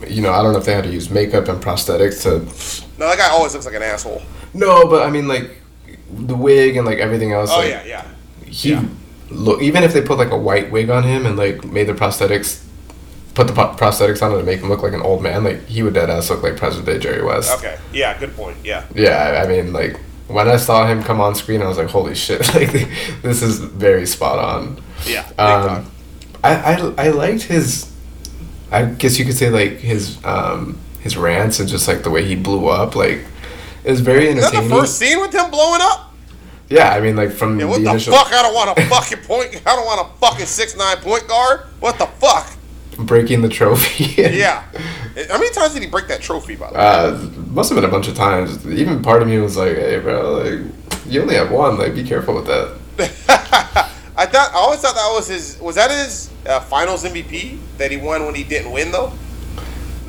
you 0.07 0.21
know, 0.21 0.31
I 0.31 0.43
don't 0.43 0.53
know 0.53 0.59
if 0.59 0.65
they 0.65 0.73
had 0.73 0.83
to 0.83 0.91
use 0.91 1.09
makeup 1.09 1.47
and 1.47 1.61
prosthetics 1.61 2.21
to. 2.23 2.39
No, 2.99 3.07
that 3.09 3.17
guy 3.17 3.29
always 3.29 3.53
looks 3.53 3.65
like 3.65 3.73
an 3.75 3.81
asshole. 3.81 4.21
No, 4.53 4.85
but 4.87 5.01
I 5.07 5.09
mean 5.09 5.27
like, 5.27 5.49
the 6.11 6.35
wig 6.35 6.75
and 6.77 6.85
like 6.85 6.99
everything 6.99 7.31
else. 7.31 7.49
Oh 7.51 7.57
like, 7.59 7.69
yeah, 7.69 7.83
yeah. 7.85 8.07
he 8.45 8.71
Yeah. 8.73 8.85
look 9.31 9.61
even 9.61 9.83
if 9.83 9.93
they 9.93 10.01
put 10.01 10.17
like 10.19 10.31
a 10.31 10.37
white 10.37 10.69
wig 10.71 10.89
on 10.91 11.03
him 11.03 11.25
and 11.25 11.35
like 11.37 11.63
made 11.65 11.87
the 11.87 11.93
prosthetics 11.93 12.63
put 13.33 13.47
the 13.47 13.53
pro- 13.53 13.73
prosthetics 13.75 14.21
on 14.21 14.31
him 14.33 14.39
to 14.39 14.43
make 14.45 14.59
him 14.59 14.67
look 14.69 14.83
like 14.83 14.93
an 14.93 15.01
old 15.01 15.23
man 15.23 15.43
like 15.45 15.65
he 15.67 15.81
would 15.83 15.93
dead 15.93 16.09
ass 16.09 16.29
look 16.29 16.43
like 16.43 16.57
present 16.57 16.85
day 16.85 16.99
jerry 16.99 17.23
west 17.23 17.49
Okay. 17.57 17.77
Yeah. 17.93 18.19
Good 18.19 18.35
point. 18.35 18.57
Yeah. 18.63 18.83
yeah 18.93 19.41
i 19.43 19.47
mean 19.47 19.71
like 19.71 19.97
when 20.27 20.47
i 20.47 20.55
saw 20.57 20.87
him 20.87 21.03
come 21.03 21.19
on 21.19 21.35
screen 21.35 21.61
i 21.61 21.67
was 21.67 21.77
like 21.77 21.87
holy 21.89 22.15
shit 22.15 22.39
like 22.55 22.71
this 23.21 23.41
is 23.41 23.59
very 23.59 24.05
spot 24.05 24.39
on 24.39 24.81
Yeah. 25.05 25.27
Um. 25.37 25.91
I, 26.43 26.55
I 26.55 26.93
i 27.05 27.09
liked 27.09 27.43
his 27.43 27.91
i 28.71 28.85
guess 28.85 29.19
you 29.19 29.25
could 29.25 29.35
say 29.37 29.49
like 29.49 29.77
his 29.79 30.17
um 30.25 30.79
his 31.01 31.17
rants 31.17 31.59
and 31.59 31.67
just 31.69 31.87
like 31.87 32.03
the 32.03 32.09
way 32.09 32.23
he 32.25 32.35
blew 32.35 32.67
up 32.67 32.95
like 32.95 33.25
it 33.83 33.91
was 33.91 33.99
very 34.01 34.27
Is 34.27 34.35
that 34.35 34.43
entertaining 34.45 34.69
the 34.69 34.75
first 34.75 34.97
scene 34.97 35.19
with 35.19 35.33
him 35.33 35.49
blowing 35.51 35.81
up? 35.81 36.13
yeah 36.69 36.93
i 36.93 36.99
mean 37.01 37.15
like 37.15 37.31
from 37.31 37.57
the 37.57 37.63
Yeah, 37.65 37.69
what 37.69 37.83
the 37.83 37.93
the 37.93 38.11
fuck? 38.11 38.31
I 38.33 38.41
don't 38.43 38.53
want 38.55 38.77
a 38.79 38.85
fucking 38.87 39.19
point. 39.25 39.61
I 39.65 39.75
don't 39.75 39.85
want 39.85 40.07
a 40.07 40.17
fucking 40.19 40.45
six 40.45 40.75
nine 40.77 40.97
point 40.97 41.27
guard. 41.27 41.61
What 41.79 41.97
the 41.99 42.05
fuck? 42.07 42.53
Breaking 42.97 43.41
the 43.41 43.49
trophy 43.49 44.05
Yeah. 44.21 44.63
How 45.29 45.37
many 45.37 45.49
times 45.51 45.73
did 45.73 45.83
he 45.83 45.89
break 45.89 46.07
that 46.07 46.21
trophy? 46.21 46.55
By 46.55 46.67
the 46.69 46.73
way. 46.73 46.79
Uh, 46.79 47.17
must 47.51 47.69
have 47.69 47.75
been 47.75 47.85
a 47.85 47.91
bunch 47.91 48.07
of 48.07 48.15
times. 48.15 48.65
Even 48.67 49.01
part 49.01 49.21
of 49.21 49.27
me 49.27 49.37
was 49.39 49.57
like, 49.57 49.75
"Hey, 49.75 49.99
bro, 49.99 50.39
like 50.43 50.59
you 51.07 51.21
only 51.21 51.35
have 51.35 51.51
one. 51.51 51.77
Like, 51.77 51.93
be 51.95 52.03
careful 52.03 52.35
with 52.35 52.45
that." 52.47 52.77
I 54.17 54.25
thought 54.25 54.51
I 54.51 54.55
always 54.55 54.79
thought 54.79 54.95
that 54.95 55.11
was 55.13 55.27
his. 55.27 55.59
Was 55.59 55.75
that 55.75 55.91
his 55.91 56.29
uh, 56.45 56.59
Finals 56.61 57.03
MVP 57.03 57.57
that 57.77 57.91
he 57.91 57.97
won 57.97 58.25
when 58.25 58.35
he 58.35 58.43
didn't 58.45 58.71
win 58.71 58.91
though? 58.91 59.11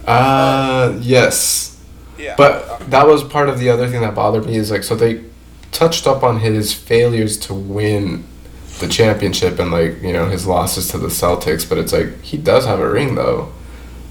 Uh, 0.07 0.97
yes, 1.01 1.81
Yeah. 2.19 2.35
but 2.37 2.79
that 2.91 3.07
was 3.07 3.23
part 3.25 3.49
of 3.49 3.59
the 3.59 3.69
other 3.71 3.89
thing 3.89 4.01
that 4.03 4.15
bothered 4.15 4.47
me 4.47 4.57
is 4.57 4.71
like, 4.71 4.83
so 4.83 4.95
they 4.97 5.25
touched 5.71 6.07
up 6.07 6.23
on 6.23 6.41
his 6.41 6.75
failures 6.75 7.39
to 7.39 7.55
win 7.55 8.25
the 8.83 8.89
championship 8.89 9.59
and 9.59 9.71
like 9.71 10.03
you 10.03 10.13
know 10.13 10.27
his 10.29 10.47
losses 10.47 10.89
to 10.89 10.99
the 10.99 11.09
Celtics, 11.09 11.67
but 11.69 11.79
it's 11.79 11.93
like 11.93 12.21
he 12.23 12.37
does 12.37 12.67
have 12.67 12.81
a 12.81 12.89
ring 12.91 13.15
though. 13.15 13.51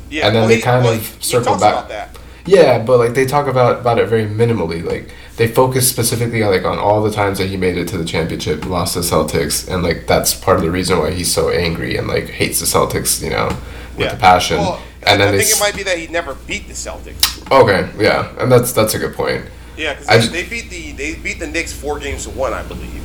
yeah. 0.09 0.25
and 0.25 0.35
then 0.35 0.41
well, 0.41 0.49
they 0.49 0.55
he- 0.55 0.61
kind 0.61 0.83
well, 0.83 0.93
of 0.95 1.05
he- 1.05 1.23
circle 1.23 1.57
back. 1.59 1.87
that. 1.89 2.17
Yeah, 2.45 2.79
but 2.83 2.97
like 2.97 3.13
they 3.13 3.25
talk 3.27 3.45
about 3.47 3.81
about 3.81 3.99
it 3.99 4.07
very 4.09 4.25
minimally. 4.25 4.83
Like 4.83 5.13
they 5.37 5.47
focus 5.47 5.87
specifically 5.87 6.43
like 6.43 6.65
on 6.65 6.79
all 6.79 7.03
the 7.03 7.11
times 7.11 7.37
that 7.37 7.47
he 7.49 7.55
made 7.57 7.77
it 7.77 7.87
to 7.89 7.97
the 7.99 8.05
championship, 8.05 8.65
lost 8.65 8.95
to 8.95 9.01
Celtics, 9.01 9.71
and 9.71 9.83
like 9.83 10.07
that's 10.07 10.33
part 10.33 10.57
of 10.57 10.63
the 10.63 10.71
reason 10.71 10.97
why 10.97 11.11
he's 11.11 11.31
so 11.31 11.49
angry 11.51 11.97
and 11.97 12.07
like 12.07 12.29
hates 12.29 12.59
the 12.59 12.65
Celtics. 12.65 13.21
You 13.21 13.29
know, 13.29 13.47
with 13.95 13.99
Yeah. 14.07 14.13
the 14.15 14.17
passion. 14.19 14.57
Well, 14.57 14.81
and 15.03 15.21
I 15.21 15.25
then 15.25 15.35
they. 15.37 15.43
think 15.43 15.57
it 15.57 15.59
might 15.59 15.75
be 15.75 15.83
that 15.83 15.97
he 15.99 16.07
never 16.07 16.33
beat 16.47 16.67
the 16.67 16.73
Celtics. 16.73 17.23
okay, 17.51 17.89
yeah, 18.03 18.33
and 18.39 18.51
that's 18.51 18.71
that's 18.73 18.95
a 18.95 18.99
good 18.99 19.13
point. 19.13 19.45
Yeah, 19.77 19.93
because 19.95 20.31
they, 20.31 20.41
they 20.43 20.49
beat 20.49 20.69
the 20.71 20.91
they 20.93 21.15
beat 21.15 21.39
the 21.39 21.47
Knicks 21.47 21.73
four 21.73 21.99
games 21.99 22.23
to 22.25 22.31
one, 22.31 22.53
I 22.53 22.63
believe. 22.63 23.01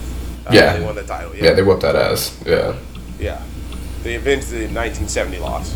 Uh, 0.47 0.51
Yeah. 0.53 0.76
they 0.76 0.84
won 0.84 0.94
the 0.94 1.03
title. 1.03 1.34
Yeah, 1.34 1.53
they 1.55 1.62
whooped 1.62 1.82
that 1.82 1.97
ass. 1.97 2.36
Yeah. 2.47 2.74
Yeah. 3.18 3.40
They 4.03 4.14
avenged 4.14 4.51
the 4.51 4.66
1970 4.68 5.38
loss. 5.38 5.74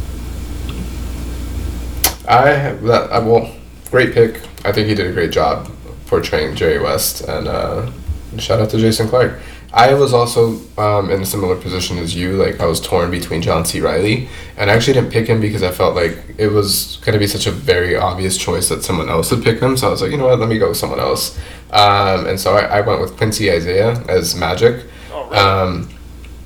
I 2.29 2.51
have 2.51 2.83
that. 2.85 3.11
I 3.13 3.19
will. 3.19 3.51
Great 3.91 4.15
pick. 4.15 4.41
I 4.65 4.71
think 4.71 4.87
he 4.87 4.95
did 4.95 5.07
a 5.09 5.13
great 5.13 5.33
job 5.33 5.69
portraying 6.07 6.55
Jerry 6.55 6.79
West, 6.79 7.23
and 7.23 7.49
uh, 7.49 7.91
shout 8.39 8.61
out 8.61 8.71
to 8.71 8.79
Jason 8.79 9.09
Clarke. 9.09 9.41
I 9.73 9.95
was 9.95 10.13
also 10.13 10.61
um, 10.79 11.11
in 11.11 11.23
a 11.23 11.27
similar 11.27 11.55
position 11.55 11.99
as 11.99 12.15
you. 12.15 12.33
Like 12.33 12.61
I 12.61 12.67
was 12.67 12.81
torn 12.81 13.11
between 13.11 13.41
John 13.41 13.65
C. 13.65 13.81
Reilly, 13.81 14.29
and 14.57 14.71
I 14.71 14.75
actually 14.75 14.95
didn't 14.95 15.13
pick 15.13 15.29
him 15.29 15.41
because 15.41 15.63
I 15.63 15.71
felt 15.71 15.95
like 15.95 16.19
it 16.39 16.49
was 16.49 16.97
going 17.03 17.13
to 17.13 17.19
be 17.19 17.29
such 17.29 17.47
a 17.47 17.53
very 17.53 17.97
obvious 17.97 18.37
choice 18.37 18.69
that 18.69 18.83
someone 18.83 19.09
else 19.09 19.31
would 19.31 19.45
pick 19.45 19.61
him. 19.61 19.77
So 19.77 19.87
I 19.87 19.91
was 19.91 20.03
like, 20.03 20.11
you 20.11 20.17
know 20.17 20.27
what, 20.27 20.41
let 20.41 20.49
me 20.49 20.59
go 20.59 20.69
with 20.69 20.77
someone 20.77 20.99
else. 20.99 21.39
Um, 21.71 22.27
and 22.27 22.41
so 22.41 22.57
I, 22.57 22.79
I 22.79 22.81
went 22.81 23.01
with 23.01 23.17
Quincy 23.17 23.51
Isaiah 23.51 23.93
as 24.09 24.35
Magic. 24.35 24.87
Oh, 25.13 25.29
really? 25.29 25.39
Um, 25.39 25.89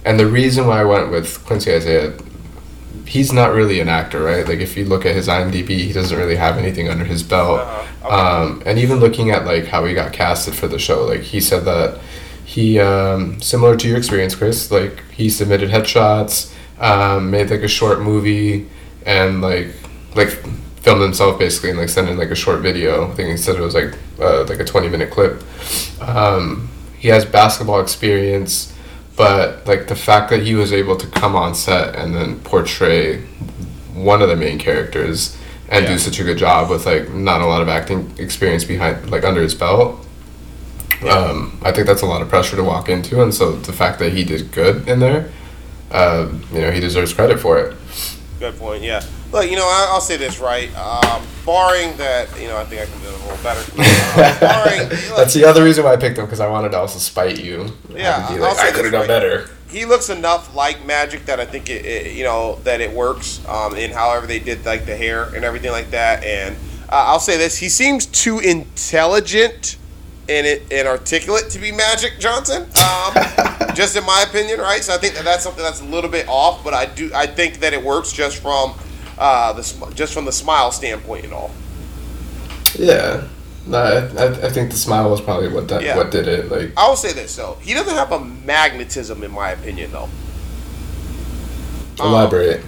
and 0.05 0.20
the 0.20 0.27
reason 0.27 0.66
why 0.66 0.83
I 0.83 0.85
went 0.85 1.11
with 1.11 1.43
Quincy 1.47 1.72
Isaiah, 1.72 2.12
he's 3.07 3.33
not 3.33 3.55
really 3.55 3.81
an 3.81 3.89
actor, 3.89 4.22
right? 4.22 4.47
Like 4.47 4.59
if 4.59 4.77
you 4.77 4.85
look 4.85 5.07
at 5.07 5.16
his 5.16 5.29
IMDb, 5.29 5.68
he 5.68 5.93
doesn't 5.95 6.16
really 6.16 6.37
have 6.37 6.59
anything 6.59 6.91
under 6.91 7.05
his 7.05 7.22
belt. 7.22 7.61
Uh-huh. 7.61 7.81
Okay. 8.05 8.14
Um, 8.14 8.62
and 8.66 8.79
even 8.79 8.99
looking 9.01 9.31
at 9.31 9.47
like 9.47 9.64
how 9.64 9.87
he 9.87 9.95
got 9.95 10.12
casted 10.12 10.55
for 10.55 10.68
the 10.68 10.79
show, 10.79 11.07
like 11.07 11.22
he 11.22 11.41
said 11.41 11.64
that 11.64 11.99
he 12.55 12.78
um, 12.78 13.40
similar 13.40 13.76
to 13.76 13.88
your 13.88 13.96
experience, 13.98 14.34
Chris. 14.34 14.70
Like 14.70 15.02
he 15.12 15.28
submitted 15.28 15.70
headshots, 15.70 16.52
um, 16.78 17.30
made 17.30 17.50
like 17.50 17.62
a 17.62 17.68
short 17.68 18.00
movie, 18.00 18.68
and 19.07 19.40
like 19.42 19.68
like 20.14 20.30
filmed 20.84 21.02
himself 21.02 21.38
basically 21.38 21.70
and 21.70 21.78
like 21.78 21.88
sent 21.88 22.09
in 22.09 22.16
like 22.16 22.30
a 22.30 22.34
short 22.44 22.61
video. 22.61 23.11
I 23.11 23.14
think 23.14 23.30
he 23.30 23.36
said 23.36 23.57
it 23.57 23.61
was 23.62 23.74
like 23.74 23.94
uh, 24.20 24.44
like 24.44 24.61
a 24.61 24.64
twenty 24.64 24.88
minute 24.88 25.11
clip. 25.11 25.42
Um, 26.00 26.68
he 26.98 27.09
has 27.09 27.24
basketball 27.24 27.80
experience 27.80 28.70
but 29.16 29.64
like 29.66 29.86
the 29.86 29.94
fact 29.94 30.28
that 30.30 30.42
he 30.42 30.55
was 30.57 30.72
able 30.72 30.96
to 30.96 31.07
come 31.07 31.36
on 31.36 31.55
set 31.55 31.94
and 31.94 32.12
then 32.14 32.40
portray 32.40 33.20
one 33.94 34.20
of 34.22 34.28
the 34.28 34.34
main 34.34 34.59
characters 34.59 35.36
and 35.68 35.84
Yeah. 35.84 35.92
do 35.92 35.98
such 35.98 36.18
a 36.18 36.24
good 36.24 36.36
job 36.38 36.68
with 36.68 36.84
like 36.86 37.12
not 37.14 37.40
a 37.40 37.46
lot 37.46 37.62
of 37.62 37.68
acting 37.68 38.11
experience 38.18 38.64
behind 38.64 39.11
like 39.11 39.22
under 39.22 39.40
his 39.40 39.55
belt 39.55 40.05
um, 41.09 41.59
i 41.62 41.72
think 41.72 41.86
that's 41.86 42.02
a 42.02 42.07
lot 42.07 42.22
of 42.22 42.28
pressure 42.28 42.57
to 42.57 42.64
walk 42.64 42.88
into 42.88 43.22
and 43.22 43.34
so 43.34 43.52
the 43.52 43.72
fact 43.72 43.98
that 43.98 44.12
he 44.12 44.24
did 44.24 44.50
good 44.52 44.86
in 44.88 45.00
there 45.00 45.30
uh, 45.90 46.32
you 46.52 46.61
know 46.61 46.70
he 46.70 46.80
deserves 46.80 47.12
credit 47.12 47.38
for 47.38 47.59
it 47.59 47.76
Good 48.40 48.59
point. 48.59 48.82
Yeah. 48.82 49.02
Look, 49.32 49.48
you 49.48 49.57
know, 49.57 49.64
I, 49.64 49.88
I'll 49.90 50.00
say 50.00 50.16
this 50.16 50.38
right. 50.38 50.68
Um, 50.76 51.22
barring 51.46 51.96
that, 51.96 52.28
you 52.38 52.48
know, 52.48 52.59
I 52.59 52.64
think 52.64 52.82
I 52.82 52.86
can 52.86 53.00
do 53.00 53.09
it 53.09 53.14
a 53.14 53.22
little 53.22 53.42
better. 53.42 53.61
Uh, 53.78 54.40
barring, 54.40 54.88
look, 54.90 55.16
that's 55.16 55.32
the 55.32 55.44
other 55.44 55.62
reason 55.64 55.84
why 55.84 55.92
i 55.92 55.96
picked 55.96 56.18
him 56.18 56.26
because 56.26 56.40
i 56.40 56.48
wanted 56.48 56.72
to 56.72 56.76
also 56.78 56.98
spite 56.98 57.42
you 57.42 57.68
Yeah, 57.88 58.28
be 58.28 58.34
I'll 58.34 58.40
like, 58.40 58.57
say 58.57 58.68
i 58.68 58.70
could 58.72 58.84
have 58.84 58.92
done 58.92 59.02
right. 59.02 59.09
better 59.09 59.48
he 59.68 59.84
looks 59.86 60.09
enough 60.09 60.55
like 60.55 60.84
Magic 60.86 61.26
that 61.26 61.40
I 61.40 61.46
think 61.46 61.68
it, 61.68 61.84
it 61.84 62.12
you 62.12 62.22
know, 62.22 62.61
that 62.62 62.80
it 62.80 62.92
works. 62.92 63.44
Um, 63.48 63.74
in 63.74 63.90
however 63.90 64.26
they 64.26 64.38
did 64.38 64.64
like 64.64 64.86
the 64.86 64.96
hair 64.96 65.24
and 65.34 65.44
everything 65.44 65.72
like 65.72 65.90
that. 65.90 66.22
And 66.22 66.55
uh, 66.88 67.07
I'll 67.09 67.18
say 67.18 67.36
this: 67.36 67.59
he 67.59 67.68
seems 67.68 68.07
too 68.07 68.38
intelligent 68.38 69.76
and 70.29 70.47
it 70.47 70.62
and 70.72 70.89
articulate 70.89 71.51
to 71.51 71.59
be 71.59 71.72
Magic 71.72 72.18
Johnson. 72.18 72.62
Um, 72.62 73.75
just 73.75 73.97
in 73.97 74.05
my 74.05 74.25
opinion, 74.29 74.61
right? 74.61 74.83
So 74.83 74.95
I 74.95 74.99
think 74.99 75.14
that 75.14 75.25
that's 75.25 75.43
something 75.43 75.62
that's 75.62 75.81
a 75.81 75.85
little 75.85 76.11
bit 76.11 76.27
off, 76.29 76.62
but 76.64 76.75
I 76.75 76.87
do 76.87 77.11
I 77.14 77.27
think 77.27 77.61
that 77.61 77.72
it 77.72 77.83
works 77.83 78.12
just 78.12 78.41
from 78.41 78.75
uh, 79.18 79.53
the 79.53 79.62
sm- 79.62 79.93
just 79.95 80.14
from 80.14 80.25
the 80.25 80.33
smile 80.33 80.70
standpoint 80.72 81.25
and 81.25 81.33
all. 81.33 81.51
yeah 82.77 83.29
no, 83.66 83.79
I, 83.79 84.47
I, 84.47 84.51
think 84.51 84.72
the 84.72 84.77
smile 84.77 85.09
was 85.09 85.22
probably 85.22 85.49
what 85.49 85.68
that 85.68 85.83
Yeah. 85.83 85.97
what 85.97 86.11
did 86.11 86.29
it 86.29 86.51
like 86.51 86.72
I 86.77 86.87
will 86.87 86.97
say 86.97 87.12
this 87.12 87.35
though: 87.35 87.57
he 87.62 87.72
doesn't 87.72 87.95
have 87.95 88.12
a 88.12 88.20
magnetism, 88.20 89.22
in 89.22 89.31
my 89.31 89.51
opinion, 89.51 89.93
though. 89.93 90.09
Um, 91.99 92.09
elaborate 92.12 92.62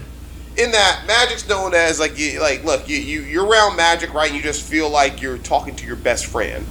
in 0.57 0.71
that 0.71 1.05
Magic's 1.07 1.47
known 1.49 1.75
as 1.75 2.01
like 2.01 2.19
you 2.19 2.41
like 2.41 2.65
look 2.65 2.89
you, 2.89 2.97
you 2.97 3.21
you're 3.23 3.45
around 3.47 3.77
Magic 3.77 4.15
right 4.15 4.29
and 4.29 4.37
you 4.37 4.43
just 4.43 4.63
feel 4.63 4.89
like 4.89 5.21
you're 5.21 5.39
talking 5.39 5.77
to 5.77 5.87
your 5.87 5.97
best 5.97 6.27
friend. 6.27 6.65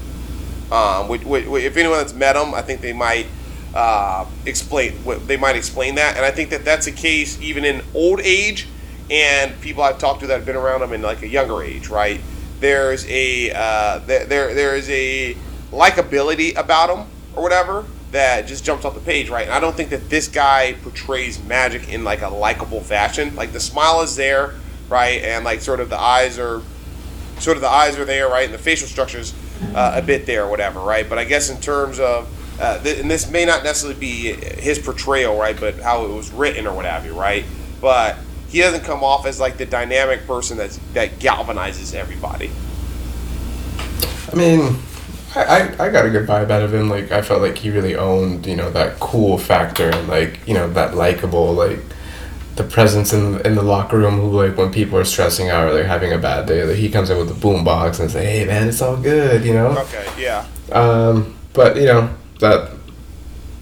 Um, 0.71 1.07
which, 1.07 1.23
which, 1.23 1.45
if 1.45 1.77
anyone 1.77 1.99
that's 1.99 2.13
met 2.13 2.33
them, 2.33 2.53
I 2.53 2.61
think 2.61 2.81
they 2.81 2.93
might 2.93 3.27
uh, 3.75 4.25
explain 4.45 4.93
they 5.27 5.37
might 5.37 5.55
explain 5.55 5.95
that, 5.95 6.15
and 6.15 6.25
I 6.25 6.31
think 6.31 6.49
that 6.49 6.65
that's 6.65 6.87
a 6.87 6.91
case 6.91 7.39
even 7.41 7.65
in 7.65 7.81
old 7.93 8.19
age 8.21 8.67
and 9.11 9.59
people 9.61 9.83
I've 9.83 9.99
talked 9.99 10.21
to 10.21 10.27
that 10.27 10.37
have 10.37 10.45
been 10.45 10.55
around 10.55 10.81
them 10.81 10.93
in 10.93 11.01
like 11.01 11.21
a 11.21 11.27
younger 11.27 11.61
age, 11.61 11.89
right? 11.89 12.19
There's 12.59 13.05
a 13.07 13.51
uh, 13.51 13.99
there 13.99 14.25
there 14.25 14.53
there 14.53 14.75
is 14.75 14.89
a 14.89 15.35
likability 15.71 16.57
about 16.57 16.87
them 16.87 17.07
or 17.35 17.43
whatever 17.43 17.85
that 18.11 18.47
just 18.47 18.63
jumps 18.63 18.85
off 18.85 18.93
the 18.93 19.01
page, 19.01 19.29
right? 19.29 19.45
And 19.45 19.53
I 19.53 19.59
don't 19.59 19.75
think 19.75 19.89
that 19.89 20.09
this 20.09 20.27
guy 20.27 20.73
portrays 20.81 21.43
magic 21.43 21.89
in 21.89 22.03
like 22.03 22.21
a 22.21 22.29
likable 22.29 22.79
fashion. 22.79 23.35
Like 23.35 23.51
the 23.51 23.59
smile 23.59 24.01
is 24.01 24.15
there, 24.15 24.55
right? 24.89 25.21
And 25.21 25.43
like 25.43 25.61
sort 25.61 25.79
of 25.79 25.89
the 25.89 25.99
eyes 25.99 26.39
are 26.39 26.61
sort 27.39 27.57
of 27.57 27.61
the 27.61 27.69
eyes 27.69 27.99
are 27.99 28.05
there, 28.05 28.29
right? 28.29 28.45
And 28.45 28.53
the 28.53 28.57
facial 28.57 28.87
structures 28.87 29.33
uh, 29.73 29.93
a 29.95 30.01
bit 30.01 30.25
there 30.25 30.45
or 30.45 30.49
whatever, 30.49 30.79
right? 30.79 31.07
But 31.07 31.17
I 31.17 31.25
guess 31.25 31.49
in 31.49 31.59
terms 31.61 31.99
of 31.99 32.29
uh, 32.59 32.81
th- 32.81 32.99
and 32.99 33.11
this 33.11 33.29
may 33.29 33.45
not 33.45 33.63
necessarily 33.63 33.99
be 33.99 34.33
his 34.33 34.79
portrayal, 34.79 35.37
right? 35.37 35.59
But 35.59 35.79
how 35.79 36.05
it 36.05 36.09
was 36.09 36.31
written 36.31 36.67
or 36.67 36.75
what 36.75 36.85
have 36.85 37.05
you, 37.05 37.13
right? 37.13 37.43
But 37.81 38.17
he 38.47 38.59
doesn't 38.59 38.83
come 38.83 39.03
off 39.03 39.25
as 39.25 39.39
like 39.39 39.57
the 39.57 39.65
dynamic 39.65 40.25
person 40.25 40.57
that's 40.57 40.77
that 40.93 41.19
galvanizes 41.19 41.93
everybody. 41.93 42.51
I 44.31 44.35
mean, 44.35 44.77
I, 45.35 45.43
I, 45.43 45.85
I 45.85 45.89
got 45.89 46.05
a 46.05 46.09
good 46.09 46.27
vibe 46.27 46.49
out 46.49 46.63
of 46.63 46.73
him. 46.73 46.89
Like 46.89 47.11
I 47.11 47.21
felt 47.21 47.41
like 47.41 47.57
he 47.57 47.69
really 47.69 47.95
owned, 47.95 48.45
you 48.45 48.55
know, 48.55 48.71
that 48.71 48.99
cool 48.99 49.37
factor 49.37 49.89
and 49.89 50.07
like, 50.07 50.39
you 50.47 50.53
know, 50.53 50.69
that 50.71 50.95
likable, 50.95 51.53
like 51.53 51.79
the 52.55 52.63
presence 52.63 53.11
in 53.13 53.41
in 53.45 53.55
the 53.55 53.61
locker 53.61 53.97
room 53.97 54.15
who 54.19 54.29
like 54.29 54.57
when 54.57 54.71
people 54.71 54.97
are 54.97 55.03
stressing 55.05 55.49
out 55.49 55.67
or 55.67 55.73
they're 55.73 55.87
having 55.87 56.13
a 56.13 56.17
bad 56.17 56.45
day, 56.47 56.63
like 56.63 56.77
he 56.77 56.89
comes 56.89 57.09
in 57.09 57.17
with 57.17 57.29
a 57.29 57.33
boom 57.33 57.63
box 57.63 57.99
and 57.99 58.09
say, 58.09 58.25
Hey 58.25 58.45
man, 58.45 58.67
it's 58.69 58.81
all 58.81 58.95
good, 58.97 59.43
you 59.45 59.53
know? 59.53 59.77
Okay, 59.79 60.05
yeah. 60.17 60.45
Um 60.71 61.35
but 61.53 61.75
you 61.75 61.85
know, 61.85 62.09
that 62.39 62.71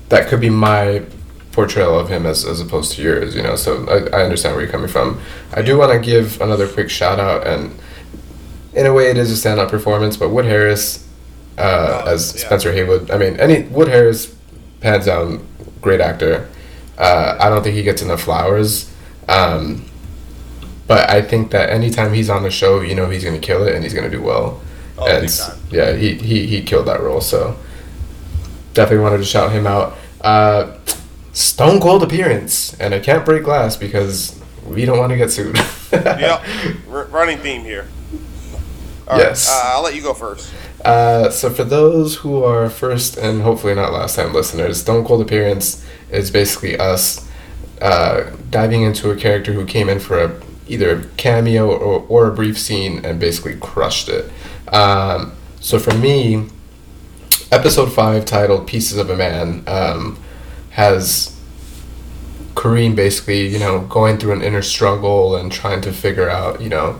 that 0.09 0.27
could 0.27 0.39
be 0.41 0.49
my 0.49 1.03
portrayal 1.51 1.97
of 1.99 2.09
him 2.09 2.25
as, 2.25 2.45
as 2.45 2.59
opposed 2.59 2.93
to 2.93 3.01
yours, 3.01 3.35
you 3.35 3.41
know, 3.41 3.55
so 3.55 3.85
I, 3.87 4.17
I 4.17 4.23
understand 4.23 4.55
where 4.55 4.63
you're 4.63 4.71
coming 4.71 4.87
from. 4.89 5.19
I 5.53 5.61
do 5.61 5.77
want 5.77 5.91
to 5.91 5.99
give 5.99 6.41
another 6.41 6.67
quick 6.67 6.89
shout 6.89 7.19
out, 7.19 7.45
and 7.45 7.71
in 8.73 8.87
a 8.87 8.93
way, 8.93 9.11
it 9.11 9.17
is 9.17 9.31
a 9.31 9.47
standout 9.47 9.69
performance, 9.69 10.17
but 10.17 10.29
Wood 10.29 10.45
Harris 10.45 11.07
uh, 11.59 12.03
Oh, 12.05 12.11
as 12.11 12.33
yeah. 12.35 12.45
Spencer 12.47 12.73
Haywood, 12.73 13.11
I 13.11 13.17
mean, 13.19 13.39
any 13.39 13.63
Wood 13.67 13.87
Harris, 13.87 14.35
hands 14.81 15.05
down, 15.05 15.45
great 15.79 16.01
actor. 16.01 16.49
Uh, 16.97 17.37
I 17.39 17.49
don't 17.49 17.63
think 17.63 17.75
he 17.75 17.83
gets 17.83 18.01
enough 18.01 18.21
flowers. 18.21 18.89
Um, 19.27 19.85
but 20.87 21.09
I 21.09 21.21
think 21.21 21.51
that 21.51 21.69
anytime 21.69 22.13
he's 22.13 22.29
on 22.29 22.43
the 22.43 22.51
show, 22.51 22.81
you 22.81 22.93
know 22.95 23.09
he's 23.09 23.23
going 23.23 23.39
to 23.39 23.45
kill 23.45 23.65
it 23.65 23.73
and 23.73 23.83
he's 23.83 23.93
going 23.93 24.09
to 24.09 24.15
do 24.15 24.21
well. 24.21 24.61
Oh, 24.97 25.07
and 25.07 25.21
big 25.25 25.31
time. 25.35 25.57
yeah, 25.71 25.93
he, 25.93 26.13
he, 26.15 26.45
he 26.45 26.61
killed 26.61 26.87
that 26.87 27.01
role. 27.01 27.21
So 27.21 27.57
definitely 28.73 29.03
wanted 29.03 29.17
to 29.17 29.25
shout 29.25 29.51
him 29.51 29.65
out. 29.65 29.97
Uh, 30.21 30.77
stone 31.31 31.79
cold 31.79 32.03
appearance, 32.03 32.73
and 32.79 32.93
I 32.93 32.99
can't 32.99 33.25
break 33.25 33.43
glass 33.43 33.75
because 33.75 34.39
we 34.67 34.85
don't 34.85 34.97
want 34.99 35.11
to 35.11 35.17
get 35.17 35.31
sued. 35.31 35.57
Yep. 35.93 36.43
R- 36.89 37.05
running 37.05 37.37
theme 37.37 37.61
here. 37.61 37.87
All 39.07 39.15
right, 39.17 39.27
Yes. 39.27 39.47
uh, 39.47 39.61
I'll 39.75 39.83
let 39.83 39.93
you 39.95 40.01
go 40.01 40.13
first. 40.15 40.51
Uh, 40.84 41.29
so 41.29 41.49
for 41.49 41.63
those 41.63 42.17
who 42.17 42.43
are 42.43 42.69
first 42.69 43.17
and 43.17 43.41
hopefully 43.41 43.73
not 43.73 43.93
last 43.93 44.15
time 44.15 44.34
listeners, 44.34 44.81
Stone 44.81 45.05
Cold 45.05 45.21
Appearance 45.21 45.86
is 46.11 46.29
basically 46.29 46.77
us 46.77 47.27
uh, 47.81 48.31
diving 48.49 48.81
into 48.84 49.09
a 49.09 49.15
character 49.15 49.53
who 49.53 49.65
came 49.65 49.89
in 49.89 49.99
for 49.99 50.21
a 50.21 50.41
either 50.67 50.99
a 50.99 51.03
cameo 51.17 51.67
or, 51.69 52.05
or 52.07 52.27
a 52.27 52.34
brief 52.34 52.57
scene 52.57 53.03
and 53.03 53.19
basically 53.19 53.55
crushed 53.57 54.09
it. 54.09 54.31
Um, 54.73 55.34
so 55.59 55.77
for 55.79 55.93
me, 55.93 56.47
episode 57.51 57.91
five 57.91 58.25
titled 58.25 58.67
"Pieces 58.67 58.97
of 58.97 59.09
a 59.09 59.15
Man" 59.15 59.63
um, 59.67 60.17
has 60.71 61.38
Kareem 62.55 62.95
basically, 62.95 63.47
you 63.47 63.59
know, 63.59 63.81
going 63.81 64.17
through 64.17 64.34
an 64.34 64.41
inner 64.41 64.61
struggle 64.61 65.36
and 65.36 65.51
trying 65.51 65.81
to 65.81 65.91
figure 65.91 66.29
out, 66.29 66.61
you 66.61 66.69
know, 66.69 66.99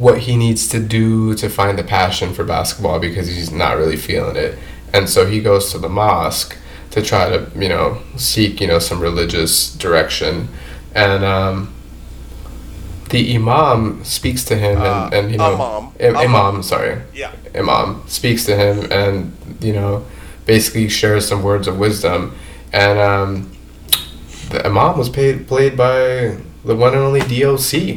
what 0.00 0.16
he 0.26 0.34
needs 0.36 0.66
to 0.68 0.80
do 0.80 1.34
to 1.34 1.48
find 1.48 1.78
the 1.78 1.84
passion 1.84 2.32
for 2.32 2.42
basketball 2.44 2.98
because 2.98 3.26
he's 3.28 3.50
not 3.52 3.76
really 3.76 3.96
feeling 3.96 4.36
it. 4.36 4.58
And 4.94 5.08
so 5.08 5.26
he 5.26 5.40
goes 5.40 5.70
to 5.72 5.78
the 5.78 5.88
mosque 5.88 6.56
to 6.92 7.02
try 7.02 7.28
to, 7.28 7.50
you 7.54 7.68
know, 7.68 8.00
seek, 8.16 8.60
you 8.60 8.66
know, 8.66 8.78
some 8.78 8.98
religious 9.00 9.72
direction. 9.74 10.48
And 10.94 11.22
um, 11.24 11.72
the 13.10 13.34
imam 13.36 14.02
speaks 14.04 14.42
to 14.44 14.56
him 14.56 14.78
and, 14.78 14.86
Uh, 14.86 15.10
and 15.12 15.30
you 15.32 15.36
know, 15.38 15.54
imam. 15.54 15.92
im- 16.00 16.16
Imam. 16.16 16.44
imam, 16.46 16.62
sorry 16.62 16.96
Yeah. 17.14 17.32
imam 17.54 18.02
speaks 18.06 18.44
to 18.46 18.54
him 18.56 18.86
and 18.92 19.32
you 19.60 19.72
know 19.72 20.04
basically 20.46 20.88
shares 20.88 21.26
some 21.28 21.42
words 21.42 21.66
of 21.68 21.76
wisdom 21.78 22.32
and 22.72 22.98
um, 23.00 23.50
the 24.50 24.64
imam 24.64 24.96
was 24.96 25.08
paid, 25.08 25.46
played 25.48 25.76
by 25.76 26.36
the 26.64 26.74
one 26.76 26.92
and 26.94 27.02
only 27.02 27.20
D.O.C. 27.20 27.96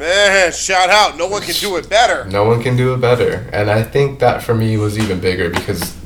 Eh, 0.00 0.50
shout 0.50 0.90
out. 0.90 1.16
No 1.16 1.26
one 1.26 1.42
can 1.42 1.54
do 1.54 1.76
it 1.76 1.88
better. 1.88 2.24
no 2.30 2.44
one 2.44 2.62
can 2.62 2.76
do 2.76 2.94
it 2.94 3.00
better. 3.00 3.48
And 3.52 3.70
i 3.70 3.82
think 3.82 4.18
that 4.20 4.42
for 4.42 4.54
me 4.54 4.76
was 4.76 4.98
even 4.98 5.20
bigger 5.20 5.50
because 5.50 5.96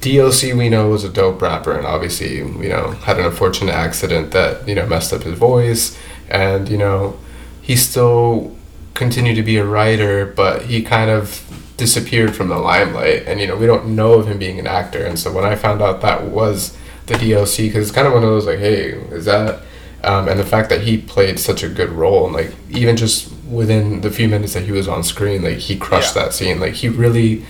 D.O.C. 0.00 0.52
we 0.54 0.68
know 0.68 0.88
was 0.88 1.04
a 1.04 1.08
dope 1.08 1.40
rapper. 1.40 1.72
And 1.72 1.86
obviously 1.86 2.38
you 2.38 2.68
know 2.68 2.90
had 2.90 3.18
an 3.18 3.26
unfortunate 3.26 3.74
accident 3.74 4.32
that 4.32 4.66
you 4.66 4.74
know 4.74 4.86
messed 4.86 5.12
up 5.12 5.22
his 5.22 5.38
voice. 5.38 5.96
And 6.28 6.68
you 6.68 6.78
know 6.78 7.18
he 7.60 7.76
still 7.76 8.56
continued 8.94 9.36
to 9.36 9.42
be 9.42 9.56
a 9.56 9.64
writer 9.64 10.26
but 10.26 10.62
he 10.62 10.82
kind 10.82 11.10
of 11.10 11.42
disappeared 11.76 12.34
from 12.36 12.48
the 12.48 12.58
limelight. 12.58 13.24
And 13.26 13.40
you 13.40 13.46
know 13.46 13.56
we 13.56 13.66
don't 13.66 13.94
know 13.94 14.14
of 14.14 14.26
him 14.26 14.38
being 14.38 14.58
an 14.58 14.66
actor. 14.66 15.04
And 15.04 15.18
so 15.18 15.32
when 15.32 15.44
i 15.44 15.54
found 15.54 15.80
out 15.80 16.00
that 16.00 16.24
was 16.24 16.76
the 17.06 17.14
D.O.C. 17.18 17.68
because 17.68 17.88
it's 17.88 17.94
kind 17.94 18.06
of 18.06 18.12
one 18.12 18.22
of 18.22 18.28
those 18.28 18.46
like 18.46 18.58
hey 18.58 18.92
is 19.10 19.24
that 19.26 19.62
um, 20.04 20.28
and 20.28 20.38
the 20.38 20.44
fact 20.46 20.68
that 20.70 20.82
he 20.82 20.98
played 20.98 21.38
such 21.38 21.62
a 21.62 21.68
good 21.68 21.90
role 21.90 22.24
and 22.26 22.34
like 22.34 22.52
even 22.70 22.96
just 22.96 23.32
within 23.50 24.00
the 24.00 24.10
few 24.10 24.28
minutes 24.28 24.54
that 24.54 24.64
he 24.64 24.72
was 24.72 24.88
on 24.88 25.02
screen 25.02 25.42
like 25.42 25.58
he 25.58 25.76
crushed 25.76 26.16
Yeah. 26.16 26.24
that 26.24 26.32
scene 26.34 26.58
like 26.60 26.74
he 26.74 26.88
really 26.88 27.44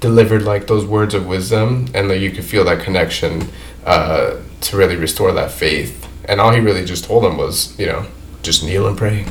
delivered 0.00 0.42
like 0.42 0.66
those 0.66 0.84
words 0.84 1.14
of 1.14 1.26
wisdom 1.26 1.86
and 1.94 2.08
like 2.08 2.20
you 2.20 2.30
could 2.30 2.44
feel 2.44 2.64
that 2.64 2.82
connection 2.82 3.48
uh, 3.86 4.36
to 4.62 4.76
really 4.76 4.96
restore 4.96 5.32
that 5.32 5.50
faith 5.50 6.08
and 6.28 6.40
all 6.40 6.52
he 6.52 6.60
really 6.60 6.84
just 6.84 7.04
told 7.04 7.24
him 7.24 7.36
was 7.36 7.78
you 7.78 7.86
know 7.86 8.06
just 8.42 8.64
kneel 8.64 8.86
and 8.88 8.96
pray 8.98 9.24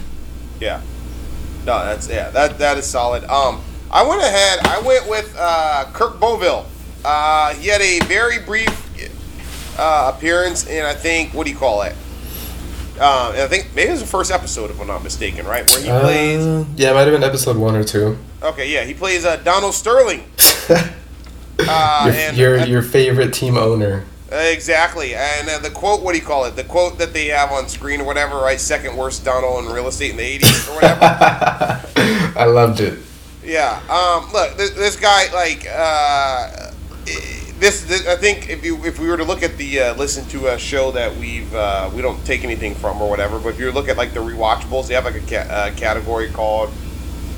Yeah. 0.59 0.81
No, 1.65 1.77
that's 1.85 2.07
yeah. 2.09 2.31
That 2.31 2.57
that 2.57 2.77
is 2.79 2.85
solid. 2.87 3.23
Um, 3.25 3.61
I 3.91 4.01
went 4.07 4.21
ahead. 4.23 4.59
I 4.65 4.79
went 4.81 5.07
with 5.07 5.31
uh, 5.37 5.85
Kirk 5.93 6.19
Bovill. 6.19 6.65
Uh, 7.05 7.53
he 7.53 7.67
had 7.67 7.81
a 7.81 7.99
very 8.05 8.39
brief 8.39 8.69
uh, 9.77 10.11
appearance 10.15 10.65
in 10.67 10.83
I 10.85 10.93
think 10.95 11.33
what 11.35 11.45
do 11.45 11.51
you 11.51 11.57
call 11.57 11.83
it? 11.83 11.95
Uh, 12.99 13.31
and 13.33 13.41
I 13.41 13.47
think 13.47 13.69
maybe 13.75 13.89
it 13.89 13.93
was 13.93 14.01
the 14.01 14.07
first 14.07 14.31
episode, 14.31 14.69
if 14.69 14.79
I'm 14.79 14.87
not 14.87 15.03
mistaken, 15.03 15.45
right? 15.45 15.69
Where 15.69 15.79
he 15.79 15.87
plays. 15.87 16.45
Uh, 16.45 16.65
yeah 16.75 16.91
it 16.91 16.93
might 16.93 17.01
have 17.01 17.13
been 17.13 17.23
episode 17.23 17.57
one 17.57 17.75
or 17.75 17.83
two 17.83 18.17
Okay, 18.43 18.71
yeah, 18.71 18.83
he 18.83 18.93
plays 18.93 19.25
uh, 19.25 19.37
Donald 19.37 19.73
Sterling. 19.73 20.23
Uh, 21.63 22.05
your, 22.07 22.15
and 22.15 22.37
your, 22.37 22.59
uh, 22.59 22.65
your 22.65 22.81
favorite 22.81 23.31
team 23.35 23.55
owner 23.55 24.03
Exactly, 24.31 25.13
and 25.13 25.47
uh, 25.47 25.59
the 25.59 25.69
quote, 25.69 26.01
what 26.01 26.13
do 26.13 26.17
you 26.17 26.25
call 26.25 26.45
it? 26.45 26.55
The 26.55 26.63
quote 26.63 26.97
that 26.97 27.13
they 27.13 27.27
have 27.27 27.51
on 27.51 27.69
screen 27.69 28.01
or 28.01 28.03
whatever, 28.03 28.37
right? 28.37 28.59
Second 28.59 28.97
worst 28.97 29.23
Donald 29.23 29.63
in 29.63 29.71
real 29.71 29.87
estate 29.87 30.09
in 30.09 30.17
the 30.17 30.39
'80s 30.39 30.69
or 30.71 30.73
whatever. 30.73 30.99
I 32.39 32.45
loved 32.45 32.79
it 32.79 32.97
yeah. 33.43 33.81
Um. 33.89 34.31
Look, 34.31 34.57
this, 34.57 34.71
this 34.71 34.95
guy, 34.99 35.31
like, 35.33 35.67
uh, 35.67 36.71
this, 37.61 37.83
this. 37.85 38.07
I 38.07 38.15
think 38.15 38.49
if 38.49 38.65
you 38.65 38.83
if 38.83 38.99
we 38.99 39.07
were 39.07 39.17
to 39.17 39.23
look 39.23 39.43
at 39.43 39.55
the 39.57 39.79
uh, 39.79 39.93
listen 39.95 40.25
to 40.29 40.47
a 40.47 40.57
show 40.57 40.91
that 40.91 41.15
we've 41.15 41.53
uh, 41.53 41.89
we 41.93 42.01
don't 42.01 42.23
take 42.25 42.43
anything 42.43 42.73
from 42.75 42.99
or 43.01 43.09
whatever, 43.09 43.37
but 43.39 43.49
if 43.49 43.59
you 43.59 43.71
look 43.71 43.87
at 43.87 43.97
like 43.97 44.13
the 44.13 44.19
rewatchables, 44.19 44.87
they 44.87 44.95
have 44.95 45.05
like 45.05 45.15
a 45.15 45.19
ca- 45.21 45.47
uh, 45.53 45.71
category 45.75 46.29
called 46.29 46.71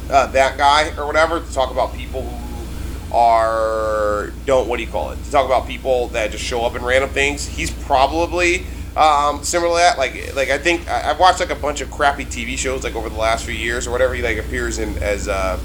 uh, 0.10 0.28
that 0.28 0.58
guy 0.58 0.96
or 0.98 1.06
whatever 1.06 1.42
to 1.42 1.54
talk 1.54 1.72
about 1.72 1.94
people 1.94 2.24
who 2.24 3.16
are 3.16 4.32
don't 4.46 4.68
what 4.70 4.78
do 4.78 4.84
you 4.84 4.90
call 4.90 5.12
it? 5.12 5.22
To 5.26 5.32
talk 5.32 5.46
about 5.46 5.68
people 5.68 6.08
that 6.10 6.32
just 6.32 6.44
show 6.44 6.64
up 6.66 6.76
in 6.76 6.84
random 6.86 7.10
things. 7.10 7.46
He's 7.46 7.70
probably 7.70 8.66
um, 8.96 9.44
similar 9.44 9.72
to 9.72 9.76
that. 9.76 9.98
Like 9.98 10.34
like 10.38 10.50
i 10.50 10.58
think 10.58 10.88
I- 10.90 11.10
i've 11.10 11.20
watched 11.20 11.42
like 11.42 11.50
a 11.52 11.56
bunch 11.56 11.82
of 11.82 11.92
crappy 11.92 12.24
tv 12.26 12.58
shows 12.58 12.86
like 12.86 12.96
over 12.96 13.10
the 13.10 13.18
last 13.18 13.44
few 13.46 13.54
years 13.56 13.88
or 13.88 13.92
whatever. 13.92 14.14
He 14.14 14.22
like 14.22 14.38
appears 14.38 14.80
in 14.80 14.98
as 15.04 15.28
uh, 15.28 15.60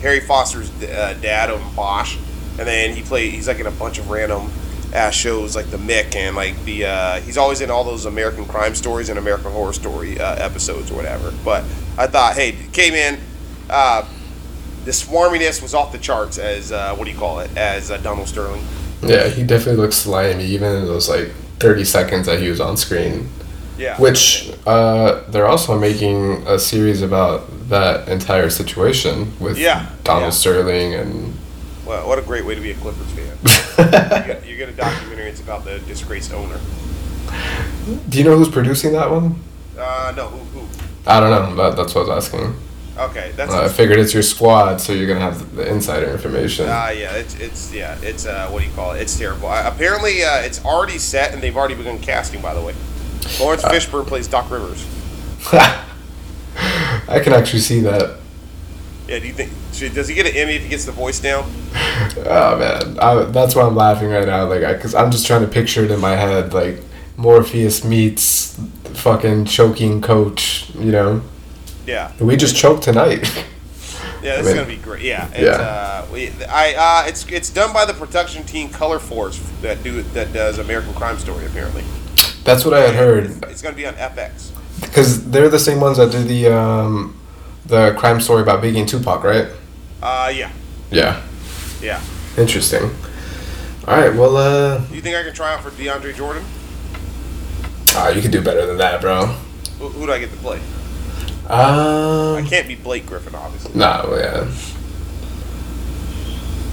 harry 0.00 0.20
foster's 0.20 0.70
uh, 0.82 1.16
dad 1.20 1.50
on 1.50 1.74
bosch 1.76 2.16
and 2.58 2.66
then 2.68 2.94
he 2.94 3.02
played. 3.02 3.32
he's 3.32 3.48
like 3.48 3.58
in 3.60 3.66
a 3.66 3.70
bunch 3.70 3.98
of 3.98 4.08
random 4.10 4.50
ass 4.94 5.14
shows 5.14 5.56
like 5.56 5.70
the 5.70 5.76
mick 5.78 6.14
and 6.16 6.36
like 6.36 6.54
the 6.64 6.84
uh, 6.84 7.20
he's 7.20 7.38
always 7.38 7.60
in 7.62 7.70
all 7.70 7.82
those 7.82 8.04
american 8.04 8.44
crime 8.44 8.74
stories 8.74 9.08
and 9.08 9.18
american 9.18 9.50
horror 9.50 9.72
story 9.72 10.20
uh, 10.20 10.34
episodes 10.34 10.90
or 10.90 10.94
whatever 10.96 11.32
but 11.44 11.64
i 11.96 12.06
thought 12.06 12.34
hey 12.34 12.54
came 12.72 12.92
in 12.92 13.18
uh, 13.70 14.06
the 14.84 14.90
swarminess 14.90 15.62
was 15.62 15.72
off 15.74 15.92
the 15.92 15.98
charts 15.98 16.36
as 16.36 16.72
uh, 16.72 16.94
what 16.94 17.06
do 17.06 17.10
you 17.10 17.16
call 17.16 17.40
it 17.40 17.50
as 17.56 17.90
uh, 17.90 17.96
Donald 17.98 18.28
Sterling. 18.28 18.62
yeah 19.02 19.28
he 19.28 19.42
definitely 19.42 19.80
looked 19.80 19.94
slimy 19.94 20.44
even 20.44 20.70
in 20.76 20.84
those 20.84 21.08
like 21.08 21.30
30 21.60 21.84
seconds 21.84 22.26
that 22.26 22.38
he 22.40 22.48
was 22.50 22.60
on 22.60 22.76
screen 22.76 23.28
Yeah. 23.78 23.96
Which 23.98 24.52
uh, 24.66 25.22
they're 25.30 25.46
also 25.48 25.78
making 25.78 26.46
a 26.46 26.58
series 26.58 27.00
about 27.00 27.48
that 27.70 28.08
entire 28.08 28.50
situation 28.50 29.32
with 29.40 29.56
Yeah, 29.56 29.86
Donald 30.04 30.24
yeah. 30.34 30.40
Sterling 30.40 30.94
and 30.94 31.34
well, 31.86 32.06
what 32.06 32.18
a 32.18 32.22
great 32.22 32.44
way 32.44 32.54
to 32.54 32.60
be 32.60 32.70
a 32.70 32.74
Clippers 32.74 33.10
fan. 33.12 33.36
you, 33.78 34.26
get, 34.26 34.46
you 34.46 34.56
get 34.56 34.68
a 34.68 34.72
documentary. 34.72 35.28
It's 35.28 35.40
about 35.40 35.64
the 35.64 35.78
disgraced 35.80 36.32
owner. 36.32 36.58
Do 38.08 38.18
you 38.18 38.24
know 38.24 38.36
who's 38.36 38.48
producing 38.48 38.92
that 38.92 39.10
one? 39.10 39.36
Uh, 39.76 40.12
no, 40.16 40.28
who? 40.28 40.60
who? 40.60 40.68
I 41.06 41.20
don't 41.20 41.30
know. 41.30 41.56
That, 41.56 41.76
that's 41.76 41.94
what 41.94 42.08
I 42.08 42.14
was 42.14 42.26
asking. 42.26 42.54
Okay, 42.96 43.32
that's. 43.36 43.52
Uh, 43.52 43.64
I 43.64 43.68
figured 43.68 43.98
it's 43.98 44.12
your 44.12 44.22
squad, 44.22 44.76
so 44.80 44.92
you're 44.92 45.08
gonna 45.08 45.20
have 45.20 45.56
the 45.56 45.66
insider 45.66 46.10
information. 46.10 46.66
Ah, 46.68 46.90
yeah, 46.90 47.14
it's 47.14 47.34
it's 47.36 47.72
yeah, 47.72 47.98
it's 48.02 48.26
uh, 48.26 48.48
what 48.50 48.60
do 48.60 48.68
you 48.68 48.74
call 48.74 48.92
it? 48.92 49.00
It's 49.00 49.18
terrible. 49.18 49.48
Uh, 49.48 49.62
apparently, 49.64 50.22
uh, 50.22 50.40
it's 50.40 50.62
already 50.64 50.98
set, 50.98 51.32
and 51.32 51.42
they've 51.42 51.56
already 51.56 51.74
begun 51.74 51.98
casting. 51.98 52.42
By 52.42 52.52
the 52.52 52.60
way, 52.60 52.74
Laurence 53.40 53.62
Fishburne 53.62 54.06
plays 54.06 54.28
Doc 54.28 54.50
Rivers. 54.50 54.86
I 55.52 57.20
can 57.20 57.32
actually 57.32 57.60
see 57.60 57.80
that. 57.80 58.18
Yeah, 59.12 59.18
do 59.18 59.26
you 59.26 59.34
think? 59.34 59.50
Should, 59.74 59.92
does 59.92 60.08
he 60.08 60.14
get 60.14 60.24
an 60.24 60.34
Emmy 60.34 60.54
if 60.54 60.62
he 60.62 60.68
gets 60.70 60.86
the 60.86 60.92
voice 60.92 61.20
down? 61.20 61.44
Oh 62.24 62.58
man, 62.58 62.98
I, 62.98 63.24
that's 63.24 63.54
why 63.54 63.62
I'm 63.62 63.76
laughing 63.76 64.08
right 64.08 64.26
now. 64.26 64.46
Like, 64.46 64.60
because 64.76 64.94
I'm 64.94 65.10
just 65.10 65.26
trying 65.26 65.42
to 65.42 65.48
picture 65.48 65.84
it 65.84 65.90
in 65.90 66.00
my 66.00 66.16
head, 66.16 66.52
like 66.54 66.80
Morpheus 67.16 67.84
meets 67.84 68.58
fucking 68.94 69.44
choking 69.44 70.00
coach. 70.00 70.70
You 70.74 70.92
know, 70.92 71.22
Yeah. 71.86 72.12
we 72.20 72.36
just 72.36 72.56
choked 72.56 72.82
tonight. 72.84 73.28
Yeah, 74.22 74.34
I 74.34 74.36
mean, 74.36 74.46
is 74.46 74.54
gonna 74.54 74.66
be 74.68 74.76
great. 74.76 75.02
Yeah, 75.02 75.28
it's, 75.32 75.40
Yeah. 75.40 75.50
Uh, 75.60 76.06
we, 76.12 76.30
I 76.48 76.74
uh, 76.74 77.08
it's 77.08 77.26
it's 77.26 77.50
done 77.50 77.72
by 77.72 77.84
the 77.84 77.92
production 77.94 78.44
team 78.44 78.68
Color 78.68 79.00
Force 79.00 79.38
that 79.62 79.82
do 79.82 80.02
that 80.14 80.32
does 80.32 80.58
American 80.58 80.94
Crime 80.94 81.18
Story. 81.18 81.44
Apparently, 81.44 81.82
That's 82.44 82.64
what 82.64 82.72
I 82.72 82.80
had 82.80 82.94
heard. 82.94 83.42
it's 83.44 83.60
gonna 83.62 83.74
be 83.74 83.84
on 83.86 83.94
FX. 83.94 84.52
Because 84.80 85.28
they're 85.30 85.48
the 85.48 85.58
same 85.58 85.80
ones 85.80 85.96
that 85.96 86.12
do 86.12 86.22
the 86.22 86.46
um, 86.56 87.16
the 87.66 87.94
crime 87.98 88.20
story 88.20 88.42
about 88.42 88.62
Biggie 88.62 88.80
and 88.80 88.88
Tupac, 88.88 89.22
right? 89.24 89.48
Uh, 90.02 90.32
yeah, 90.34 90.50
Yeah. 90.90 91.22
yeah. 91.80 92.00
Interesting. 92.36 92.90
All 93.86 93.96
right. 93.96 94.14
Well, 94.14 94.36
uh, 94.36 94.80
you 94.92 95.00
think 95.00 95.16
I 95.16 95.22
can 95.22 95.32
try 95.34 95.52
out 95.54 95.62
for 95.62 95.70
DeAndre 95.70 96.14
Jordan? 96.14 96.44
ah, 97.94 98.08
you 98.08 98.22
can 98.22 98.30
do 98.30 98.40
better 98.42 98.64
than 98.66 98.78
that, 98.78 99.00
bro. 99.00 99.26
Who, 99.78 99.88
who 99.88 100.06
do 100.06 100.12
I 100.12 100.18
get 100.18 100.30
to 100.30 100.36
play? 100.36 100.58
Um. 101.48 102.36
I 102.36 102.44
can't 102.48 102.66
be 102.68 102.74
Blake 102.76 103.06
Griffin, 103.06 103.34
obviously. 103.34 103.72
No. 103.78 104.16
Yeah. 104.16 104.44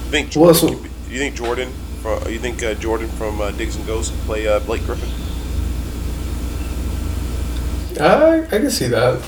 You 0.04 0.10
think 0.10 0.34
Well, 0.34 0.54
Jordan? 0.54 0.76
so- 0.78 0.82
be- 0.82 1.12
you 1.14 1.18
think 1.18 1.34
Jordan? 1.36 1.72
From, 2.02 2.26
you 2.32 2.38
think 2.38 2.62
uh, 2.62 2.72
Jordan 2.74 3.08
from 3.10 3.40
uh, 3.42 3.50
Diggs 3.50 3.76
and 3.76 3.86
Ghost 3.86 4.12
can 4.12 4.20
play 4.22 4.46
uh, 4.48 4.58
Blake 4.60 4.84
Griffin? 4.86 5.10
I 8.00 8.42
I 8.44 8.46
can 8.46 8.70
see 8.70 8.86
that. 8.88 9.20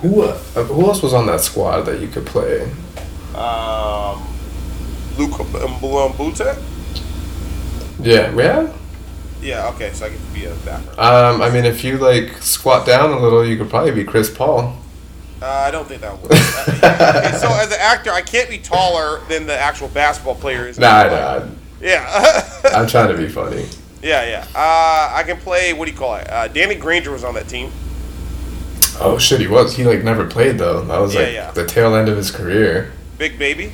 Who 0.00 0.22
uh, 0.22 0.36
who 0.64 0.86
else 0.86 1.02
was 1.02 1.14
on 1.14 1.26
that 1.26 1.40
squad 1.40 1.82
that 1.82 2.00
you 2.00 2.08
could 2.08 2.26
play? 2.26 2.62
Um, 3.34 4.26
Luke 5.16 5.32
Mbute? 5.32 6.62
Yeah. 8.00 8.34
Yeah. 8.34 8.72
Yeah. 9.40 9.68
Okay, 9.68 9.92
so 9.92 10.06
I 10.06 10.08
could 10.10 10.34
be 10.34 10.46
a 10.46 10.54
background. 10.56 10.98
Um. 10.98 11.42
I 11.42 11.50
mean, 11.50 11.64
if 11.64 11.84
you 11.84 11.98
like 11.98 12.42
squat 12.42 12.86
down 12.86 13.10
a 13.10 13.18
little, 13.18 13.46
you 13.46 13.56
could 13.56 13.70
probably 13.70 13.92
be 13.92 14.04
Chris 14.04 14.28
Paul. 14.28 14.76
Uh, 15.40 15.46
I 15.46 15.70
don't 15.70 15.86
think 15.86 16.00
that 16.00 16.20
would. 16.20 16.32
Okay, 16.86 17.38
so 17.38 17.48
as 17.48 17.70
an 17.70 17.78
actor, 17.78 18.10
I 18.10 18.22
can't 18.22 18.48
be 18.48 18.58
taller 18.58 19.20
than 19.28 19.46
the 19.46 19.56
actual 19.56 19.88
basketball 19.88 20.34
player 20.34 20.66
is. 20.66 20.78
Nah, 20.78 21.04
nah. 21.04 21.46
Yeah. 21.80 22.42
I'm 22.72 22.86
trying 22.86 23.14
to 23.14 23.16
be 23.16 23.28
funny. 23.28 23.66
yeah, 24.02 24.24
yeah. 24.24 24.46
Uh, 24.54 25.12
I 25.14 25.22
can 25.26 25.36
play. 25.36 25.72
What 25.72 25.84
do 25.86 25.92
you 25.92 25.96
call 25.98 26.16
it? 26.16 26.28
Uh, 26.30 26.48
Danny 26.48 26.74
Granger 26.74 27.10
was 27.10 27.22
on 27.22 27.34
that 27.34 27.48
team. 27.48 27.70
Oh 29.00 29.18
shit, 29.18 29.40
he 29.40 29.46
was. 29.46 29.76
He 29.76 29.84
like 29.84 30.02
never 30.02 30.26
played 30.26 30.58
though. 30.58 30.82
That 30.84 30.98
was 30.98 31.14
Yeah, 31.14 31.20
like 31.20 31.32
yeah. 31.32 31.50
the 31.52 31.66
tail 31.66 31.94
end 31.94 32.08
of 32.08 32.16
his 32.16 32.30
career. 32.30 32.92
Big 33.18 33.38
baby. 33.38 33.72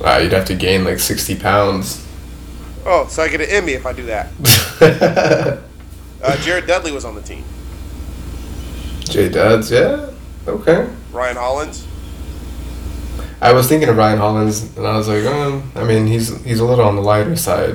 Wow, 0.00 0.18
you'd 0.18 0.32
have 0.32 0.46
to 0.46 0.54
gain 0.54 0.84
like 0.84 0.98
sixty 0.98 1.36
pounds. 1.36 2.06
Oh, 2.84 3.06
so 3.08 3.22
I 3.22 3.28
get 3.28 3.40
an 3.40 3.48
Emmy 3.50 3.72
if 3.72 3.86
I 3.86 3.92
do 3.92 4.06
that. 4.06 5.60
Uh, 6.22 6.36
Jared 6.36 6.68
Dudley 6.68 6.92
was 6.92 7.04
on 7.04 7.16
the 7.16 7.20
team. 7.20 7.42
Jay 9.00 9.28
Duds, 9.28 9.72
yeah, 9.72 10.10
okay. 10.46 10.88
Ryan 11.10 11.34
Hollins. 11.36 11.84
I 13.40 13.52
was 13.52 13.66
thinking 13.68 13.88
of 13.88 13.96
Ryan 13.96 14.18
Hollins, 14.18 14.76
and 14.76 14.86
I 14.86 14.96
was 14.96 15.08
like, 15.08 15.24
um, 15.24 15.72
I 15.74 15.82
mean, 15.82 16.06
he's 16.06 16.28
he's 16.44 16.60
a 16.60 16.64
little 16.64 16.84
on 16.84 16.94
the 16.94 17.02
lighter 17.02 17.34
side. 17.34 17.74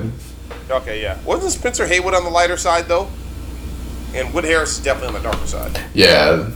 Okay, 0.70 1.02
yeah. 1.02 1.18
Wasn't 1.26 1.52
Spencer 1.52 1.86
Haywood 1.86 2.14
on 2.14 2.24
the 2.24 2.30
lighter 2.30 2.56
side 2.56 2.86
though? 2.86 3.08
And 4.14 4.32
Wood 4.32 4.44
Harris 4.44 4.78
is 4.78 4.84
definitely 4.84 5.16
on 5.16 5.22
the 5.22 5.28
darker 5.30 5.46
side. 5.46 5.80
Yeah, 5.94 6.48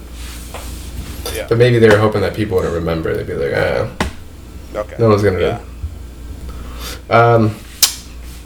Yeah. 1.35 1.47
but 1.49 1.59
maybe 1.59 1.79
they 1.79 1.89
were 1.89 1.99
hoping 1.99 2.21
that 2.23 2.35
people 2.35 2.57
wouldn't 2.57 2.75
remember. 2.75 3.15
They'd 3.15 3.27
be 3.27 3.35
like, 3.35 3.53
ah, 3.57 3.91
Okay. 4.75 4.97
no 4.99 5.09
one's 5.11 5.23
gonna. 5.23 5.39
Yeah. 5.39 5.61
Um, 7.11 7.55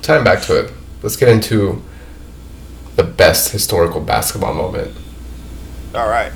time 0.03 0.25
back 0.25 0.43
to 0.43 0.59
it. 0.65 0.73
Let's 1.03 1.17
get 1.17 1.29
into 1.29 1.83
the 2.97 3.05
best 3.05 3.53
historical 3.53 4.01
basketball 4.01 4.55
moment. 4.55 4.93
All 5.95 6.09
right. 6.09 6.33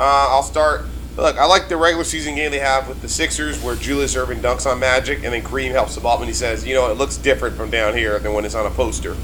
Uh, 0.00 0.28
I'll 0.30 0.42
start. 0.42 0.82
Look, 1.16 1.36
I 1.36 1.46
like 1.46 1.68
the 1.68 1.76
regular 1.76 2.04
season 2.04 2.36
game 2.36 2.52
they 2.52 2.60
have 2.60 2.88
with 2.88 3.02
the 3.02 3.08
Sixers 3.08 3.60
where 3.62 3.74
Julius 3.74 4.14
Erving 4.14 4.40
dunks 4.40 4.70
on 4.70 4.78
Magic 4.78 5.24
and 5.24 5.32
then 5.34 5.42
Kareem 5.42 5.72
helps 5.72 5.96
him 5.96 6.06
up 6.06 6.20
and 6.20 6.28
he 6.28 6.32
says, 6.34 6.64
you 6.64 6.74
know, 6.74 6.90
it 6.90 6.96
looks 6.96 7.16
different 7.16 7.56
from 7.56 7.70
down 7.70 7.94
here 7.96 8.18
than 8.20 8.32
when 8.32 8.44
it's 8.44 8.54
on 8.54 8.64
a 8.66 8.70
poster. 8.70 9.14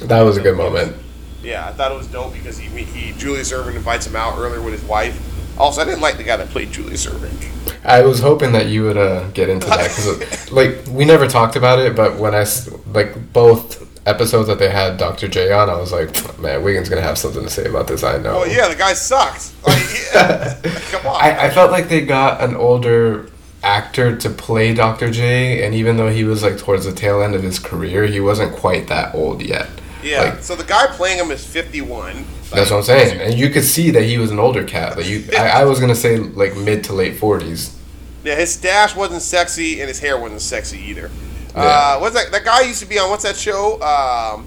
That 0.00 0.22
was 0.22 0.38
a 0.38 0.40
good 0.40 0.56
moment. 0.56 0.96
Yeah, 1.42 1.66
I 1.66 1.72
thought 1.72 1.92
it 1.92 1.98
was 1.98 2.06
dope 2.06 2.32
because 2.32 2.58
he, 2.58 2.68
he 2.84 3.12
Julius 3.18 3.52
Erving 3.52 3.74
invites 3.74 4.06
him 4.06 4.16
out 4.16 4.38
earlier 4.38 4.62
with 4.62 4.74
his 4.74 4.84
wife. 4.84 5.18
Also, 5.58 5.82
I 5.82 5.84
didn't 5.84 6.00
like 6.00 6.16
the 6.16 6.22
guy 6.22 6.36
that 6.36 6.48
played 6.48 6.72
Julius 6.72 7.06
Erving. 7.06 7.50
I 7.84 8.02
was 8.02 8.20
hoping 8.20 8.52
that 8.52 8.66
you 8.66 8.84
would 8.84 8.96
uh, 8.96 9.28
get 9.30 9.48
into 9.48 9.66
that 9.66 9.88
because, 9.90 10.52
like, 10.52 10.86
we 10.88 11.04
never 11.04 11.26
talked 11.26 11.56
about 11.56 11.78
it, 11.78 11.96
but 11.96 12.16
when 12.16 12.34
I 12.34 12.46
like 12.86 13.32
both 13.32 13.88
episodes 14.06 14.48
that 14.48 14.58
they 14.58 14.70
had 14.70 14.98
Dr. 14.98 15.28
J 15.28 15.52
on, 15.52 15.68
I 15.68 15.76
was 15.76 15.92
like, 15.92 16.38
man, 16.38 16.62
Wiggins 16.62 16.88
gonna 16.88 17.02
have 17.02 17.18
something 17.18 17.42
to 17.42 17.50
say 17.50 17.66
about 17.66 17.86
this. 17.86 18.02
I 18.02 18.18
know. 18.18 18.42
Oh 18.42 18.44
yeah, 18.44 18.68
the 18.68 18.76
guy 18.76 18.94
sucks. 18.94 19.54
Like, 19.66 19.82
yeah. 20.14 20.60
Come 20.90 21.06
on. 21.06 21.22
I, 21.22 21.46
I 21.46 21.50
felt 21.50 21.70
like 21.70 21.88
they 21.88 22.04
got 22.04 22.40
an 22.40 22.54
older 22.54 23.28
actor 23.62 24.16
to 24.16 24.30
play 24.30 24.74
Dr. 24.74 25.10
J, 25.10 25.64
and 25.64 25.74
even 25.74 25.96
though 25.96 26.10
he 26.10 26.24
was 26.24 26.42
like 26.42 26.58
towards 26.58 26.84
the 26.84 26.92
tail 26.92 27.22
end 27.22 27.34
of 27.34 27.42
his 27.42 27.58
career, 27.58 28.06
he 28.06 28.20
wasn't 28.20 28.56
quite 28.56 28.88
that 28.88 29.14
old 29.14 29.42
yet. 29.42 29.68
Yeah. 30.02 30.20
Like, 30.22 30.42
so 30.42 30.56
the 30.56 30.64
guy 30.64 30.86
playing 30.88 31.18
him 31.18 31.30
is 31.30 31.44
51. 31.46 32.24
that's 32.50 32.70
what 32.70 32.78
I'm 32.78 32.82
saying, 32.82 33.20
and 33.20 33.34
you 33.34 33.50
could 33.50 33.64
see 33.64 33.90
that 33.92 34.02
he 34.02 34.18
was 34.18 34.30
an 34.30 34.38
older 34.38 34.64
cat. 34.64 34.96
Like 34.96 35.06
you, 35.06 35.24
I, 35.36 35.62
I 35.62 35.64
was 35.64 35.80
gonna 35.80 35.94
say 35.94 36.18
like 36.18 36.56
mid 36.56 36.84
to 36.84 36.92
late 36.92 37.16
forties. 37.16 37.78
Yeah, 38.24 38.36
his 38.36 38.52
stash 38.52 38.94
wasn't 38.94 39.22
sexy 39.22 39.80
and 39.80 39.88
his 39.88 39.98
hair 39.98 40.18
wasn't 40.18 40.42
sexy 40.42 40.78
either. 40.78 41.10
Yeah. 41.54 41.62
Uh, 41.62 41.98
what's 41.98 42.14
that? 42.14 42.30
That 42.30 42.44
guy 42.44 42.60
used 42.62 42.80
to 42.80 42.86
be 42.86 42.98
on 42.98 43.10
what's 43.10 43.24
that 43.24 43.36
show? 43.36 43.80
Um, 43.82 44.46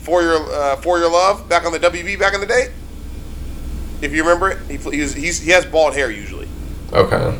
For 0.00 0.22
Your 0.22 0.36
uh, 0.52 0.76
For 0.76 0.98
Your 0.98 1.10
Love 1.10 1.48
back 1.48 1.64
on 1.64 1.72
the 1.72 1.78
WB 1.80 2.18
back 2.18 2.34
in 2.34 2.40
the 2.40 2.46
day. 2.46 2.72
If 4.02 4.12
you 4.12 4.22
remember 4.22 4.50
it, 4.50 4.58
he, 4.68 4.76
he, 4.90 5.00
was, 5.00 5.14
he 5.14 5.50
has 5.50 5.64
bald 5.64 5.94
hair 5.94 6.10
usually. 6.10 6.48
Okay. 6.92 7.38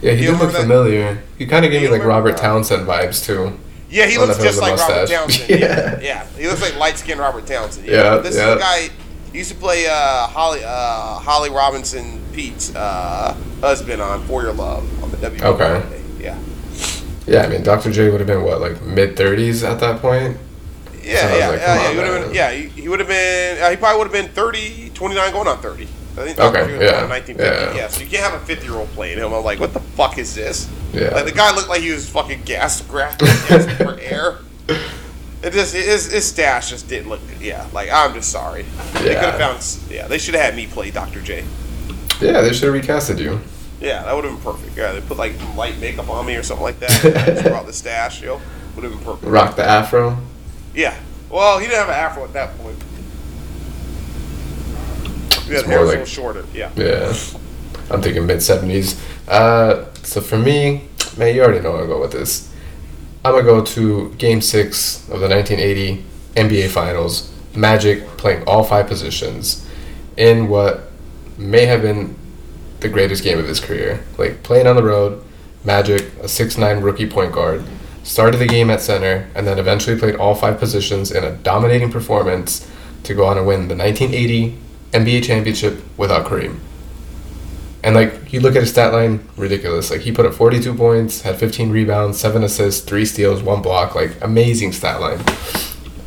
Yeah, 0.00 0.12
he 0.12 0.24
You 0.24 0.30
did 0.30 0.38
look 0.38 0.52
remember 0.52 0.52
that? 0.52 0.62
familiar. 0.62 1.22
He 1.38 1.46
kind 1.46 1.64
of 1.64 1.70
gave 1.70 1.82
You 1.82 1.90
me 1.90 1.98
like 1.98 2.04
Robert 2.06 2.36
Townsend 2.36 2.86
vibes 2.86 3.24
too. 3.24 3.58
Yeah, 3.94 4.06
he 4.06 4.18
looks 4.18 4.30
know 4.30 4.34
if 4.34 4.40
it 4.40 4.42
just 4.42 4.60
like 4.60 4.76
Robert. 4.76 5.08
Townsend. 5.08 5.48
Yeah. 5.48 5.56
yeah. 5.58 6.00
yeah, 6.00 6.26
he 6.36 6.48
looks 6.48 6.60
like 6.60 6.76
light 6.76 6.98
skinned 6.98 7.20
Robert 7.20 7.46
Townsend. 7.46 7.86
Yeah, 7.86 8.16
this 8.16 8.36
yeah. 8.36 8.48
is 8.48 8.54
the 8.54 8.60
guy. 8.60 8.88
He 9.30 9.38
used 9.38 9.52
to 9.52 9.56
play 9.56 9.86
uh, 9.86 10.26
Holly 10.26 10.62
uh, 10.64 11.18
Holly 11.20 11.50
Robinson 11.50 12.20
Peete's 12.32 12.74
uh, 12.74 13.36
husband 13.60 14.02
on 14.02 14.24
For 14.26 14.42
Your 14.42 14.52
Love 14.52 15.02
on 15.02 15.12
the 15.12 15.16
WB. 15.18 15.42
Okay. 15.42 16.02
Yeah. 16.20 16.38
Yeah, 17.26 17.42
I 17.42 17.48
mean, 17.48 17.62
Dr. 17.62 17.92
J 17.92 18.10
would 18.10 18.20
have 18.20 18.26
been 18.26 18.42
what, 18.42 18.60
like 18.60 18.82
mid 18.82 19.16
thirties 19.16 19.62
at 19.62 19.78
that 19.78 20.00
point. 20.00 20.38
Yeah, 21.04 21.20
So 21.20 21.36
yeah, 21.36 21.48
like, 21.48 21.60
yeah, 21.60 21.74
yeah. 21.74 21.90
He 21.90 21.96
would 21.96 22.06
have 22.06 22.24
been. 22.24 22.34
Yeah, 22.34 22.50
he, 22.50 22.68
he 22.80 22.88
would 22.88 22.98
have 22.98 23.08
been. 23.08 23.62
Uh, 23.62 23.70
he 23.70 23.76
probably 23.76 23.98
would 23.98 24.12
have 24.12 24.26
been 24.26 24.34
30, 24.34 24.90
29 24.90 25.32
going 25.32 25.46
on 25.46 25.58
thirty. 25.58 25.84
I 25.84 26.24
think 26.24 26.38
Okay, 26.38 26.58
Dr. 26.58 26.64
Dre 26.66 26.78
was 26.78 26.90
yeah, 26.90 27.08
1950. 27.08 27.44
yeah. 27.44 27.74
Yeah. 27.76 27.88
so 27.88 28.02
you 28.02 28.10
can't 28.10 28.22
have 28.24 28.42
a 28.42 28.44
fifty 28.44 28.66
year 28.66 28.74
old 28.74 28.88
playing 28.90 29.18
him. 29.18 29.32
I'm 29.32 29.44
like, 29.44 29.60
what 29.60 29.72
the 29.72 29.80
fuck 29.80 30.18
is 30.18 30.34
this? 30.34 30.68
Yeah. 30.94 31.08
Like 31.14 31.24
the 31.24 31.32
guy 31.32 31.54
looked 31.54 31.68
like 31.68 31.82
he 31.82 31.90
was 31.92 32.08
fucking 32.08 32.42
gas 32.42 32.80
grasping 32.82 33.76
for 33.84 33.98
air. 34.00 34.38
It 34.68 35.52
just 35.52 35.74
his, 35.74 36.10
his 36.10 36.24
stash 36.24 36.70
just 36.70 36.88
didn't 36.88 37.08
look 37.08 37.20
good. 37.28 37.40
Yeah, 37.40 37.66
like 37.72 37.90
I'm 37.92 38.14
just 38.14 38.30
sorry. 38.30 38.62
Yeah. 38.94 39.02
They 39.02 39.14
could 39.14 39.24
have 39.24 39.38
found. 39.38 39.90
Yeah, 39.90 40.06
they 40.06 40.18
should 40.18 40.34
have 40.34 40.44
had 40.44 40.56
me 40.56 40.66
play 40.66 40.90
Dr. 40.90 41.20
J. 41.20 41.44
Yeah, 42.20 42.40
they 42.40 42.52
should 42.52 42.72
have 42.72 42.82
recasted 42.82 43.18
you. 43.18 43.40
Yeah, 43.80 44.04
that 44.04 44.14
would 44.14 44.24
have 44.24 44.34
been 44.34 44.42
perfect. 44.42 44.76
Yeah, 44.76 44.92
they 44.92 45.00
put 45.00 45.18
like 45.18 45.34
light 45.56 45.78
makeup 45.78 46.08
on 46.08 46.24
me 46.24 46.36
or 46.36 46.42
something 46.42 46.62
like 46.62 46.78
that. 46.80 46.90
just 47.26 47.44
brought 47.44 47.66
the 47.66 47.72
stash, 47.72 48.22
yo. 48.22 48.40
Would 48.76 48.84
have 48.84 48.92
been 48.92 49.04
perfect. 49.04 49.30
Rock 49.30 49.56
the 49.56 49.64
afro. 49.64 50.16
Yeah. 50.74 50.96
Well, 51.28 51.58
he 51.58 51.66
didn't 51.66 51.80
have 51.80 51.88
an 51.88 51.94
afro 51.94 52.24
at 52.24 52.32
that 52.32 52.56
point. 52.58 52.82
Yeah, 55.46 55.62
hair 55.62 55.80
was 55.80 55.90
a 55.90 55.92
little 55.92 56.06
shorter. 56.06 56.44
Yeah. 56.54 56.70
Yeah. 56.76 57.12
I'm 57.90 58.00
thinking 58.00 58.26
mid 58.26 58.38
70s. 58.38 58.98
Uh, 59.28 59.86
so 60.02 60.20
for 60.20 60.38
me, 60.38 60.88
man, 61.16 61.34
you 61.34 61.42
already 61.42 61.60
know 61.60 61.76
I'll 61.76 61.86
go 61.86 62.00
with 62.00 62.12
this. 62.12 62.52
I'm 63.24 63.32
going 63.32 63.44
to 63.44 63.50
go 63.50 63.64
to 63.64 64.14
game 64.16 64.40
six 64.40 64.98
of 65.08 65.20
the 65.20 65.28
1980 65.28 66.04
NBA 66.34 66.68
Finals. 66.70 67.30
Magic 67.54 68.06
playing 68.18 68.44
all 68.46 68.64
five 68.64 68.86
positions 68.86 69.66
in 70.16 70.48
what 70.48 70.90
may 71.38 71.66
have 71.66 71.82
been 71.82 72.16
the 72.80 72.88
greatest 72.88 73.22
game 73.22 73.38
of 73.38 73.46
his 73.46 73.60
career. 73.60 74.04
Like 74.18 74.42
playing 74.42 74.66
on 74.66 74.76
the 74.76 74.82
road, 74.82 75.24
Magic, 75.64 76.12
a 76.20 76.28
six-nine 76.28 76.80
rookie 76.80 77.08
point 77.08 77.32
guard, 77.32 77.64
started 78.02 78.36
the 78.36 78.46
game 78.46 78.68
at 78.68 78.82
center 78.82 79.30
and 79.34 79.46
then 79.46 79.58
eventually 79.58 79.98
played 79.98 80.16
all 80.16 80.34
five 80.34 80.58
positions 80.58 81.10
in 81.10 81.24
a 81.24 81.32
dominating 81.38 81.90
performance 81.90 82.70
to 83.04 83.14
go 83.14 83.24
on 83.24 83.38
and 83.38 83.46
win 83.46 83.68
the 83.68 83.76
1980 83.76 84.58
NBA 84.92 85.24
championship 85.24 85.82
without 85.96 86.26
Kareem. 86.26 86.58
And 87.84 87.94
like 87.94 88.32
you 88.32 88.40
look 88.40 88.56
at 88.56 88.62
his 88.62 88.70
stat 88.70 88.94
line, 88.94 89.28
ridiculous. 89.36 89.90
Like 89.90 90.00
he 90.00 90.10
put 90.10 90.24
up 90.24 90.32
42 90.32 90.74
points, 90.74 91.20
had 91.20 91.36
15 91.36 91.70
rebounds, 91.70 92.18
7 92.18 92.42
assists, 92.42 92.82
3 92.82 93.04
steals, 93.04 93.42
1 93.42 93.60
block, 93.60 93.94
like 93.94 94.16
amazing 94.22 94.72
stat 94.72 95.02
line. 95.02 95.20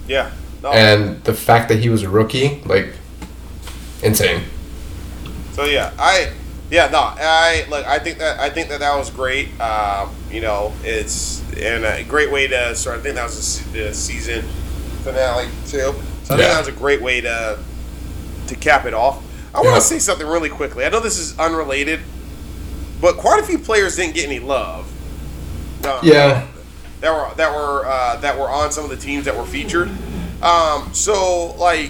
Yeah. 0.08 0.32
No. 0.64 0.72
And 0.72 1.24
the 1.24 1.36
fact 1.36 1.70
that 1.70 1.80
he 1.80 1.90
was 1.90 2.02
a 2.02 2.10
rookie, 2.10 2.62
like 2.66 2.94
insane. 4.02 4.44
so 5.52 5.66
yeah, 5.66 5.94
I 6.00 6.32
yeah 6.70 6.90
no 6.90 7.00
I 7.00 7.66
look 7.70 7.86
I 7.86 8.00
think 8.00 8.18
that 8.18 8.40
I 8.40 8.50
think 8.50 8.70
that 8.70 8.80
that 8.80 8.96
was 8.98 9.12
great. 9.12 9.50
Um, 9.62 10.16
you 10.32 10.42
know, 10.42 10.74
it's 10.84 11.44
and 11.54 11.86
a 11.86 12.04
great 12.04 12.32
way 12.32 12.48
to 12.48 12.76
start. 12.76 13.00
I 13.00 13.02
think 13.04 13.16
that 13.16 13.24
was 13.26 13.64
the 13.72 13.84
the 13.84 13.94
season 13.94 14.44
finale 15.04 15.48
too. 15.68 15.94
So 16.24 16.34
I 16.34 16.38
think 16.38 16.40
that 16.40 16.60
was 16.60 16.68
a 16.68 16.72
great 16.72 17.04
way 17.04 17.22
to 17.22 17.60
to 18.48 18.56
cap 18.56 18.86
it 18.86 18.96
off. 18.96 19.24
I 19.58 19.62
want 19.62 19.76
to 19.76 19.82
say 19.82 20.00
something 20.00 20.28
really 20.28 20.50
quickly. 20.50 20.86
I 20.86 20.90
know 20.90 21.00
this 21.00 21.18
is 21.18 21.38
unrelated, 21.40 22.00
but 23.02 23.18
quite 23.18 23.40
a 23.42 23.44
few 23.46 23.58
players 23.58 23.96
didn't 23.96 24.14
get 24.16 24.26
any 24.26 24.40
love. 24.40 24.92
Uh, 25.84 26.00
Yeah. 26.04 26.46
that 27.02 27.12
were 27.12 27.34
that 27.36 27.52
were 27.52 27.86
uh, 27.88 28.16
that 28.18 28.38
were 28.38 28.50
on 28.50 28.72
some 28.72 28.84
of 28.84 28.90
the 28.90 28.98
teams 28.98 29.26
that 29.26 29.36
were 29.36 29.46
featured. 29.46 29.90
Um, 30.42 30.94
so 30.94 31.56
like, 31.58 31.90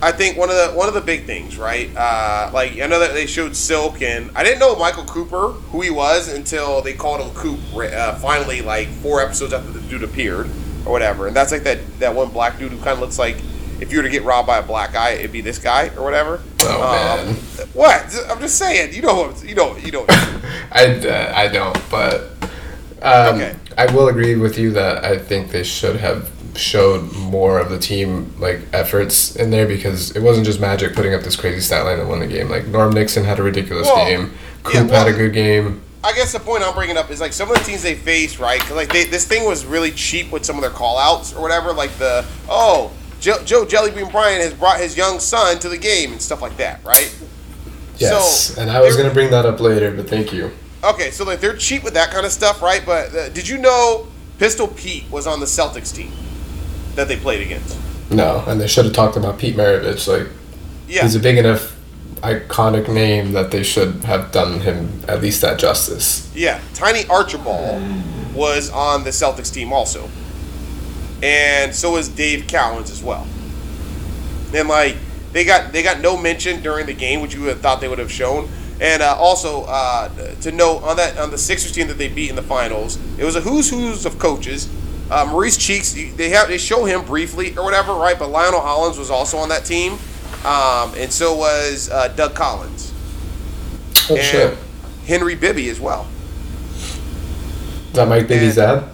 I 0.00 0.12
think 0.12 0.36
one 0.38 0.48
of 0.50 0.56
the 0.56 0.68
one 0.78 0.86
of 0.88 0.94
the 0.94 1.00
big 1.00 1.26
things, 1.26 1.56
right? 1.58 1.90
Uh, 1.96 2.50
like 2.54 2.80
I 2.80 2.86
know 2.86 3.00
that 3.00 3.14
they 3.14 3.26
showed 3.26 3.56
Silk, 3.56 4.00
and 4.02 4.30
I 4.36 4.44
didn't 4.44 4.60
know 4.60 4.76
Michael 4.76 5.04
Cooper 5.04 5.48
who 5.70 5.80
he 5.80 5.90
was 5.90 6.32
until 6.32 6.82
they 6.82 6.92
called 6.92 7.20
him 7.20 7.30
Coop. 7.34 7.58
Uh, 7.74 8.14
finally, 8.16 8.62
like 8.62 8.88
four 8.88 9.20
episodes 9.20 9.52
after 9.52 9.70
the 9.72 9.80
dude 9.82 10.04
appeared 10.04 10.48
or 10.86 10.92
whatever, 10.92 11.26
and 11.26 11.34
that's 11.34 11.50
like 11.50 11.64
that 11.64 11.78
that 11.98 12.14
one 12.14 12.28
black 12.30 12.58
dude 12.58 12.70
who 12.70 12.78
kind 12.78 12.90
of 12.90 13.00
looks 13.00 13.18
like. 13.18 13.36
If 13.80 13.92
you 13.92 13.98
were 13.98 14.02
to 14.04 14.08
get 14.10 14.24
robbed 14.24 14.46
by 14.46 14.58
a 14.58 14.62
black 14.62 14.92
guy, 14.92 15.10
it'd 15.10 15.32
be 15.32 15.40
this 15.40 15.58
guy 15.58 15.90
or 15.96 16.02
whatever. 16.02 16.40
Oh, 16.62 16.82
Um, 17.20 17.26
man. 17.26 17.34
What? 17.74 18.14
I'm 18.28 18.40
just 18.40 18.56
saying. 18.58 18.92
You 18.94 19.02
know. 19.02 19.32
You 19.44 19.54
know. 19.54 19.76
You 19.76 19.92
know. 19.92 20.04
I, 20.72 20.86
uh, 21.06 21.32
I 21.34 21.48
don't, 21.48 21.78
but 21.90 22.30
um, 23.02 23.36
Okay. 23.36 23.54
I 23.76 23.86
will 23.94 24.08
agree 24.08 24.34
with 24.34 24.58
you 24.58 24.72
that 24.72 25.04
I 25.04 25.16
think 25.18 25.50
they 25.52 25.62
should 25.62 25.96
have 25.96 26.30
showed 26.56 27.12
more 27.14 27.60
of 27.60 27.70
the 27.70 27.78
team 27.78 28.34
like 28.40 28.60
efforts 28.72 29.36
in 29.36 29.50
there 29.50 29.66
because 29.66 30.16
it 30.16 30.20
wasn't 30.22 30.44
just 30.44 30.58
Magic 30.58 30.94
putting 30.94 31.14
up 31.14 31.22
this 31.22 31.36
crazy 31.36 31.60
stat 31.60 31.84
line 31.84 31.98
that 31.98 32.06
won 32.08 32.18
the 32.18 32.26
game. 32.26 32.48
Like 32.50 32.66
Norm 32.66 32.92
Nixon 32.92 33.22
had 33.24 33.38
a 33.38 33.42
ridiculous 33.44 33.86
Well, 33.86 34.04
game. 34.06 34.32
Coop 34.64 34.74
yeah, 34.74 34.82
well- 34.82 35.04
had 35.04 35.14
a 35.14 35.16
good 35.16 35.32
game. 35.32 35.82
I 36.02 36.12
guess 36.12 36.32
the 36.32 36.38
point 36.40 36.62
I'm 36.62 36.74
bringing 36.74 36.96
up 36.96 37.10
is 37.10 37.20
like 37.20 37.32
some 37.32 37.50
of 37.50 37.58
the 37.58 37.64
teams 37.64 37.82
they 37.82 37.94
faced, 37.96 38.38
right? 38.38 38.60
Because 38.60 38.76
like 38.76 38.92
they, 38.92 39.04
this 39.04 39.26
thing 39.26 39.44
was 39.44 39.64
really 39.66 39.90
cheap 39.90 40.30
with 40.30 40.44
some 40.44 40.54
of 40.56 40.62
their 40.62 40.70
call 40.70 40.96
outs 40.96 41.32
or 41.34 41.42
whatever. 41.42 41.72
Like 41.72 41.90
the 41.98 42.24
oh 42.48 42.92
Joe, 43.20 43.42
Joe 43.44 43.64
Jellybean 43.64 44.10
Bryant 44.12 44.42
has 44.42 44.54
brought 44.54 44.78
his 44.80 44.96
young 44.96 45.18
son 45.18 45.58
to 45.60 45.68
the 45.68 45.78
game 45.78 46.12
and 46.12 46.22
stuff 46.22 46.40
like 46.40 46.56
that, 46.58 46.84
right? 46.84 47.14
Yes, 47.96 48.54
So, 48.54 48.60
and 48.60 48.70
I 48.70 48.80
was 48.80 48.96
gonna 48.96 49.12
bring 49.12 49.30
that 49.30 49.44
up 49.44 49.60
later, 49.60 49.90
but 49.90 50.08
thank 50.08 50.32
you. 50.32 50.52
Okay, 50.84 51.10
so 51.10 51.24
like 51.24 51.40
they're 51.40 51.56
cheap 51.56 51.82
with 51.82 51.94
that 51.94 52.10
kind 52.10 52.24
of 52.24 52.30
stuff, 52.30 52.62
right? 52.62 52.82
But 52.86 53.14
uh, 53.14 53.28
did 53.30 53.48
you 53.48 53.58
know 53.58 54.06
Pistol 54.38 54.68
Pete 54.68 55.10
was 55.10 55.26
on 55.26 55.40
the 55.40 55.46
Celtics 55.46 55.94
team 55.94 56.12
that 56.94 57.08
they 57.08 57.16
played 57.16 57.42
against? 57.42 57.76
No, 58.10 58.44
and 58.46 58.60
they 58.60 58.68
should 58.68 58.84
have 58.84 58.94
talked 58.94 59.16
about 59.16 59.38
Pete 59.38 59.56
Maravich. 59.56 60.06
Like 60.06 60.28
Yeah, 60.86 61.02
he's 61.02 61.16
a 61.16 61.20
big 61.20 61.38
enough 61.38 61.76
iconic 62.20 62.92
name 62.92 63.32
that 63.32 63.50
they 63.50 63.62
should 63.62 64.04
have 64.04 64.32
done 64.32 64.60
him 64.60 65.00
at 65.08 65.20
least 65.20 65.40
that 65.42 65.58
justice. 65.58 66.30
Yeah, 66.34 66.60
Tiny 66.74 67.06
Archibald 67.08 67.82
was 68.34 68.70
on 68.70 69.04
the 69.04 69.10
Celtics 69.10 69.52
team 69.52 69.72
also, 69.72 70.08
and 71.22 71.74
so 71.74 71.92
was 71.92 72.08
Dave 72.08 72.46
Cowens 72.46 72.90
as 72.90 73.02
well. 73.02 73.26
And 74.54 74.68
like 74.68 74.96
they 75.32 75.44
got 75.44 75.72
they 75.72 75.82
got 75.82 76.00
no 76.00 76.16
mention 76.16 76.62
during 76.62 76.86
the 76.86 76.94
game, 76.94 77.20
which 77.20 77.34
you 77.34 77.40
would 77.42 77.50
have 77.50 77.60
thought 77.60 77.80
they 77.80 77.88
would 77.88 77.98
have 77.98 78.12
shown. 78.12 78.48
And 78.80 79.02
uh, 79.02 79.16
also 79.16 79.64
uh, 79.64 80.08
to 80.42 80.52
note 80.52 80.82
on 80.84 80.96
that 80.96 81.18
on 81.18 81.30
the 81.30 81.38
Sixers 81.38 81.72
team 81.72 81.88
that 81.88 81.98
they 81.98 82.08
beat 82.08 82.30
in 82.30 82.36
the 82.36 82.42
finals, 82.42 82.98
it 83.18 83.24
was 83.24 83.36
a 83.36 83.40
who's 83.40 83.70
who's 83.70 84.06
of 84.06 84.18
coaches. 84.18 84.68
Uh, 85.10 85.24
Maurice 85.24 85.56
Cheeks, 85.56 85.92
they 85.92 86.28
have 86.28 86.48
they 86.48 86.58
show 86.58 86.84
him 86.84 87.04
briefly 87.04 87.56
or 87.56 87.64
whatever, 87.64 87.94
right? 87.94 88.18
But 88.18 88.28
Lionel 88.28 88.60
Hollins 88.60 88.98
was 88.98 89.10
also 89.10 89.38
on 89.38 89.48
that 89.48 89.64
team, 89.64 89.94
um, 90.44 90.92
and 90.96 91.10
so 91.10 91.34
was 91.34 91.88
uh, 91.90 92.08
Doug 92.08 92.34
Collins 92.34 92.92
Oh 94.10 94.16
and 94.16 94.24
shit! 94.24 94.58
Henry 95.06 95.34
Bibby 95.34 95.68
as 95.68 95.80
well. 95.80 96.06
Is 97.88 97.92
that 97.94 98.08
Mike 98.08 98.28
Bibby's 98.28 98.56
dad? 98.56 98.84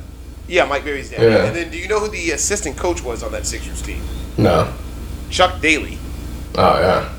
Yeah, 0.47 0.65
Mike 0.67 0.85
Bibby's 0.85 1.11
dad. 1.11 1.23
Yeah. 1.23 1.45
And 1.47 1.57
then, 1.57 1.71
do 1.71 1.79
you 1.79 1.89
know 1.89 2.01
who 2.01 2.09
the 2.09 2.33
assistant 2.33 2.77
coach 2.77 3.03
was 3.03 3.23
on 3.23 3.33
that 3.33 3.47
Sixers 3.47 3.81
team? 3.83 4.03
No. 4.37 4.73
Chuck 5.31 5.61
Daly. 5.61 5.99
Oh 6.57 6.79
yeah. 6.81 7.13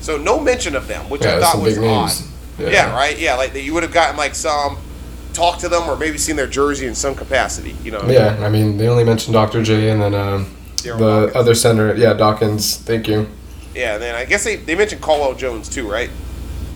So 0.00 0.16
no 0.16 0.40
mention 0.40 0.74
of 0.74 0.88
them, 0.88 1.08
which 1.10 1.22
Yeah, 1.22 1.36
I 1.36 1.40
thought 1.40 1.62
was 1.62 1.76
odd. 1.78 1.82
names. 1.82 2.26
Yeah. 2.58 2.92
right. 2.94 3.18
Yeah, 3.18 3.36
like 3.36 3.52
that 3.52 3.60
you 3.62 3.74
would 3.74 3.82
have 3.82 3.92
gotten 3.92 4.16
like 4.16 4.34
some 4.34 4.78
talk 5.32 5.58
to 5.60 5.68
them 5.68 5.88
or 5.88 5.96
maybe 5.96 6.18
seen 6.18 6.36
their 6.36 6.46
jersey 6.46 6.86
in 6.86 6.94
some 6.94 7.14
capacity. 7.14 7.76
You 7.84 7.92
know. 7.92 8.02
Yeah, 8.08 8.38
I 8.42 8.48
mean, 8.48 8.76
they 8.78 8.88
only 8.88 9.04
mentioned 9.04 9.34
Dr. 9.34 9.62
J 9.62 9.90
and 9.90 10.00
then 10.02 10.14
um, 10.14 10.46
the 10.82 10.96
Dawkins. 10.96 11.36
other 11.36 11.54
center. 11.54 11.94
Yeah, 11.94 12.14
Dawkins. 12.14 12.76
Thank 12.78 13.06
you. 13.08 13.28
Yeah. 13.74 13.94
And 13.94 14.02
then 14.02 14.14
I 14.14 14.24
guess 14.24 14.42
they, 14.44 14.56
they 14.56 14.74
mentioned 14.74 15.02
Caldwell 15.02 15.34
Jones 15.34 15.68
too, 15.68 15.88
right? 15.90 16.10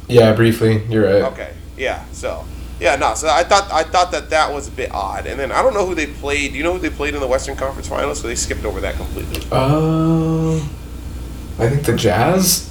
Yeah, 0.07 0.33
briefly. 0.35 0.85
You're 0.89 1.05
right. 1.05 1.33
Okay. 1.33 1.55
Yeah. 1.79 2.05
So. 2.13 2.45
Yeah, 2.81 2.97
no. 2.97 3.15
So 3.15 3.29
I 3.29 3.45
thought 3.45 3.73
I 3.73 3.85
thought 3.85 4.11
that 4.13 4.31
that 4.31 4.53
was 4.53 4.69
a 4.69 4.71
bit 4.73 4.91
odd, 4.93 5.27
and 5.27 5.39
then 5.39 5.53
I 5.53 5.63
don't 5.63 5.75
know 5.75 5.87
who 5.87 5.95
they 5.95 6.07
played. 6.07 6.53
Do 6.53 6.59
you 6.59 6.65
know 6.65 6.73
who 6.73 6.79
they 6.79 6.91
played 6.91 7.15
in 7.15 7.21
the 7.21 7.27
Western 7.27 7.57
Conference 7.57 7.89
Finals? 7.89 8.21
So 8.21 8.27
they 8.27 8.35
skipped 8.35 8.65
over 8.65 8.81
that 8.81 8.97
completely. 8.97 9.47
Uh, 9.51 10.57
I 11.59 11.69
think 11.69 11.85
the 11.85 11.95
Jazz. 11.95 12.71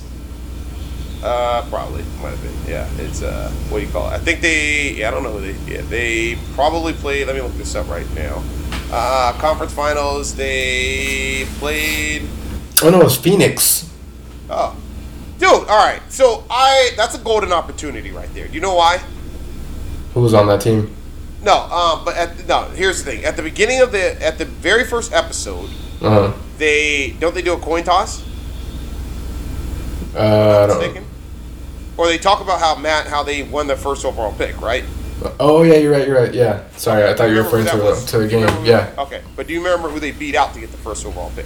Uh, 1.24 1.66
probably 1.70 2.04
might 2.22 2.32
have 2.32 2.42
been. 2.42 2.54
Yeah, 2.68 2.90
it's 2.98 3.24
uh, 3.24 3.50
what 3.70 3.80
do 3.80 3.86
you 3.86 3.92
call 3.92 4.10
it? 4.10 4.14
I 4.14 4.18
think 4.20 4.42
they. 4.42 4.92
Yeah, 4.92 5.08
I 5.08 5.12
don't 5.12 5.24
know 5.24 5.32
who 5.32 5.54
they. 5.54 5.74
Yeah, 5.74 5.82
they 5.84 6.38
probably 6.54 6.92
played. 6.92 7.28
Let 7.28 7.36
me 7.38 7.42
look 7.42 7.54
this 7.54 7.76
up 7.76 7.88
right 7.88 8.10
now. 8.14 8.44
Uh, 8.92 9.32
conference 9.40 9.74
finals. 9.74 10.36
They 10.36 11.46
played. 11.60 12.28
Oh 12.84 12.90
no, 12.90 13.02
it's 13.04 13.16
Phoenix. 13.16 13.90
Oh, 14.50 14.76
dude. 15.40 15.50
All 15.50 15.64
right. 15.66 16.02
So 16.10 16.44
I. 16.50 16.92
That's 16.98 17.16
a 17.16 17.20
golden 17.20 17.54
opportunity 17.54 18.12
right 18.12 18.32
there. 18.34 18.50
Do 18.50 18.54
you 18.54 18.60
know 18.60 18.76
why? 18.76 19.02
Who 20.14 20.22
was 20.22 20.34
on 20.34 20.48
that 20.48 20.61
team? 20.61 20.95
No. 21.41 21.53
Um. 21.56 22.06
But 22.06 22.15
at, 22.18 22.48
no. 22.48 22.64
Here's 22.76 23.03
the 23.03 23.11
thing. 23.11 23.26
At 23.26 23.35
the 23.35 23.41
beginning 23.44 23.81
of 23.81 23.91
the. 23.91 24.22
At 24.23 24.38
the 24.38 24.45
very 24.45 24.84
first 24.85 25.11
episode, 25.14 25.69
Uh 26.02 26.10
huh. 26.10 26.34
they 26.57 27.15
don't 27.19 27.34
they 27.35 27.41
do 27.41 27.53
a 27.53 27.57
coin 27.60 27.84
toss. 27.84 28.22
Uh, 30.15 30.64
I 30.64 30.68
don't. 30.68 30.77
Mistaken. 30.80 31.06
Or 31.98 32.07
they 32.07 32.18
talk 32.18 32.41
about 32.41 32.60
how 32.60 32.76
Matt 32.76 33.07
how 33.07 33.23
they 33.23 33.44
won 33.44 33.68
the 33.68 33.76
first 33.76 34.06
overall 34.06 34.34
pick, 34.34 34.60
right? 34.61 34.84
Oh 35.40 35.64
yeah, 35.64 35.76
you're 35.76 35.91
right. 35.91 36.07
You're 36.07 36.18
right. 36.22 36.34
Yeah. 36.34 36.64
Sorry, 36.76 37.03
I 37.07 37.14
thought 37.14 37.30
you 37.30 37.35
were 37.35 37.44
referring 37.44 37.65
to 37.65 37.72
that 37.77 37.81
a, 37.81 37.84
was? 37.84 38.06
to 38.06 38.22
you 38.23 38.27
game. 38.30 38.65
Yeah. 38.65 38.94
Okay, 38.98 39.22
but 39.35 39.48
do 39.48 39.53
you 39.53 39.64
remember 39.64 39.90
who 39.90 39.99
they 39.99 40.11
beat 40.11 40.35
out 40.35 40.53
to 40.53 40.60
get 40.60 40.72
the 40.72 40.77
first 40.77 41.06
overall 41.06 41.31
pick? 41.35 41.45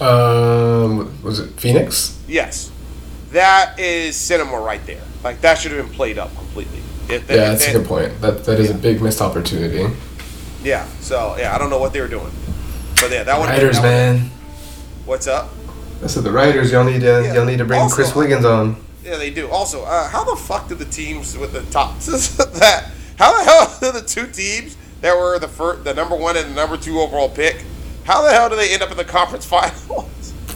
Um, 0.00 1.22
was 1.22 1.38
it 1.38 1.50
Phoenix? 1.60 2.18
Yes, 2.26 2.70
that 3.30 3.78
is 3.78 4.16
cinema 4.16 4.58
right 4.60 4.84
there. 4.86 5.02
Like 5.22 5.40
that 5.42 5.58
should 5.58 5.72
have 5.72 5.86
been 5.86 5.94
played 5.94 6.18
up 6.18 6.34
completely. 6.36 6.80
If 7.08 7.10
Yeah, 7.10 7.16
if 7.16 7.26
that's 7.26 7.66
they- 7.66 7.72
a 7.72 7.78
good 7.78 7.86
point. 7.88 8.20
That 8.20 8.44
that 8.44 8.58
is 8.60 8.70
a 8.70 8.74
big 8.74 9.00
missed 9.02 9.20
opportunity. 9.20 9.86
Yeah. 10.62 10.86
So 11.00 11.34
yeah, 11.38 11.54
I 11.54 11.58
don't 11.58 11.70
know 11.70 11.78
what 11.78 11.92
they 11.92 12.00
were 12.00 12.08
doing, 12.08 12.30
but 13.00 13.10
yeah, 13.10 13.24
that 13.24 13.38
would 13.38 13.48
Writers, 13.48 13.76
that 13.76 13.82
would've- 13.82 14.18
man. 14.20 14.30
What's 15.04 15.26
up? 15.26 15.50
I 16.02 16.06
said 16.06 16.24
the 16.24 16.32
writers. 16.32 16.70
Y'all 16.72 16.84
need 16.84 17.00
to 17.00 17.22
Yeah. 17.24 17.34
y'all 17.34 17.44
need 17.44 17.58
to 17.58 17.64
bring 17.64 17.80
Also, 17.80 17.94
Chris 17.96 18.14
Wiggins 18.14 18.44
on. 18.44 18.76
Yeah, 19.04 19.16
they 19.16 19.30
do. 19.30 19.48
Also, 19.50 19.82
uh, 19.84 20.08
how 20.08 20.22
the 20.24 20.36
fuck 20.36 20.68
did 20.68 20.78
the 20.78 20.84
teams 20.84 21.36
with 21.36 21.52
the 21.52 21.62
top 21.72 21.98
that? 22.00 22.84
How 23.18 23.36
the 23.38 23.44
hell 23.44 23.76
did 23.80 23.94
the 23.94 24.06
two 24.08 24.26
teams 24.28 24.76
that 25.00 25.16
were 25.16 25.38
the 25.40 25.48
first, 25.48 25.82
the 25.84 25.92
number 25.94 26.14
one 26.14 26.36
and 26.36 26.50
the 26.50 26.54
number 26.54 26.76
two 26.76 27.00
overall 27.00 27.28
pick? 27.28 27.64
How 28.04 28.22
the 28.22 28.32
hell 28.32 28.48
do 28.48 28.56
they 28.56 28.72
end 28.72 28.82
up 28.82 28.90
in 28.92 28.96
the 28.96 29.04
conference 29.04 29.44
finals? 29.56 30.06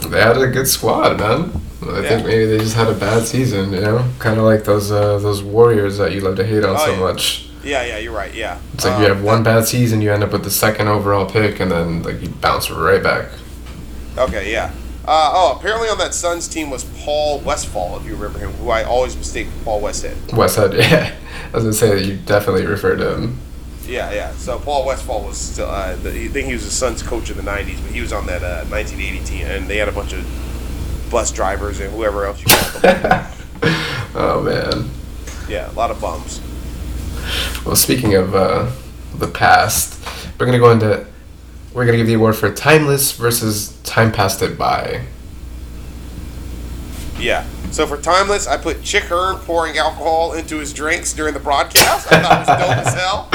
They 0.08 0.20
had 0.20 0.36
a 0.36 0.46
good 0.46 0.68
squad, 0.68 1.18
man. 1.18 1.60
I 1.90 2.00
Yeah. 2.00 2.08
think 2.08 2.26
maybe 2.26 2.46
they 2.46 2.58
just 2.58 2.74
had 2.76 2.88
a 2.88 2.94
bad 2.94 3.24
season, 3.26 3.72
you 3.72 3.80
know, 3.80 4.04
kind 4.18 4.38
of 4.38 4.44
like 4.44 4.64
those 4.64 4.90
uh, 4.92 5.18
those 5.18 5.42
Warriors 5.42 5.98
that 5.98 6.12
you 6.12 6.20
love 6.20 6.36
to 6.36 6.44
hate 6.44 6.64
on 6.64 6.76
Oh, 6.76 6.84
so 6.84 6.92
yeah. 6.92 6.98
much. 7.00 7.46
yeah, 7.64 7.82
yeah, 7.84 7.98
you're 7.98 8.12
right. 8.12 8.32
Yeah, 8.34 8.58
It's 8.74 8.84
like 8.84 8.94
Um, 8.94 9.02
you 9.02 9.08
have 9.08 9.22
one 9.22 9.42
bad 9.42 9.66
season, 9.66 10.00
you 10.02 10.12
end 10.12 10.22
up 10.24 10.32
with 10.32 10.44
the 10.44 10.50
second 10.50 10.88
overall 10.88 11.26
pick, 11.26 11.58
and 11.60 11.70
then 11.70 12.02
like 12.02 12.20
you 12.22 12.28
bounce 12.28 12.70
right 12.70 13.02
back. 13.02 13.26
Okay, 14.18 14.50
yeah. 14.52 14.70
Uh, 15.08 15.30
oh, 15.34 15.56
apparently 15.58 15.88
on 15.88 15.98
that 15.98 16.12
Suns 16.14 16.48
team 16.48 16.68
was 16.70 16.82
Paul 17.04 17.38
Westphal, 17.40 17.98
if 18.00 18.06
you 18.06 18.16
remember 18.16 18.40
him, 18.40 18.50
who 18.54 18.70
I 18.70 18.82
always 18.82 19.16
mistake 19.16 19.46
for 19.58 19.64
Paul 19.64 19.82
Westhead. 19.82 20.14
Westhead, 20.30 20.74
yeah. 20.78 21.12
I 21.52 21.56
was 21.56 21.62
gonna 21.64 21.72
say 21.74 21.90
that 21.94 22.04
you 22.04 22.16
definitely 22.16 22.66
refer 22.66 22.96
to 22.96 23.14
him. 23.14 23.38
Yeah, 23.86 24.10
yeah. 24.12 24.32
So 24.32 24.58
Paul 24.58 24.84
Westphal 24.84 25.22
was 25.22 25.38
still. 25.38 25.70
Uh, 25.70 25.94
the, 25.94 26.10
I 26.10 26.26
think 26.28 26.48
he 26.48 26.54
was 26.54 26.64
the 26.64 26.72
Suns 26.72 27.04
coach 27.04 27.30
in 27.30 27.36
the 27.36 27.44
'90s, 27.44 27.80
but 27.82 27.92
he 27.92 28.00
was 28.00 28.12
on 28.12 28.26
that 28.26 28.42
uh, 28.42 28.64
1980 28.68 29.24
team, 29.24 29.46
and 29.46 29.68
they 29.68 29.76
had 29.76 29.86
a 29.88 29.92
bunch 29.92 30.12
of 30.12 30.24
bus 31.10 31.30
drivers 31.32 31.80
and 31.80 31.92
whoever 31.92 32.26
else 32.26 32.40
you 32.40 32.46
call 32.46 32.80
them. 32.80 33.26
oh 34.14 34.42
man. 34.44 34.90
yeah, 35.48 35.70
a 35.70 35.74
lot 35.74 35.90
of 35.90 36.00
bums. 36.00 36.40
Well, 37.64 37.76
speaking 37.76 38.14
of 38.14 38.34
uh, 38.34 38.70
the 39.16 39.26
past, 39.28 39.98
we're 40.38 40.46
gonna 40.46 40.58
go 40.58 40.70
into. 40.70 41.06
We're 41.74 41.84
gonna 41.84 41.98
give 41.98 42.06
the 42.06 42.14
award 42.14 42.36
for 42.36 42.52
timeless 42.52 43.12
versus 43.12 43.76
time 43.82 44.10
passed 44.12 44.40
it 44.42 44.56
by. 44.56 45.02
Yeah. 47.18 47.44
So 47.70 47.86
for 47.86 47.96
timeless, 48.00 48.46
I 48.46 48.56
put 48.56 48.82
Chick 48.82 49.04
Hearn 49.04 49.36
pouring 49.40 49.76
alcohol 49.76 50.32
into 50.34 50.58
his 50.58 50.72
drinks 50.72 51.12
during 51.12 51.34
the 51.34 51.40
broadcast. 51.40 52.10
I 52.12 52.22
thought 52.22 52.32
it 52.32 52.48
was 52.48 52.68
dope 52.68 52.86
as 52.86 52.94
hell. 52.94 53.30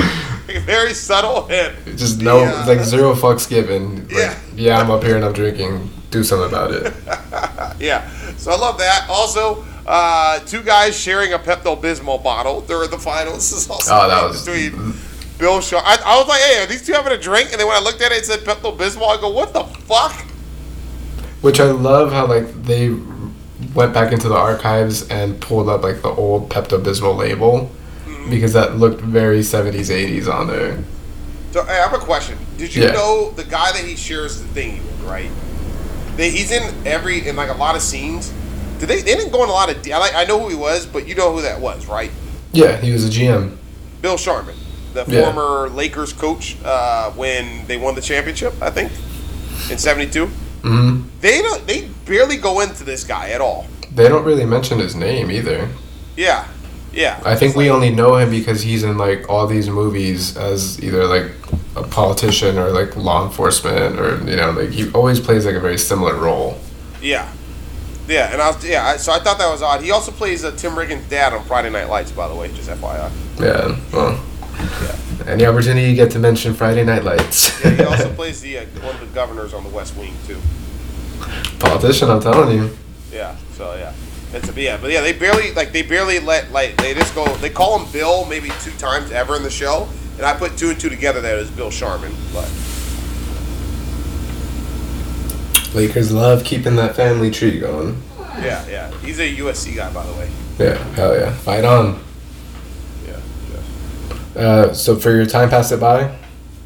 Very 0.65 0.93
subtle 0.93 1.47
and 1.51 1.75
Just 1.97 2.21
no, 2.21 2.41
Yeah. 2.41 2.65
like 2.65 2.79
zero 2.81 3.13
fucks 3.13 3.47
given. 3.49 4.01
Like, 4.07 4.11
Yeah. 4.11 4.35
yeah, 4.55 4.79
I'm 4.79 4.89
up 4.91 5.03
here 5.03 5.15
and 5.15 5.25
I'm 5.25 5.33
drinking. 5.33 5.89
Do 6.11 6.23
something 6.23 6.49
about 6.49 6.71
it. 6.71 6.93
yeah. 7.79 8.09
So 8.37 8.51
I 8.51 8.57
love 8.57 8.77
that. 8.79 9.07
Also, 9.09 9.65
uh, 9.87 10.39
two 10.41 10.61
guys 10.61 10.97
sharing 10.99 11.33
a 11.33 11.39
Pepto 11.39 11.81
Bismol 11.81 12.21
bottle 12.23 12.61
during 12.61 12.89
the 12.91 12.99
finals 12.99 13.51
is 13.53 13.69
also 13.69 13.91
Oh, 13.95 14.07
that 14.09 14.23
was- 14.27 14.45
between 14.45 14.93
Bill 15.39 15.59
Shaw. 15.61 15.79
I, 15.83 15.97
I 16.05 16.19
was 16.19 16.27
like, 16.27 16.41
hey, 16.41 16.63
are 16.63 16.67
these 16.67 16.85
two 16.85 16.93
having 16.93 17.13
a 17.13 17.17
drink? 17.17 17.51
And 17.51 17.59
then 17.59 17.67
when 17.67 17.75
I 17.75 17.79
looked 17.79 18.01
at 18.01 18.11
it, 18.11 18.19
it 18.19 18.25
said 18.25 18.41
Pepto 18.41 18.77
Bismol. 18.77 19.17
I 19.17 19.19
go, 19.19 19.29
what 19.29 19.53
the 19.53 19.63
fuck? 19.63 20.13
Which 21.41 21.59
I 21.59 21.71
love 21.71 22.11
how 22.11 22.27
like 22.27 22.63
they 22.63 22.95
went 23.73 23.93
back 23.93 24.11
into 24.11 24.27
the 24.27 24.35
archives 24.35 25.07
and 25.07 25.39
pulled 25.41 25.69
up 25.69 25.81
like 25.81 26.01
the 26.01 26.09
old 26.09 26.49
Pepto 26.49 26.77
Bismol 26.83 27.15
label 27.17 27.71
because 28.29 28.53
that 28.53 28.77
looked 28.77 29.01
very 29.01 29.39
70s 29.39 29.89
80s 29.89 30.31
on 30.31 30.47
there. 30.47 30.77
So 31.51 31.61
I 31.63 31.71
have 31.73 31.93
a 31.93 31.97
question. 31.97 32.37
Did 32.57 32.75
you 32.75 32.83
Yeah. 32.83 32.91
know 32.91 33.31
the 33.31 33.43
guy 33.43 33.71
that 33.71 33.83
he 33.83 33.95
shares 33.95 34.39
the 34.41 34.47
thing 34.49 34.77
with, 34.85 35.01
right? 35.03 35.29
They, 36.15 36.29
he's 36.29 36.51
in 36.51 36.63
every 36.85 37.27
in 37.27 37.35
like 37.35 37.49
a 37.49 37.53
lot 37.57 37.75
of 37.75 37.81
scenes. 37.81 38.31
Did 38.79 38.89
they? 38.89 38.97
They 39.01 39.15
didn't 39.15 39.31
go 39.31 39.43
in 39.43 39.49
a 39.49 39.53
lot 39.53 39.69
of. 39.69 39.81
de- 39.81 39.93
I 39.93 39.97
like. 39.97 40.15
I 40.15 40.25
know 40.25 40.39
who 40.39 40.49
he 40.49 40.55
was, 40.55 40.85
but 40.85 41.07
you 41.07 41.15
know 41.15 41.31
who 41.33 41.41
that 41.41 41.59
was, 41.59 41.85
right? 41.87 42.11
Yeah, 42.51 42.77
he 42.77 42.91
was 42.91 43.05
a 43.07 43.09
GM. 43.09 43.57
Bill 44.01 44.17
Sharman, 44.17 44.55
the 44.93 45.05
Yeah. 45.07 45.23
former 45.31 45.69
Lakers 45.69 46.11
coach, 46.13 46.57
uh, 46.65 47.11
when 47.11 47.65
they 47.67 47.77
won 47.77 47.95
the 47.95 48.01
championship, 48.01 48.53
I 48.61 48.69
think, 48.71 48.91
in 49.71 49.77
'72. 49.77 50.25
hmm 50.25 51.01
They 51.21 51.41
don't. 51.41 51.65
They 51.67 51.87
barely 52.05 52.37
go 52.37 52.59
into 52.61 52.83
this 52.83 53.03
guy 53.03 53.29
at 53.29 53.41
all. 53.41 53.67
They 53.93 54.07
don't 54.09 54.23
really 54.25 54.45
mention 54.45 54.79
his 54.79 54.95
name 54.95 55.29
either. 55.31 55.69
Yeah, 56.17 56.45
yeah. 56.93 57.21
I 57.25 57.35
think 57.35 57.55
we 57.55 57.69
like- 57.69 57.75
only 57.75 57.89
know 57.91 58.15
him 58.17 58.29
because 58.29 58.61
he's 58.61 58.83
in 58.83 58.97
like 58.97 59.29
all 59.29 59.47
these 59.47 59.69
movies 59.69 60.35
as 60.37 60.81
either 60.83 61.05
like 61.05 61.31
a 61.75 61.83
politician 61.83 62.57
or 62.57 62.69
like 62.71 62.95
law 62.97 63.25
enforcement 63.25 63.97
or 63.99 64.17
you 64.29 64.35
know 64.35 64.51
like 64.51 64.69
he 64.71 64.91
always 64.91 65.19
plays 65.19 65.45
like 65.45 65.55
a 65.55 65.59
very 65.59 65.77
similar 65.77 66.15
role. 66.15 66.57
Yeah, 67.01 67.31
yeah, 68.07 68.31
and 68.33 68.41
I 68.41 68.51
was 68.51 68.65
yeah. 68.67 68.85
I, 68.85 68.97
so 68.97 69.11
I 69.11 69.19
thought 69.19 69.37
that 69.37 69.49
was 69.49 69.61
odd. 69.61 69.81
He 69.81 69.91
also 69.91 70.11
plays 70.11 70.43
uh, 70.43 70.51
Tim 70.51 70.73
Riggins' 70.73 71.07
dad 71.09 71.33
on 71.33 71.43
Friday 71.45 71.69
Night 71.69 71.89
Lights, 71.89 72.11
by 72.11 72.27
the 72.27 72.35
way, 72.35 72.47
just 72.53 72.69
FYI. 72.69 73.11
Yeah. 73.39 73.79
Well. 73.93 74.23
Any 75.27 75.45
opportunity 75.45 75.87
you 75.87 75.95
get 75.95 76.11
to 76.11 76.19
mention 76.19 76.53
Friday 76.53 76.83
Night 76.83 77.03
Lights. 77.03 77.63
Yeah, 77.63 77.71
he 77.71 77.83
also 77.83 78.13
plays 78.15 78.41
the 78.41 78.59
uh, 78.59 78.65
one 78.81 78.95
of 78.95 78.99
the 78.99 79.05
governors 79.07 79.53
on 79.53 79.63
the 79.63 79.69
West 79.69 79.95
Wing 79.95 80.13
too. 80.27 80.39
Politician, 81.59 82.09
I'm 82.09 82.21
telling 82.21 82.57
you. 82.57 82.77
Yeah, 83.11 83.35
so 83.53 83.75
yeah, 83.75 83.93
it's 84.33 84.49
a 84.49 84.61
yeah, 84.61 84.77
but 84.77 84.91
yeah, 84.91 85.01
they 85.01 85.13
barely 85.13 85.51
like 85.53 85.71
they 85.71 85.81
barely 85.81 86.19
let 86.19 86.51
like 86.51 86.77
they 86.77 86.93
just 86.93 87.13
go. 87.13 87.25
They 87.37 87.49
call 87.49 87.79
him 87.79 87.91
Bill 87.91 88.25
maybe 88.25 88.49
two 88.61 88.71
times 88.71 89.11
ever 89.11 89.35
in 89.35 89.43
the 89.43 89.49
show, 89.49 89.89
and 90.17 90.25
I 90.25 90.33
put 90.37 90.57
two 90.57 90.69
and 90.69 90.79
two 90.79 90.89
together 90.89 91.19
that 91.21 91.35
it 91.35 91.37
was 91.37 91.51
Bill 91.51 91.69
Sharman. 91.69 92.13
But 92.33 92.49
Lakers 95.73 96.11
love 96.11 96.43
keeping 96.43 96.75
that 96.77 96.95
family 96.95 97.29
tree 97.29 97.59
going. 97.59 98.01
yeah, 98.39 98.65
yeah, 98.67 98.91
he's 98.99 99.19
a 99.19 99.35
USC 99.35 99.75
guy 99.75 99.91
by 99.91 100.05
the 100.05 100.13
way. 100.13 100.29
Yeah, 100.57 100.75
hell 100.93 101.15
yeah. 101.15 101.33
Fight 101.33 101.65
on. 101.65 102.01
Yeah. 103.05 103.19
yeah. 104.35 104.41
Uh, 104.41 104.73
so 104.73 104.95
for 104.95 105.11
your 105.11 105.25
time 105.25 105.49
pass 105.49 105.71
it 105.71 105.79
by? 105.79 106.17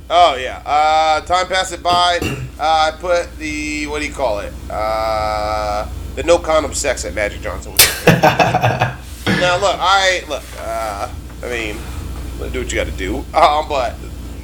Oh 0.10 0.36
yeah. 0.36 0.62
Uh, 0.66 1.22
time 1.22 1.48
passed 1.48 1.74
it 1.74 1.82
by. 1.82 2.20
Uh, 2.58 2.92
I 2.94 2.98
put 2.98 3.38
the 3.38 3.86
what 3.88 4.00
do 4.00 4.08
you 4.08 4.14
call 4.14 4.40
it? 4.40 4.54
Uh, 4.70 5.90
the 6.16 6.24
no 6.24 6.40
condom 6.40 6.74
sex 6.74 7.06
at 7.06 7.14
Magic 7.14 7.42
Johnson. 7.42 7.74
now 8.08 9.58
look, 9.60 9.78
I 9.80 10.24
look. 10.28 10.44
Uh, 10.60 11.12
I 11.44 11.50
mean, 11.50 11.78
do 12.52 12.60
what 12.60 12.72
you 12.72 12.76
got 12.76 12.88
to 12.88 12.92
do. 12.92 13.18
Um, 13.34 13.68
but 13.70 13.96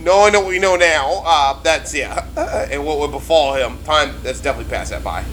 knowing 0.01 0.33
what 0.33 0.47
we 0.47 0.59
know 0.59 0.75
now, 0.75 1.23
uh, 1.25 1.61
that's 1.61 1.93
yeah, 1.93 2.25
and 2.71 2.85
what 2.85 2.99
would 2.99 3.11
befall 3.11 3.55
him, 3.55 3.81
time 3.83 4.15
that's 4.23 4.41
definitely 4.41 4.69
passed 4.69 4.91
that 4.91 5.03
by. 5.03 5.23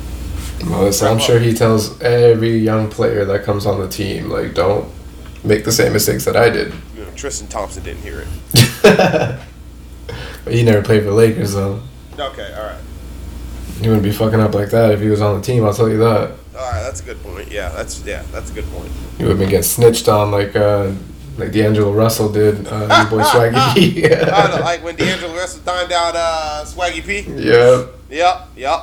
Well, 0.65 0.93
I'm 1.03 1.19
sure 1.19 1.39
he 1.39 1.55
tells 1.55 2.01
every 2.03 2.59
young 2.59 2.91
player 2.91 3.25
that 3.25 3.45
comes 3.45 3.65
on 3.65 3.81
the 3.81 3.89
team, 3.89 4.29
like, 4.29 4.55
don't 4.55 4.91
make 5.45 5.65
the 5.65 5.73
same 5.73 5.93
mistakes 5.93 6.25
that 6.25 6.37
I 6.37 6.51
did. 6.51 6.75
You 6.97 7.05
know, 7.05 7.11
Tristan 7.13 7.47
Thompson 7.47 7.85
didn't 7.85 8.03
hear 8.03 8.27
it. 8.27 9.39
But 10.45 10.53
he 10.53 10.65
never 10.65 10.83
played 10.83 11.03
for 11.03 11.11
the 11.11 11.15
Lakers, 11.15 11.55
though. 11.55 11.81
Okay, 12.19 12.53
all 12.55 12.65
right, 12.65 12.81
He 13.81 13.87
wouldn't 13.89 14.03
be 14.03 14.13
fucking 14.13 14.41
up 14.41 14.55
like 14.55 14.71
that 14.71 14.91
if 14.93 15.01
he 15.01 15.09
was 15.09 15.21
on 15.21 15.41
the 15.41 15.47
team, 15.47 15.65
I'll 15.65 15.73
tell 15.75 15.89
you 15.89 15.99
that. 15.99 16.31
all 16.57 16.71
right. 16.73 16.83
That's 16.83 17.01
a 17.01 17.05
good 17.05 17.23
point. 17.23 17.51
Yeah, 17.51 17.69
that's 17.71 18.05
yeah, 18.05 18.23
that's 18.33 18.51
a 18.51 18.55
good 18.55 18.67
point. 18.73 18.91
He 19.17 19.23
would 19.25 19.31
have 19.31 19.39
been 19.39 19.49
getting 19.51 19.63
snitched 19.63 20.09
on 20.09 20.31
like 20.33 20.57
uh, 20.57 20.93
like 21.37 21.53
D'Angelo 21.53 21.93
Russell 21.93 22.31
did, 22.33 22.67
uh, 22.67 23.07
your 23.11 23.11
boy 23.11 23.23
Swaggy 23.29 23.75
P. 23.75 24.05
I 24.05 24.49
don't 24.49 24.59
know, 24.59 24.65
like 24.65 24.83
when 24.83 24.97
D'Angelo 24.97 25.35
Russell 25.35 25.63
timed 25.65 25.93
out 25.93 26.15
uh, 26.17 26.65
Swaggy 26.67 27.05
P. 27.05 27.21
Yep. 27.31 27.95
Yep, 28.11 28.49
yep. 28.57 28.81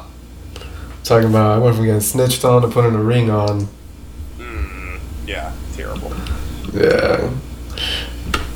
Talking 1.04 1.30
about 1.30 1.56
I 1.56 1.58
went 1.58 1.76
from 1.76 1.86
getting 1.86 2.00
snitched 2.02 2.46
on 2.46 2.62
to 2.62 2.68
putting 2.70 2.96
a 2.96 3.04
ring 3.04 3.30
on. 3.30 3.68
Mm, 4.38 5.00
yeah, 5.28 5.52
terrible. 5.74 6.14
Yeah. 6.74 7.32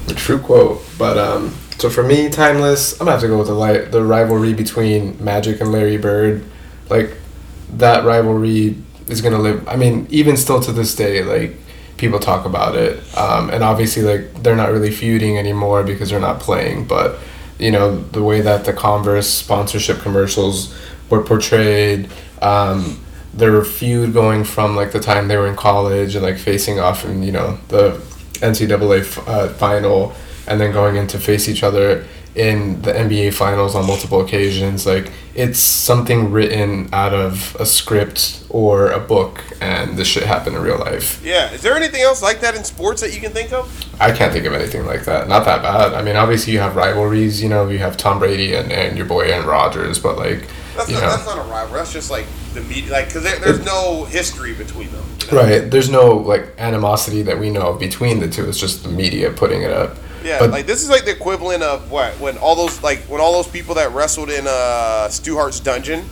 A 0.07 0.13
true 0.13 0.39
quote. 0.39 0.81
But 0.97 1.17
um 1.17 1.53
so 1.79 1.89
for 1.89 2.03
me, 2.03 2.29
timeless, 2.29 2.93
I'm 2.93 2.99
gonna 2.99 3.11
have 3.11 3.21
to 3.21 3.27
go 3.27 3.37
with 3.37 3.47
the 3.47 3.53
li- 3.53 3.85
the 3.85 4.03
rivalry 4.03 4.53
between 4.53 5.23
Magic 5.23 5.61
and 5.61 5.71
Larry 5.71 5.97
Bird. 5.97 6.43
Like 6.89 7.11
that 7.77 8.03
rivalry 8.03 8.75
is 9.07 9.21
gonna 9.21 9.39
live 9.39 9.67
I 9.67 9.75
mean, 9.75 10.05
even 10.09 10.37
still 10.37 10.59
to 10.61 10.71
this 10.71 10.93
day, 10.93 11.23
like 11.23 11.55
people 11.97 12.19
talk 12.19 12.45
about 12.45 12.75
it. 12.75 13.01
Um, 13.17 13.49
and 13.49 13.63
obviously 13.63 14.03
like 14.03 14.43
they're 14.43 14.55
not 14.55 14.71
really 14.71 14.91
feuding 14.91 15.37
anymore 15.37 15.83
because 15.83 16.09
they're 16.09 16.19
not 16.19 16.39
playing, 16.39 16.85
but 16.85 17.17
you 17.57 17.71
know, 17.71 17.97
the 17.97 18.23
way 18.23 18.41
that 18.41 18.65
the 18.65 18.73
Converse 18.73 19.29
sponsorship 19.29 19.99
commercials 19.99 20.73
were 21.09 21.21
portrayed, 21.21 22.09
um, 22.41 22.99
their 23.33 23.63
feud 23.63 24.13
going 24.13 24.43
from 24.43 24.75
like 24.75 24.91
the 24.91 24.99
time 24.99 25.27
they 25.27 25.37
were 25.37 25.47
in 25.47 25.55
college 25.55 26.15
and 26.15 26.23
like 26.23 26.37
facing 26.37 26.79
off 26.79 27.05
in 27.05 27.23
you 27.23 27.31
know 27.31 27.57
the 27.69 27.91
NCAA 28.41 29.01
f- 29.01 29.27
uh, 29.27 29.49
final 29.49 30.13
and 30.49 30.59
then 30.59 30.71
going 30.73 30.95
in 30.95 31.07
to 31.07 31.19
face 31.19 31.47
each 31.47 31.63
other 31.63 32.05
in 32.35 32.81
the 32.83 32.91
NBA 32.91 33.33
finals 33.33 33.75
on 33.75 33.87
multiple 33.87 34.21
occasions 34.21 34.85
like 34.85 35.11
it's 35.33 35.59
something 35.59 36.31
written 36.31 36.87
out 36.93 37.13
of 37.13 37.55
a 37.59 37.65
script 37.65 38.43
or 38.49 38.91
a 38.91 38.99
book 38.99 39.41
and 39.61 39.97
this 39.97 40.07
shit 40.07 40.23
happened 40.23 40.55
in 40.55 40.61
real 40.61 40.77
life 40.77 41.21
Yeah, 41.25 41.51
is 41.51 41.61
there 41.61 41.75
anything 41.75 42.01
else 42.01 42.21
like 42.21 42.39
that 42.41 42.55
in 42.55 42.63
sports 42.63 43.01
that 43.01 43.13
you 43.13 43.19
can 43.19 43.31
think 43.31 43.51
of? 43.51 43.65
I 43.99 44.11
can't 44.11 44.31
think 44.31 44.45
of 44.45 44.53
anything 44.53 44.85
like 44.85 45.05
that 45.05 45.27
not 45.27 45.43
that 45.45 45.61
bad 45.63 45.93
I 45.93 46.01
mean 46.03 46.15
obviously 46.15 46.53
you 46.53 46.59
have 46.59 46.75
rivalries 46.75 47.41
you 47.41 47.49
know 47.49 47.67
you 47.67 47.79
have 47.79 47.97
Tom 47.97 48.19
Brady 48.19 48.53
and, 48.53 48.71
and 48.71 48.95
your 48.97 49.07
boy 49.07 49.21
Aaron 49.21 49.47
Rodgers 49.47 49.97
but 49.99 50.17
like 50.17 50.47
That's 50.75 50.89
you 50.89 50.95
not, 50.95 51.01
know 51.01 51.09
that's 51.09 51.25
not 51.25 51.39
a 51.45 51.49
rival. 51.49 51.73
That's 51.75 51.91
just 51.91 52.09
like 52.11 52.25
the 52.53 52.61
media, 52.61 52.91
like 52.91 53.07
because 53.07 53.23
there, 53.23 53.37
there's 53.39 53.65
no 53.65 54.05
history 54.05 54.53
between 54.53 54.89
them. 54.91 55.03
you 55.25 55.31
know? 55.35 55.43
Right. 55.43 55.71
There's 55.71 55.89
no 55.89 56.15
like 56.15 56.53
animosity 56.57 57.21
that 57.23 57.37
we 57.39 57.49
know 57.49 57.67
of 57.73 57.79
between 57.79 58.19
the 58.19 58.29
two. 58.29 58.47
It's 58.47 58.59
just 58.59 58.83
the 58.83 58.89
media 58.89 59.31
putting 59.31 59.61
it 59.63 59.71
up. 59.71 59.97
Yeah, 60.23 60.39
But- 60.39 60.51
like 60.51 60.65
this 60.67 60.81
is 60.83 60.89
like 60.89 61.05
the 61.05 61.11
equivalent 61.11 61.63
of 61.63 61.89
what 61.91 62.13
when 62.19 62.37
all 62.37 62.55
those 62.55 62.81
like 62.83 62.99
when 63.09 63.21
all 63.21 63.33
those 63.33 63.47
people 63.47 63.75
that 63.75 63.91
wrestled 63.93 64.29
in 64.29 64.45
uh 64.47 65.07
Stu 65.09 65.35
Hart's 65.35 65.59
dungeon, 65.59 66.05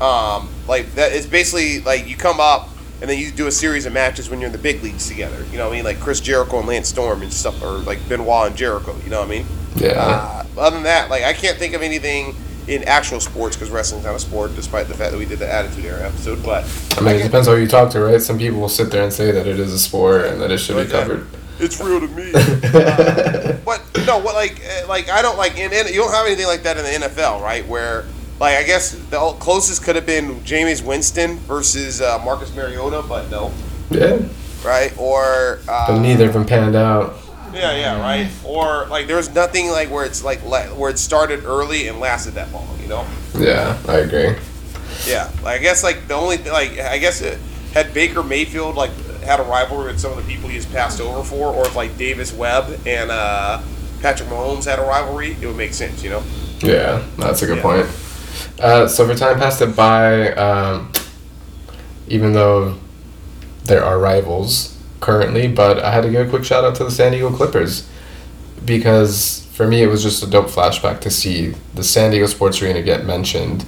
um, 0.00 0.48
like 0.68 0.94
that 0.94 1.12
it's 1.12 1.26
basically 1.26 1.80
like 1.80 2.08
you 2.08 2.16
come 2.16 2.40
up 2.40 2.68
and 3.00 3.10
then 3.10 3.18
you 3.18 3.30
do 3.30 3.46
a 3.46 3.52
series 3.52 3.84
of 3.86 3.92
matches 3.92 4.30
when 4.30 4.40
you're 4.40 4.46
in 4.46 4.52
the 4.52 4.58
big 4.58 4.82
leagues 4.82 5.06
together. 5.06 5.44
You 5.52 5.58
know 5.58 5.66
what 5.66 5.74
I 5.74 5.76
mean? 5.76 5.84
Like 5.84 6.00
Chris 6.00 6.20
Jericho 6.20 6.58
and 6.58 6.66
Lance 6.68 6.88
Storm 6.88 7.22
and 7.22 7.32
stuff, 7.32 7.62
or 7.62 7.72
like 7.78 8.06
Benoit 8.08 8.48
and 8.48 8.56
Jericho. 8.56 8.96
You 9.04 9.10
know 9.10 9.20
what 9.20 9.26
I 9.28 9.30
mean? 9.30 9.46
Yeah. 9.76 9.90
Uh, 10.56 10.60
other 10.60 10.76
than 10.76 10.84
that, 10.84 11.10
like 11.10 11.22
I 11.24 11.32
can't 11.32 11.58
think 11.58 11.74
of 11.74 11.82
anything 11.82 12.34
in 12.68 12.82
actual 12.84 13.20
sports 13.20 13.54
because 13.54 13.70
wrestling's 13.70 14.04
not 14.04 14.14
a 14.16 14.18
sport, 14.18 14.56
despite 14.56 14.88
the 14.88 14.94
fact 14.94 15.12
that 15.12 15.18
we 15.18 15.24
did 15.26 15.38
the 15.38 15.52
Attitude 15.52 15.84
Era 15.84 16.06
episode. 16.08 16.42
But 16.42 16.64
I 16.96 17.00
mean, 17.00 17.14
it 17.14 17.18
can- 17.18 17.26
depends 17.28 17.46
on 17.48 17.56
who 17.56 17.62
you 17.62 17.68
talk 17.68 17.90
to, 17.90 18.00
right? 18.00 18.20
Some 18.20 18.38
people 18.38 18.58
will 18.60 18.68
sit 18.68 18.90
there 18.90 19.04
and 19.04 19.12
say 19.12 19.30
that 19.30 19.46
it 19.46 19.60
is 19.60 19.72
a 19.72 19.78
sport 19.78 20.24
and 20.26 20.40
that 20.40 20.50
it 20.50 20.58
should 20.58 20.76
be 20.84 20.90
covered. 20.90 21.26
It's 21.58 21.80
real 21.80 22.00
to 22.00 22.08
me. 22.08 22.30
Uh, 22.34 23.56
but 23.64 23.82
no, 24.06 24.18
what 24.18 24.34
like 24.34 24.60
uh, 24.64 24.86
like 24.88 25.08
I 25.10 25.22
don't 25.22 25.38
like 25.38 25.56
in, 25.58 25.72
in 25.72 25.86
you 25.88 25.94
don't 26.00 26.12
have 26.12 26.26
anything 26.26 26.46
like 26.46 26.62
that 26.64 26.76
in 26.76 26.84
the 26.84 27.06
NFL, 27.08 27.40
right? 27.42 27.66
Where 27.66 28.04
like 28.40 28.56
I 28.56 28.62
guess 28.62 28.92
the 29.10 29.18
closest 29.40 29.82
could 29.82 29.96
have 29.96 30.06
been 30.06 30.40
Jameis 30.40 30.84
Winston 30.84 31.38
versus 31.40 32.00
uh, 32.02 32.20
Marcus 32.24 32.54
Mariota, 32.54 33.02
but 33.08 33.30
no, 33.30 33.52
Yeah. 33.90 34.18
right? 34.64 34.92
Or 34.98 35.60
uh, 35.68 35.86
But 35.88 36.00
neither 36.00 36.26
of 36.26 36.34
them 36.34 36.44
panned 36.46 36.76
out. 36.76 37.16
Yeah, 37.54 37.74
yeah, 37.74 38.00
right. 38.00 38.30
Or 38.44 38.86
like 38.88 39.06
there's 39.06 39.34
nothing 39.34 39.70
like 39.70 39.90
where 39.90 40.04
it's 40.04 40.22
like 40.22 40.44
le- 40.44 40.74
where 40.74 40.90
it 40.90 40.98
started 40.98 41.44
early 41.44 41.88
and 41.88 41.98
lasted 42.00 42.34
that 42.34 42.52
long, 42.52 42.68
you 42.82 42.88
know? 42.88 43.06
Yeah, 43.38 43.78
I 43.88 43.98
agree. 43.98 44.36
Yeah, 45.06 45.30
like 45.42 45.60
I 45.60 45.62
guess 45.62 45.82
like 45.82 46.06
the 46.06 46.14
only 46.14 46.36
th- 46.36 46.50
like 46.50 46.78
I 46.78 46.98
guess 46.98 47.22
it, 47.22 47.38
had 47.72 47.94
Baker 47.94 48.22
Mayfield 48.22 48.76
like 48.76 48.90
had 49.26 49.40
a 49.40 49.42
rivalry 49.42 49.86
with 49.92 50.00
some 50.00 50.16
of 50.16 50.24
the 50.24 50.32
people 50.32 50.48
he's 50.48 50.64
passed 50.66 51.00
over 51.00 51.22
for, 51.22 51.52
or 51.52 51.66
if 51.66 51.76
like 51.76 51.96
Davis 51.98 52.32
Webb 52.32 52.80
and 52.86 53.10
uh, 53.10 53.60
Patrick 54.00 54.28
Mahomes 54.28 54.64
had 54.64 54.78
a 54.78 54.82
rivalry, 54.82 55.32
it 55.40 55.46
would 55.46 55.56
make 55.56 55.74
sense, 55.74 56.02
you 56.02 56.10
know? 56.10 56.22
Yeah, 56.60 57.04
that's 57.18 57.42
a 57.42 57.46
good 57.46 57.58
Yeah. 57.58 57.62
point. 57.62 57.86
Uh, 58.60 58.86
so 58.88 59.06
for 59.06 59.14
time 59.14 59.38
passed 59.38 59.60
it 59.60 59.74
by, 59.76 60.32
um, 60.32 60.90
even 62.08 62.32
though 62.32 62.78
there 63.64 63.84
are 63.84 63.98
rivals 63.98 64.76
currently, 65.00 65.48
but 65.48 65.78
I 65.80 65.90
had 65.90 66.02
to 66.02 66.10
give 66.10 66.26
a 66.26 66.30
quick 66.30 66.44
shout 66.44 66.64
out 66.64 66.74
to 66.76 66.84
the 66.84 66.90
San 66.90 67.12
Diego 67.12 67.30
Clippers 67.30 67.86
because 68.64 69.46
for 69.52 69.66
me 69.66 69.82
it 69.82 69.86
was 69.88 70.02
just 70.02 70.22
a 70.22 70.26
dope 70.26 70.46
flashback 70.48 71.00
to 71.00 71.10
see 71.10 71.54
the 71.74 71.82
San 71.84 72.10
Diego 72.10 72.26
Sports 72.26 72.60
Arena 72.62 72.82
get 72.82 73.04
mentioned 73.04 73.64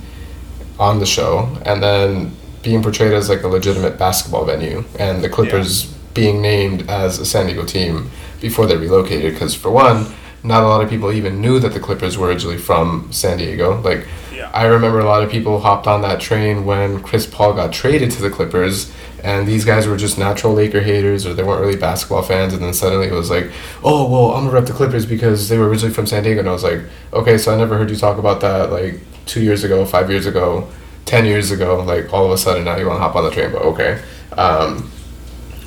on 0.78 0.98
the 1.00 1.06
show 1.06 1.56
and 1.64 1.82
then 1.82 2.32
being 2.62 2.82
portrayed 2.82 3.12
as 3.12 3.28
like 3.28 3.42
a 3.42 3.48
legitimate 3.48 3.98
basketball 3.98 4.44
venue 4.44 4.84
and 4.98 5.22
the 5.22 5.28
Clippers 5.28 5.86
being 6.14 6.42
named 6.42 6.88
as 6.88 7.18
a 7.18 7.24
San 7.26 7.46
Diego 7.46 7.64
team 7.64 8.10
before 8.40 8.66
they 8.66 8.76
relocated 8.76 9.32
because 9.32 9.54
for 9.54 9.70
one 9.70 10.06
not 10.42 10.62
a 10.62 10.66
lot 10.66 10.82
of 10.82 10.88
people 10.88 11.12
even 11.12 11.40
knew 11.40 11.58
that 11.58 11.72
the 11.72 11.80
Clippers 11.80 12.16
were 12.16 12.28
originally 12.28 12.58
from 12.58 13.08
San 13.12 13.38
Diego 13.38 13.80
like 13.82 14.06
Yeah. 14.32 14.50
I 14.54 14.66
remember 14.66 15.00
a 15.00 15.04
lot 15.04 15.22
of 15.24 15.30
people 15.30 15.60
hopped 15.60 15.86
on 15.86 16.02
that 16.02 16.20
train 16.20 16.64
when 16.64 17.02
Chris 17.02 17.26
Paul 17.26 17.54
got 17.54 17.72
traded 17.72 18.10
to 18.12 18.22
the 18.22 18.30
Clippers, 18.30 18.90
and 19.24 19.48
these 19.48 19.64
guys 19.64 19.88
were 19.88 19.96
just 19.96 20.16
natural 20.16 20.54
Laker 20.54 20.80
haters 20.80 21.26
or 21.26 21.34
they 21.34 21.42
weren't 21.42 21.60
really 21.60 21.76
basketball 21.76 22.22
fans, 22.22 22.54
and 22.54 22.62
then 22.62 22.72
suddenly 22.72 23.08
it 23.08 23.12
was 23.12 23.30
like, 23.30 23.50
oh 23.82 24.08
well, 24.08 24.36
I'm 24.36 24.44
gonna 24.44 24.54
rep 24.54 24.66
the 24.66 24.72
Clippers 24.72 25.06
because 25.06 25.48
they 25.48 25.58
were 25.58 25.68
originally 25.68 25.92
from 25.92 26.06
San 26.06 26.22
Diego, 26.22 26.38
and 26.38 26.48
I 26.48 26.52
was 26.52 26.62
like, 26.62 26.80
okay, 27.12 27.36
so 27.36 27.52
I 27.52 27.56
never 27.56 27.76
heard 27.76 27.90
you 27.90 27.96
talk 27.96 28.16
about 28.18 28.40
that 28.42 28.70
like 28.70 29.00
two 29.26 29.42
years 29.42 29.64
ago, 29.64 29.84
five 29.84 30.08
years 30.08 30.26
ago, 30.26 30.68
ten 31.08 31.24
years 31.24 31.50
ago. 31.50 31.82
Like 31.82 32.12
all 32.12 32.26
of 32.26 32.30
a 32.30 32.38
sudden 32.38 32.64
now 32.64 32.76
you 32.76 32.86
want 32.86 32.98
to 32.98 33.02
hop 33.02 33.16
on 33.16 33.24
the 33.24 33.30
train, 33.30 33.50
but 33.50 33.62
okay. 33.62 34.00
Um, 34.32 34.90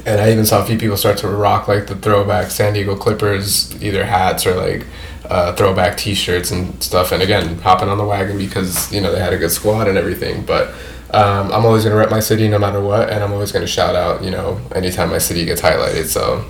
and 0.05 0.21
I 0.21 0.31
even 0.31 0.45
saw 0.45 0.63
a 0.63 0.65
few 0.65 0.77
people 0.77 0.97
start 0.97 1.17
to 1.19 1.27
rock 1.27 1.67
like 1.67 1.87
the 1.87 1.95
throwback 1.95 2.49
San 2.51 2.73
Diego 2.73 2.95
Clippers, 2.95 3.81
either 3.83 4.05
hats 4.05 4.45
or 4.47 4.55
like 4.55 4.87
uh, 5.25 5.53
throwback 5.55 5.97
T-shirts 5.97 6.51
and 6.51 6.81
stuff. 6.81 7.11
And 7.11 7.21
again, 7.21 7.59
hopping 7.59 7.89
on 7.89 7.97
the 7.97 8.05
wagon 8.05 8.37
because 8.37 8.91
you 8.91 9.01
know 9.01 9.11
they 9.11 9.19
had 9.19 9.33
a 9.33 9.37
good 9.37 9.51
squad 9.51 9.87
and 9.87 9.97
everything. 9.97 10.45
But 10.45 10.69
um, 11.11 11.51
I'm 11.51 11.65
always 11.65 11.83
gonna 11.83 11.95
rep 11.95 12.09
my 12.09 12.19
city 12.19 12.47
no 12.47 12.57
matter 12.57 12.81
what, 12.81 13.09
and 13.09 13.23
I'm 13.23 13.33
always 13.33 13.51
gonna 13.51 13.67
shout 13.67 13.95
out 13.95 14.23
you 14.23 14.31
know 14.31 14.59
anytime 14.73 15.09
my 15.09 15.19
city 15.19 15.45
gets 15.45 15.61
highlighted. 15.61 16.05
So 16.05 16.45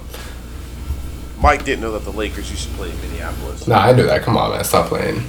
Mike 1.41 1.65
didn't 1.65 1.81
know 1.81 1.91
that 1.93 2.03
the 2.03 2.11
Lakers 2.11 2.51
used 2.51 2.69
to 2.69 2.75
play 2.75 2.91
in 2.91 3.01
Minneapolis. 3.01 3.67
nah, 3.67 3.79
I 3.79 3.93
knew 3.93 4.05
that. 4.05 4.21
Come 4.21 4.37
on, 4.37 4.51
man, 4.51 4.63
stop 4.63 4.87
playing. 4.87 5.23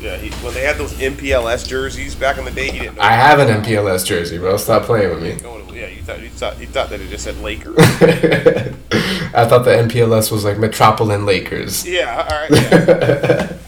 Yeah, 0.00 0.16
he, 0.16 0.30
when 0.44 0.54
they 0.54 0.62
had 0.62 0.76
those 0.76 0.92
MPLS 0.94 1.66
jerseys 1.66 2.14
back 2.14 2.38
in 2.38 2.44
the 2.44 2.50
day, 2.52 2.70
he 2.70 2.78
didn't 2.78 2.96
know. 2.96 3.02
I 3.02 3.12
have 3.12 3.40
an 3.40 3.48
MPLS 3.62 4.06
jersey, 4.06 4.38
bro. 4.38 4.56
Stop 4.56 4.84
playing 4.84 5.10
with 5.10 5.22
me. 5.22 5.76
Yeah, 5.76 5.86
you 5.88 6.02
thought 6.02 6.20
you 6.20 6.28
thought 6.28 6.60
you 6.60 6.66
thought 6.66 6.90
that 6.90 7.00
it 7.00 7.08
just 7.08 7.24
said 7.24 7.36
Lakers. 7.38 7.76
I 7.78 9.44
thought 9.46 9.64
the 9.64 9.70
MPLS 9.70 10.30
was 10.30 10.44
like 10.44 10.58
Metropolitan 10.58 11.26
Lakers. 11.26 11.86
yeah, 11.86 12.26
all 12.30 12.40
right. 12.40 12.50
Yeah. 12.50 13.52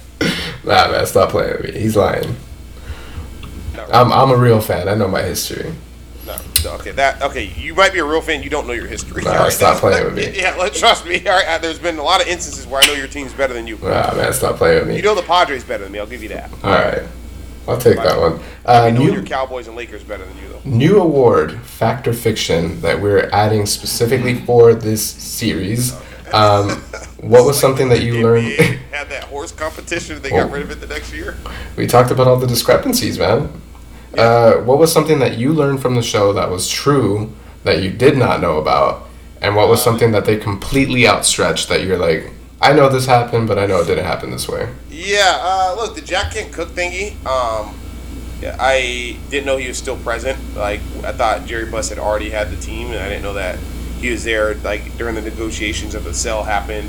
Nah, 0.63 0.91
man, 0.91 1.07
stop 1.07 1.31
playing 1.31 1.57
with 1.63 1.75
me. 1.75 1.81
He's 1.81 1.97
lying. 1.97 2.37
No, 3.75 3.85
I'm, 3.93 4.13
I'm 4.13 4.31
a 4.31 4.37
real 4.37 4.61
fan. 4.61 4.89
I 4.91 4.95
know 4.95 5.09
my 5.09 5.23
history. 5.23 5.73
No, 6.37 6.71
no, 6.71 6.77
okay, 6.77 6.91
that 6.93 7.23
okay. 7.23 7.45
You 7.57 7.75
might 7.75 7.93
be 7.93 7.99
a 7.99 8.05
real 8.05 8.21
fan. 8.21 8.43
You 8.43 8.51
don't 8.51 8.67
know 8.67 8.73
your 8.73 8.87
history. 8.87 9.25
All 9.27 9.33
right, 9.35 9.53
stop 9.53 9.79
playing 9.79 10.05
with 10.05 10.15
me. 10.15 10.31
Yeah, 10.41 10.55
let, 10.57 10.75
trust 10.75 11.07
me. 11.07 11.27
All 11.27 11.33
right, 11.37 11.47
uh, 11.49 11.59
there's 11.59 11.79
been 11.79 11.99
a 11.99 12.03
lot 12.03 12.21
of 12.21 12.29
instances 12.29 12.67
where 12.67 12.83
I 12.83 12.87
know 12.87 12.95
your 12.95 13.07
team's 13.09 13.33
better 13.33 13.55
than 13.55 13.67
you. 13.67 13.77
Nah, 13.83 14.15
man, 14.15 14.33
stop 14.33 14.57
playing 14.57 14.81
with 14.81 14.89
me. 14.89 14.97
You 14.97 15.03
know 15.03 15.15
the 15.15 15.23
Padres 15.23 15.65
better 15.65 15.85
than 15.85 15.93
me. 15.93 15.99
I'll 15.99 16.07
give 16.07 16.23
you 16.23 16.29
that. 16.31 16.51
All 16.65 16.71
right, 16.71 17.03
I'll 17.69 17.79
take 17.79 17.97
that 17.97 18.19
one. 18.19 18.41
I 18.67 18.89
Uh, 18.89 18.91
know 18.91 19.03
your 19.03 19.17
new, 19.17 19.23
Cowboys 19.25 19.67
and 19.69 19.77
Lakers 19.77 20.03
better 20.05 20.25
than 20.25 20.37
you 20.39 20.49
though. 20.49 20.61
new 20.65 21.01
award, 21.01 21.59
fact 21.61 22.07
or 22.09 22.13
fiction, 22.13 22.81
that 22.83 23.01
we're 23.01 23.29
adding 23.33 23.67
specifically 23.67 24.35
for 24.45 24.75
this 24.75 25.05
series. 25.05 25.95
Um, 26.33 26.71
what 27.21 27.45
was 27.45 27.59
something 27.65 27.89
that 27.89 28.03
you 28.03 28.23
learned? 28.23 28.53
Had 28.93 29.09
that 29.11 29.25
horse 29.25 29.51
competition. 29.53 30.17
and 30.17 30.25
They 30.25 30.31
got 30.31 30.51
rid 30.53 30.63
of 30.63 30.71
it 30.71 30.81
the 30.81 30.87
next 30.87 31.13
year. 31.13 31.37
we 31.77 31.87
talked 31.87 32.11
about 32.11 32.27
all 32.29 32.37
the 32.37 32.47
discrepancies, 32.47 33.19
man. 33.19 33.51
Uh, 34.17 34.55
what 34.63 34.79
was 34.79 34.93
something 34.93 35.19
that 35.21 35.39
you 35.39 35.53
learned 35.53 35.81
from 35.81 35.95
the 35.95 36.03
show 36.03 36.33
that 36.33 36.51
was 36.51 36.69
true 36.69 37.33
that 37.65 37.83
you 37.83 37.91
did 37.91 38.17
not 38.17 38.41
know 38.41 38.59
about, 38.59 39.09
and 39.41 39.55
what 39.55 39.69
was 39.69 39.83
something 39.83 40.13
that 40.13 40.25
they 40.25 40.37
completely 40.37 41.07
outstretched 41.07 41.69
that 41.69 41.85
you're 41.85 41.99
like, 41.99 42.31
I 42.61 42.73
know 42.73 42.89
this 42.89 43.07
happened, 43.07 43.49
but 43.49 43.59
I 43.59 43.67
know 43.67 43.81
it 43.81 43.87
didn't 43.87 44.05
happen 44.05 44.31
this 44.31 44.49
way. 44.49 44.69
Yeah, 44.91 45.39
uh, 45.41 45.75
look, 45.77 45.95
the 45.95 46.03
Jack 46.03 46.33
Kent 46.33 46.53
Cooke 46.53 46.71
thingy. 46.71 47.13
Um, 47.25 47.79
yeah, 48.43 48.57
I 48.59 49.17
didn't 49.31 49.47
know 49.47 49.57
he 49.57 49.69
was 49.69 49.79
still 49.79 49.97
present. 49.99 50.39
Like, 50.57 50.81
I 51.05 51.13
thought 51.13 51.47
Jerry 51.47 51.71
Buss 51.71 51.89
had 51.89 51.99
already 51.99 52.31
had 52.31 52.51
the 52.51 52.57
team, 52.57 52.89
and 52.89 52.99
I 52.99 53.09
didn't 53.09 53.23
know 53.23 53.35
that 53.35 53.59
he 54.01 54.11
was 54.11 54.25
there. 54.25 54.55
Like 54.57 54.97
during 54.97 55.15
the 55.15 55.23
negotiations 55.23 55.95
of 55.95 56.05
the 56.05 56.15
sale 56.15 56.43
happened 56.43 56.89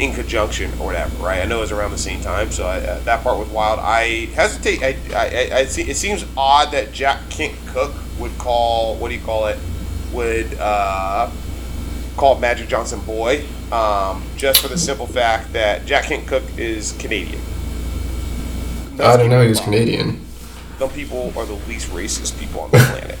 in 0.00 0.14
conjunction 0.14 0.72
or 0.80 0.86
whatever. 0.86 1.14
Right? 1.22 1.40
I 1.40 1.44
know 1.44 1.58
it 1.58 1.60
was 1.60 1.72
around 1.72 1.90
the 1.92 1.98
same 1.98 2.20
time, 2.20 2.50
so 2.50 2.66
I, 2.66 2.78
uh, 2.78 3.00
that 3.00 3.22
part 3.22 3.38
was 3.38 3.48
wild. 3.48 3.78
I 3.80 4.26
hesitate. 4.26 4.82
I, 4.82 4.96
I, 5.14 5.26
I, 5.26 5.58
I 5.58 5.64
see, 5.66 5.88
it 5.88 5.96
seems 5.96 6.24
odd 6.36 6.72
that 6.72 6.92
Jack 6.92 7.28
Kent 7.28 7.54
Cooke 7.66 7.94
would 8.18 8.36
call 8.38 8.96
what 8.96 9.08
do 9.10 9.14
you 9.14 9.20
call 9.20 9.46
it? 9.46 9.58
Would 10.12 10.56
uh, 10.58 11.30
call 12.16 12.38
Magic 12.40 12.68
Johnson 12.68 13.00
boy, 13.00 13.44
um, 13.70 14.24
just 14.36 14.60
for 14.62 14.68
the 14.68 14.78
simple 14.78 15.06
fact 15.06 15.52
that 15.52 15.86
Jack 15.86 16.06
Kent 16.06 16.26
Cooke 16.26 16.58
is 16.58 16.92
Canadian. 16.98 17.40
I 18.98 19.16
don't 19.16 19.30
know 19.30 19.42
he 19.42 19.48
was 19.48 19.60
Canadian. 19.60 20.24
Some 20.78 20.90
people 20.90 21.32
are 21.36 21.46
the 21.46 21.54
least 21.68 21.90
racist 21.90 22.38
people 22.40 22.62
on 22.62 22.70
the 22.70 22.78
planet. 22.78 23.18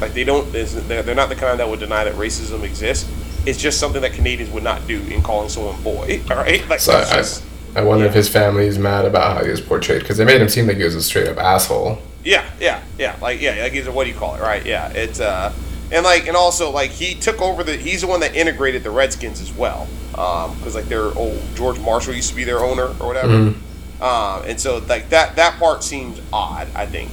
Like 0.00 0.14
they 0.14 0.24
don't, 0.24 0.50
they're 0.52 1.14
not 1.14 1.28
the 1.28 1.36
kind 1.36 1.60
that 1.60 1.68
would 1.68 1.80
deny 1.80 2.04
that 2.04 2.14
racism 2.14 2.62
exists. 2.62 3.10
It's 3.48 3.58
just 3.58 3.80
something 3.80 4.02
that 4.02 4.12
Canadians 4.12 4.50
would 4.50 4.62
not 4.62 4.86
do 4.86 5.00
in 5.04 5.22
calling 5.22 5.48
someone 5.48 5.82
boy. 5.82 6.20
All 6.30 6.36
right, 6.36 6.68
like 6.68 6.80
So 6.80 6.92
I, 6.92 7.04
just, 7.16 7.42
I 7.74 7.82
wonder 7.82 8.04
if 8.04 8.12
his 8.12 8.28
family 8.28 8.66
is 8.66 8.78
mad 8.78 9.06
about 9.06 9.38
how 9.38 9.44
he 9.44 9.50
was 9.50 9.60
portrayed 9.62 10.02
because 10.02 10.18
they 10.18 10.24
made 10.26 10.40
him 10.40 10.50
seem 10.50 10.66
like 10.66 10.76
he 10.76 10.84
was 10.84 10.94
a 10.94 11.02
straight 11.02 11.28
up 11.28 11.38
asshole. 11.38 11.98
Yeah, 12.24 12.44
yeah, 12.60 12.82
yeah. 12.98 13.16
Like 13.22 13.40
yeah, 13.40 13.62
like 13.62 13.72
he's 13.72 13.86
a, 13.86 13.92
what 13.92 14.04
do 14.04 14.10
you 14.10 14.16
call 14.16 14.34
it? 14.34 14.42
Right? 14.42 14.66
Yeah, 14.66 14.90
it's 14.90 15.18
uh, 15.18 15.54
and 15.90 16.04
like 16.04 16.26
and 16.26 16.36
also 16.36 16.70
like 16.70 16.90
he 16.90 17.14
took 17.14 17.40
over 17.40 17.64
the. 17.64 17.76
He's 17.76 18.02
the 18.02 18.06
one 18.06 18.20
that 18.20 18.36
integrated 18.36 18.82
the 18.82 18.90
Redskins 18.90 19.40
as 19.40 19.50
well. 19.52 19.88
Um, 20.14 20.54
because 20.58 20.74
like 20.74 20.86
their 20.86 21.16
old 21.16 21.40
George 21.54 21.78
Marshall 21.78 22.12
used 22.12 22.28
to 22.28 22.36
be 22.36 22.44
their 22.44 22.58
owner 22.58 22.88
or 23.00 23.06
whatever. 23.06 23.28
Mm-hmm. 23.28 24.02
Um, 24.02 24.42
and 24.46 24.60
so 24.60 24.78
like 24.88 25.08
that 25.08 25.36
that 25.36 25.58
part 25.58 25.82
seems 25.82 26.20
odd. 26.32 26.68
I 26.74 26.84
think. 26.84 27.10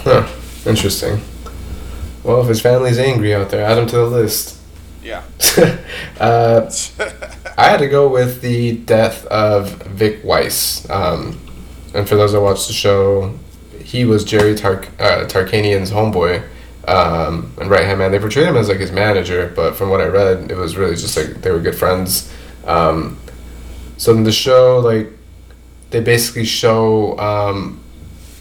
Huh. 0.00 0.28
Interesting. 0.68 1.20
Well, 2.22 2.42
if 2.42 2.48
his 2.48 2.60
family's 2.60 2.98
angry 2.98 3.34
out 3.34 3.50
there, 3.50 3.64
add 3.64 3.78
him 3.78 3.86
to 3.86 3.96
the 3.96 4.06
list. 4.06 4.53
Yeah. 5.04 5.22
uh, 6.18 6.70
I 7.58 7.68
had 7.68 7.76
to 7.78 7.88
go 7.88 8.08
with 8.08 8.40
the 8.40 8.78
death 8.78 9.26
of 9.26 9.82
Vic 9.82 10.24
Weiss. 10.24 10.88
Um, 10.90 11.38
and 11.94 12.08
for 12.08 12.16
those 12.16 12.32
that 12.32 12.40
watched 12.40 12.66
the 12.66 12.72
show, 12.72 13.38
he 13.78 14.04
was 14.04 14.24
Jerry 14.24 14.52
uh, 14.52 14.56
Tarkanian's 14.56 15.90
homeboy 15.90 16.42
um, 16.88 17.52
and 17.60 17.70
right 17.70 17.84
hand 17.84 17.98
man. 17.98 18.12
They 18.12 18.18
portrayed 18.18 18.46
him 18.46 18.56
as 18.56 18.68
like 18.68 18.80
his 18.80 18.92
manager, 18.92 19.52
but 19.54 19.76
from 19.76 19.90
what 19.90 20.00
I 20.00 20.06
read, 20.06 20.50
it 20.50 20.56
was 20.56 20.76
really 20.76 20.96
just 20.96 21.16
like 21.16 21.42
they 21.42 21.50
were 21.50 21.60
good 21.60 21.76
friends. 21.76 22.32
Um, 22.66 23.18
so 23.96 24.12
in 24.14 24.24
the 24.24 24.32
show, 24.32 24.80
like 24.80 25.10
they 25.90 26.00
basically 26.00 26.44
show 26.44 27.18
um, 27.18 27.80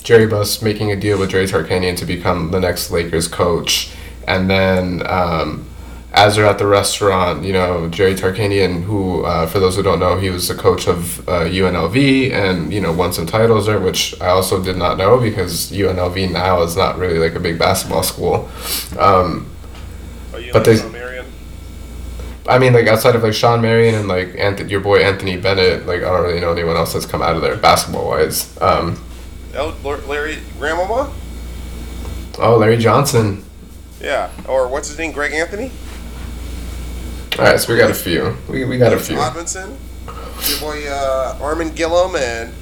Jerry 0.03 0.27
Buss 0.27 0.61
making 0.61 0.91
a 0.91 0.95
deal 0.95 1.19
with 1.19 1.29
Jerry 1.29 1.45
Tarkanian 1.45 1.97
to 1.97 2.05
become 2.05 2.51
the 2.51 2.59
next 2.59 2.91
Lakers 2.91 3.27
coach, 3.27 3.91
and 4.27 4.49
then 4.49 5.05
um, 5.05 5.67
as 6.13 6.35
they're 6.35 6.45
at 6.45 6.59
the 6.59 6.67
restaurant, 6.67 7.43
you 7.43 7.53
know 7.53 7.89
Jerry 7.89 8.13
Tarkanian, 8.13 8.83
who 8.83 9.23
uh, 9.25 9.47
for 9.47 9.59
those 9.59 9.75
who 9.75 9.83
don't 9.83 9.99
know, 9.99 10.17
he 10.19 10.29
was 10.29 10.47
the 10.47 10.55
coach 10.55 10.87
of 10.87 11.27
uh, 11.27 11.45
UNLV 11.45 12.31
and 12.31 12.71
you 12.73 12.79
know 12.81 12.91
won 12.91 13.11
some 13.13 13.25
titles 13.25 13.65
there, 13.65 13.79
which 13.79 14.19
I 14.21 14.27
also 14.27 14.61
did 14.63 14.77
not 14.77 14.97
know 14.97 15.19
because 15.19 15.71
UNLV 15.71 16.31
now 16.31 16.61
is 16.61 16.75
not 16.77 16.97
really 16.97 17.17
like 17.17 17.33
a 17.35 17.39
big 17.39 17.57
basketball 17.57 18.03
school. 18.03 18.47
Um, 18.99 19.47
Are 20.33 20.39
you 20.39 20.53
But 20.53 20.65
they- 20.65 20.77
Shawn 20.77 20.91
Marion? 20.91 21.25
I 22.47 22.59
mean, 22.59 22.73
like 22.73 22.87
outside 22.87 23.15
of 23.15 23.23
like 23.23 23.33
Shawn 23.33 23.61
Marion 23.61 23.95
and 23.95 24.07
like 24.09 24.69
your 24.69 24.81
boy 24.81 24.97
Anthony 25.01 25.37
Bennett, 25.37 25.87
like 25.87 26.01
I 26.03 26.09
don't 26.11 26.23
really 26.23 26.41
know 26.41 26.51
anyone 26.51 26.75
else 26.75 26.91
that's 26.93 27.05
come 27.05 27.21
out 27.21 27.35
of 27.37 27.41
there 27.41 27.55
basketball 27.55 28.07
wise. 28.09 28.55
Um, 28.61 29.01
El- 29.53 29.71
Larry 30.07 30.39
Grandmama? 30.59 31.11
oh, 32.39 32.57
Larry 32.57 32.77
Johnson. 32.77 33.43
Yeah. 34.01 34.29
Or 34.47 34.67
what's 34.67 34.89
his 34.89 34.97
name? 34.97 35.13
Greg 35.13 35.31
Anthony? 35.31 35.71
All 37.39 37.45
right, 37.45 37.59
so 37.59 37.73
we 37.73 37.79
got 37.79 37.89
a 37.89 37.95
few. 37.95 38.37
We, 38.47 38.63
we 38.63 38.77
got 38.77 38.93
a 38.93 38.99
few. 38.99 39.17
Robinson, 39.17 39.75
Your 40.05 40.59
boy 40.59 40.87
uh, 40.87 41.39
Armen 41.41 41.71
Gilliam 41.73 42.15
and 42.15 42.53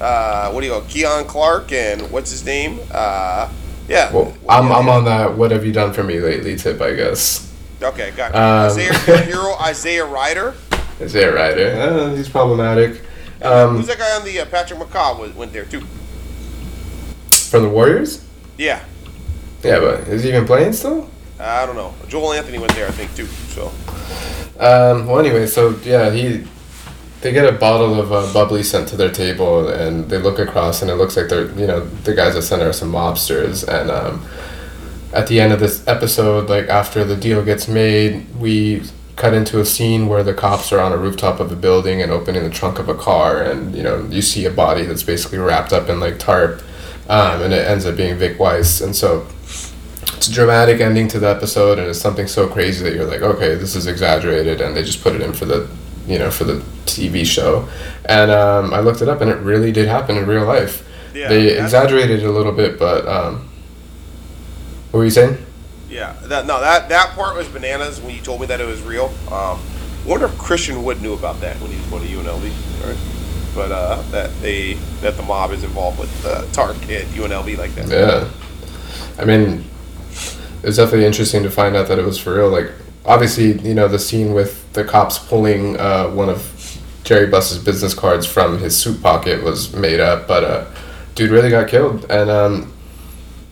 uh, 0.00 0.50
what 0.50 0.62
do 0.62 0.66
you 0.66 0.72
call 0.72 0.82
Keon 0.82 1.26
Clark 1.26 1.70
and 1.72 2.10
what's 2.10 2.32
his 2.32 2.44
name? 2.44 2.80
Uh, 2.90 3.52
yeah. 3.88 4.12
Well, 4.12 4.36
I'm, 4.48 4.72
I'm 4.72 4.88
on 4.88 5.04
that. 5.04 5.36
What 5.36 5.52
have 5.52 5.64
you 5.64 5.72
done 5.72 5.92
for 5.92 6.02
me 6.02 6.18
lately? 6.18 6.56
Tip, 6.56 6.80
I 6.80 6.94
guess. 6.94 7.54
Okay, 7.80 8.10
got 8.16 8.32
it. 8.32 8.36
Um, 8.36 8.66
Isaiah, 8.66 9.22
hero 9.22 9.54
Isaiah 9.60 10.04
Rider. 10.04 10.54
Is 10.98 11.12
that 11.12 11.26
right? 11.26 11.56
Uh, 11.56 12.14
he's 12.14 12.28
problematic. 12.28 13.02
Um, 13.42 13.76
Who's 13.76 13.86
that 13.86 13.98
guy 13.98 14.16
on 14.16 14.24
the 14.24 14.40
uh, 14.40 14.46
Patrick 14.46 14.80
McCaw 14.80 15.34
went 15.34 15.52
there 15.52 15.66
too? 15.66 15.82
from 17.30 17.62
the 17.62 17.68
Warriors? 17.68 18.24
Yeah. 18.58 18.84
Yeah, 19.62 19.78
but 19.78 20.00
is 20.08 20.24
he 20.24 20.30
even 20.30 20.46
playing 20.46 20.72
still? 20.72 21.08
I 21.38 21.66
don't 21.66 21.76
know. 21.76 21.94
Joel 22.08 22.32
Anthony 22.32 22.58
went 22.58 22.74
there, 22.74 22.88
I 22.88 22.92
think, 22.92 23.14
too. 23.14 23.26
So 23.26 23.70
Um, 24.58 25.06
well, 25.06 25.18
anyway, 25.18 25.46
so 25.46 25.76
yeah, 25.84 26.10
he 26.10 26.46
they 27.20 27.32
get 27.32 27.44
a 27.46 27.56
bottle 27.56 28.00
of 28.00 28.12
uh, 28.12 28.32
bubbly 28.32 28.62
sent 28.62 28.88
to 28.88 28.96
their 28.96 29.10
table, 29.10 29.68
and 29.68 30.08
they 30.08 30.18
look 30.18 30.38
across, 30.38 30.82
and 30.82 30.90
it 30.90 30.94
looks 30.94 31.16
like 31.16 31.28
they're 31.28 31.50
you 31.52 31.66
know 31.66 31.80
the 31.80 32.14
guys 32.14 32.34
that 32.34 32.42
sent 32.42 32.62
are 32.62 32.72
some 32.72 32.92
mobsters, 32.92 33.66
and 33.66 33.90
um, 33.90 34.24
at 35.12 35.26
the 35.26 35.40
end 35.40 35.52
of 35.52 35.60
this 35.60 35.86
episode, 35.86 36.48
like 36.48 36.68
after 36.68 37.04
the 37.04 37.16
deal 37.16 37.42
gets 37.44 37.68
made, 37.68 38.26
we 38.38 38.82
cut 39.16 39.32
into 39.32 39.60
a 39.60 39.64
scene 39.64 40.08
where 40.08 40.22
the 40.22 40.34
cops 40.34 40.72
are 40.72 40.80
on 40.80 40.92
a 40.92 40.96
rooftop 40.96 41.40
of 41.40 41.50
a 41.50 41.56
building 41.56 42.02
and 42.02 42.12
opening 42.12 42.42
the 42.42 42.50
trunk 42.50 42.78
of 42.78 42.88
a 42.88 42.94
car, 42.94 43.42
and 43.42 43.74
you 43.74 43.82
know 43.82 44.06
you 44.10 44.22
see 44.22 44.44
a 44.46 44.50
body 44.50 44.84
that's 44.84 45.02
basically 45.02 45.38
wrapped 45.38 45.72
up 45.72 45.88
in 45.88 46.00
like 46.00 46.18
tarp, 46.18 46.62
um, 47.08 47.42
and 47.42 47.52
it 47.52 47.66
ends 47.66 47.84
up 47.84 47.96
being 47.96 48.16
Vic 48.16 48.38
Weiss, 48.38 48.80
and 48.80 48.94
so 48.96 49.26
it's 50.14 50.28
a 50.28 50.32
dramatic 50.32 50.80
ending 50.80 51.08
to 51.08 51.18
the 51.18 51.28
episode 51.28 51.78
and 51.78 51.88
it's 51.88 52.00
something 52.00 52.26
so 52.26 52.48
crazy 52.48 52.84
that 52.84 52.94
you're 52.94 53.06
like 53.06 53.22
okay 53.22 53.54
this 53.54 53.74
is 53.74 53.86
exaggerated 53.86 54.60
and 54.60 54.76
they 54.76 54.82
just 54.82 55.02
put 55.02 55.14
it 55.14 55.20
in 55.20 55.32
for 55.32 55.44
the 55.44 55.68
you 56.06 56.18
know, 56.18 56.30
for 56.30 56.44
the 56.44 56.60
TV 56.86 57.24
show. 57.26 57.68
And 58.04 58.30
um, 58.30 58.72
I 58.72 58.80
looked 58.80 59.02
it 59.02 59.08
up, 59.08 59.20
and 59.20 59.30
it 59.30 59.38
really 59.38 59.72
did 59.72 59.88
happen 59.88 60.16
in 60.16 60.26
real 60.26 60.44
life. 60.44 60.86
Yeah, 61.14 61.28
they 61.28 61.58
exaggerated 61.58 62.20
it 62.20 62.26
a 62.26 62.30
little 62.30 62.52
bit, 62.52 62.78
but 62.78 63.06
um, 63.08 63.48
what 64.90 64.98
were 64.98 65.04
you 65.04 65.10
saying? 65.10 65.38
Yeah, 65.88 66.12
that, 66.24 66.46
no, 66.46 66.60
that 66.60 66.88
that 66.88 67.10
part 67.10 67.36
was 67.36 67.48
bananas 67.48 68.00
when 68.00 68.14
you 68.14 68.20
told 68.20 68.40
me 68.40 68.46
that 68.46 68.60
it 68.60 68.66
was 68.66 68.82
real. 68.82 69.06
Um, 69.30 69.60
I 70.04 70.08
wonder 70.08 70.26
if 70.26 70.38
Christian 70.38 70.84
Wood 70.84 71.02
knew 71.02 71.14
about 71.14 71.40
that 71.40 71.56
when 71.60 71.70
he 71.70 71.76
was 71.78 71.86
going 71.86 72.06
to 72.06 72.08
UNLV. 72.08 72.86
Right? 72.86 72.98
But 73.54 73.72
uh, 73.72 74.02
that 74.10 74.30
they 74.42 74.74
that 75.00 75.16
the 75.16 75.22
mob 75.22 75.52
is 75.52 75.64
involved 75.64 75.98
with 75.98 76.26
uh, 76.26 76.44
Tark 76.52 76.76
at 76.90 77.06
UNLV 77.06 77.56
like 77.56 77.74
that. 77.74 77.88
Yeah. 77.88 78.28
I 79.18 79.24
mean, 79.24 79.64
it 80.62 80.66
was 80.66 80.76
definitely 80.76 81.06
interesting 81.06 81.42
to 81.42 81.50
find 81.50 81.76
out 81.76 81.88
that 81.88 81.98
it 81.98 82.04
was 82.04 82.18
for 82.18 82.34
real. 82.34 82.48
Like, 82.48 82.70
obviously, 83.04 83.58
you 83.60 83.74
know, 83.74 83.88
the 83.88 83.98
scene 83.98 84.34
with 84.34 84.72
the 84.72 84.84
cops 84.84 85.18
pulling 85.18 85.78
uh, 85.78 86.10
one 86.10 86.28
of 86.28 86.80
Jerry 87.04 87.26
Buss's 87.26 87.62
business 87.62 87.94
cards 87.94 88.26
from 88.26 88.58
his 88.58 88.76
suit 88.76 89.02
pocket 89.02 89.42
was 89.42 89.74
made 89.74 90.00
up, 90.00 90.26
but 90.26 90.44
uh, 90.44 90.66
dude 91.14 91.30
really 91.30 91.50
got 91.50 91.68
killed. 91.68 92.04
And 92.10 92.30
um, 92.30 92.72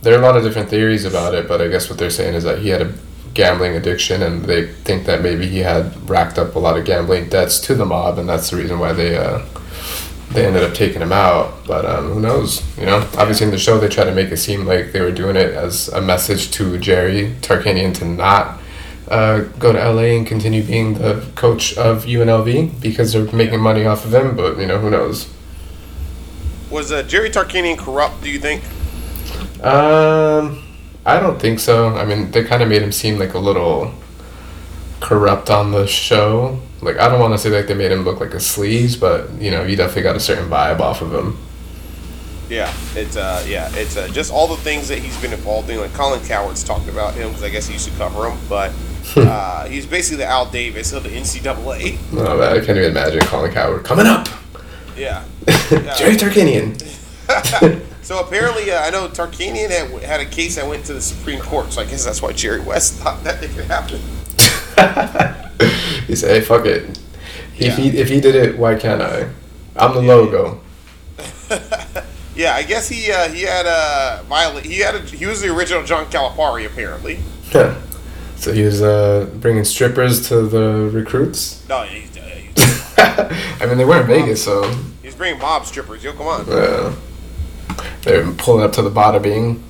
there 0.02 0.14
are 0.14 0.18
a 0.18 0.22
lot 0.22 0.36
of 0.36 0.42
different 0.42 0.68
theories 0.68 1.04
about 1.04 1.34
it, 1.34 1.46
but 1.46 1.60
I 1.60 1.68
guess 1.68 1.88
what 1.88 1.98
they're 1.98 2.10
saying 2.10 2.34
is 2.34 2.44
that 2.44 2.58
he 2.58 2.68
had 2.68 2.82
a 2.82 2.92
gambling 3.32 3.74
addiction 3.74 4.22
and 4.22 4.44
they 4.44 4.68
think 4.68 5.06
that 5.06 5.20
maybe 5.20 5.46
he 5.46 5.58
had 5.58 6.08
racked 6.08 6.38
up 6.38 6.54
a 6.54 6.58
lot 6.58 6.78
of 6.78 6.84
gambling 6.84 7.28
debts 7.28 7.58
to 7.58 7.74
the 7.74 7.84
mob 7.84 8.16
and 8.18 8.28
that's 8.28 8.50
the 8.50 8.56
reason 8.56 8.78
why 8.78 8.92
they 8.92 9.16
uh, 9.16 9.44
they 10.34 10.44
ended 10.44 10.64
up 10.64 10.74
taking 10.74 11.00
him 11.00 11.12
out. 11.12 11.64
But 11.66 11.86
um, 11.86 12.10
who 12.12 12.20
knows? 12.20 12.62
You 12.76 12.86
know, 12.86 12.98
obviously 13.16 13.46
in 13.46 13.52
the 13.52 13.58
show 13.58 13.78
they 13.78 13.88
try 13.88 14.04
to 14.04 14.14
make 14.14 14.30
it 14.30 14.36
seem 14.36 14.66
like 14.66 14.92
they 14.92 15.00
were 15.00 15.12
doing 15.12 15.36
it 15.36 15.54
as 15.54 15.88
a 15.88 16.00
message 16.02 16.50
to 16.52 16.76
Jerry 16.78 17.34
Tarkanian 17.40 17.94
to 17.94 18.04
not 18.04 18.60
uh, 19.08 19.40
go 19.58 19.72
to 19.72 19.78
LA 19.78 20.16
and 20.16 20.26
continue 20.26 20.62
being 20.62 20.94
the 20.94 21.24
coach 21.36 21.76
of 21.78 22.04
UNLV 22.04 22.80
because 22.80 23.12
they're 23.12 23.30
making 23.32 23.60
money 23.60 23.86
off 23.86 24.04
of 24.04 24.12
him. 24.12 24.36
But 24.36 24.58
you 24.58 24.66
know, 24.66 24.78
who 24.78 24.90
knows? 24.90 25.32
Was 26.70 26.90
uh, 26.90 27.02
Jerry 27.04 27.30
Tarkanian 27.30 27.78
corrupt? 27.78 28.22
Do 28.22 28.30
you 28.30 28.40
think? 28.40 28.64
Um, 29.62 30.62
I 31.06 31.20
don't 31.20 31.40
think 31.40 31.60
so. 31.60 31.88
I 31.94 32.04
mean, 32.04 32.32
they 32.32 32.44
kind 32.44 32.62
of 32.62 32.68
made 32.68 32.82
him 32.82 32.92
seem 32.92 33.18
like 33.18 33.34
a 33.34 33.38
little 33.38 33.94
corrupt 35.00 35.50
on 35.50 35.70
the 35.70 35.86
show. 35.86 36.60
Like, 36.84 36.98
I 36.98 37.08
don't 37.08 37.20
want 37.20 37.34
to 37.34 37.38
say 37.38 37.50
like 37.50 37.66
they 37.66 37.74
made 37.74 37.90
him 37.90 38.02
look 38.02 38.20
like 38.20 38.34
a 38.34 38.38
sleaze, 38.38 38.98
but 38.98 39.30
you 39.40 39.50
know, 39.50 39.64
you 39.64 39.76
definitely 39.76 40.02
got 40.02 40.16
a 40.16 40.20
certain 40.20 40.48
vibe 40.48 40.80
off 40.80 41.02
of 41.02 41.12
him. 41.12 41.38
Yeah, 42.48 42.72
it's 42.94 43.16
uh, 43.16 43.44
yeah, 43.48 43.70
it's 43.74 43.96
uh, 43.96 44.06
just 44.08 44.30
all 44.30 44.46
the 44.46 44.62
things 44.62 44.88
that 44.88 44.98
he's 44.98 45.18
been 45.20 45.32
involved 45.32 45.70
in. 45.70 45.78
Like 45.78 45.94
Colin 45.94 46.20
Cowherd's 46.26 46.62
talked 46.62 46.88
about 46.88 47.14
him 47.14 47.28
because 47.28 47.42
I 47.42 47.48
guess 47.48 47.66
he 47.66 47.72
used 47.72 47.88
to 47.88 47.96
cover 47.96 48.28
him, 48.28 48.38
but 48.48 48.72
uh, 49.16 49.66
he's 49.66 49.86
basically 49.86 50.18
the 50.18 50.26
Al 50.26 50.46
Davis 50.50 50.92
of 50.92 51.04
the 51.04 51.08
NCAA. 51.08 51.98
Oh, 52.12 52.38
man, 52.38 52.52
I 52.52 52.64
can't 52.64 52.76
even 52.76 52.90
imagine 52.90 53.20
Colin 53.20 53.52
Cowherd 53.52 53.84
coming 53.84 54.06
up. 54.06 54.28
Yeah. 54.96 55.24
Jerry 55.96 56.16
Tarkanian. 56.16 56.80
So 58.04 58.20
apparently, 58.20 58.70
uh, 58.70 58.82
I 58.82 58.90
know 58.90 59.08
Tarkanian 59.08 59.70
had, 59.70 60.02
had 60.02 60.20
a 60.20 60.26
case 60.26 60.56
that 60.56 60.68
went 60.68 60.84
to 60.84 60.92
the 60.92 61.00
Supreme 61.00 61.40
Court. 61.40 61.72
So 61.72 61.80
I 61.80 61.86
guess 61.86 62.04
that's 62.04 62.20
why 62.20 62.34
Jerry 62.34 62.60
West 62.60 62.96
thought 62.96 63.24
that 63.24 63.42
it 63.42 63.50
could 63.52 63.64
happen. 63.64 65.40
he 66.06 66.14
said, 66.16 66.30
"Hey, 66.30 66.40
fuck 66.40 66.66
it. 66.66 66.98
Yeah. 67.56 67.68
If 67.68 67.76
he 67.76 67.88
if 67.98 68.08
he 68.08 68.20
did 68.20 68.34
it, 68.34 68.58
why 68.58 68.74
can't 68.74 69.00
I? 69.02 69.28
I'm 69.76 69.94
the 69.94 70.02
Yeah. 70.02 70.14
logo." 70.14 70.60
Yeah, 72.36 72.56
I 72.56 72.64
guess 72.64 72.88
he 72.88 73.12
uh, 73.12 73.28
he 73.28 73.42
had 73.42 73.64
a 73.64 74.24
violate. 74.24 74.64
He 74.64 74.80
had 74.80 74.96
a, 74.96 75.00
he 75.02 75.24
was 75.24 75.40
the 75.40 75.54
original 75.54 75.84
John 75.84 76.06
Calipari 76.06 76.66
apparently. 76.66 77.20
Yeah. 77.54 77.80
so 78.36 78.52
he 78.52 78.62
was 78.62 78.82
uh, 78.82 79.30
bringing 79.36 79.62
strippers 79.62 80.26
to 80.30 80.42
the 80.42 80.90
recruits. 80.92 81.62
No, 81.68 81.82
he's, 81.84 82.10
uh, 82.16 82.20
he's, 82.22 82.98
I 82.98 83.66
mean, 83.68 83.78
they 83.78 83.84
were 83.84 84.00
in 84.00 84.08
Vegas, 84.08 84.42
so 84.42 84.68
he's 85.00 85.14
bringing 85.14 85.40
mob 85.40 85.64
strippers. 85.64 86.02
Yo, 86.02 86.12
come 86.12 86.26
on. 86.26 86.44
uh, 86.48 86.92
they're 88.02 88.28
pulling 88.32 88.64
up 88.64 88.72
to 88.72 88.82
the 88.82 88.90
bada 88.90 89.22
bing. 89.22 89.62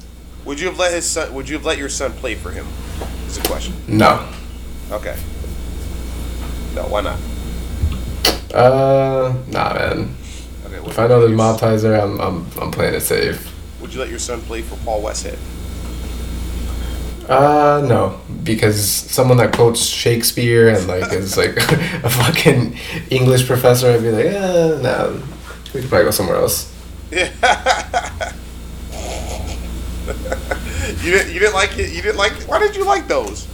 Would 0.47 0.59
you 0.59 0.69
have 0.69 0.79
let 0.79 0.95
his 0.95 1.05
son? 1.05 1.35
Would 1.35 1.51
you 1.51 1.57
have 1.57 1.67
let 1.67 1.77
your 1.77 1.91
son 1.91 2.13
play 2.15 2.35
for 2.35 2.51
him? 2.51 2.67
Is 3.27 3.37
the 3.39 3.47
question. 3.47 3.75
No. 3.87 4.27
Okay. 4.91 5.19
No, 6.75 6.83
why 6.89 7.01
not? 7.03 7.19
Uh, 8.53 9.35
nah, 9.49 9.75
man. 9.75 10.15
Okay. 10.67 10.77
If 10.89 10.99
I 10.99 11.07
know 11.07 11.21
there's 11.21 11.33
mob 11.33 11.59
ties 11.59 11.83
there, 11.83 12.01
I'm, 12.01 12.21
I'm, 12.21 12.47
I'm 12.61 12.71
playing 12.71 12.95
it 12.95 13.01
safe. 13.01 13.53
Would 13.81 13.93
you 13.93 14.01
let 14.01 14.11
your 14.11 14.19
son 14.19 14.41
play 14.43 14.63
for 14.63 14.77
Paul 14.85 15.03
Westhead? 15.03 15.39
Uh, 17.29 17.85
no, 17.87 18.21
because 18.43 18.87
someone 18.87 19.39
that 19.39 19.55
quotes 19.55 19.81
Shakespeare 19.83 20.69
and 20.69 20.87
like 20.87 21.11
is 21.13 21.37
like 21.39 21.57
a 22.05 22.11
fucking 22.11 22.77
English 23.11 23.47
professor, 23.47 23.91
I'd 23.91 24.03
be 24.03 24.11
like, 24.11 24.27
eh, 24.27 24.79
no, 24.83 25.23
we 25.73 25.81
could 25.81 25.89
probably 25.89 26.05
go 26.05 26.11
somewhere 26.11 26.37
else. 26.37 26.71
Yeah. 27.11 27.31
you 31.03 31.13
didn't. 31.13 31.33
You 31.33 31.41
didn't 31.41 31.55
like 31.55 31.79
it. 31.79 31.93
You 31.93 32.03
didn't 32.03 32.19
like. 32.19 32.33
Why 32.43 32.59
did 32.59 32.77
you 32.77 32.85
like 32.85 33.09
those? 33.09 33.49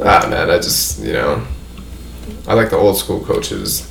Ah, 0.00 0.26
man, 0.28 0.50
I 0.50 0.56
just 0.56 1.00
you 1.00 1.12
know, 1.12 1.46
I 2.46 2.54
like 2.54 2.70
the 2.70 2.76
old 2.76 2.96
school 2.98 3.24
coaches. 3.24 3.90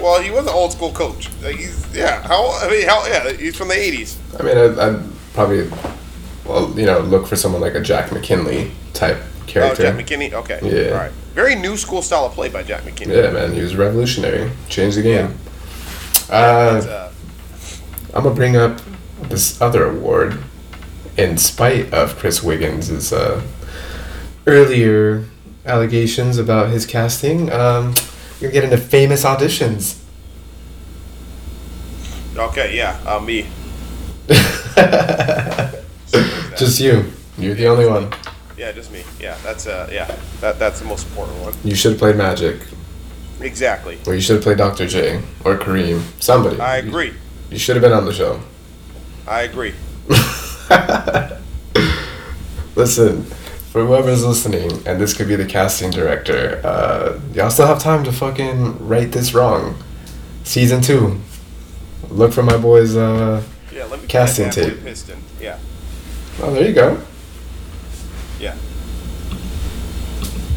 Well, 0.00 0.20
he 0.22 0.30
was 0.30 0.42
an 0.46 0.52
old 0.52 0.72
school 0.72 0.92
coach. 0.92 1.28
Like 1.42 1.56
he's 1.56 1.94
yeah. 1.94 2.22
How 2.22 2.50
I 2.62 2.70
mean, 2.70 2.86
how 2.86 3.06
yeah. 3.06 3.32
He's 3.32 3.56
from 3.56 3.68
the 3.68 3.74
'80s. 3.74 4.16
I 4.38 4.42
mean, 4.42 4.56
I'd, 4.56 4.78
I'd 4.78 5.02
probably, 5.34 5.68
well, 6.46 6.72
you 6.78 6.86
know, 6.86 7.00
look 7.00 7.26
for 7.26 7.36
someone 7.36 7.60
like 7.60 7.74
a 7.74 7.80
Jack 7.80 8.10
McKinley 8.12 8.70
type 8.94 9.18
character. 9.46 9.86
Oh. 9.86 9.92
Jack 9.92 10.06
McKinney. 10.06 10.32
Okay. 10.32 10.58
Yeah. 10.62 10.92
All 10.92 10.96
right. 10.98 11.12
Very 11.34 11.54
new 11.54 11.76
school 11.76 12.02
style 12.02 12.24
of 12.26 12.32
play 12.32 12.48
by 12.48 12.62
Jack 12.62 12.82
McKinney. 12.84 13.14
yeah, 13.22 13.30
man, 13.30 13.52
he 13.52 13.60
was 13.60 13.76
revolutionary. 13.76 14.50
Changed 14.68 14.96
the 14.98 15.02
game. 15.02 15.34
It's, 16.14 16.30
Uh, 16.30 16.32
uh, 16.32 18.16
I'm 18.16 18.22
gonna 18.24 18.34
bring 18.34 18.56
up 18.56 18.80
this 19.28 19.60
other 19.60 19.84
award 19.86 20.38
in 21.16 21.36
spite 21.36 21.92
of 21.92 22.16
Chris 22.16 22.42
Wiggins' 22.42 23.12
uh, 23.12 23.42
earlier 24.46 25.24
allegations 25.66 26.38
about 26.38 26.70
his 26.70 26.86
casting. 26.86 27.50
Um, 27.52 27.94
you're 28.40 28.50
getting 28.50 28.72
into 28.72 28.82
famous 28.82 29.24
auditions. 29.24 29.98
okay. 32.36 32.76
Yeah. 32.76 32.98
Uh, 33.06 33.20
me. 33.20 33.46
Just 36.56 36.80
you. 36.80 37.10
You're 37.38 37.54
the 37.54 37.66
only 37.66 37.86
one. 37.86 38.12
Yeah, 38.56 38.72
just 38.72 38.92
me. 38.92 39.02
Yeah. 39.18 39.36
That's 39.42 39.66
uh. 39.66 39.88
Yeah. 39.90 40.14
That 40.40 40.58
that's 40.58 40.80
the 40.80 40.86
most 40.86 41.06
important 41.08 41.38
one. 41.40 41.54
You 41.64 41.74
should 41.74 41.92
have 41.92 41.98
played 41.98 42.16
Magic, 42.16 42.60
Exactly. 43.40 43.98
or 44.06 44.14
you 44.14 44.20
should 44.20 44.36
have 44.36 44.42
played 44.42 44.58
Dr. 44.58 44.86
J, 44.86 45.22
or 45.44 45.56
Kareem. 45.56 46.02
Somebody. 46.22 46.60
I 46.60 46.76
agree. 46.78 47.14
You 47.50 47.58
should 47.58 47.76
have 47.76 47.82
been 47.82 47.92
on 47.92 48.04
the 48.04 48.12
show. 48.12 48.40
I 49.26 49.42
agree. 49.42 49.72
Listen, 52.76 53.26
for 53.70 53.84
whoever's 53.86 54.24
listening, 54.24 54.70
and 54.86 55.00
this 55.00 55.14
could 55.14 55.28
be 55.28 55.36
the 55.36 55.46
casting 55.46 55.90
director, 55.90 56.60
uh, 56.64 57.20
y'all 57.32 57.50
still 57.50 57.66
have 57.66 57.78
time 57.78 58.02
to 58.04 58.12
fucking 58.12 58.86
right 58.86 59.10
this 59.12 59.32
wrong. 59.32 59.76
Season 60.42 60.80
two. 60.80 61.20
Look 62.08 62.32
for 62.32 62.42
my 62.42 62.56
boys. 62.56 62.96
Uh, 62.96 63.42
Yeah. 63.72 63.84
Let 63.84 64.02
me 64.02 64.08
Casting 64.08 64.50
tape. 64.50 64.82
Piston. 64.82 65.18
Yeah. 65.40 65.58
oh, 66.42 66.52
there 66.52 66.66
you 66.66 66.74
go. 66.74 67.00
Yeah. 68.40 68.56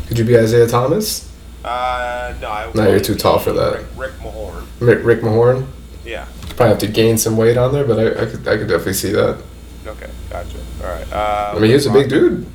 Could 0.07 0.17
you 0.17 0.25
be 0.25 0.37
Isaiah 0.37 0.67
Thomas? 0.67 1.31
Uh, 1.63 2.33
no. 2.41 2.49
I 2.49 2.71
No, 2.73 2.89
you're 2.89 2.99
too 2.99 3.15
tall 3.15 3.37
for 3.37 3.53
that. 3.53 3.73
Rick, 3.73 3.85
Rick 3.95 4.13
Mahorn. 4.21 4.65
Rick, 4.79 5.05
Rick 5.05 5.21
Mahorn? 5.21 5.67
Yeah. 6.03 6.25
Probably 6.49 6.67
have 6.69 6.79
to 6.79 6.87
gain 6.87 7.17
some 7.17 7.37
weight 7.37 7.57
on 7.57 7.71
there, 7.73 7.85
but 7.85 7.99
I, 7.99 8.23
I, 8.23 8.25
could, 8.25 8.47
I 8.47 8.57
could 8.57 8.67
definitely 8.67 8.93
see 8.93 9.11
that. 9.11 9.39
Okay. 9.85 10.09
Gotcha. 10.29 10.57
All 10.83 10.89
right. 10.89 11.13
Uh, 11.13 11.53
I 11.55 11.59
mean, 11.59 11.71
he's 11.71 11.85
a 11.85 11.91
big 11.93 12.09
dude. 12.09 12.47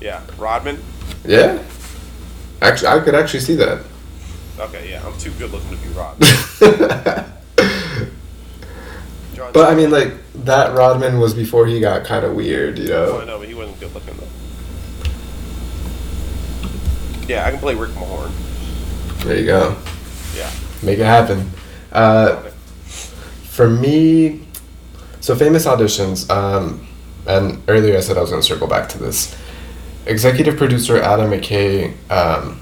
Yeah. 0.00 0.22
Rodman. 0.38 0.82
Yeah. 1.24 1.62
Actually, 2.62 2.88
I 2.88 3.00
could 3.00 3.14
actually 3.14 3.40
see 3.40 3.54
that. 3.56 3.84
Okay. 4.58 4.90
Yeah. 4.90 5.06
I'm 5.06 5.18
too 5.18 5.32
good 5.32 5.50
looking 5.50 5.70
to 5.70 5.76
be 5.76 5.88
Rodman. 5.90 7.32
But 9.52 9.72
I 9.72 9.74
mean, 9.74 9.90
like 9.90 10.14
that 10.44 10.76
Rodman 10.76 11.18
was 11.18 11.34
before 11.34 11.66
he 11.66 11.80
got 11.80 12.04
kind 12.04 12.24
of 12.24 12.34
weird, 12.34 12.78
you 12.78 12.88
know. 12.88 13.06
no, 13.06 13.20
I 13.20 13.24
know, 13.24 13.38
but 13.38 13.48
he 13.48 13.54
wasn't 13.54 13.80
good 13.80 13.92
looking 13.94 14.14
though. 14.16 14.26
Yeah, 17.26 17.46
I 17.46 17.50
can 17.50 17.58
play 17.58 17.74
Rick 17.74 17.90
Mahorn. 17.92 18.30
There 19.24 19.36
you 19.36 19.46
go. 19.46 19.76
Yeah. 20.36 20.50
Make 20.82 20.98
it 20.98 21.04
happen. 21.04 21.50
Uh, 21.92 22.36
for 23.44 23.68
me, 23.68 24.46
so 25.20 25.34
famous 25.34 25.66
auditions. 25.66 26.28
Um, 26.30 26.86
and 27.26 27.62
earlier 27.68 27.96
I 27.96 28.00
said 28.00 28.16
I 28.16 28.20
was 28.20 28.30
going 28.30 28.42
to 28.42 28.46
circle 28.46 28.66
back 28.66 28.88
to 28.90 28.98
this. 28.98 29.36
Executive 30.10 30.56
producer 30.56 31.00
Adam 31.00 31.30
McKay 31.30 31.94
um, 32.10 32.60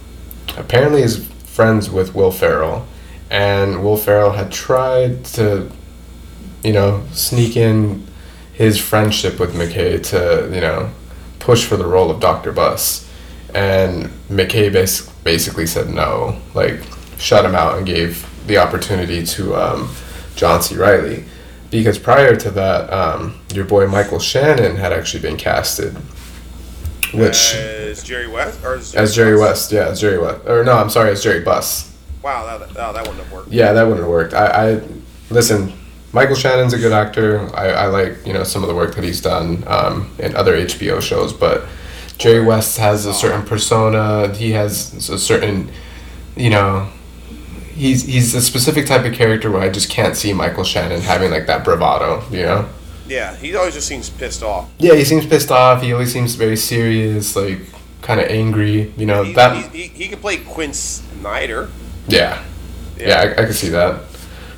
apparently 0.58 1.00
is 1.00 1.26
friends 1.44 1.88
with 1.88 2.14
Will 2.14 2.30
Ferrell, 2.30 2.86
and 3.30 3.82
Will 3.82 3.96
Ferrell 3.96 4.32
had 4.32 4.52
tried 4.52 5.24
to, 5.24 5.70
you 6.62 6.74
know, 6.74 7.02
sneak 7.12 7.56
in 7.56 8.06
his 8.52 8.78
friendship 8.78 9.40
with 9.40 9.54
McKay 9.54 10.02
to, 10.10 10.54
you 10.54 10.60
know, 10.60 10.90
push 11.38 11.64
for 11.64 11.78
the 11.78 11.86
role 11.86 12.10
of 12.10 12.20
Dr. 12.20 12.52
Buss. 12.52 13.08
And 13.54 14.10
McKay 14.28 14.70
bas- 14.70 15.08
basically 15.24 15.66
said 15.66 15.88
no, 15.88 16.38
like 16.52 16.82
shut 17.16 17.46
him 17.46 17.54
out 17.54 17.78
and 17.78 17.86
gave 17.86 18.28
the 18.46 18.58
opportunity 18.58 19.24
to 19.24 19.56
um, 19.56 19.90
John 20.36 20.60
C. 20.60 20.76
Reilly. 20.76 21.24
Because 21.70 21.98
prior 21.98 22.36
to 22.36 22.50
that, 22.50 22.92
um, 22.92 23.40
your 23.54 23.64
boy 23.64 23.86
Michael 23.86 24.18
Shannon 24.18 24.76
had 24.76 24.92
actually 24.92 25.22
been 25.22 25.38
casted, 25.38 25.96
which 27.12 27.54
as 27.54 28.02
Jerry 28.02 28.28
West 28.28 28.62
or 28.64 28.76
as, 28.76 28.94
as 28.94 29.14
Jerry 29.14 29.38
West, 29.38 29.72
yeah, 29.72 29.88
as 29.88 30.00
Jerry 30.00 30.18
West, 30.18 30.46
or 30.46 30.64
no, 30.64 30.72
I'm 30.72 30.90
sorry, 30.90 31.10
as 31.10 31.22
Jerry 31.22 31.40
Buss. 31.40 31.94
Wow, 32.22 32.58
that, 32.58 32.70
oh, 32.70 32.92
that 32.92 33.02
wouldn't 33.02 33.24
have 33.24 33.32
worked. 33.32 33.48
Yeah, 33.50 33.72
that 33.72 33.82
wouldn't 33.82 34.00
have 34.00 34.10
worked. 34.10 34.34
I, 34.34 34.46
I 34.46 34.82
listen. 35.30 35.72
Michael 36.10 36.36
Shannon's 36.36 36.72
a 36.72 36.78
good 36.78 36.92
actor. 36.92 37.54
I, 37.54 37.68
I 37.68 37.86
like 37.86 38.26
you 38.26 38.32
know 38.32 38.42
some 38.42 38.62
of 38.62 38.68
the 38.68 38.74
work 38.74 38.94
that 38.94 39.04
he's 39.04 39.20
done 39.20 39.62
um, 39.66 40.10
in 40.18 40.34
other 40.34 40.56
HBO 40.56 41.02
shows, 41.02 41.32
but 41.32 41.66
Jerry 42.16 42.44
West 42.44 42.78
has 42.78 43.06
a 43.06 43.14
certain 43.14 43.44
persona. 43.44 44.34
He 44.34 44.52
has 44.52 45.08
a 45.10 45.18
certain, 45.18 45.70
you 46.36 46.50
know, 46.50 46.88
he's 47.74 48.04
he's 48.04 48.34
a 48.34 48.40
specific 48.40 48.86
type 48.86 49.04
of 49.04 49.12
character 49.12 49.50
where 49.50 49.60
I 49.60 49.68
just 49.68 49.90
can't 49.90 50.16
see 50.16 50.32
Michael 50.32 50.64
Shannon 50.64 51.00
having 51.00 51.30
like 51.30 51.46
that 51.46 51.64
bravado. 51.64 52.24
You 52.30 52.42
know. 52.42 52.68
Yeah, 53.08 53.34
he 53.36 53.54
always 53.56 53.74
just 53.74 53.88
seems 53.88 54.10
pissed 54.10 54.42
off. 54.42 54.70
Yeah, 54.78 54.94
he 54.94 55.04
seems 55.04 55.26
pissed 55.26 55.50
off. 55.50 55.82
He 55.82 55.92
always 55.92 56.12
seems 56.12 56.34
very 56.34 56.56
serious, 56.56 57.34
like 57.34 57.60
kind 58.02 58.20
of 58.20 58.26
angry. 58.28 58.92
You 58.96 59.06
know 59.06 59.24
He, 59.24 59.32
that. 59.34 59.72
he, 59.72 59.82
he, 59.82 59.88
he 59.88 60.08
could 60.08 60.20
play 60.20 60.36
Quin 60.38 60.72
Snyder. 60.72 61.70
Yeah. 62.06 62.44
Yeah, 62.98 63.20
I, 63.20 63.42
I 63.42 63.44
can 63.44 63.52
see 63.52 63.68
that. 63.70 64.02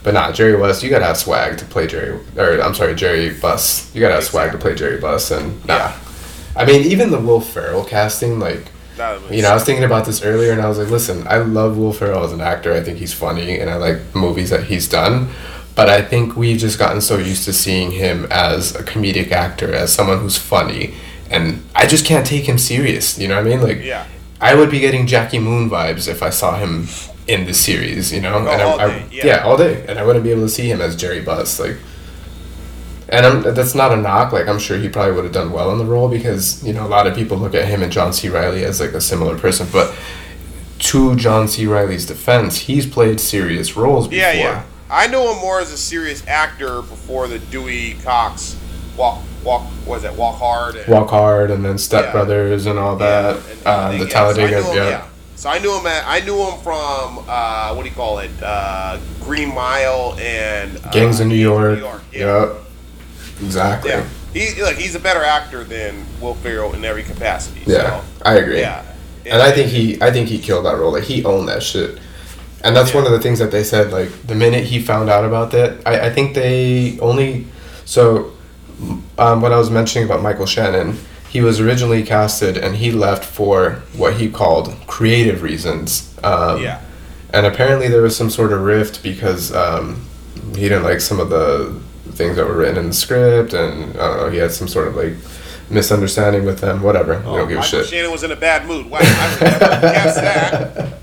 But 0.02 0.14
not 0.14 0.35
Jerry 0.35 0.56
West. 0.56 0.82
You 0.82 0.89
gotta 0.90 1.05
have 1.05 1.18
swag 1.18 1.59
to 1.59 1.64
play 1.66 1.86
Jerry. 1.86 2.18
Or 2.36 2.60
I'm 2.60 2.74
sorry, 2.74 2.94
Jerry 2.94 3.35
Buss. 3.35 3.94
You 3.94 4.01
gotta 4.01 4.14
have 4.14 4.24
swag 4.24 4.52
to 4.52 4.59
play 4.59 4.74
Jerry 4.74 4.98
Buss. 4.98 5.31
And 5.31 5.64
nah. 5.66 5.74
Yeah. 5.77 5.98
I 6.56 6.64
mean, 6.64 6.82
even 6.86 7.10
the 7.10 7.20
Will 7.20 7.40
Ferrell 7.40 7.85
casting, 7.85 8.39
like, 8.40 8.64
you 9.31 9.40
know, 9.43 9.51
I 9.51 9.55
was 9.55 9.64
thinking 9.64 9.85
about 9.85 10.05
this 10.05 10.22
earlier, 10.22 10.52
and 10.52 10.60
I 10.60 10.68
was 10.68 10.77
like, 10.78 10.89
listen, 10.90 11.27
I 11.27 11.39
love 11.39 11.78
Will 11.78 11.93
Ferrell 11.93 12.24
as 12.24 12.32
an 12.32 12.40
actor. 12.40 12.74
I 12.74 12.82
think 12.82 12.98
he's 12.98 13.14
funny, 13.14 13.59
and 13.59 13.70
I 13.70 13.77
like 13.77 13.98
movies 14.14 14.51
that 14.51 14.64
he's 14.64 14.89
done. 14.89 15.28
But 15.76 15.88
I 15.88 16.02
think 16.02 16.36
we've 16.36 16.59
just 16.59 16.78
gotten 16.78 17.01
so 17.01 17.16
used 17.16 17.44
to 17.44 17.52
seeing 17.52 17.92
him 17.92 18.26
as 18.30 18.74
a 18.74 18.82
comedic 18.82 19.30
actor, 19.32 19.72
as 19.72 19.92
someone 19.92 20.18
who's 20.20 20.36
funny, 20.36 20.94
and 21.30 21.62
I 21.74 21.86
just 21.86 22.05
can't 22.05 22.26
take 22.26 22.48
him 22.48 22.59
serious. 22.59 23.18
You 23.18 23.28
know 23.28 23.36
what 23.36 23.47
I 23.47 23.48
mean? 23.48 23.62
Like, 23.62 23.82
Yeah. 23.82 24.06
I 24.40 24.55
would 24.55 24.70
be 24.70 24.80
getting 24.80 25.06
Jackie 25.06 25.38
Moon 25.38 25.68
vibes 25.70 26.09
if 26.09 26.22
I 26.22 26.30
saw 26.30 26.56
him 26.59 26.88
in 27.28 27.44
the 27.47 27.52
series, 27.55 28.10
you 28.12 28.20
know? 28.20 28.34
Oh, 28.34 28.38
and 28.38 28.48
I, 28.48 28.62
all 28.64 28.80
I- 28.80 28.86
day, 28.88 29.05
yeah. 29.12 29.44
all 29.44 29.56
day. 29.56 29.84
And 29.86 29.98
I 29.98 30.05
wouldn't 30.05 30.24
be 30.24 30.30
able 30.32 30.42
to 30.42 30.48
see 30.48 30.68
him 30.70 30.80
as 30.80 30.97
Jerry 30.97 31.20
Buss. 31.20 31.60
Like, 31.60 31.76
and 33.09 33.26
I'm, 33.26 33.55
that's 33.55 33.74
not 33.74 33.92
a 33.92 33.97
knock. 33.97 34.32
Like, 34.32 34.48
I'm 34.48 34.59
sure 34.59 34.78
he 34.78 34.88
probably 34.88 35.12
would 35.12 35.24
have 35.24 35.32
done 35.32 35.52
well 35.52 35.70
in 35.72 35.78
the 35.78 35.84
role 35.84 36.09
because, 36.09 36.64
you 36.64 36.72
know, 36.72 36.86
a 36.86 36.88
lot 36.88 37.06
of 37.06 37.14
people 37.14 37.36
look 37.36 37.55
at 37.55 37.66
him 37.68 37.82
and 37.82 37.92
John 37.92 38.12
C. 38.12 38.28
Reilly 38.28 38.64
as 38.64 38.80
like 38.80 38.92
a 38.92 39.01
similar 39.01 39.36
person. 39.38 39.66
But 39.72 39.94
to 40.80 41.14
John 41.16 41.47
C. 41.48 41.66
Reilly's 41.66 42.06
defense, 42.06 42.56
he's 42.59 42.86
played 42.86 43.20
serious 43.20 43.76
roles 43.76 44.09
before. 44.09 44.20
Yeah, 44.22 44.32
yeah. 44.32 44.62
I 44.90 45.06
know 45.06 45.32
him 45.32 45.40
more 45.40 45.60
as 45.60 45.72
a 45.72 45.76
serious 45.78 46.26
actor 46.26 46.82
before 46.82 47.28
the 47.28 47.38
Dewey 47.38 47.94
Cox 48.02 48.56
walk 48.96 49.22
walk 49.44 49.66
was 49.86 50.04
it 50.04 50.12
Walk 50.14 50.38
Hard 50.38 50.76
and 50.76 50.88
Walk 50.92 51.08
Hard 51.10 51.50
and 51.50 51.64
then 51.64 51.78
Step 51.78 52.06
Yeah. 52.06 52.12
Brothers 52.12 52.66
and 52.66 52.78
all 52.78 52.98
yeah, 53.00 53.32
that. 53.32 53.36
and 53.36 53.66
um, 53.66 53.98
the 53.98 54.04
Yeah, 54.04 54.10
so 54.10 54.18
I 54.18 54.32
Talladega. 54.34 54.60
knew 54.60 54.68
him- 54.70 54.76
yeah. 54.76 55.06
So 55.36 55.48
I 55.48 55.58
knew 55.58 55.74
him. 55.78 55.86
At, 55.86 56.04
I 56.06 56.20
knew 56.20 56.36
him 56.36 56.58
from 56.60 57.24
uh, 57.26 57.72
what 57.72 57.82
do 57.84 57.88
you 57.88 57.94
call 57.94 58.18
it? 58.18 58.30
Uh, 58.42 58.98
Green 59.22 59.54
Mile 59.54 60.14
and 60.20 60.76
uh, 60.84 60.90
Gangs 60.90 61.18
of 61.20 61.28
New 61.28 61.34
York. 61.34 61.78
Yeah. 62.12 62.48
Yep. 62.48 62.56
Exactly. 63.40 63.90
Yeah. 63.90 64.06
He 64.34 64.60
look. 64.60 64.76
He's 64.76 64.94
a 64.94 65.00
better 65.00 65.24
actor 65.24 65.64
than 65.64 66.04
Will 66.20 66.34
Ferrell 66.34 66.74
in 66.74 66.84
every 66.84 67.02
capacity. 67.04 67.62
Yeah, 67.66 68.00
So, 68.00 68.04
I 68.26 68.34
agree. 68.34 68.60
yeah. 68.60 68.84
And 69.24 69.40
I 69.40 69.50
think 69.50 69.68
he, 69.70 70.00
I 70.02 70.10
think 70.10 70.28
he 70.28 70.38
killed 70.38 70.66
that 70.66 70.76
role. 70.76 70.92
Like 70.92 71.04
he 71.04 71.24
owned 71.24 71.48
that 71.48 71.62
shit. 71.62 71.98
And 72.62 72.76
that's 72.76 72.92
one 72.92 73.06
of 73.06 73.12
the 73.12 73.20
things 73.20 73.38
that 73.38 73.50
they 73.50 73.64
said. 73.64 73.90
Like 73.92 74.10
the 74.26 74.34
minute 74.34 74.64
he 74.64 74.80
found 74.82 75.08
out 75.08 75.24
about 75.24 75.50
that, 75.52 75.78
I, 75.86 76.06
I 76.08 76.10
think 76.10 76.34
they 76.34 76.98
only. 77.00 77.46
So, 77.84 78.32
um, 79.18 79.40
what 79.40 79.52
I 79.52 79.58
was 79.58 79.70
mentioning 79.70 80.06
about 80.08 80.22
Michael 80.22 80.46
Shannon, 80.46 80.98
he 81.28 81.40
was 81.40 81.58
originally 81.60 82.02
casted 82.02 82.56
and 82.56 82.76
he 82.76 82.92
left 82.92 83.24
for 83.24 83.82
what 83.96 84.14
he 84.14 84.28
called 84.30 84.74
creative 84.86 85.42
reasons. 85.42 86.14
Um, 86.22 86.62
Yeah. 86.62 86.80
And 87.32 87.46
apparently 87.46 87.88
there 87.88 88.02
was 88.02 88.16
some 88.16 88.28
sort 88.30 88.52
of 88.52 88.60
rift 88.62 89.02
because 89.02 89.52
um, 89.54 90.04
he 90.54 90.62
didn't 90.68 90.82
like 90.82 91.00
some 91.00 91.20
of 91.20 91.30
the 91.30 91.80
things 92.12 92.34
that 92.36 92.44
were 92.46 92.56
written 92.56 92.76
in 92.76 92.88
the 92.88 92.92
script, 92.92 93.52
and 93.54 93.84
I 93.96 94.06
don't 94.08 94.16
know, 94.16 94.30
he 94.30 94.38
had 94.38 94.50
some 94.50 94.66
sort 94.66 94.88
of 94.88 94.96
like 94.96 95.14
misunderstanding 95.70 96.44
with 96.44 96.58
them. 96.60 96.82
Whatever. 96.82 97.18
we 97.18 97.24
don't 97.24 97.48
give 97.48 97.58
a 97.58 97.60
Oh, 97.60 97.64
shit. 97.64 97.86
Shannon 97.86 98.10
was 98.10 98.24
in 98.24 98.32
a 98.32 98.36
bad 98.36 98.66
mood. 98.66 98.86
I 98.86 98.90
would 98.90 99.40
never 99.40 99.80
guess 99.80 100.14
that. 100.16 100.98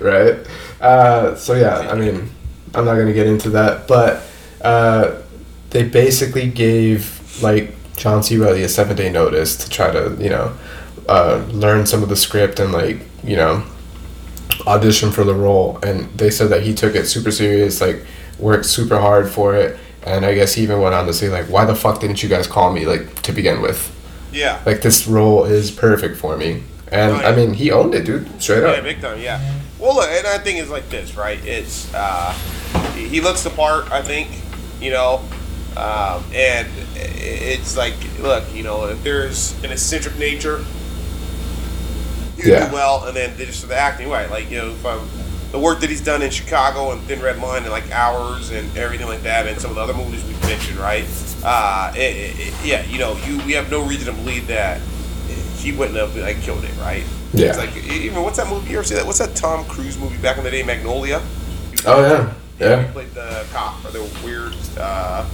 right? 0.00 0.46
Uh, 0.80 1.34
so 1.34 1.54
yeah, 1.54 1.78
I 1.90 1.94
mean, 1.94 2.30
I'm 2.74 2.84
not 2.84 2.96
gonna 2.96 3.12
get 3.12 3.26
into 3.26 3.50
that, 3.50 3.88
but 3.88 4.22
uh, 4.62 5.16
they 5.70 5.84
basically 5.84 6.48
gave 6.48 7.20
like 7.42 7.72
John 7.96 8.22
C. 8.22 8.36
Reilly 8.38 8.62
a 8.62 8.68
seven 8.68 8.96
day 8.96 9.10
notice 9.10 9.56
to 9.58 9.70
try 9.70 9.90
to 9.90 10.16
you 10.20 10.28
know 10.30 10.52
uh, 11.08 11.44
learn 11.50 11.86
some 11.86 12.02
of 12.02 12.08
the 12.08 12.16
script 12.16 12.60
and 12.60 12.72
like 12.72 12.98
you 13.24 13.36
know 13.36 13.64
audition 14.66 15.10
for 15.12 15.24
the 15.24 15.34
role, 15.34 15.78
and 15.82 16.08
they 16.18 16.30
said 16.30 16.48
that 16.50 16.62
he 16.62 16.74
took 16.74 16.94
it 16.94 17.06
super 17.06 17.30
serious, 17.30 17.80
like 17.80 18.04
worked 18.38 18.66
super 18.66 18.98
hard 18.98 19.28
for 19.30 19.54
it, 19.54 19.78
and 20.04 20.24
I 20.24 20.34
guess 20.34 20.54
he 20.54 20.62
even 20.62 20.80
went 20.80 20.94
on 20.94 21.06
to 21.06 21.12
say 21.12 21.28
like, 21.28 21.46
why 21.46 21.64
the 21.64 21.74
fuck 21.74 22.00
didn't 22.00 22.22
you 22.22 22.28
guys 22.28 22.46
call 22.46 22.72
me 22.72 22.86
like 22.86 23.22
to 23.22 23.32
begin 23.32 23.62
with? 23.62 23.92
Yeah. 24.32 24.60
Like 24.66 24.82
this 24.82 25.06
role 25.06 25.44
is 25.44 25.70
perfect 25.70 26.16
for 26.18 26.36
me. 26.36 26.62
And 26.92 27.12
Oh, 27.16 27.20
yeah. 27.20 27.28
I 27.28 27.34
mean, 27.36 27.54
he 27.54 27.70
owned 27.72 27.94
it, 27.94 28.04
dude. 28.04 28.28
Straight 28.42 28.60
Yeah, 28.62 28.68
up. 28.68 28.84
big 28.84 29.00
time. 29.00 29.20
Yeah. 29.20 29.40
Well, 29.78 29.96
look, 29.96 30.08
and 30.10 30.26
I 30.26 30.38
think 30.38 30.58
it's 30.58 30.70
like 30.70 30.88
this, 30.88 31.16
right? 31.16 31.38
It's 31.44 31.92
uh, 31.94 32.32
he 32.94 33.20
looks 33.20 33.42
the 33.42 33.50
part. 33.50 33.90
I 33.92 34.00
think, 34.02 34.28
you 34.80 34.90
know, 34.90 35.16
um, 35.76 36.24
and 36.32 36.66
it's 36.96 37.76
like, 37.76 37.94
look, 38.20 38.44
you 38.54 38.62
know, 38.62 38.86
if 38.88 39.02
there's 39.02 39.52
an 39.62 39.70
eccentric 39.70 40.18
nature, 40.18 40.64
you 42.38 42.52
Yeah. 42.52 42.68
do 42.68 42.74
well, 42.74 43.04
and 43.04 43.14
then 43.16 43.36
just 43.36 43.66
the 43.68 43.76
acting, 43.76 44.08
right? 44.08 44.30
Like, 44.30 44.50
you 44.50 44.58
know, 44.58 44.70
if 44.70 44.84
I'm, 44.86 45.06
the 45.52 45.58
work 45.58 45.80
that 45.80 45.90
he's 45.90 46.02
done 46.02 46.22
in 46.22 46.30
Chicago 46.30 46.92
and 46.92 47.00
Thin 47.02 47.20
Red 47.20 47.38
Line 47.40 47.62
and 47.62 47.70
like 47.70 47.90
Hours 47.90 48.50
and 48.50 48.74
everything 48.78 49.06
like 49.06 49.22
that, 49.22 49.46
and 49.46 49.60
some 49.60 49.70
of 49.70 49.76
the 49.76 49.82
other 49.82 49.94
movies 49.94 50.24
we've 50.24 50.40
mentioned, 50.42 50.78
right? 50.78 51.04
Uh, 51.44 51.92
it, 51.94 52.38
it- 52.40 52.54
yeah, 52.64 52.82
you 52.86 52.98
know, 52.98 53.16
you 53.26 53.38
we 53.44 53.52
have 53.52 53.70
no 53.70 53.84
reason 53.84 54.06
to 54.06 54.12
believe 54.22 54.46
that 54.46 54.80
he 55.58 55.72
wouldn't 55.72 55.96
have 55.98 56.16
like 56.16 56.40
killed 56.40 56.64
it, 56.64 56.74
right? 56.78 57.04
Yeah. 57.32 57.48
It's 57.48 57.58
like 57.58 57.76
even 57.76 58.22
what's 58.22 58.38
that 58.38 58.48
movie? 58.48 58.70
You 58.70 58.78
ever 58.78 58.86
see 58.86 58.94
that? 58.94 59.04
What's 59.04 59.18
that 59.18 59.34
Tom 59.34 59.64
Cruise 59.66 59.98
movie 59.98 60.16
back 60.18 60.38
in 60.38 60.44
the 60.44 60.50
day, 60.50 60.62
Magnolia? 60.62 61.20
Oh 61.86 62.00
yeah, 62.00 62.32
He 62.58 62.64
yeah. 62.64 62.86
He 62.86 62.92
played 62.92 63.10
the 63.10 63.46
cop 63.52 63.84
or 63.84 63.90
the 63.90 64.02
weird. 64.24 64.54
Uh, 64.78 65.24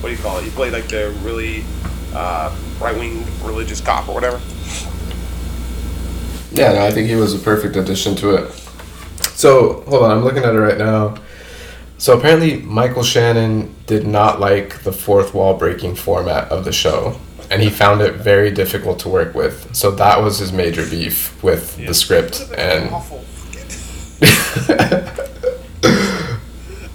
what 0.00 0.10
do 0.10 0.14
you 0.14 0.22
call 0.22 0.38
it? 0.38 0.44
He 0.44 0.50
played 0.50 0.72
like 0.72 0.88
the 0.88 1.10
really 1.22 1.64
uh, 2.14 2.54
right 2.80 2.96
wing 2.96 3.24
religious 3.42 3.80
cop 3.80 4.08
or 4.08 4.14
whatever. 4.14 4.40
Yeah, 6.50 6.72
no, 6.72 6.86
I 6.86 6.90
think 6.90 7.08
he 7.08 7.14
was 7.16 7.34
a 7.34 7.38
perfect 7.38 7.76
addition 7.76 8.14
to 8.16 8.34
it. 8.36 8.52
So 9.34 9.82
hold 9.82 10.04
on, 10.04 10.10
I'm 10.10 10.24
looking 10.24 10.44
at 10.44 10.54
it 10.54 10.58
right 10.58 10.78
now. 10.78 11.16
So 11.98 12.16
apparently, 12.16 12.60
Michael 12.62 13.02
Shannon 13.02 13.74
did 13.86 14.06
not 14.06 14.38
like 14.40 14.82
the 14.82 14.92
fourth 14.92 15.34
wall 15.34 15.54
breaking 15.54 15.96
format 15.96 16.50
of 16.50 16.64
the 16.64 16.72
show, 16.72 17.18
and 17.50 17.62
he 17.62 17.70
found 17.70 18.00
it 18.00 18.14
very 18.14 18.50
difficult 18.50 18.98
to 19.00 19.08
work 19.08 19.34
with. 19.34 19.74
So 19.74 19.90
that 19.92 20.22
was 20.22 20.38
his 20.38 20.52
major 20.52 20.88
beef 20.88 21.42
with 21.42 21.76
the 21.76 21.94
script, 21.94 22.48
and 22.56 22.90
Awful. 22.90 23.24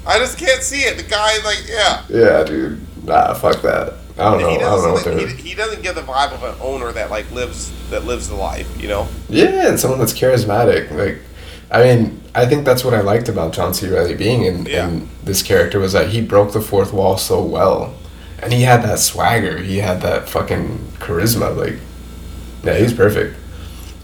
I 0.05 0.17
just 0.19 0.37
can't 0.37 0.61
see 0.61 0.81
it. 0.81 0.97
The 0.97 1.03
guy, 1.03 1.37
like, 1.45 1.63
yeah. 1.67 2.03
yeah, 2.09 2.43
dude, 2.43 2.81
nah, 3.05 3.33
fuck 3.33 3.61
that. 3.61 3.93
I 4.17 4.31
don't 4.31 4.41
know. 4.41 4.49
He 4.49 4.55
I 4.57 4.59
don't 4.59 4.83
know 4.83 4.93
what 4.93 5.03
they're. 5.03 5.27
He, 5.27 5.49
he 5.49 5.55
doesn't 5.55 5.81
get 5.81 5.95
the 5.95 6.01
vibe 6.01 6.33
of 6.33 6.43
an 6.43 6.55
owner 6.61 6.91
that 6.91 7.09
like 7.09 7.31
lives 7.31 7.71
that 7.89 8.03
lives 8.05 8.29
the 8.29 8.35
life. 8.35 8.69
You 8.79 8.87
know. 8.87 9.07
Yeah, 9.27 9.69
and 9.69 9.79
someone 9.79 9.99
that's 9.99 10.13
charismatic. 10.13 10.91
Like, 10.91 11.19
I 11.71 11.83
mean, 11.83 12.21
I 12.35 12.45
think 12.45 12.63
that's 12.65 12.85
what 12.85 12.93
I 12.93 13.01
liked 13.01 13.27
about 13.27 13.53
John 13.53 13.73
C. 13.73 13.87
Reilly 13.87 14.13
being 14.15 14.43
in, 14.43 14.65
Yeah. 14.67 14.87
in 14.87 15.09
this 15.23 15.41
character 15.41 15.79
was 15.79 15.93
that 15.93 16.09
he 16.09 16.21
broke 16.21 16.53
the 16.53 16.61
fourth 16.61 16.93
wall 16.93 17.17
so 17.17 17.41
well, 17.43 17.95
and 18.43 18.53
he 18.53 18.61
had 18.61 18.83
that 18.83 18.99
swagger. 18.99 19.57
He 19.57 19.77
had 19.77 20.01
that 20.01 20.29
fucking 20.29 20.77
charisma. 20.99 21.55
Like, 21.55 21.79
yeah, 22.63 22.77
he's 22.77 22.93
perfect. 22.93 23.37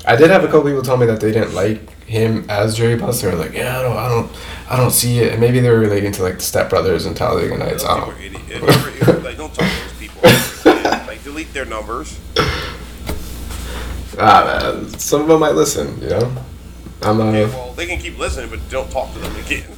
I 0.06 0.16
did 0.16 0.30
have 0.32 0.44
a 0.44 0.48
couple 0.48 0.64
people 0.64 0.82
tell 0.82 0.98
me 0.98 1.06
that 1.06 1.20
they 1.20 1.32
didn't 1.32 1.53
like 1.53 1.90
him 2.03 2.45
as 2.49 2.76
Jerry 2.76 2.95
Buss. 2.95 3.22
They 3.22 3.28
were 3.30 3.36
like, 3.36 3.53
yeah, 3.53 3.80
I 3.80 3.82
don't, 3.84 3.98
I 3.98 4.10
don't, 4.10 4.32
I 4.72 4.78
don't 4.78 4.91
see 4.91 5.20
it. 5.20 5.32
And 5.34 5.41
maybe 5.41 5.60
they 5.60 5.70
were 5.70 5.80
relating 5.80 6.11
to 6.14 6.24
like 6.24 6.36
the 6.36 6.41
Step 6.41 6.70
Brothers 6.70 7.06
and 7.06 7.16
Talladega 7.16 7.57
Nights. 7.57 7.84
I 7.86 7.99
don't. 7.99 8.18
people 8.18 8.70
are 8.70 8.90
idiots. 8.90 8.98
If 9.02 9.07
you 9.07 9.14
ever- 9.14 9.20
like, 9.22 9.38
don't 9.38 9.53
talk 9.53 9.70
to 9.70 9.84
those 9.84 9.98
people. 9.99 10.22
like, 11.07 11.24
delete 11.24 11.53
their 11.53 11.66
numbers. 11.66 12.20
Ah 14.22 14.44
man, 14.44 14.90
some 14.99 15.22
of 15.22 15.28
them 15.28 15.40
might 15.40 15.53
listen. 15.56 16.02
You 16.02 16.10
know, 16.10 16.36
I'm 17.03 17.22
uh, 17.22 17.32
Yeah, 17.32 17.45
well, 17.48 17.72
they 17.74 17.86
can 17.86 17.99
keep 17.99 18.18
listening, 18.18 18.49
but 18.49 18.60
don't 18.70 18.90
talk 18.91 19.14
to 19.14 19.20
them 19.20 19.34
again. 19.38 19.64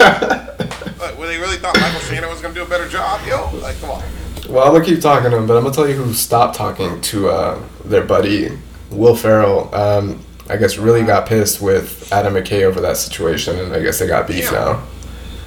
yeah. 0.00 0.56
But, 0.98 1.16
well, 1.18 1.28
they 1.28 1.38
really 1.38 1.56
thought 1.56 1.76
Michael 1.80 2.00
Shannon 2.00 2.30
was 2.30 2.40
going 2.40 2.54
to 2.54 2.60
do 2.60 2.64
a 2.64 2.68
better 2.68 2.88
job, 2.88 3.20
yo. 3.26 3.50
Like, 3.58 3.80
come 3.80 3.90
on. 3.90 4.02
Well, 4.48 4.64
I'm 4.64 4.72
gonna 4.72 4.84
keep 4.84 5.00
talking 5.00 5.28
to 5.32 5.36
him, 5.36 5.46
but 5.48 5.56
I'm 5.56 5.64
gonna 5.64 5.74
tell 5.74 5.88
you 5.88 5.96
who 5.96 6.12
stopped 6.14 6.54
talking 6.54 7.00
to 7.00 7.28
uh, 7.30 7.60
their 7.84 8.04
buddy 8.04 8.56
Will 8.90 9.16
Ferrell. 9.16 9.74
Um, 9.74 10.20
I 10.48 10.56
guess 10.56 10.78
really 10.78 11.02
got 11.02 11.26
pissed 11.26 11.60
with 11.60 12.12
Adam 12.12 12.34
McKay 12.34 12.62
over 12.62 12.80
that 12.82 12.96
situation, 12.96 13.58
and 13.58 13.74
I 13.74 13.82
guess 13.82 13.98
they 13.98 14.06
got 14.06 14.28
beef 14.28 14.44
Yeah. 14.44 14.50
now. 14.52 14.82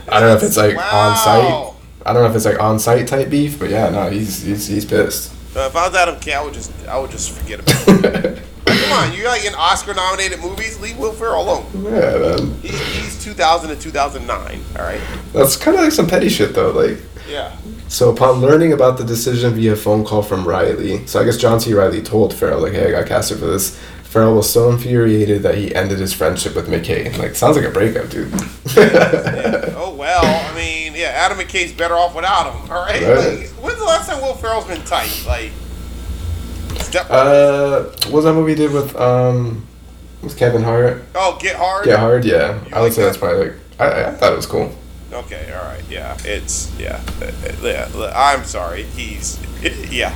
I 0.10 0.20
don't 0.20 0.28
know 0.30 0.36
if 0.36 0.44
it's 0.44 0.58
like 0.58 0.76
on 0.76 1.16
site. 1.16 1.74
I 2.06 2.12
don't 2.12 2.24
know 2.24 2.30
if 2.30 2.36
it's 2.36 2.44
like 2.44 2.60
on 2.60 2.78
site 2.78 3.08
type 3.08 3.30
beef, 3.30 3.58
but 3.58 3.70
yeah, 3.70 3.88
no, 3.90 4.10
he's 4.10 4.42
he's, 4.44 4.68
he's 4.68 4.84
pissed. 4.84 5.32
Uh, 5.56 5.62
if 5.62 5.76
I 5.78 5.88
was 5.88 5.96
Adam 5.96 6.16
McKay, 6.16 6.34
I 6.34 6.44
would 6.44 6.54
just 6.54 6.72
I 6.88 7.00
would 7.00 7.12
just 7.12 7.32
forget 7.32 7.62
about 7.62 8.16
it. 8.16 8.44
Come 8.90 9.10
on, 9.12 9.14
you're 9.18 9.28
like 9.28 9.46
in 9.46 9.54
Oscar 9.56 9.94
nominated 9.94 10.40
movies, 10.40 10.80
leave 10.80 10.98
Will 10.98 11.14
Ferrell 11.14 11.44
alone. 11.44 11.66
Yeah, 11.84 12.18
man. 12.36 12.54
He, 12.62 12.70
he's 12.70 13.24
2000 13.24 13.70
to 13.70 13.76
2009. 13.76 14.62
All 14.78 14.84
right. 14.84 15.02
That's 15.34 15.56
kind 15.56 15.78
of 15.78 15.84
like 15.84 15.92
some 15.94 16.08
petty 16.08 16.30
shit 16.30 16.54
though. 16.56 16.72
Like, 16.72 16.98
Yeah. 17.30 17.56
so 17.88 18.10
upon 18.12 18.42
learning 18.42 18.74
about 18.74 18.98
the 18.98 19.04
decision 19.04 19.54
via 19.54 19.76
phone 19.76 20.04
call 20.06 20.24
from 20.24 20.48
Reilly, 20.48 21.06
so 21.08 21.20
I 21.20 21.24
guess 21.26 21.38
John 21.38 21.60
C. 21.60 21.74
Reilly 21.74 22.02
told 22.02 22.34
Ferrell 22.34 22.62
like, 22.62 22.74
"Hey, 22.74 22.88
I 22.88 22.92
got 23.00 23.08
casted 23.08 23.40
for 23.40 23.46
this." 23.48 23.78
Ferrell 24.04 24.34
was 24.34 24.52
so 24.52 24.72
infuriated 24.72 25.44
that 25.44 25.54
he 25.54 25.74
ended 25.76 26.00
his 26.00 26.14
friendship 26.14 26.56
with 26.56 26.68
McKay. 26.68 27.16
Like, 27.20 27.36
sounds 27.36 27.56
like 27.58 27.66
a 27.68 27.70
breakup, 27.70 28.10
dude. 28.10 28.34
Oh 29.82 29.96
well, 29.96 30.22
I 30.26 30.56
mean, 30.56 30.94
yeah, 30.96 31.08
Adam 31.14 31.38
McKay's 31.38 31.72
better 31.72 31.94
off 31.96 32.16
without 32.16 32.54
him. 32.54 32.72
All 32.72 32.82
right. 32.84 33.02
Right. 33.02 33.40
Like, 33.42 33.50
when's 33.64 33.78
the 33.78 33.86
last 33.86 34.10
time 34.10 34.22
Will 34.22 34.34
Ferrell's 34.34 34.66
been 34.66 34.82
tight? 34.84 35.24
Like, 35.28 35.52
step. 36.90 37.08
uh, 37.10 37.84
what 37.84 38.12
was 38.12 38.26
that 38.26 38.34
movie 38.34 38.56
did 38.56 38.72
with 38.72 38.96
um, 38.96 39.66
with 40.22 40.38
Kevin 40.38 40.64
Hart? 40.64 41.04
oh, 41.16 41.38
Get 41.42 41.56
Hard. 41.56 41.86
Get 41.86 42.00
Hard, 42.00 42.26
yeah. 42.26 42.64
You 42.66 42.72
I 42.74 42.80
would 42.80 42.86
like 42.86 42.94
say 42.94 43.04
that's 43.04 43.18
probably 43.18 43.50
like 43.50 43.54
I, 43.80 44.06
I 44.06 44.12
thought 44.12 44.34
it 44.34 44.36
was 44.36 44.46
cool. 44.46 44.72
Okay. 45.12 45.52
All 45.54 45.64
right. 45.64 45.84
Yeah. 45.90 46.18
It's 46.24 46.72
yeah. 46.80 47.02
Uh, 47.22 47.26
uh, 47.26 47.68
yeah. 47.68 48.12
I'm 48.16 48.44
sorry. 48.44 48.84
He's 48.84 49.40
yeah. 49.92 50.16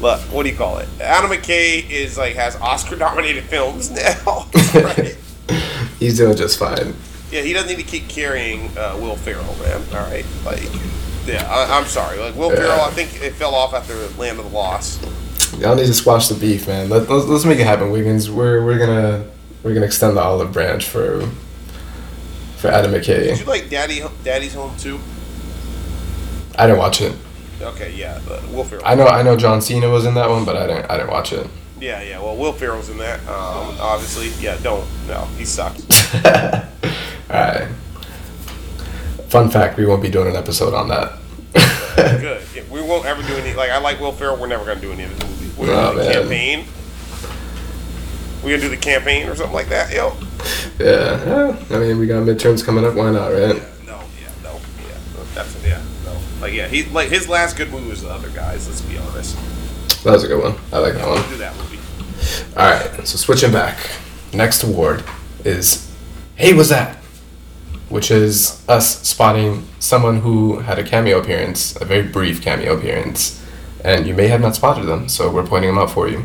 Look, 0.00 0.20
what 0.32 0.44
do 0.44 0.48
you 0.48 0.56
call 0.56 0.78
it? 0.78 0.88
Adam 1.00 1.30
McKay 1.30 1.88
is 1.88 2.16
like 2.16 2.34
has 2.36 2.56
Oscar 2.56 2.96
nominated 2.96 3.44
films 3.54 3.90
now. 3.90 4.46
right? 4.74 5.16
He's 5.98 6.16
doing 6.16 6.36
just 6.36 6.58
fine. 6.58 6.94
Yeah, 7.30 7.42
he 7.42 7.52
doesn't 7.52 7.68
need 7.68 7.82
to 7.82 7.88
keep 7.88 8.08
carrying 8.08 8.76
uh, 8.76 8.96
Will 9.00 9.16
Ferrell, 9.16 9.54
man. 9.60 9.80
All 9.94 10.06
right, 10.10 10.24
like, 10.44 10.62
yeah, 11.26 11.46
I, 11.50 11.78
I'm 11.78 11.86
sorry. 11.86 12.18
Like 12.18 12.34
Will 12.34 12.50
Yeah. 12.50 12.56
Ferrell, 12.56 12.80
I 12.82 12.90
think 12.90 13.22
it 13.22 13.34
fell 13.34 13.54
off 13.54 13.72
after 13.74 13.94
Land 14.18 14.38
of 14.38 14.44
the 14.46 14.50
Lost. 14.50 15.02
Y'all 15.58 15.74
need 15.76 15.86
to 15.86 15.94
squash 15.94 16.28
the 16.28 16.34
beef, 16.34 16.66
man. 16.66 16.88
Let, 16.88 17.08
let's, 17.08 17.26
let's 17.26 17.44
make 17.44 17.58
it 17.58 17.66
happen, 17.66 17.90
Wiggins. 17.90 18.30
We're 18.30 18.64
we're 18.64 18.78
gonna 18.78 19.24
we're 19.62 19.74
gonna 19.74 19.86
extend 19.86 20.16
the 20.16 20.20
olive 20.22 20.52
branch 20.52 20.86
for 20.86 21.28
for 22.56 22.68
Adam 22.68 22.90
Did 22.92 23.02
McKay. 23.04 23.38
you 23.38 23.44
like 23.44 23.68
Daddy 23.68 24.02
Daddy's 24.24 24.54
Home 24.54 24.76
too? 24.76 24.98
I 26.58 26.66
didn't 26.66 26.78
watch 26.78 27.00
it. 27.00 27.14
Okay, 27.60 27.92
yeah, 27.94 28.20
but 28.26 28.46
Will 28.48 28.64
Ferrell. 28.64 28.84
I 28.84 28.94
know 28.94 29.06
I 29.06 29.22
know 29.22 29.36
John 29.36 29.60
Cena 29.62 29.88
was 29.88 30.04
in 30.06 30.14
that 30.14 30.28
one, 30.28 30.44
but 30.44 30.56
I 30.56 30.66
didn't 30.66 30.90
I 30.90 30.96
didn't 30.96 31.10
watch 31.10 31.32
it. 31.32 31.46
yeah, 31.80 32.02
yeah. 32.02 32.18
Well, 32.20 32.36
Will 32.36 32.52
Ferrell's 32.52 32.88
in 32.88 32.96
that. 32.98 33.20
Um, 33.20 33.76
obviously, 33.80 34.28
yeah. 34.42 34.56
Don't 34.62 34.84
no, 35.06 35.24
he 35.38 35.44
sucks. 35.44 35.82
All 36.24 36.30
right. 37.30 37.68
Fun 39.28 39.48
fact: 39.50 39.76
We 39.78 39.86
won't 39.86 40.02
be 40.02 40.10
doing 40.10 40.28
an 40.28 40.36
episode 40.36 40.74
on 40.74 40.88
that. 40.88 41.18
Good. 42.20 42.42
Yeah, 42.54 42.62
we 42.70 42.80
won't 42.82 43.04
ever 43.06 43.22
do 43.22 43.34
any. 43.36 43.54
Like 43.54 43.70
I 43.70 43.78
like 43.78 44.00
Will 44.00 44.12
Ferrell. 44.12 44.36
We're 44.38 44.46
never 44.48 44.64
gonna 44.64 44.80
do 44.80 44.92
any 44.92 45.04
of 45.04 45.10
his 45.10 45.20
movies. 45.22 45.41
We're 45.62 45.74
gonna 45.74 45.92
do 45.92 45.98
the 45.98 46.28
man. 46.28 46.64
campaign. 46.64 46.64
We're 48.42 48.50
gonna 48.50 48.62
do 48.62 48.68
the 48.68 48.76
campaign 48.76 49.28
or 49.28 49.36
something 49.36 49.54
like 49.54 49.68
that. 49.68 49.92
Yo. 49.92 50.16
yeah, 50.80 51.24
yeah. 51.24 51.56
I 51.76 51.78
mean, 51.78 51.98
we 51.98 52.06
got 52.06 52.24
midterms 52.24 52.64
coming 52.64 52.84
up. 52.84 52.94
Why 52.94 53.10
not, 53.10 53.28
right? 53.28 53.56
Yeah, 53.56 53.62
no, 53.86 54.00
yeah, 54.20 54.30
no, 54.42 54.52
yeah, 54.54 54.98
no, 55.16 55.24
that's 55.34 55.64
yeah, 55.64 55.80
no. 56.04 56.16
Like 56.40 56.52
yeah, 56.52 56.66
he 56.66 56.84
like 56.86 57.08
his 57.10 57.28
last 57.28 57.56
good 57.56 57.70
movie 57.70 57.88
was 57.88 58.02
the 58.02 58.10
other 58.10 58.28
guys. 58.30 58.66
Let's 58.66 58.80
be 58.82 58.98
honest. 58.98 59.36
That 60.04 60.12
was 60.12 60.24
a 60.24 60.28
good 60.28 60.42
one. 60.42 60.56
I 60.72 60.78
like 60.78 60.94
that 60.94 61.06
We'll 61.06 61.20
one. 61.20 61.28
do 61.30 61.36
that 61.36 61.54
movie. 61.56 61.78
All 62.56 62.68
right, 62.70 63.06
so 63.06 63.16
switching 63.16 63.52
back. 63.52 63.78
Next 64.32 64.62
award 64.64 65.04
is 65.44 65.88
Hey 66.36 66.54
Was 66.54 66.70
That? 66.70 66.96
Which 67.88 68.10
is 68.10 68.64
us 68.68 69.00
spotting 69.06 69.68
someone 69.78 70.20
who 70.20 70.60
had 70.60 70.78
a 70.78 70.82
cameo 70.82 71.20
appearance, 71.20 71.76
a 71.80 71.84
very 71.84 72.02
brief 72.08 72.40
cameo 72.40 72.76
appearance, 72.76 73.41
and 73.84 74.06
you 74.06 74.14
may 74.14 74.28
have 74.28 74.40
not 74.40 74.54
spotted 74.54 74.84
them, 74.86 75.08
so 75.08 75.30
we're 75.30 75.46
pointing 75.46 75.70
them 75.70 75.78
out 75.78 75.90
for 75.90 76.08
you. 76.08 76.24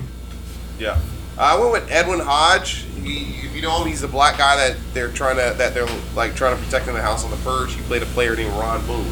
Yeah. 0.80 1.00
I 1.38 1.58
went 1.60 1.72
with 1.72 1.92
Edwin 1.92 2.20
Hodge. 2.20 2.86
He, 3.04 3.46
if 3.46 3.56
you 3.56 3.62
know 3.62 3.82
him, 3.82 3.88
he's 3.88 4.02
the 4.02 4.08
black 4.08 4.38
guy 4.38 4.56
that 4.58 4.78
they're 4.94 5.12
trying 5.12 5.36
to 5.38 5.56
that 5.58 5.74
they're 5.74 5.88
like 6.16 6.36
trying 6.36 6.58
to 6.58 6.64
protect 6.64 6.88
in 6.88 6.94
the 6.96 7.02
house 7.02 7.24
on 7.24 7.32
the 7.32 7.38
purge. 7.38 7.74
He 7.74 7.82
played 7.84 8.02
a 8.04 8.08
player 8.08 8.36
named 8.36 8.52
Ron 8.54 8.86
Boone. 8.88 9.06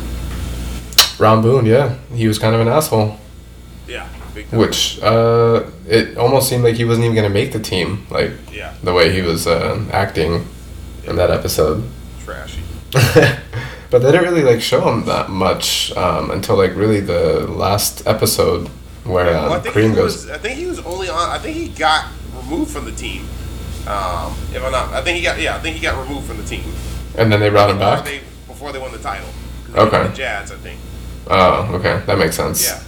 Ron 1.19 1.41
Boone, 1.41 1.65
yeah, 1.65 1.95
he 2.13 2.27
was 2.27 2.37
kind 2.39 2.53
of 2.55 2.61
an 2.61 2.67
asshole, 2.67 3.17
Yeah. 3.87 4.07
Which 4.51 4.99
uh, 5.01 5.63
it 5.87 6.17
almost 6.17 6.49
seemed 6.49 6.63
like 6.65 6.75
he 6.75 6.83
wasn't 6.83 7.05
even 7.05 7.15
going 7.15 7.27
to 7.27 7.33
make 7.33 7.53
the 7.53 7.59
team, 7.59 8.05
like 8.09 8.31
Yeah. 8.51 8.73
the 8.83 8.93
way 8.93 9.13
he 9.13 9.21
was 9.21 9.47
uh, 9.47 9.81
acting 9.93 10.45
in 11.05 11.15
that 11.15 11.31
episode. 11.31 11.89
Trashy. 12.25 12.61
but 13.95 14.01
they 14.01 14.11
didn't 14.11 14.27
really 14.27 14.43
like 14.43 14.61
show 14.61 14.81
him 14.91 15.05
that 15.05 15.29
much 15.29 15.95
um, 15.95 16.29
until 16.31 16.57
like 16.57 16.75
really 16.75 16.99
the 16.99 17.47
last 17.47 18.05
episode 18.05 18.67
where 19.05 19.27
Well, 19.27 19.53
I 19.53 19.55
um, 19.55 19.61
think 19.61 19.73
Kareem 19.73 19.89
he 19.91 19.95
goes. 19.95 20.15
was. 20.25 20.29
I 20.29 20.37
think 20.37 20.57
he 20.59 20.65
was 20.65 20.79
only 20.79 21.07
on. 21.07 21.29
I 21.29 21.39
think 21.39 21.55
he 21.55 21.69
got 21.69 22.11
removed 22.35 22.71
from 22.71 22.83
the 22.83 22.91
team. 22.91 23.21
Um, 23.87 24.35
if 24.51 24.61
I'm 24.61 24.73
not, 24.73 24.91
I 24.91 25.01
think 25.01 25.15
he 25.17 25.23
got. 25.23 25.39
Yeah, 25.39 25.55
I 25.55 25.59
think 25.61 25.77
he 25.77 25.81
got 25.81 25.97
removed 26.05 26.27
from 26.27 26.35
the 26.35 26.43
team. 26.43 26.65
And 27.17 27.31
then 27.31 27.39
they 27.39 27.49
brought 27.49 27.69
him 27.69 27.79
back. 27.79 28.03
They, 28.03 28.19
before 28.47 28.73
they 28.73 28.79
won 28.79 28.91
the 28.91 28.97
title. 28.97 29.29
Okay. 29.73 30.07
The 30.09 30.13
Jazz, 30.13 30.51
I 30.51 30.55
think. 30.57 30.77
Oh, 31.27 31.73
okay, 31.75 32.03
that 32.05 32.17
makes 32.17 32.35
sense. 32.35 32.67
Yeah. 32.67 32.83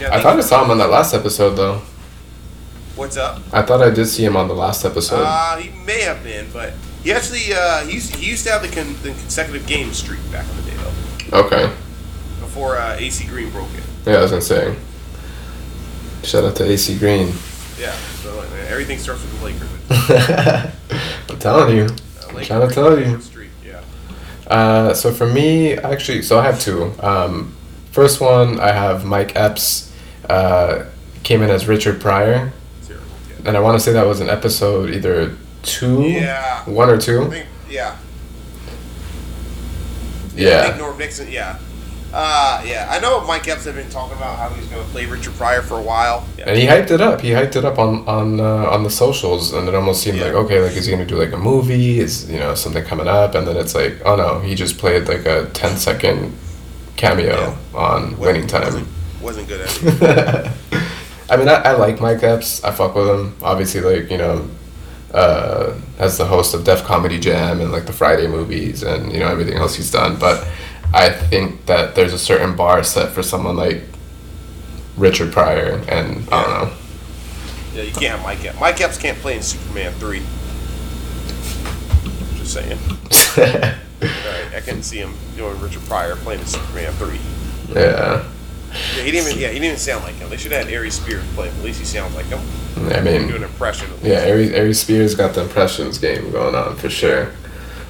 Yeah, 0.00 0.08
I 0.08 0.10
think- 0.12 0.22
thought 0.22 0.36
I 0.38 0.40
saw 0.40 0.64
him 0.64 0.70
on 0.70 0.78
that 0.78 0.88
last 0.88 1.12
episode 1.12 1.50
though. 1.56 1.82
What's 2.94 3.18
up? 3.18 3.42
I 3.52 3.60
thought 3.60 3.82
I 3.82 3.90
did 3.90 4.06
see 4.06 4.24
him 4.24 4.34
on 4.36 4.48
the 4.48 4.54
last 4.54 4.82
episode. 4.86 5.22
Uh, 5.26 5.56
he 5.58 5.68
may 5.84 6.00
have 6.00 6.24
been, 6.24 6.46
but 6.54 6.72
he 7.06 7.12
actually 7.12 7.54
uh, 7.54 7.86
he, 7.86 7.94
used, 7.94 8.16
he 8.16 8.28
used 8.28 8.44
to 8.44 8.50
have 8.50 8.62
the, 8.62 8.68
con- 8.68 8.96
the 9.04 9.10
consecutive 9.10 9.64
game 9.68 9.92
streak 9.92 10.18
back 10.32 10.44
in 10.50 10.56
the 10.56 10.62
day 10.62 10.76
though, 10.76 11.38
okay. 11.38 11.66
before 12.40 12.76
uh, 12.76 12.96
AC 12.98 13.28
Green 13.28 13.48
broke 13.50 13.72
it. 13.74 13.84
Yeah, 14.04 14.16
I 14.16 14.22
was 14.22 14.32
gonna 14.32 14.42
say. 14.42 14.74
Shout 16.24 16.42
out 16.42 16.56
to 16.56 16.64
AC 16.64 16.98
Green. 16.98 17.28
Yeah, 17.78 17.92
so 18.22 18.40
uh, 18.40 18.66
everything 18.66 18.98
starts 18.98 19.22
with 19.22 19.38
the 19.38 19.44
Lakers. 19.44 20.72
I'm 21.30 21.38
telling 21.38 21.76
you. 21.76 21.84
Uh, 21.84 22.38
I'm 22.38 22.44
trying 22.44 22.68
to 22.68 22.74
tell 22.74 22.98
you. 22.98 23.20
Streak, 23.20 23.50
yeah. 23.64 23.82
Uh, 24.48 24.92
so 24.92 25.12
for 25.12 25.28
me, 25.28 25.74
actually, 25.74 26.22
so 26.22 26.40
I 26.40 26.42
have 26.42 26.60
two. 26.60 26.92
Um, 26.98 27.54
first 27.92 28.20
one, 28.20 28.58
I 28.58 28.72
have 28.72 29.04
Mike 29.04 29.36
Epps. 29.36 29.94
Uh, 30.28 30.86
came 31.22 31.42
in 31.42 31.50
as 31.50 31.68
Richard 31.68 32.00
Pryor, 32.00 32.52
Terrible. 32.84 33.06
and 33.44 33.56
I 33.56 33.60
want 33.60 33.78
to 33.78 33.80
say 33.80 33.92
that 33.92 34.06
was 34.06 34.18
an 34.18 34.28
episode 34.28 34.90
either 34.90 35.36
two, 35.66 36.02
Yeah. 36.02 36.62
one 36.64 36.88
or 36.88 36.94
I 36.94 36.98
two. 36.98 37.28
think, 37.30 37.46
yeah. 37.68 37.96
I 40.36 40.40
Yeah. 40.40 40.62
think 40.66 40.78
Norm 40.78 40.98
Nixon, 40.98 41.30
yeah. 41.30 41.56
Uh, 42.14 42.62
yeah, 42.64 42.88
I 42.90 42.98
know 43.00 43.20
Mike 43.26 43.46
Epps 43.48 43.64
had 43.64 43.74
been 43.74 43.90
talking 43.90 44.16
about 44.16 44.38
how 44.38 44.48
he's 44.50 44.64
going 44.66 44.82
to 44.82 44.90
play 44.90 45.04
Richard 45.06 45.34
Pryor 45.34 45.60
for 45.60 45.76
a 45.78 45.82
while. 45.82 46.24
Yeah. 46.38 46.44
And 46.48 46.56
he 46.56 46.64
hyped 46.66 46.90
it 46.90 47.00
up. 47.00 47.20
He 47.20 47.30
hyped 47.30 47.56
it 47.56 47.64
up 47.64 47.78
on 47.78 48.06
on 48.08 48.40
uh, 48.40 48.70
on 48.70 48.84
the 48.84 48.90
socials, 48.90 49.52
and 49.52 49.68
it 49.68 49.74
almost 49.74 50.02
seemed 50.02 50.18
Yeah. 50.18 50.26
like 50.26 50.34
okay, 50.34 50.60
like 50.60 50.76
is 50.76 50.86
he 50.86 50.92
gonna 50.92 51.04
do 51.04 51.18
like 51.18 51.32
a 51.32 51.36
movie? 51.36 51.98
Is 52.00 52.30
you 52.30 52.38
know 52.38 52.54
something 52.54 52.84
coming 52.84 53.08
up? 53.08 53.34
And 53.34 53.46
then 53.46 53.56
it's 53.56 53.74
like, 53.74 54.00
oh 54.06 54.16
no, 54.16 54.38
he 54.40 54.54
just 54.54 54.78
played 54.78 55.08
like 55.08 55.26
a 55.26 55.46
10 55.52 55.76
second 55.76 56.32
cameo 56.96 57.54
on 57.74 58.16
Winning 58.18 58.46
Time. 58.46 58.62
Wasn't, 58.64 58.88
wasn't 59.20 59.48
good 59.48 59.60
at 59.62 59.82
it. 59.82 60.52
I 61.28 61.36
mean, 61.36 61.48
I, 61.48 61.54
I 61.56 61.72
like 61.72 62.00
Mike 62.00 62.22
Epps. 62.22 62.62
I 62.64 62.70
fuck 62.70 62.94
with 62.94 63.08
him. 63.08 63.34
Obviously, 63.42 63.80
like 63.80 64.10
you 64.10 64.16
know, 64.18 64.48
uh, 65.14 65.74
as 65.98 66.18
the 66.18 66.26
host 66.26 66.54
of 66.54 66.64
Def 66.64 66.84
Comedy 66.84 67.18
Jam 67.18 67.60
and 67.60 67.72
like 67.72 67.86
the 67.86 67.92
Friday 67.92 68.26
movies 68.26 68.82
and 68.82 69.12
you 69.12 69.20
know 69.20 69.28
everything 69.28 69.54
else 69.54 69.74
he's 69.76 69.90
done. 69.90 70.18
But 70.18 70.46
I 70.92 71.10
think 71.10 71.66
that 71.66 71.94
there's 71.94 72.12
a 72.12 72.18
certain 72.18 72.54
bar 72.56 72.82
set 72.84 73.12
for 73.12 73.22
someone 73.22 73.56
like 73.56 73.82
Richard 74.96 75.32
Pryor, 75.32 75.82
and 75.88 76.28
I 76.30 76.42
don't 76.42 76.50
know. 76.68 76.72
yeah, 77.74 77.82
you 77.82 77.92
can't 77.92 78.18
have 78.18 78.22
Mike 78.22 78.44
Epps. 78.44 78.60
Mike 78.60 78.80
Epps 78.80 78.98
can't 78.98 79.18
play 79.18 79.36
in 79.36 79.42
Superman 79.42 79.92
3. 79.94 80.22
Just 82.38 82.52
saying. 82.54 82.78
Right, 83.98 84.54
I 84.54 84.60
couldn't 84.60 84.82
see 84.82 84.98
him 84.98 85.14
doing 85.36 85.58
Richard 85.58 85.80
Pryor 85.84 86.16
playing 86.16 86.40
in 86.40 86.46
Superman 86.46 86.92
3. 86.92 87.18
yeah. 87.74 88.24
Yeah, 88.96 89.02
he 89.02 89.10
didn't 89.10 89.28
even. 89.28 89.40
Yeah, 89.40 89.48
he 89.48 89.54
didn't 89.54 89.64
even 89.66 89.78
sound 89.78 90.04
like 90.04 90.14
him. 90.16 90.28
They 90.30 90.36
should 90.36 90.52
have 90.52 90.64
had 90.64 90.72
Aries 90.72 90.94
Spears 90.94 91.24
play 91.34 91.48
him. 91.48 91.56
At 91.58 91.64
least 91.64 91.78
he 91.78 91.84
sounds 91.84 92.14
like 92.14 92.26
him. 92.26 92.40
I 92.76 92.98
Do 92.98 93.04
mean, 93.04 93.30
an 93.34 93.42
impression. 93.42 93.88
Yeah, 94.02 94.16
Aries, 94.18 94.52
Aries 94.52 94.80
Spears 94.80 95.14
got 95.14 95.34
the 95.34 95.42
impressions 95.42 95.98
game 95.98 96.30
going 96.30 96.54
on 96.54 96.76
for 96.76 96.90
sure. 96.90 97.30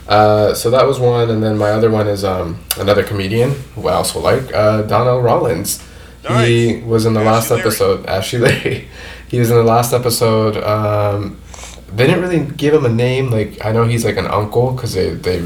Uh, 0.09 0.55
so 0.55 0.71
that 0.71 0.87
was 0.87 1.01
one, 1.01 1.31
and 1.31 1.43
then 1.43 1.59
my 1.59 1.71
other 1.71 1.91
one 1.91 2.07
is 2.07 2.25
um, 2.25 2.61
another 2.79 3.03
comedian 3.03 3.51
who 3.75 3.89
I 3.89 3.95
also 3.95 4.21
like, 4.21 4.55
uh, 4.55 4.83
Donnell 4.83 5.21
Rawlings. 5.21 5.83
He 6.45 6.83
was 6.85 7.07
in 7.07 7.15
the 7.15 7.21
Ashley 7.21 7.31
last 7.33 7.51
Larry. 7.51 7.61
episode. 7.63 8.07
Ashy 8.07 8.39
Larry. 8.39 8.89
he 9.29 9.39
was 9.39 9.51
in 9.51 9.57
the 9.57 9.63
last 9.65 9.93
episode. 9.93 10.57
Um, 10.63 11.41
they 11.93 12.07
didn't 12.07 12.21
really 12.23 12.45
give 12.57 12.75
him 12.75 12.85
a 12.85 12.89
name. 12.89 13.31
Like 13.31 13.65
I 13.65 13.71
know 13.73 13.85
he's 13.85 14.05
like 14.05 14.17
an 14.17 14.27
uncle 14.27 14.73
because 14.73 14.95
they 14.95 15.11
they 15.15 15.45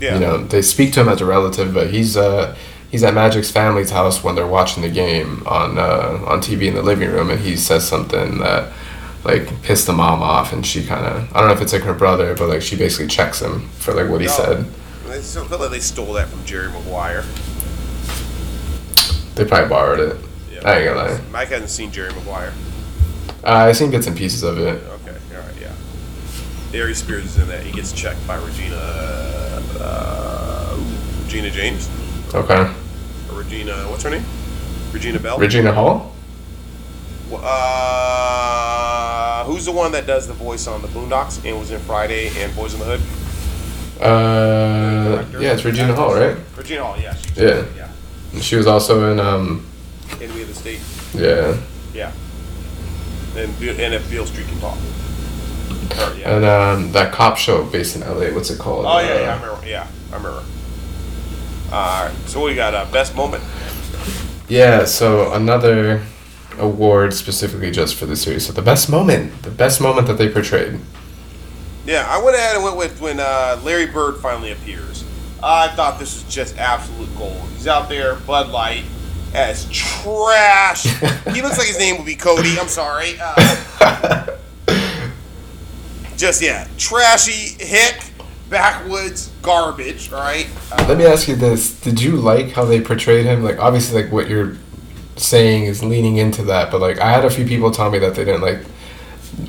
Yeah. 0.00 0.14
you 0.14 0.20
know 0.20 0.44
they 0.44 0.60
speak 0.62 0.92
to 0.94 1.00
him 1.00 1.08
as 1.08 1.20
a 1.22 1.24
relative, 1.26 1.72
but 1.72 1.90
he's 1.90 2.16
uh 2.16 2.54
he's 2.90 3.02
at 3.04 3.14
Magic's 3.14 3.50
family's 3.50 3.90
house 3.90 4.22
when 4.22 4.34
they're 4.34 4.46
watching 4.46 4.82
the 4.82 4.88
game 4.90 5.42
on 5.46 5.78
uh, 5.78 6.22
on 6.26 6.40
TV 6.40 6.66
in 6.66 6.74
the 6.74 6.82
living 6.82 7.10
room, 7.10 7.30
and 7.30 7.40
he 7.40 7.56
says 7.56 7.86
something 7.86 8.38
that 8.38 8.72
like 9.24 9.62
piss 9.62 9.84
the 9.84 9.92
mom 9.92 10.22
off, 10.22 10.52
and 10.52 10.64
she 10.66 10.84
kind 10.84 11.04
of 11.06 11.34
I 11.34 11.40
don't 11.40 11.48
know 11.48 11.54
if 11.54 11.60
it's 11.60 11.72
like 11.72 11.82
her 11.82 11.94
brother, 11.94 12.34
but 12.36 12.48
like 12.48 12.62
she 12.62 12.76
basically 12.76 13.06
checks 13.08 13.40
him 13.40 13.68
for 13.78 13.94
like 13.94 14.08
what 14.10 14.20
he 14.20 14.26
No. 14.26 14.32
said. 14.32 14.66
They 15.08 15.20
still 15.22 15.44
feel 15.46 15.58
like 15.58 15.70
they 15.70 15.80
stole 15.80 16.12
that 16.14 16.28
from 16.28 16.44
Jerry 16.44 16.70
Maguire. 16.70 17.24
They 19.34 19.44
probably 19.44 19.68
borrowed 19.68 20.00
it. 20.00 20.16
Yeah, 20.52 20.60
I 20.68 20.78
ain't 20.78 20.94
gonna 20.94 21.12
lie. 21.14 21.20
Mike 21.32 21.48
hasn't 21.48 21.70
seen 21.70 21.90
Jerry 21.90 22.12
Maguire. 22.14 22.52
Uh, 23.42 23.66
I 23.68 23.72
seen 23.72 23.90
bits 23.90 24.06
and 24.06 24.16
pieces 24.16 24.42
of 24.42 24.58
it. 24.58 24.82
Okay, 24.84 25.16
all 25.34 25.40
right, 25.40 25.54
yeah. 26.72 26.80
Ari 26.80 26.94
Spears 26.94 27.24
is 27.24 27.38
in 27.38 27.48
that. 27.48 27.62
He 27.62 27.72
gets 27.72 27.92
checked 27.92 28.24
by 28.26 28.36
Regina, 28.36 28.76
uh, 29.80 30.78
Regina 31.24 31.50
James, 31.50 31.88
Okay. 32.34 32.72
Regina. 33.32 33.72
What's 33.90 34.02
her 34.04 34.10
name? 34.10 34.24
Regina 34.92 35.18
Bell. 35.18 35.38
Regina 35.38 35.72
Hall. 35.72 36.14
Uh, 37.32 39.44
who's 39.44 39.64
the 39.64 39.72
one 39.72 39.92
that 39.92 40.06
does 40.06 40.26
the 40.26 40.32
voice 40.32 40.66
on 40.66 40.82
the 40.82 40.88
Boondocks 40.88 41.44
and 41.44 41.58
was 41.58 41.70
in 41.70 41.80
Friday 41.80 42.28
and 42.42 42.52
Boyz 42.52 42.72
n 42.74 42.80
the 42.80 42.84
Hood? 42.86 43.00
Uh, 44.02 45.16
Director? 45.16 45.42
yeah, 45.42 45.52
it's 45.52 45.64
Regina 45.64 45.94
Hall, 45.94 46.14
right? 46.14 46.36
Regina 46.56 46.84
Hall, 46.84 46.96
yeah. 46.98 47.14
Yeah. 47.36 47.64
yeah. 47.76 48.40
She 48.40 48.56
was 48.56 48.66
also 48.66 49.12
in 49.12 49.20
um, 49.20 49.66
Enemy 50.20 50.42
of 50.42 50.48
the 50.48 50.54
State, 50.54 50.80
yeah, 51.14 51.56
yeah. 51.92 52.12
And 53.36 53.50
and 53.62 53.94
if 53.94 54.08
Beale 54.10 54.26
Street 54.26 54.46
can 54.46 54.58
talk. 54.60 54.78
Her, 55.94 56.14
yeah. 56.16 56.36
and 56.36 56.44
um, 56.44 56.92
that 56.92 57.12
cop 57.12 57.36
show 57.36 57.64
based 57.64 57.96
in 57.96 58.02
LA. 58.02 58.32
What's 58.34 58.50
it 58.50 58.58
called? 58.58 58.86
Oh 58.86 58.98
yeah, 59.00 59.20
yeah, 59.20 59.24
I 59.30 59.32
Uh, 59.32 59.40
remember. 59.40 59.66
Yeah, 59.66 59.86
I 60.12 60.16
remember. 60.16 60.42
All 61.72 62.06
right, 62.06 62.14
so 62.26 62.44
we 62.44 62.56
got 62.56 62.74
uh, 62.74 62.84
best 62.90 63.14
moment. 63.14 63.44
Yeah, 64.48 64.84
so 64.84 65.32
another 65.32 66.02
award 66.58 67.14
specifically 67.14 67.70
just 67.70 67.94
for 67.94 68.06
the 68.06 68.16
series. 68.16 68.44
So 68.44 68.52
the 68.52 68.62
best 68.62 68.90
moment, 68.90 69.42
the 69.44 69.52
best 69.52 69.80
moment 69.80 70.08
that 70.08 70.18
they 70.18 70.28
portrayed. 70.28 70.80
Yeah, 71.86 72.04
I 72.08 72.20
went 72.22 72.36
ahead 72.36 72.56
and 72.56 72.64
went 72.64 72.76
with 72.76 73.00
when 73.00 73.20
uh, 73.20 73.60
Larry 73.62 73.86
Bird 73.86 74.16
finally 74.20 74.50
appears. 74.50 75.04
I 75.42 75.68
thought 75.68 76.00
this 76.00 76.22
was 76.22 76.34
just 76.34 76.58
absolute 76.58 77.08
gold. 77.16 77.40
He's 77.54 77.68
out 77.68 77.88
there, 77.88 78.16
Bud 78.16 78.50
Light, 78.50 78.84
as 79.32 79.68
trash. 79.70 80.82
he 81.32 81.40
looks 81.40 81.56
like 81.56 81.68
his 81.68 81.78
name 81.78 81.96
would 81.96 82.06
be 82.06 82.16
Cody. 82.16 82.58
I'm 82.58 82.68
sorry. 82.68 83.14
Uh, 83.20 84.36
just 86.16 86.42
yeah, 86.42 86.66
trashy, 86.76 87.64
hick, 87.64 88.02
backwoods, 88.50 89.30
garbage. 89.40 90.10
Right? 90.10 90.48
Uh, 90.72 90.84
Let 90.88 90.98
me 90.98 91.06
ask 91.06 91.28
you 91.28 91.36
this: 91.36 91.80
Did 91.80 92.02
you 92.02 92.16
like 92.16 92.52
how 92.52 92.64
they 92.64 92.80
portrayed 92.80 93.24
him? 93.24 93.42
Like, 93.42 93.58
obviously, 93.58 94.02
like 94.02 94.12
what 94.12 94.28
you're 94.28 94.56
saying 95.16 95.64
is 95.64 95.82
leaning 95.82 96.16
into 96.16 96.42
that, 96.44 96.70
but 96.70 96.80
like 96.80 96.98
I 96.98 97.10
had 97.10 97.24
a 97.24 97.30
few 97.30 97.46
people 97.46 97.70
tell 97.70 97.90
me 97.90 97.98
that 98.00 98.14
they 98.14 98.24
didn't 98.24 98.42
like. 98.42 98.62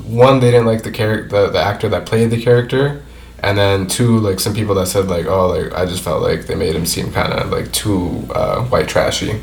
One, 0.06 0.40
they 0.40 0.52
didn't 0.52 0.68
like 0.68 0.84
the 0.84 0.92
character, 0.92 1.28
the, 1.28 1.50
the 1.50 1.60
actor 1.60 1.90
that 1.90 2.06
played 2.06 2.30
the 2.30 2.42
character, 2.42 3.04
and 3.40 3.58
then 3.58 3.88
two, 3.88 4.20
like 4.20 4.40
some 4.40 4.54
people 4.54 4.76
that 4.76 4.88
said 4.88 5.08
like, 5.08 5.26
oh, 5.26 5.48
like 5.48 5.74
I 5.74 5.86
just 5.86 6.04
felt 6.04 6.22
like 6.22 6.46
they 6.46 6.56
made 6.56 6.76
him 6.76 6.86
seem 6.86 7.12
kind 7.12 7.34
of 7.34 7.50
like 7.50 7.72
too 7.72 8.28
uh, 8.34 8.64
white 8.66 8.88
trashy. 8.88 9.42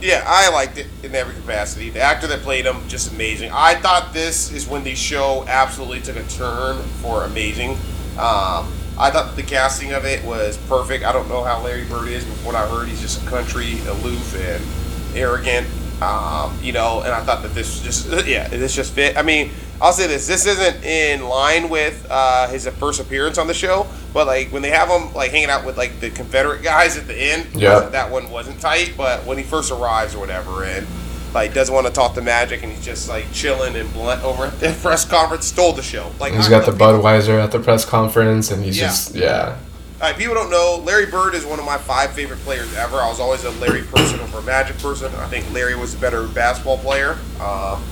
Yeah, 0.00 0.22
I 0.26 0.50
liked 0.50 0.76
it 0.78 0.86
in 1.02 1.14
every 1.14 1.34
capacity. 1.34 1.88
The 1.88 2.00
actor 2.00 2.26
that 2.26 2.40
played 2.40 2.66
him, 2.66 2.76
just 2.88 3.12
amazing. 3.12 3.50
I 3.52 3.74
thought 3.74 4.12
this 4.12 4.52
is 4.52 4.66
when 4.68 4.84
the 4.84 4.94
show 4.94 5.44
absolutely 5.48 6.00
took 6.00 6.16
a 6.16 6.22
turn 6.24 6.76
for 7.00 7.24
amazing. 7.24 7.78
Um, 8.18 8.70
I 8.98 9.10
thought 9.10 9.34
the 9.36 9.42
casting 9.42 9.92
of 9.92 10.04
it 10.04 10.24
was 10.24 10.56
perfect. 10.68 11.04
I 11.04 11.12
don't 11.12 11.28
know 11.28 11.42
how 11.42 11.62
Larry 11.62 11.84
Bird 11.84 12.08
is, 12.08 12.24
but 12.24 12.34
from 12.36 12.46
what 12.46 12.54
I 12.54 12.66
heard, 12.68 12.88
he's 12.88 13.00
just 13.00 13.22
a 13.22 13.26
country, 13.28 13.78
aloof, 13.88 14.34
and 14.36 15.16
arrogant. 15.16 15.66
Um, 16.02 16.58
you 16.62 16.72
know, 16.72 17.00
and 17.02 17.12
I 17.12 17.22
thought 17.24 17.42
that 17.42 17.54
this 17.54 17.80
just, 17.80 18.08
yeah, 18.26 18.48
this 18.48 18.74
just 18.74 18.92
fit. 18.92 19.16
I 19.16 19.22
mean, 19.22 19.50
I'll 19.80 19.92
say 19.92 20.06
this: 20.06 20.26
this 20.26 20.46
isn't 20.46 20.84
in 20.84 21.24
line 21.24 21.68
with 21.68 22.06
uh, 22.10 22.48
his 22.48 22.68
first 22.68 23.00
appearance 23.00 23.38
on 23.38 23.46
the 23.46 23.54
show, 23.54 23.86
but 24.12 24.26
like 24.26 24.48
when 24.52 24.62
they 24.62 24.70
have 24.70 24.88
him 24.88 25.12
like 25.14 25.30
hanging 25.30 25.50
out 25.50 25.64
with 25.64 25.76
like 25.76 26.00
the 26.00 26.10
Confederate 26.10 26.62
guys 26.62 26.96
at 26.96 27.06
the 27.06 27.14
end, 27.16 27.46
Yeah. 27.54 27.80
that 27.88 28.10
one 28.10 28.30
wasn't 28.30 28.60
tight. 28.60 28.94
But 28.96 29.24
when 29.24 29.38
he 29.38 29.44
first 29.44 29.70
arrives 29.72 30.14
or 30.14 30.18
whatever, 30.20 30.64
and 30.64 30.86
like 31.34 31.50
he 31.50 31.54
doesn't 31.54 31.74
want 31.74 31.86
to 31.86 31.92
talk 31.92 32.14
the 32.14 32.22
magic, 32.22 32.62
and 32.62 32.72
he's 32.72 32.84
just 32.84 33.08
like 33.08 33.24
chilling 33.32 33.76
and 33.76 33.92
blunt 33.92 34.22
over 34.22 34.46
at 34.46 34.58
the 34.60 34.70
press 34.82 35.04
conference, 35.04 35.46
stole 35.46 35.72
the 35.72 35.82
show. 35.82 36.10
Like 36.20 36.32
He's 36.34 36.46
I 36.46 36.50
got 36.50 36.64
the 36.66 36.72
people- 36.72 36.86
Budweiser 36.86 37.42
at 37.42 37.50
the 37.52 37.58
press 37.60 37.84
conference, 37.84 38.50
and 38.50 38.64
he's 38.64 38.78
Yeah. 38.78 38.86
just 38.86 39.14
yeah. 39.14 39.56
All 40.02 40.10
right, 40.10 40.18
people 40.18 40.34
don't 40.34 40.50
know 40.50 40.82
Larry 40.84 41.06
Bird 41.06 41.34
is 41.34 41.46
one 41.46 41.58
of 41.58 41.64
my 41.64 41.78
five 41.78 42.12
favorite 42.12 42.40
players 42.40 42.74
ever. 42.76 42.96
I 42.96 43.08
was 43.08 43.20
always 43.20 43.44
a 43.44 43.50
Larry 43.52 43.82
person 43.82 44.20
over 44.20 44.38
a 44.38 44.42
Magic 44.42 44.76
person. 44.78 45.12
I 45.16 45.26
think 45.28 45.50
Larry 45.52 45.76
was 45.76 45.94
a 45.94 45.98
better 45.98 46.26
basketball 46.26 46.78
player. 46.78 47.16
Um, 47.40 47.82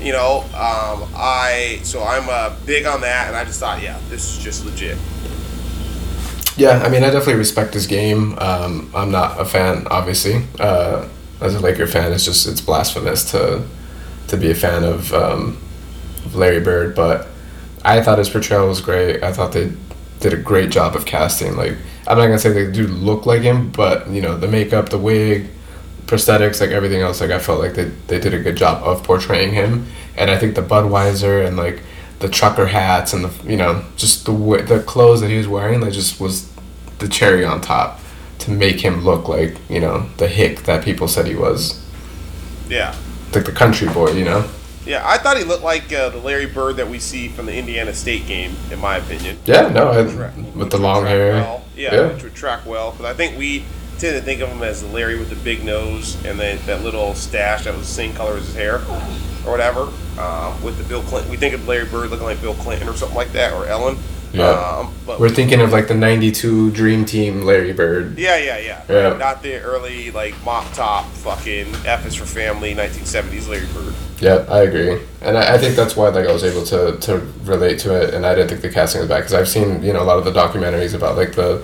you 0.00 0.12
know, 0.12 0.42
um, 0.54 1.08
I 1.16 1.80
so 1.82 2.04
I'm 2.04 2.28
uh, 2.28 2.54
big 2.66 2.84
on 2.86 3.00
that, 3.00 3.28
and 3.28 3.36
I 3.36 3.44
just 3.44 3.58
thought, 3.58 3.82
yeah, 3.82 3.98
this 4.10 4.36
is 4.36 4.44
just 4.44 4.64
legit. 4.64 4.98
Yeah, 6.56 6.82
I 6.84 6.88
mean, 6.88 7.02
I 7.02 7.10
definitely 7.10 7.34
respect 7.34 7.74
his 7.74 7.86
game. 7.86 8.38
Um, 8.38 8.90
I'm 8.94 9.10
not 9.10 9.38
a 9.40 9.44
fan, 9.44 9.86
obviously. 9.90 10.44
Uh, 10.58 11.06
as 11.40 11.54
a 11.54 11.60
Laker 11.60 11.86
fan, 11.86 12.12
it's 12.12 12.24
just 12.24 12.46
it's 12.46 12.60
blasphemous 12.60 13.30
to 13.32 13.62
to 14.28 14.36
be 14.36 14.50
a 14.50 14.54
fan 14.54 14.82
of, 14.82 15.12
um, 15.14 15.56
Larry 16.34 16.60
Bird. 16.60 16.94
But 16.94 17.28
I 17.84 18.02
thought 18.02 18.18
his 18.18 18.28
portrayal 18.28 18.66
was 18.66 18.80
great. 18.80 19.22
I 19.22 19.32
thought 19.32 19.52
they 19.52 19.72
did 20.18 20.32
a 20.32 20.36
great 20.36 20.70
job 20.70 20.96
of 20.96 21.06
casting. 21.06 21.56
Like, 21.56 21.76
I'm 22.08 22.18
not 22.18 22.26
gonna 22.26 22.38
say 22.38 22.50
they 22.50 22.70
do 22.70 22.86
look 22.86 23.26
like 23.26 23.42
him, 23.42 23.70
but 23.70 24.08
you 24.08 24.20
know, 24.20 24.36
the 24.36 24.48
makeup, 24.48 24.88
the 24.88 24.98
wig, 24.98 25.48
prosthetics, 26.06 26.60
like 26.60 26.70
everything 26.70 27.02
else. 27.02 27.20
Like, 27.20 27.30
I 27.30 27.38
felt 27.38 27.60
like 27.60 27.74
they 27.74 27.84
they 28.08 28.18
did 28.18 28.34
a 28.34 28.40
good 28.40 28.56
job 28.56 28.82
of 28.82 29.04
portraying 29.04 29.52
him. 29.52 29.86
And 30.16 30.30
I 30.30 30.38
think 30.38 30.54
the 30.54 30.62
Budweiser 30.62 31.46
and 31.46 31.56
like 31.56 31.82
the 32.18 32.28
trucker 32.28 32.66
hats 32.66 33.12
and 33.12 33.24
the 33.24 33.50
you 33.50 33.56
know 33.56 33.84
just 33.96 34.24
the 34.24 34.32
the 34.66 34.82
clothes 34.86 35.20
that 35.20 35.30
he 35.30 35.36
was 35.36 35.46
wearing 35.46 35.80
like 35.80 35.92
just 35.92 36.18
was 36.18 36.50
the 36.98 37.08
cherry 37.08 37.44
on 37.44 37.60
top 37.60 38.00
to 38.38 38.50
make 38.50 38.80
him 38.80 39.02
look 39.04 39.28
like 39.28 39.56
you 39.68 39.80
know 39.80 40.06
the 40.18 40.28
hick 40.28 40.60
that 40.64 40.84
people 40.84 41.08
said 41.08 41.26
he 41.26 41.34
was 41.34 41.82
Yeah, 42.68 42.94
like 43.32 43.44
the 43.44 43.52
country 43.52 43.88
boy 43.88 44.10
you 44.12 44.24
know 44.24 44.48
yeah. 44.84 45.02
I 45.04 45.18
thought 45.18 45.36
he 45.36 45.42
looked 45.42 45.64
like 45.64 45.92
uh, 45.92 46.10
the 46.10 46.18
Larry 46.18 46.46
Bird 46.46 46.76
that 46.76 46.88
we 46.88 47.00
see 47.00 47.26
from 47.26 47.46
the 47.46 47.54
Indiana 47.56 47.92
State 47.92 48.26
game, 48.28 48.54
in 48.70 48.78
my 48.78 48.98
opinion. 48.98 49.36
yeah 49.44 49.68
no 49.68 49.88
I, 49.88 50.02
with 50.02 50.16
the 50.16 50.26
which 50.54 50.72
would 50.72 50.80
long 50.80 51.04
hair 51.06 51.32
Well. 51.32 51.64
Yeah, 51.76 51.94
Yeah. 51.94 52.12
which 52.12 52.22
would 52.22 52.34
track 52.34 52.64
well. 52.66 52.94
But 52.96 53.06
I 53.06 53.12
think 53.14 53.36
we 53.36 53.64
tend 53.98 54.14
to 54.16 54.22
think 54.22 54.40
of 54.42 54.48
him 54.48 54.62
as 54.62 54.82
the 54.82 54.88
Larry 54.88 55.18
with 55.18 55.28
the 55.30 55.36
big 55.36 55.64
nose 55.64 56.22
and 56.24 56.38
then 56.38 56.58
that 56.66 56.82
little 56.82 57.14
stash 57.14 57.64
that 57.64 57.74
was 57.76 57.86
the 57.88 57.92
same 57.94 58.14
color 58.14 58.36
as 58.36 58.46
his 58.46 58.54
hair, 58.54 58.76
or 58.76 59.50
whatever. 59.50 59.88
Uh, 60.18 60.56
with 60.62 60.78
the 60.78 60.84
Bill 60.84 61.02
Clinton, 61.02 61.30
we 61.30 61.36
think 61.36 61.54
of 61.54 61.66
Larry 61.66 61.86
Bird 61.86 62.10
looking 62.10 62.24
like 62.26 62.40
Bill 62.40 62.54
Clinton 62.54 62.88
or 62.88 62.94
something 62.94 63.16
like 63.16 63.32
that, 63.32 63.52
or 63.52 63.66
Ellen. 63.66 63.96
Yeah. 64.32 64.50
Um, 64.50 64.92
but 65.06 65.18
we're 65.20 65.30
thinking 65.30 65.60
of 65.60 65.72
like 65.72 65.88
the 65.88 65.94
92 65.94 66.72
dream 66.72 67.04
team 67.04 67.42
larry 67.42 67.72
bird 67.72 68.18
yeah, 68.18 68.36
yeah, 68.36 68.58
yeah, 68.58 68.82
Yeah. 68.88 69.16
Not 69.16 69.42
the 69.42 69.54
early 69.60 70.10
like 70.10 70.34
mop 70.44 70.70
top 70.74 71.06
fucking 71.06 71.74
F 71.86 72.04
is 72.06 72.14
for 72.14 72.26
family 72.26 72.74
1970s 72.74 73.48
Larry 73.48 73.66
Bird. 73.72 73.94
yeah 74.20 74.44
i 74.50 74.60
agree 74.62 75.00
and 75.22 75.38
I, 75.38 75.54
I 75.54 75.58
think 75.58 75.76
that's 75.76 75.94
why 75.96 76.08
like 76.08 76.26
i 76.26 76.32
was 76.32 76.42
able 76.44 76.64
to 76.66 76.98
to 77.06 77.18
relate 77.44 77.78
to 77.80 77.94
it 78.02 78.14
and 78.14 78.26
i 78.26 78.34
didn't 78.34 78.48
think 78.50 78.62
the 78.62 78.68
casting 78.70 79.00
was 79.00 79.08
bad 79.08 79.18
because 79.18 79.34
i've 79.34 79.48
seen 79.48 79.82
you 79.82 79.92
know 79.92 80.02
a 80.02 80.08
lot 80.10 80.18
of 80.18 80.24
the 80.24 80.32
documentaries 80.32 80.94
about 80.94 81.16
like 81.16 81.34
the 81.34 81.62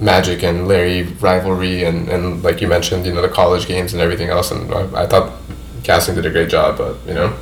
magic 0.00 0.42
and 0.42 0.66
larry 0.66 1.04
rivalry 1.20 1.84
and 1.84 2.08
and 2.08 2.42
like 2.42 2.60
you 2.60 2.66
mentioned 2.66 3.06
you 3.06 3.12
know 3.14 3.22
the 3.22 3.28
college 3.28 3.66
games 3.66 3.92
and 3.92 4.02
everything 4.02 4.28
else 4.28 4.50
and 4.50 4.72
i, 4.74 5.02
I 5.04 5.06
thought 5.06 5.32
casting 5.84 6.14
did 6.16 6.26
a 6.26 6.30
great 6.30 6.48
job 6.50 6.76
but 6.78 6.96
you 7.06 7.14
know 7.14 7.32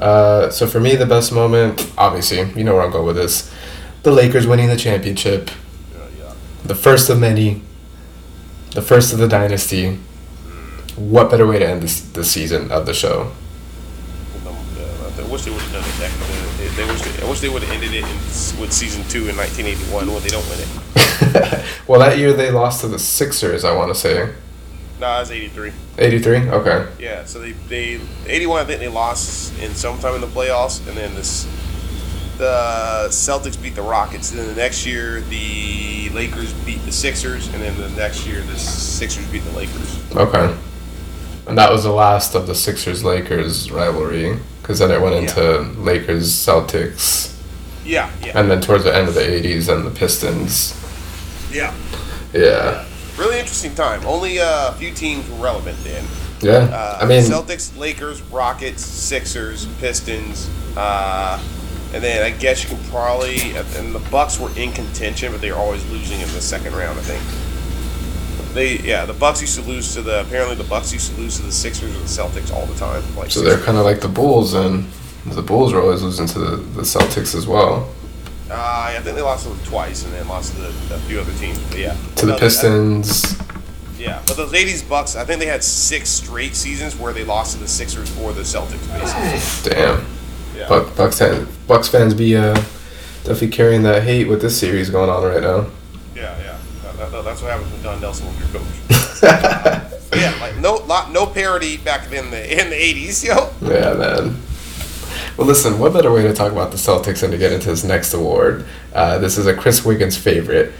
Uh, 0.00 0.50
so 0.50 0.66
for 0.66 0.80
me, 0.80 0.96
the 0.96 1.06
best 1.06 1.32
moment, 1.32 1.90
obviously, 1.96 2.38
you 2.56 2.64
know 2.64 2.74
where 2.74 2.82
I'm 2.82 2.90
going 2.90 3.06
with 3.06 3.16
this, 3.16 3.52
the 4.02 4.10
Lakers 4.10 4.46
winning 4.46 4.68
the 4.68 4.76
championship, 4.76 5.50
the 6.64 6.74
first 6.74 7.10
of 7.10 7.20
many, 7.20 7.62
the 8.72 8.82
first 8.82 9.12
of 9.12 9.18
the 9.18 9.28
dynasty. 9.28 9.98
What 10.96 11.30
better 11.30 11.46
way 11.46 11.58
to 11.58 11.68
end 11.68 11.82
this 11.82 12.00
the 12.00 12.24
season 12.24 12.70
of 12.70 12.86
the 12.86 12.94
show? 12.94 13.32
I 15.16 15.22
wish 15.28 15.42
they 15.42 15.50
would 15.50 15.60
have 15.60 15.72
done 15.72 15.84
it 15.84 15.98
back. 15.98 16.12
They, 16.58 16.68
they 16.68 16.90
wish 16.90 17.02
they, 17.02 17.24
I 17.24 17.28
wish 17.28 17.40
they 17.40 17.48
would 17.48 17.62
have 17.62 17.72
ended 17.72 17.94
it 17.94 18.04
in, 18.04 18.60
with 18.60 18.72
season 18.72 19.02
two 19.08 19.28
in 19.28 19.36
1981 19.36 20.12
when 20.12 20.22
they 20.22 20.28
don't 20.28 20.48
win 20.48 20.60
it. 20.60 21.64
well, 21.88 22.00
that 22.00 22.18
year 22.18 22.32
they 22.32 22.50
lost 22.50 22.82
to 22.82 22.88
the 22.88 22.98
Sixers. 22.98 23.64
I 23.64 23.74
want 23.74 23.92
to 23.92 23.94
say 23.98 24.32
Nah, 25.00 25.20
it's 25.22 25.30
83. 25.30 25.72
'83. 25.98 26.36
Okay. 26.50 26.86
Yeah, 26.98 27.24
so 27.24 27.40
they 27.40 27.52
they 27.68 28.00
81. 28.26 28.60
I 28.60 28.64
think 28.64 28.80
they 28.80 28.88
lost 28.88 29.58
in 29.60 29.74
sometime 29.74 30.14
in 30.14 30.20
the 30.20 30.26
playoffs, 30.28 30.86
and 30.88 30.96
then 30.96 31.14
this 31.14 31.46
the 32.38 33.06
Celtics 33.10 33.60
beat 33.60 33.74
the 33.74 33.82
Rockets. 33.82 34.30
And 34.30 34.40
then 34.40 34.48
the 34.48 34.54
next 34.54 34.86
year 34.86 35.20
the 35.22 36.08
Lakers 36.10 36.52
beat 36.64 36.84
the 36.84 36.92
Sixers, 36.92 37.46
and 37.52 37.62
then 37.62 37.76
the 37.76 37.88
next 37.90 38.26
year 38.26 38.40
the 38.42 38.56
Sixers 38.58 39.26
beat 39.30 39.42
the 39.44 39.52
Lakers. 39.52 40.14
Okay. 40.16 40.56
And 41.46 41.58
that 41.58 41.70
was 41.70 41.82
the 41.84 41.92
last 41.92 42.34
of 42.34 42.46
the 42.46 42.54
Sixers 42.54 43.04
Lakers 43.04 43.70
rivalry 43.70 44.38
because 44.62 44.78
then 44.78 44.90
it 44.90 45.00
went 45.00 45.14
into 45.14 45.60
Lakers 45.80 46.32
Celtics, 46.32 47.36
Yeah, 47.84 48.10
yeah, 48.24 48.38
and 48.38 48.50
then 48.50 48.62
towards 48.62 48.84
the 48.84 48.94
end 48.96 49.08
of 49.08 49.14
the 49.14 49.20
'80s 49.20 49.68
and 49.68 49.84
the 49.86 49.90
Pistons. 49.90 50.72
yeah. 51.52 51.74
Yeah. 52.32 52.84
Really 53.18 53.38
interesting 53.38 53.74
time. 53.74 54.04
Only 54.06 54.40
uh, 54.40 54.70
a 54.70 54.72
few 54.72 54.92
teams 54.92 55.28
were 55.30 55.36
relevant 55.36 55.78
then. 55.84 56.04
Yeah, 56.40 56.52
Uh, 56.74 56.98
I 57.00 57.06
mean, 57.06 57.22
Celtics, 57.22 57.76
Lakers, 57.78 58.20
Rockets, 58.22 58.84
Sixers, 58.84 59.66
Pistons, 59.80 60.50
uh, 60.76 61.40
and 61.94 62.02
then 62.02 62.22
I 62.24 62.36
guess 62.36 62.62
you 62.64 62.68
can 62.76 62.84
probably 62.90 63.52
and 63.56 63.94
the 63.94 64.02
Bucks 64.10 64.38
were 64.40 64.50
in 64.58 64.72
contention, 64.72 65.30
but 65.32 65.40
they 65.40 65.52
were 65.52 65.58
always 65.58 65.88
losing 65.90 66.20
in 66.20 66.28
the 66.32 66.40
second 66.40 66.74
round. 66.74 66.98
I 66.98 67.02
think 67.02 67.22
they 68.54 68.78
yeah 68.78 69.04
the 69.06 69.12
Bucks 69.14 69.40
used 69.40 69.58
to 69.58 69.62
lose 69.62 69.94
to 69.94 70.02
the 70.02 70.20
apparently 70.22 70.56
the 70.56 70.64
Bucks 70.64 70.92
used 70.92 71.14
to 71.14 71.20
lose 71.20 71.36
to 71.36 71.42
the 71.42 71.52
Sixers 71.52 71.94
or 71.96 72.00
the 72.00 72.04
Celtics 72.40 72.52
all 72.52 72.66
the 72.66 72.74
time. 72.74 73.02
Like 73.16 73.30
so 73.30 73.40
they're 73.42 73.58
kind 73.58 73.78
of 73.78 73.84
like 73.84 74.00
the 74.00 74.08
Bulls, 74.08 74.54
and 74.54 74.86
the 75.26 75.42
Bulls 75.42 75.72
are 75.72 75.80
always 75.80 76.02
losing 76.02 76.26
to 76.26 76.38
the, 76.38 76.56
the 76.56 76.82
Celtics 76.82 77.34
as 77.34 77.46
well. 77.46 77.88
Uh, 78.50 78.54
I 78.54 79.00
think 79.02 79.16
they 79.16 79.22
lost 79.22 79.44
them 79.46 79.58
twice 79.64 80.04
and 80.04 80.12
then 80.12 80.26
lost 80.28 80.54
to 80.54 80.60
the, 80.60 80.94
a 80.94 80.98
few 81.00 81.20
other 81.20 81.32
teams. 81.34 81.58
But 81.68 81.78
yeah, 81.78 81.96
To 82.16 82.26
the 82.26 82.36
Pistons. 82.36 83.36
Yeah, 83.98 84.20
but 84.26 84.36
those 84.36 84.52
'80s 84.52 84.86
Bucks, 84.88 85.16
I 85.16 85.24
think 85.24 85.40
they 85.40 85.46
had 85.46 85.62
six 85.64 86.10
straight 86.10 86.54
seasons 86.56 86.96
where 86.98 87.12
they 87.12 87.24
lost 87.24 87.54
to 87.54 87.58
the 87.62 87.68
Sixers 87.68 88.10
or 88.20 88.32
the 88.32 88.42
Celtics, 88.42 88.86
basically. 88.92 89.72
Damn. 89.72 90.04
Yeah. 90.56 90.68
Buck, 90.68 90.94
Bucks, 90.96 91.20
Bucks 91.66 91.88
fans 91.88 92.12
be 92.12 92.36
uh, 92.36 92.54
definitely 93.22 93.48
carrying 93.48 93.82
that 93.84 94.02
hate 94.02 94.28
with 94.28 94.40
this 94.42 94.58
series 94.58 94.90
going 94.90 95.08
on 95.10 95.22
right 95.24 95.40
now. 95.42 95.66
Yeah, 96.14 96.36
yeah. 96.38 96.58
That- 96.96 97.10
that- 97.12 97.24
that's 97.24 97.40
what 97.42 97.50
happens 97.52 97.72
when 97.72 97.82
Don 97.82 98.00
Nelson 98.00 98.26
was 98.26 98.38
your 98.38 98.48
coach. 98.48 99.22
yeah, 100.14 100.36
like 100.40 100.56
no, 100.58 100.74
lot, 100.86 101.10
no 101.10 101.26
parity 101.26 101.76
back 101.78 102.10
in 102.12 102.30
the 102.30 102.60
in 102.62 102.70
the 102.70 102.76
'80s, 102.76 103.24
yo. 103.24 103.50
Yeah, 103.62 103.94
man. 103.94 104.36
Well, 105.36 105.46
listen, 105.48 105.78
what 105.80 105.92
better 105.92 106.12
way 106.12 106.22
to 106.22 106.32
talk 106.32 106.52
about 106.52 106.70
the 106.70 106.76
Celtics 106.76 107.20
than 107.20 107.30
to 107.32 107.38
get 107.38 107.50
into 107.52 107.68
this 107.68 107.82
next 107.82 108.14
award? 108.14 108.64
Uh, 108.94 109.18
this 109.18 109.36
is 109.36 109.46
a 109.46 109.54
Chris 109.54 109.84
Wiggins 109.84 110.16
favorite. 110.16 110.72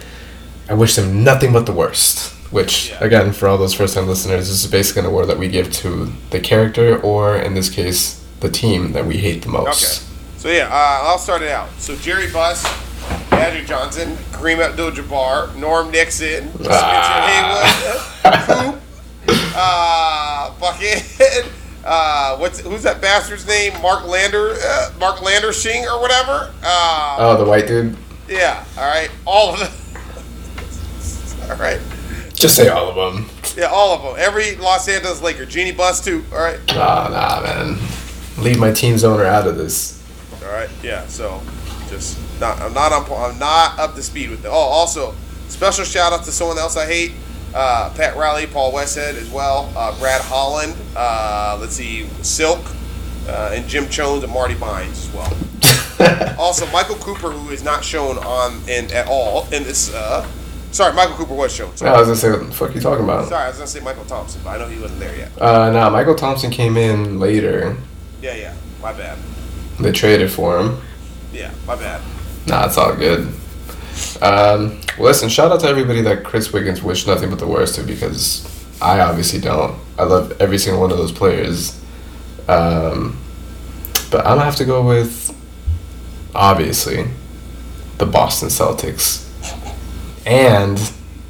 I 0.68 0.74
wish 0.74 0.94
them 0.94 1.24
nothing 1.24 1.52
but 1.52 1.66
the 1.66 1.72
worst. 1.72 2.32
Which, 2.52 2.90
Yeah. 2.90 2.98
again, 3.00 3.32
for 3.32 3.48
all 3.48 3.58
those 3.58 3.74
first 3.74 3.94
time 3.94 4.06
listeners, 4.06 4.48
this 4.48 4.62
is 4.64 4.70
basically 4.70 5.00
an 5.00 5.06
award 5.06 5.26
that 5.28 5.38
we 5.40 5.48
give 5.48 5.72
to 5.82 6.12
the 6.30 6.38
character, 6.38 6.96
or 6.98 7.36
in 7.36 7.54
this 7.54 7.68
case, 7.68 8.20
the 8.40 8.48
team 8.48 8.92
that 8.92 9.06
we 9.06 9.16
hate 9.16 9.42
the 9.42 9.48
Okay. 9.48 9.64
most. 9.64 10.02
So 10.38 10.48
yeah, 10.48 10.68
uh, 10.70 11.08
I'll 11.08 11.18
start 11.18 11.42
it 11.42 11.50
out. 11.50 11.68
So 11.78 11.96
Jerry 11.96 12.28
Buss, 12.28 12.64
Andrew 13.32 13.64
Johnson, 13.66 14.16
Kareem 14.32 14.60
Abdul-Jabbar, 14.64 15.56
Norm 15.56 15.90
Nixon, 15.90 16.52
Ah. 16.70 17.66
Spencer 18.22 18.52
Haywood, 18.54 18.74
Coop, 19.26 19.56
uh, 19.56 20.50
fucking, 20.60 21.02
uh, 21.84 22.36
what's 22.38 22.60
who's 22.60 22.82
that 22.82 23.00
bastard's 23.00 23.46
name? 23.46 23.72
Mark 23.82 24.04
Lander, 24.06 24.56
uh, 24.62 24.90
Mark 24.98 25.20
Landershing 25.22 25.84
or 25.86 26.00
whatever. 26.00 26.52
Uh, 26.62 27.16
Oh, 27.18 27.36
the 27.36 27.44
white 27.44 27.66
dude? 27.66 27.96
Yeah. 28.28 28.64
All 28.76 28.84
right. 28.88 29.10
All 29.26 29.52
of 29.54 29.58
them. 29.60 31.50
all 31.50 31.56
right. 31.56 31.80
Just 32.34 32.56
say 32.56 32.68
all 32.68 32.88
of 32.88 33.14
them. 33.14 33.28
Yeah, 33.56 33.66
all 33.66 33.94
of 33.94 34.02
them. 34.02 34.14
Every 34.18 34.56
Los 34.56 34.88
Angeles 34.88 35.22
Laker. 35.22 35.44
Jeanie 35.46 35.72
Buss 35.72 36.04
too. 36.04 36.24
All 36.32 36.38
right. 36.38 36.58
Ah, 36.70 37.08
nah, 37.10 37.40
man. 37.42 37.78
Leave 38.42 38.58
my 38.58 38.72
team's 38.72 39.04
owner 39.04 39.24
out 39.24 39.46
of 39.46 39.56
this. 39.56 40.02
All 40.44 40.50
right. 40.52 40.68
Yeah. 40.82 41.06
So, 41.06 41.40
just 41.88 42.18
not. 42.40 42.60
I'm 42.60 42.74
not 42.74 42.92
on. 42.92 43.32
I'm 43.32 43.38
not 43.38 43.78
up 43.78 43.94
to 43.94 44.02
speed 44.02 44.30
with 44.30 44.44
it. 44.44 44.48
Oh, 44.48 44.52
also, 44.52 45.14
special 45.48 45.84
shout 45.84 46.12
out 46.12 46.24
to 46.24 46.32
someone 46.32 46.58
else 46.58 46.76
I 46.76 46.86
hate. 46.86 47.12
Uh, 47.54 47.92
Pat 47.94 48.16
Riley, 48.16 48.46
Paul 48.46 48.72
Westhead 48.72 49.14
as 49.14 49.30
well. 49.30 49.72
Uh, 49.76 49.96
Brad 50.00 50.20
Holland. 50.20 50.76
Uh, 50.96 51.56
let's 51.60 51.74
see, 51.74 52.08
Silk, 52.22 52.58
uh, 53.28 53.52
and 53.54 53.68
Jim 53.68 53.88
Chones 53.88 54.24
and 54.24 54.32
Marty 54.32 54.54
Byrnes 54.54 55.06
as 55.06 55.14
well. 55.14 56.36
also, 56.38 56.66
Michael 56.72 56.96
Cooper, 56.96 57.30
who 57.30 57.50
is 57.50 57.62
not 57.62 57.84
shown 57.84 58.18
on 58.18 58.60
in 58.68 58.92
at 58.92 59.06
all 59.08 59.44
in 59.52 59.62
this. 59.62 59.94
Uh, 59.94 60.28
sorry, 60.72 60.92
Michael 60.94 61.14
Cooper 61.14 61.34
was 61.34 61.54
shown. 61.54 61.76
Sorry. 61.76 61.92
I 61.92 61.98
was 61.98 62.08
gonna 62.08 62.16
say, 62.16 62.30
what 62.30 62.46
the 62.46 62.52
fuck 62.52 62.74
you 62.74 62.80
talking 62.80 63.04
about? 63.04 63.28
Sorry, 63.28 63.44
I 63.44 63.48
was 63.48 63.58
gonna 63.58 63.68
say 63.68 63.80
Mychal 63.80 64.06
Thompson, 64.08 64.40
but 64.42 64.50
I 64.50 64.58
know 64.58 64.68
he 64.68 64.80
wasn't 64.80 64.98
there 64.98 65.16
yet. 65.16 65.30
Uh, 65.40 65.70
nah, 65.70 65.90
Mychal 65.90 66.16
Thompson 66.16 66.50
came 66.50 66.76
in 66.76 67.20
later. 67.20 67.76
Yeah, 68.20 68.34
yeah, 68.34 68.54
my 68.82 68.92
bad. 68.92 69.16
They 69.78 69.92
traded 69.92 70.32
for 70.32 70.58
him. 70.58 70.80
Yeah, 71.32 71.52
my 71.66 71.76
bad. 71.76 72.02
Nah, 72.46 72.66
it's 72.66 72.76
all 72.76 72.94
good. 72.96 73.32
Um, 74.20 74.80
listen, 74.98 75.28
shout 75.28 75.52
out 75.52 75.60
to 75.60 75.66
everybody 75.66 76.00
that 76.02 76.24
Chris 76.24 76.52
Wiggins 76.52 76.82
wished 76.82 77.06
nothing 77.06 77.30
but 77.30 77.38
the 77.38 77.46
worst 77.46 77.74
to 77.76 77.82
because 77.82 78.48
I 78.80 79.00
obviously 79.00 79.40
don't. 79.40 79.78
I 79.98 80.04
love 80.04 80.40
every 80.40 80.58
single 80.58 80.80
one 80.80 80.90
of 80.90 80.98
those 80.98 81.12
players. 81.12 81.80
Um, 82.48 83.18
but 84.10 84.20
I'm 84.20 84.36
gonna 84.36 84.44
have 84.44 84.56
to 84.56 84.64
go 84.64 84.86
with, 84.86 85.34
obviously, 86.34 87.06
the 87.98 88.06
Boston 88.06 88.48
Celtics. 88.48 89.22
And 90.26 90.78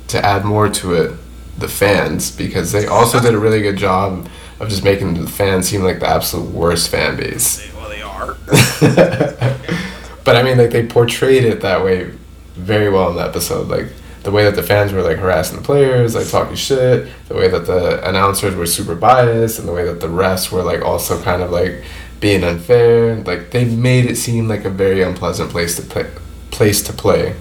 to 0.08 0.24
add 0.24 0.44
more 0.44 0.68
to 0.68 0.94
it, 0.94 1.16
the 1.58 1.68
fans, 1.68 2.30
because 2.30 2.72
they 2.72 2.86
also 2.86 3.20
did 3.20 3.34
a 3.34 3.38
really 3.38 3.62
good 3.62 3.76
job 3.76 4.28
of 4.60 4.68
just 4.68 4.84
making 4.84 5.14
the 5.14 5.28
fans 5.28 5.68
seem 5.68 5.82
like 5.82 6.00
the 6.00 6.08
absolute 6.08 6.50
worst 6.50 6.88
fan 6.88 7.16
base. 7.16 7.72
Well, 7.74 7.88
they 7.88 8.02
are. 8.02 8.36
but 10.24 10.36
I 10.36 10.42
mean, 10.42 10.58
like 10.58 10.70
they 10.70 10.86
portrayed 10.86 11.44
it 11.44 11.60
that 11.60 11.84
way 11.84 12.12
very 12.54 12.90
well 12.90 13.10
in 13.10 13.16
the 13.16 13.22
episode. 13.22 13.68
Like 13.68 13.86
the 14.22 14.30
way 14.30 14.44
that 14.44 14.56
the 14.56 14.62
fans 14.62 14.92
were 14.92 15.02
like 15.02 15.18
harassing 15.18 15.58
the 15.58 15.62
players, 15.62 16.14
like 16.14 16.28
talking 16.28 16.56
shit. 16.56 17.08
The 17.28 17.34
way 17.34 17.48
that 17.48 17.66
the 17.66 18.06
announcers 18.08 18.54
were 18.54 18.66
super 18.66 18.94
biased, 18.94 19.58
and 19.58 19.68
the 19.68 19.72
way 19.72 19.84
that 19.84 20.00
the 20.00 20.06
refs 20.06 20.50
were 20.50 20.62
like 20.62 20.82
also 20.82 21.22
kind 21.22 21.42
of 21.42 21.50
like 21.50 21.84
being 22.20 22.42
unfair. 22.42 23.16
Like 23.16 23.50
they 23.50 23.64
made 23.64 24.06
it 24.06 24.16
seem 24.16 24.48
like 24.48 24.64
a 24.64 24.70
very 24.70 25.02
unpleasant 25.02 25.50
place 25.50 25.76
to 25.76 25.82
play. 25.82 26.10
Place 26.50 26.82
to 26.84 26.92
play. 26.92 27.34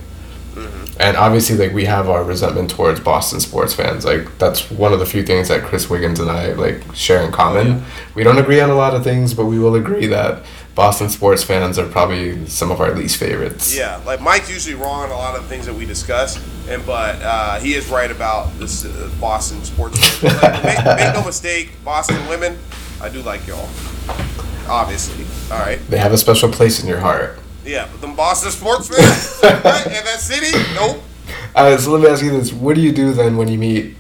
Mm-hmm. 0.55 0.97
And 0.99 1.15
obviously, 1.15 1.55
like 1.55 1.73
we 1.73 1.85
have 1.85 2.09
our 2.09 2.23
resentment 2.23 2.69
towards 2.69 2.99
Boston 2.99 3.39
sports 3.39 3.73
fans. 3.73 4.03
Like 4.03 4.37
that's 4.37 4.69
one 4.69 4.91
of 4.91 4.99
the 4.99 5.05
few 5.05 5.23
things 5.23 5.47
that 5.47 5.63
Chris 5.63 5.89
Wiggins 5.89 6.19
and 6.19 6.29
I 6.29 6.53
like 6.53 6.83
share 6.93 7.23
in 7.23 7.31
common. 7.31 7.85
We 8.13 8.23
don't 8.23 8.37
agree 8.37 8.59
on 8.59 8.69
a 8.69 8.75
lot 8.75 8.93
of 8.93 9.03
things, 9.03 9.33
but 9.33 9.45
we 9.45 9.57
will 9.57 9.75
agree 9.75 10.07
that 10.07 10.43
Boston 10.75 11.09
sports 11.09 11.43
fans 11.43 11.77
are 11.77 11.87
probably 11.87 12.47
some 12.47 12.71
of 12.71 12.81
our 12.81 12.95
least 12.95 13.17
favorites. 13.17 13.75
Yeah, 13.77 14.01
like 14.05 14.21
Mike's 14.21 14.49
usually 14.49 14.73
wrong 14.75 15.03
on 15.03 15.11
a 15.11 15.15
lot 15.15 15.35
of 15.35 15.43
the 15.43 15.49
things 15.49 15.65
that 15.67 15.73
we 15.75 15.85
discuss, 15.85 16.37
and 16.67 16.83
but 16.85 17.21
uh, 17.21 17.59
he 17.59 17.75
is 17.75 17.87
right 17.89 18.09
about 18.09 18.51
this 18.57 18.83
uh, 18.85 19.09
Boston 19.21 19.63
sports. 19.63 20.23
like, 20.23 20.63
make, 20.63 20.85
make 20.97 21.13
no 21.13 21.23
mistake, 21.23 21.69
Boston 21.85 22.27
women, 22.27 22.57
I 23.01 23.09
do 23.09 23.21
like 23.21 23.45
y'all. 23.45 23.69
Obviously, 24.67 25.25
all 25.51 25.59
right. 25.63 25.79
They 25.89 25.97
have 25.97 26.13
a 26.13 26.17
special 26.17 26.49
place 26.49 26.81
in 26.81 26.87
your 26.87 26.99
heart. 26.99 27.37
Yeah, 27.65 27.87
but 27.91 28.01
them 28.01 28.15
Boston 28.15 28.51
sports 28.51 28.87
fans, 28.87 29.39
right? 29.43 29.85
In 29.85 29.91
that 30.05 30.19
city, 30.19 30.57
nope. 30.75 30.97
Uh, 31.55 31.77
so 31.77 31.91
let 31.91 32.01
me 32.01 32.07
ask 32.07 32.23
you 32.23 32.31
this: 32.31 32.51
What 32.51 32.73
do 32.75 32.81
you 32.81 32.91
do 32.91 33.13
then 33.13 33.37
when 33.37 33.47
you 33.47 33.59
meet 33.59 33.95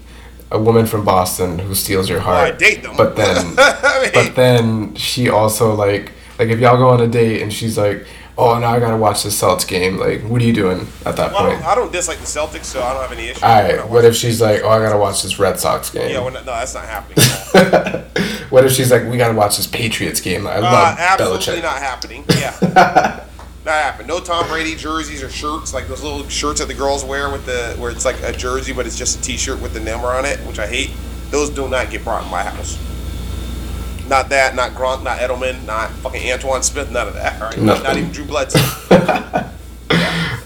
a 0.51 0.57
woman 0.59 0.87
from 0.87 1.05
Boston 1.05 1.59
who 1.59 1.75
steals 1.75 2.09
your 2.09 2.17
Well, 2.19 2.29
I 2.29 2.47
heart? 2.47 2.59
date 2.59 2.81
them. 2.81 2.97
But 2.97 3.15
then, 3.15 3.53
I 3.59 3.99
mean, 4.01 4.11
but 4.11 4.35
then 4.35 4.95
she 4.95 5.29
also 5.29 5.75
like 5.75 6.11
like 6.45 6.53
if 6.53 6.59
y'all 6.59 6.77
go 6.77 6.89
on 6.89 7.01
a 7.01 7.07
date 7.07 7.41
and 7.41 7.51
she's 7.51 7.77
like, 7.77 8.05
"Oh, 8.37 8.57
now 8.59 8.71
I 8.71 8.79
gotta 8.79 8.97
watch 8.97 9.23
the 9.23 9.29
Celtics 9.29 9.67
game." 9.67 9.97
Like, 9.97 10.21
what 10.23 10.41
are 10.41 10.45
you 10.45 10.53
doing 10.53 10.87
at 11.05 11.15
that 11.17 11.31
well, 11.31 11.45
I, 11.45 11.49
point? 11.49 11.59
don't, 11.61 11.69
I 11.71 11.75
don't 11.75 11.91
dislike 11.91 12.19
the 12.19 12.25
Celtics, 12.25 12.65
so 12.65 12.81
I 12.81 12.93
don't 12.93 13.01
have 13.01 13.11
any 13.11 13.29
issue. 13.29 13.45
All 13.45 13.61
right. 13.63 13.87
What 13.89 14.05
if 14.05 14.15
she's 14.15 14.41
like, 14.41 14.61
"Oh, 14.63 14.69
I 14.69 14.79
gotta 14.79 14.97
watch 14.97 15.23
this 15.23 15.39
Red 15.39 15.59
Sox 15.59 15.89
game"? 15.89 16.09
Yeah, 16.11 16.23
we're 16.23 16.31
no, 16.31 16.43
that's 16.43 16.73
not 16.73 16.85
happening. 16.85 17.25
what 18.49 18.65
if 18.65 18.71
she's 18.71 18.91
like, 18.91 19.05
"We 19.09 19.17
gotta 19.17 19.33
watch 19.33 19.57
this 19.57 19.67
Patriots 19.67 20.21
game"? 20.21 20.45
I 20.47 20.55
Uh, 20.57 20.61
love 20.61 20.97
absolutely 20.99 21.39
Belichick. 21.59 21.61
not 21.63 21.77
happening. 21.77 22.25
Yeah. 22.29 23.19
Not 23.65 23.75
happen. 23.75 24.07
No 24.07 24.19
Tom 24.19 24.45
Brady 24.49 24.75
jerseys 24.75 25.23
or 25.23 25.29
shirts 25.29 25.73
like 25.73 25.87
those 25.87 26.03
little 26.03 26.27
shirts 26.27 26.59
that 26.59 26.65
the 26.67 26.73
girls 26.73 27.05
wear 27.05 27.29
with 27.29 27.45
the 27.45 27.73
where 27.79 27.91
it's 27.91 28.03
like 28.03 28.21
a 28.21 28.33
jersey 28.33 28.73
but 28.73 28.85
it's 28.85 28.97
just 28.97 29.19
a 29.19 29.21
T-shirt 29.21 29.61
with 29.61 29.73
the 29.73 29.79
number 29.79 30.07
on 30.07 30.25
it, 30.25 30.37
which 30.41 30.59
I 30.59 30.67
hate. 30.67 30.91
Those 31.31 31.49
do 31.49 31.69
not 31.69 31.89
get 31.89 32.03
brought 32.03 32.25
in 32.25 32.29
my 32.29 32.43
house. 32.43 32.77
Not 34.07 34.29
that, 34.29 34.55
not 34.55 34.75
Grunt, 34.75 35.03
not 35.03 35.19
Edelman, 35.19 35.65
not 35.65 35.89
fucking 35.91 36.21
Antowain 36.21 36.63
Smith, 36.63 36.91
none 36.91 37.07
of 37.07 37.13
that. 37.13 37.41
All 37.41 37.49
right, 37.49 37.57
Nothing. 37.59 37.83
not 37.83 37.97
even 37.97 38.11
Drew 38.11 38.25
Bledsoe. 38.25 38.59
yeah. 38.91 39.51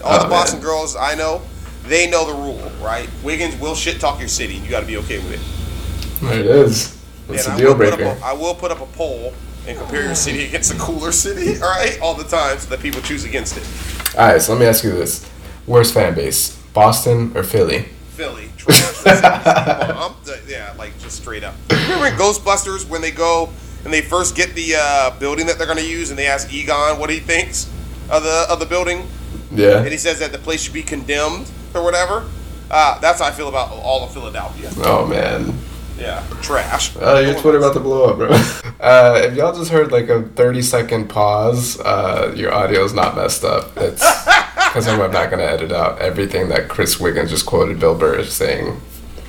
All 0.04 0.14
oh, 0.14 0.18
the 0.20 0.26
Oh, 0.26 0.28
Boston 0.28 0.58
man. 0.60 0.66
girls 0.66 0.96
I 0.96 1.14
know, 1.14 1.42
they 1.86 2.08
know 2.08 2.26
the 2.26 2.34
rule, 2.34 2.70
right? 2.82 3.08
Wiggins 3.22 3.56
will 3.60 3.74
shit 3.74 4.00
talk 4.00 4.18
your 4.20 4.28
city. 4.28 4.54
You 4.54 4.68
got 4.70 4.80
to 4.80 4.86
be 4.86 4.96
okay 4.98 5.18
with 5.18 5.32
it. 5.32 6.20
There 6.26 6.38
it 6.40 6.46
is. 6.46 6.96
It's 7.28 7.46
And 7.46 7.52
a 7.52 7.56
I 7.56 7.58
deal 7.58 7.68
will 7.68 7.76
put 7.76 7.92
up 7.92 7.98
breaker. 7.98 8.18
a- 8.20 8.24
I 8.24 8.32
will 8.32 8.54
put 8.54 8.70
up 8.70 8.80
a 8.80 8.86
poll 8.86 9.34
and 9.66 9.76
compare 9.78 10.02
your 10.04 10.14
city 10.14 10.44
against 10.44 10.72
a 10.72 10.78
cooler 10.78 11.12
city, 11.12 11.60
all 11.60 11.68
right, 11.76 11.98
all 12.00 12.14
the 12.14 12.24
time, 12.24 12.58
so 12.58 12.68
that 12.70 12.80
people 12.80 13.02
choose 13.02 13.24
against 13.24 13.56
it. 13.56 14.16
All 14.16 14.26
right, 14.28 14.40
so 14.40 14.52
let 14.52 14.60
me 14.60 14.66
ask 14.66 14.82
you 14.84 14.92
this: 14.92 15.28
Worst 15.66 15.92
fan 15.94 16.14
base, 16.14 16.56
Boston 16.72 17.32
or 17.36 17.42
Philly? 17.42 17.86
Philly. 18.10 18.50
Well, 19.08 20.16
yeah, 20.46 20.74
like 20.78 20.98
just 20.98 21.16
straight 21.16 21.44
up. 21.44 21.54
Remember 21.70 22.06
in 22.06 22.14
Ghostbusters 22.14 22.88
when 22.88 23.00
they 23.00 23.10
go 23.10 23.48
and 23.84 23.92
they 23.92 24.00
first 24.02 24.36
get 24.36 24.54
the 24.54 24.74
uh, 24.78 25.18
building 25.18 25.46
that 25.46 25.56
they're 25.58 25.66
going 25.66 25.78
to 25.78 25.86
use, 25.88 26.10
and 26.10 26.18
they 26.18 26.26
ask 26.26 26.52
Egon 26.52 26.98
what 26.98 27.10
he 27.10 27.18
thinks 27.20 27.70
of 28.10 28.22
the 28.22 28.46
of 28.50 28.58
the 28.60 28.66
building, 28.66 29.06
Yeah. 29.52 29.78
and 29.78 29.88
he 29.88 29.96
says 29.96 30.18
that 30.20 30.32
the 30.32 30.38
place 30.38 30.62
should 30.62 30.74
be 30.74 30.82
condemned 30.82 31.50
or 31.74 31.82
whatever. 31.82 32.28
Uh, 32.70 32.98
that's 33.00 33.20
how 33.20 33.26
I 33.26 33.30
feel 33.30 33.48
about 33.48 33.70
all 33.72 34.04
of 34.04 34.12
Philadelphia. 34.12 34.70
Oh 34.78 35.06
man. 35.06 35.54
Yeah, 35.98 36.22
trash. 36.42 36.94
Uh, 36.96 37.18
your 37.24 37.34
Twitter 37.40 37.58
about 37.58 37.74
to 37.74 37.80
blow 37.80 38.10
up, 38.10 38.16
bro. 38.16 38.28
Uh, 38.80 39.20
if 39.24 39.34
y'all 39.34 39.52
just 39.52 39.72
heard 39.72 39.90
like 39.90 40.08
a 40.08 40.22
30 40.22 40.62
second 40.62 41.08
pause, 41.08 41.80
uh, 41.80 42.32
your 42.36 42.54
audio 42.54 42.84
is 42.84 42.94
not 42.94 43.16
messed 43.16 43.42
up. 43.42 43.76
It's 43.76 44.00
because 44.68 44.86
I'm 44.86 44.98
not 44.98 45.30
going 45.30 45.38
to 45.38 45.48
edit 45.48 45.72
out 45.72 46.00
everything 46.00 46.48
that 46.50 46.68
Chris 46.68 47.00
Wiggins 47.00 47.30
just 47.30 47.46
quoted 47.46 47.80
Bill 47.80 47.96
Burr 47.96 48.18
as 48.18 48.32
saying. 48.32 48.80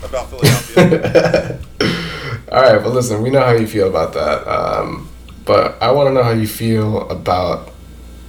about 0.03 0.29
Philadelphia. 0.29 1.59
All 2.51 2.61
right, 2.61 2.83
but 2.83 2.89
listen, 2.93 3.21
we 3.21 3.29
know 3.29 3.41
how 3.41 3.51
you 3.51 3.67
feel 3.67 3.87
about 3.87 4.13
that. 4.13 4.47
Um, 4.47 5.09
but 5.45 5.81
I 5.81 5.91
want 5.91 6.09
to 6.09 6.13
know 6.13 6.23
how 6.23 6.31
you 6.31 6.47
feel 6.47 7.09
about 7.09 7.71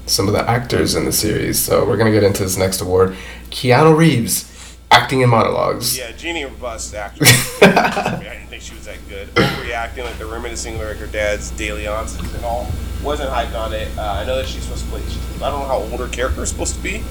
some 0.07 0.27
of 0.27 0.35
the 0.35 0.49
actors 0.49 0.95
in 0.95 1.05
the 1.05 1.13
series. 1.13 1.59
So 1.59 1.87
we're 1.87 1.97
gonna 1.97 2.11
get 2.11 2.25
into 2.25 2.43
this 2.43 2.57
next 2.57 2.81
award. 2.81 3.17
Keanu 3.51 3.97
Reeves 3.97 4.50
acting 4.91 5.21
in 5.21 5.29
monologues. 5.29 5.97
Yeah, 5.97 6.13
Jeanie 6.13 6.47
Buss 6.47 6.93
actress. 6.95 7.59
I 7.63 8.21
didn't 8.23 8.49
think 8.49 8.63
she 8.63 8.75
was 8.75 8.87
that 8.87 8.99
good. 9.09 9.29
Overreacting, 9.35 10.05
like 10.05 10.19
the 10.19 10.27
reminiscing 10.27 10.79
like 10.79 10.97
her 10.97 11.07
dad's 11.07 11.51
daily 11.53 11.87
answers 11.87 12.33
and 12.35 12.45
all. 12.45 12.67
Wasn't 13.03 13.31
hyped 13.31 13.59
on 13.59 13.73
it. 13.73 13.89
Uh, 13.97 14.03
I 14.03 14.25
know 14.27 14.37
that 14.37 14.47
she's 14.47 14.63
supposed 14.63 14.85
to 14.85 14.91
play. 14.91 15.03
I 15.37 15.51
don't 15.51 15.61
know 15.61 15.67
how 15.67 15.79
old 15.79 15.99
her 16.01 16.09
character 16.09 16.43
is 16.43 16.51
supposed 16.51 16.75
to 16.75 16.83
be. 16.83 17.03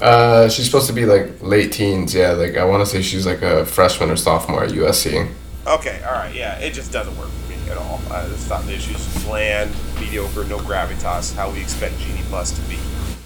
Uh, 0.00 0.48
she's 0.48 0.66
supposed 0.66 0.86
to 0.86 0.92
be 0.92 1.06
like 1.06 1.42
late 1.42 1.72
teens. 1.72 2.14
Yeah, 2.14 2.32
like 2.32 2.56
I 2.56 2.64
want 2.64 2.82
to 2.82 2.86
say 2.86 3.02
she's 3.02 3.26
like 3.26 3.42
a 3.42 3.66
freshman 3.66 4.10
or 4.10 4.16
sophomore 4.16 4.64
at 4.64 4.70
USC. 4.70 5.30
Okay, 5.66 6.02
all 6.06 6.12
right, 6.12 6.34
yeah, 6.34 6.58
it 6.58 6.74
just 6.74 6.92
doesn't 6.92 7.16
work 7.16 7.28
for 7.28 7.50
me 7.50 7.70
at 7.70 7.78
all. 7.78 8.00
I 8.10 8.26
just 8.28 8.46
thought 8.46 8.64
the 8.66 8.74
issues 8.74 9.24
bland, 9.24 9.70
mediocre, 9.98 10.44
no 10.44 10.58
gravitas, 10.58 11.34
how 11.34 11.50
we 11.50 11.60
expect 11.60 11.98
Jeanie 12.00 12.22
Buss 12.30 12.50
to 12.52 12.60
be. 12.68 12.76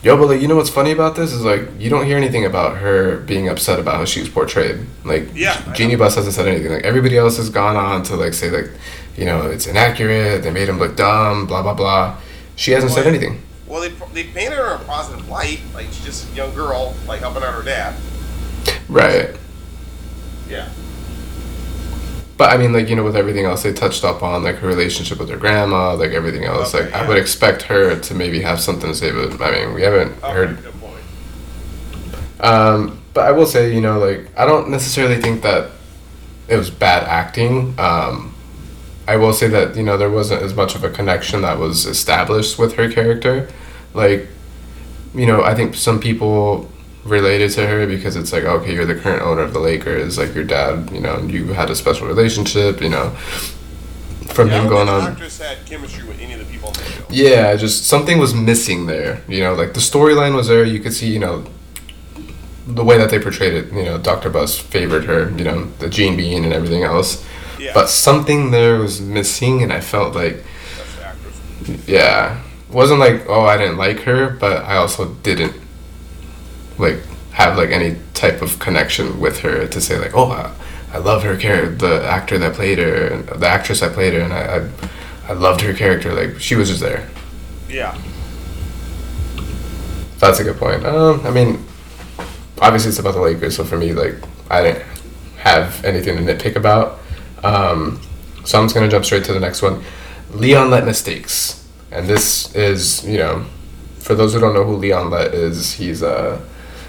Yo, 0.02 0.16
but 0.16 0.28
like 0.28 0.40
you 0.40 0.46
know 0.46 0.56
what's 0.56 0.70
funny 0.70 0.92
about 0.92 1.16
this 1.16 1.32
is 1.32 1.42
like 1.42 1.68
you 1.78 1.90
don't 1.90 2.06
hear 2.06 2.16
anything 2.16 2.44
about 2.44 2.78
her 2.78 3.18
being 3.18 3.48
upset 3.48 3.80
about 3.80 3.96
how 3.96 4.04
she 4.04 4.20
was 4.20 4.28
portrayed. 4.28 4.86
Like 5.04 5.28
Yeah, 5.34 5.60
I 5.66 5.72
Jeanie 5.72 5.96
Buss 5.96 6.14
hasn't 6.14 6.34
said 6.34 6.46
anything. 6.46 6.72
Like 6.72 6.84
everybody 6.84 7.16
else 7.16 7.36
has 7.36 7.50
gone 7.50 7.76
on 7.76 8.04
to 8.04 8.16
like 8.16 8.32
say 8.32 8.50
like, 8.50 8.70
you 9.16 9.24
know, 9.24 9.50
it's 9.50 9.66
inaccurate. 9.66 10.42
They 10.42 10.52
made 10.52 10.68
him 10.68 10.78
look 10.78 10.96
dumb. 10.96 11.46
Blah 11.46 11.62
blah 11.62 11.74
blah. 11.74 12.16
She 12.54 12.70
hasn't 12.72 12.92
said 12.92 13.06
anything. 13.06 13.42
Well, 13.68 13.82
they, 13.82 13.90
they 14.14 14.24
painted 14.24 14.56
her 14.56 14.76
in 14.76 14.80
a 14.80 14.84
positive 14.84 15.28
light, 15.28 15.60
like 15.74 15.86
she's 15.86 16.04
just 16.04 16.32
a 16.32 16.34
young 16.34 16.54
girl, 16.54 16.94
like 17.06 17.20
helping 17.20 17.42
out 17.42 17.52
her 17.52 17.62
dad. 17.62 17.94
Right. 18.88 19.36
Yeah. 20.48 20.70
But 22.38 22.52
I 22.52 22.56
mean, 22.58 22.72
like 22.72 22.88
you 22.88 22.96
know, 22.96 23.04
with 23.04 23.16
everything 23.16 23.46
else 23.46 23.64
they 23.64 23.74
touched 23.74 24.04
up 24.04 24.22
on, 24.22 24.44
like 24.44 24.56
her 24.58 24.68
relationship 24.68 25.18
with 25.20 25.28
her 25.30 25.36
grandma, 25.38 25.94
like 25.94 26.12
everything 26.12 26.44
else. 26.44 26.74
Okay, 26.74 26.86
like 26.86 26.94
I 26.94 27.02
would 27.08 27.18
expect 27.18 27.62
her 27.64 27.98
to 28.00 28.14
maybe 28.14 28.40
have 28.42 28.60
something 28.60 28.90
to 28.90 28.96
say, 28.96 29.12
but 29.12 29.40
I 29.42 29.52
mean, 29.66 29.74
we 29.74 29.82
haven't 29.82 30.22
Okay, 30.22 30.32
heard 30.32 30.62
good 30.62 30.80
point. 30.80 31.04
Um, 32.40 33.02
but 33.14 33.26
I 33.26 33.32
will 33.32 33.46
say, 33.46 33.74
you 33.74 33.80
know, 33.80 33.98
like 33.98 34.28
I 34.36 34.46
don't 34.46 34.70
necessarily 34.70 35.20
think 35.20 35.42
that 35.42 35.72
it 36.48 36.56
was 36.56 36.70
bad 36.70 37.04
acting. 37.04 37.74
Um, 37.78 38.34
I 39.08 39.16
will 39.16 39.32
say 39.32 39.48
that 39.48 39.76
you 39.76 39.82
know 39.82 39.96
there 39.96 40.10
wasn't 40.10 40.42
as 40.42 40.54
much 40.54 40.74
of 40.76 40.84
a 40.84 40.90
connection 40.90 41.42
that 41.42 41.58
was 41.58 41.86
established 41.86 42.58
with 42.58 42.74
her 42.74 42.90
character. 42.90 43.48
Like, 43.94 44.28
you 45.14 45.26
know, 45.26 45.42
I 45.42 45.54
think 45.54 45.74
some 45.74 46.00
people 46.00 46.70
related 47.08 47.50
to 47.52 47.66
her 47.66 47.86
because 47.86 48.16
it's 48.16 48.32
like, 48.32 48.44
okay, 48.44 48.74
you're 48.74 48.84
the 48.86 48.94
current 48.94 49.22
owner 49.22 49.42
of 49.42 49.52
the 49.52 49.60
Lakers, 49.60 50.18
like 50.18 50.34
your 50.34 50.44
dad, 50.44 50.90
you 50.92 51.00
know, 51.00 51.18
you 51.20 51.52
had 51.52 51.70
a 51.70 51.74
special 51.76 52.06
relationship, 52.06 52.80
you 52.80 52.88
know, 52.88 53.10
from 54.30 54.48
Yeah, 54.48 54.62
him 54.62 54.68
going 54.68 54.88
on. 54.88 55.12
Actress 55.12 55.38
had 55.38 55.64
chemistry 55.66 56.06
with 56.06 56.20
any 56.20 56.32
of 56.34 56.38
the 56.40 56.44
people 56.46 56.68
on 56.68 56.74
the 56.74 56.84
show. 56.84 57.04
Yeah, 57.10 57.56
just 57.56 57.84
something 57.86 58.18
was 58.18 58.34
missing 58.34 58.86
there. 58.86 59.22
You 59.28 59.40
know, 59.42 59.54
like 59.54 59.74
the 59.74 59.80
storyline 59.80 60.34
was 60.34 60.48
there. 60.48 60.64
You 60.64 60.80
could 60.80 60.92
see, 60.94 61.10
you 61.10 61.18
know, 61.18 61.44
the 62.66 62.84
way 62.84 62.98
that 62.98 63.10
they 63.10 63.18
portrayed 63.18 63.54
it. 63.54 63.72
You 63.72 63.84
know, 63.84 63.98
Doctor 63.98 64.28
Buss 64.30 64.58
favored 64.58 65.04
her. 65.04 65.30
You 65.38 65.44
know, 65.44 65.64
the 65.78 65.88
Gene 65.88 66.16
Bean 66.16 66.44
and 66.44 66.52
everything 66.52 66.82
else. 66.82 67.24
Yeah. 67.58 67.72
But 67.74 67.88
something 67.88 68.50
there 68.50 68.78
was 68.78 69.00
missing, 69.00 69.62
and 69.62 69.72
I 69.72 69.80
felt 69.80 70.14
like, 70.14 70.44
That's 70.76 70.94
the 70.96 71.06
actress. 71.06 71.88
yeah, 71.88 72.40
wasn't 72.70 73.00
like, 73.00 73.24
oh, 73.28 73.42
I 73.46 73.56
didn't 73.56 73.78
like 73.78 74.00
her, 74.00 74.30
but 74.30 74.64
I 74.64 74.76
also 74.76 75.14
didn't 75.22 75.54
like 76.78 76.98
have 77.32 77.56
like 77.56 77.70
any 77.70 77.96
type 78.14 78.42
of 78.42 78.58
connection 78.58 79.20
with 79.20 79.40
her 79.40 79.66
to 79.68 79.80
say 79.80 79.98
like, 79.98 80.14
oh, 80.14 80.30
I, 80.30 80.52
I 80.92 80.98
love 80.98 81.22
her 81.22 81.36
character, 81.36 81.74
the 81.76 82.04
actor 82.04 82.38
that 82.38 82.54
played 82.54 82.78
her, 82.78 83.06
and 83.08 83.28
the 83.28 83.46
actress 83.46 83.80
that 83.80 83.92
played 83.92 84.14
her, 84.14 84.20
and 84.20 84.32
I, 84.32 84.56
I, 84.56 85.30
I 85.30 85.32
loved 85.34 85.60
her 85.60 85.74
character. 85.74 86.12
Like 86.12 86.40
she 86.40 86.54
was 86.54 86.68
just 86.68 86.80
there. 86.80 87.08
Yeah. 87.68 87.96
That's 90.18 90.40
a 90.40 90.44
good 90.44 90.56
point. 90.56 90.84
Um, 90.84 91.24
I 91.24 91.30
mean, 91.30 91.64
obviously 92.60 92.88
it's 92.88 92.98
about 92.98 93.14
the 93.14 93.20
Lakers, 93.20 93.56
so 93.56 93.64
for 93.64 93.78
me, 93.78 93.92
like, 93.92 94.16
I 94.50 94.62
didn't 94.62 94.84
have 95.36 95.84
anything 95.84 96.16
to 96.16 96.22
nitpick 96.22 96.56
about. 96.56 96.98
Um, 97.44 98.00
so 98.44 98.58
I'm 98.58 98.64
just 98.64 98.74
gonna 98.74 98.88
jump 98.88 99.04
straight 99.04 99.24
to 99.26 99.32
the 99.32 99.40
next 99.40 99.62
one. 99.62 99.84
Leon 100.30 100.70
Lett 100.70 100.84
mistakes, 100.84 101.68
and 101.92 102.08
this 102.08 102.54
is, 102.54 103.06
you 103.06 103.18
know, 103.18 103.44
for 103.98 104.14
those 104.14 104.34
who 104.34 104.40
don't 104.40 104.54
know 104.54 104.64
who 104.64 104.74
Leon 104.74 105.10
Lett 105.10 105.34
is, 105.34 105.74
he's 105.74 106.02
a 106.02 106.42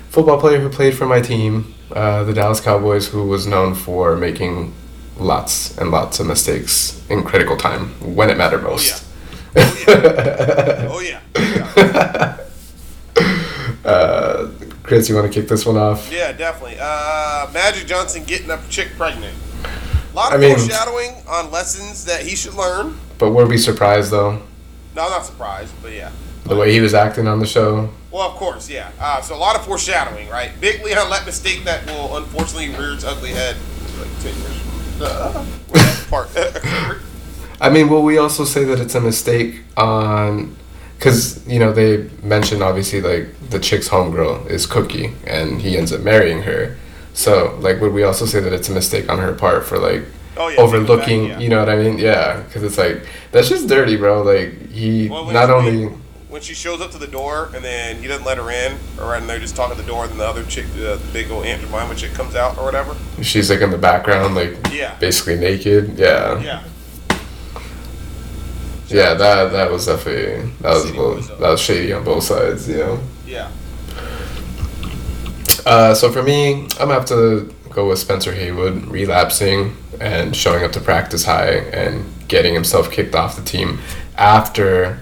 football 0.09 0.39
player 0.39 0.59
who 0.59 0.69
played 0.69 0.95
for 0.95 1.05
my 1.05 1.21
team, 1.21 1.73
uh, 1.93 2.23
the 2.23 2.33
Dallas 2.33 2.59
Cowboys, 2.59 3.07
who 3.07 3.27
was 3.27 3.47
known 3.47 3.75
for 3.75 4.15
making 4.15 4.73
lots 5.17 5.77
and 5.77 5.91
lots 5.91 6.19
of 6.19 6.27
mistakes 6.27 7.01
in 7.09 7.23
critical 7.23 7.57
time 7.57 7.89
when 8.15 8.29
it 8.29 8.37
mattered 8.37 8.63
most. 8.63 9.05
Oh 9.55 10.99
yeah. 11.01 11.21
Oh 11.35 11.35
yeah. 11.35 12.37
uh, 13.85 14.49
Chris, 14.83 15.09
you 15.09 15.15
want 15.15 15.31
to 15.31 15.39
kick 15.39 15.49
this 15.49 15.65
one 15.65 15.77
off? 15.77 16.11
Yeah, 16.11 16.31
definitely. 16.31 16.77
Uh, 16.79 17.49
Magic 17.53 17.87
Johnson 17.87 18.23
getting 18.23 18.49
a 18.49 18.59
chick 18.69 18.89
pregnant. 18.97 19.35
A 20.11 20.15
lot 20.15 20.31
I 20.31 20.35
of 20.35 20.41
mean- 20.41 20.57
foreshadowing 20.57 21.15
on 21.27 21.51
lessons 21.51 22.05
that 22.05 22.21
he 22.21 22.35
should 22.35 22.53
learn. 22.55 22.99
But 23.17 23.31
were 23.31 23.45
we 23.45 23.57
surprised 23.57 24.11
though? 24.11 24.41
No, 24.95 25.03
I'm 25.03 25.11
not 25.11 25.25
surprised, 25.25 25.73
but 25.81 25.91
yeah. 25.93 26.11
The 26.45 26.55
way 26.55 26.71
he 26.71 26.79
was 26.81 26.93
acting 26.93 27.27
on 27.27 27.39
the 27.39 27.45
show? 27.45 27.89
Well, 28.11 28.27
of 28.29 28.35
course, 28.35 28.69
yeah. 28.69 28.91
Uh, 28.99 29.21
so 29.21 29.35
a 29.35 29.37
lot 29.37 29.55
of 29.55 29.65
foreshadowing, 29.65 30.29
right? 30.29 30.51
Big 30.59 30.83
Leon 30.83 31.09
Lett 31.09 31.25
mistake 31.25 31.63
that 31.65 31.85
will 31.85 32.17
unfortunately 32.17 32.69
rear 32.69 32.93
its 32.93 33.03
ugly 33.03 33.29
head 33.31 33.55
like 33.99 34.09
ten 34.21 34.35
years 34.35 34.57
from 34.97 35.01
uh, 35.01 35.45
part. 36.09 36.29
I 37.61 37.69
mean, 37.69 37.89
will 37.89 38.03
we 38.03 38.17
also 38.17 38.45
say 38.45 38.63
that 38.63 38.79
it's 38.79 38.95
a 38.95 39.01
mistake 39.01 39.61
on. 39.77 40.55
Because, 40.97 41.47
you 41.47 41.59
know, 41.59 41.71
they 41.71 42.09
mentioned 42.23 42.61
obviously, 42.61 42.99
like, 42.99 43.27
the 43.51 43.57
chick's 43.57 43.87
homegirl 43.87 44.49
is 44.49 44.65
Cookie, 44.65 45.13
and 45.25 45.61
he 45.61 45.77
ends 45.77 45.93
up 45.93 46.01
marrying 46.01 46.41
her. 46.41 46.75
So, 47.13 47.57
like, 47.61 47.79
would 47.79 47.93
we 47.93 48.03
also 48.03 48.25
say 48.25 48.41
that 48.41 48.51
it's 48.51 48.67
a 48.67 48.73
mistake 48.73 49.07
on 49.07 49.17
her 49.17 49.31
part 49.31 49.63
for, 49.65 49.79
like, 49.79 50.03
Oh, 50.35 50.49
yeah, 50.49 50.59
overlooking, 50.59 51.29
back, 51.29 51.37
yeah. 51.37 51.39
you 51.39 51.47
know 51.49 51.59
what 51.59 51.69
I 51.69 51.77
mean? 51.77 51.99
Yeah, 51.99 52.41
because 52.41 52.63
it's 52.63 52.77
like, 52.77 53.05
that's 53.31 53.47
just 53.47 53.69
dirty, 53.69 53.95
bro. 53.95 54.23
Like, 54.23 54.71
he 54.71 55.07
Well, 55.07 55.31
not 55.31 55.49
only. 55.49 55.93
When 56.29 56.41
she 56.41 56.53
shows 56.53 56.79
up 56.79 56.91
to 56.91 56.97
the 56.97 57.07
door 57.07 57.49
and 57.55 57.63
then 57.63 58.01
he 58.01 58.07
doesn't 58.07 58.25
let 58.25 58.37
her 58.37 58.49
in, 58.51 58.77
or 58.99 59.07
right, 59.09 59.19
and 59.21 59.27
they're 59.29 59.39
just 59.39 59.55
talking 59.55 59.71
at 59.71 59.77
the 59.77 59.87
door, 59.87 60.03
and 60.03 60.11
then 60.11 60.19
the 60.19 60.25
other 60.27 60.43
chick, 60.45 60.65
the, 60.75 60.95
the 60.95 61.09
big 61.11 61.31
old 61.31 61.43
Aunt 61.45 61.61
Jemima 61.61 61.95
chick, 61.95 62.13
comes 62.13 62.35
out 62.35 62.57
or 62.57 62.63
whatever. 62.65 62.95
She's, 63.21 63.49
like, 63.49 63.61
in 63.61 63.71
the 63.71 63.77
background, 63.79 64.35
like, 64.35 64.55
Yeah. 64.71 64.95
basically 64.99 65.37
naked. 65.37 65.97
Yeah. 65.97 66.39
Yeah. 66.39 66.63
Yeah, 68.87 69.13
that 69.13 69.51
that 69.51 69.69
was 69.71 69.85
definitely 69.85 70.49
that 70.61 70.69
was 70.73 70.85
little, 70.87 71.13
boys, 71.15 71.27
that 71.27 71.39
was 71.41 71.59
shady 71.61 71.93
on 71.93 72.03
both 72.03 72.23
sides, 72.23 72.67
you 72.67 72.77
know. 72.77 72.99
Yeah. 73.27 73.51
Uh, 75.63 75.93
so 75.93 76.11
for 76.11 76.23
me, 76.23 76.61
I'm 76.63 76.67
gonna 76.87 76.93
have 76.95 77.05
to 77.05 77.53
go 77.69 77.89
with 77.89 77.99
Spencer 77.99 78.33
Haywood 78.33 78.87
relapsing 78.87 79.75
and 80.01 80.35
showing 80.35 80.63
up 80.63 80.71
to 80.71 80.79
practice 80.79 81.23
high 81.25 81.51
and 81.71 82.03
getting 82.27 82.55
himself 82.55 82.89
kicked 82.89 83.13
off 83.13 83.35
the 83.35 83.43
team 83.43 83.77
after 84.17 84.99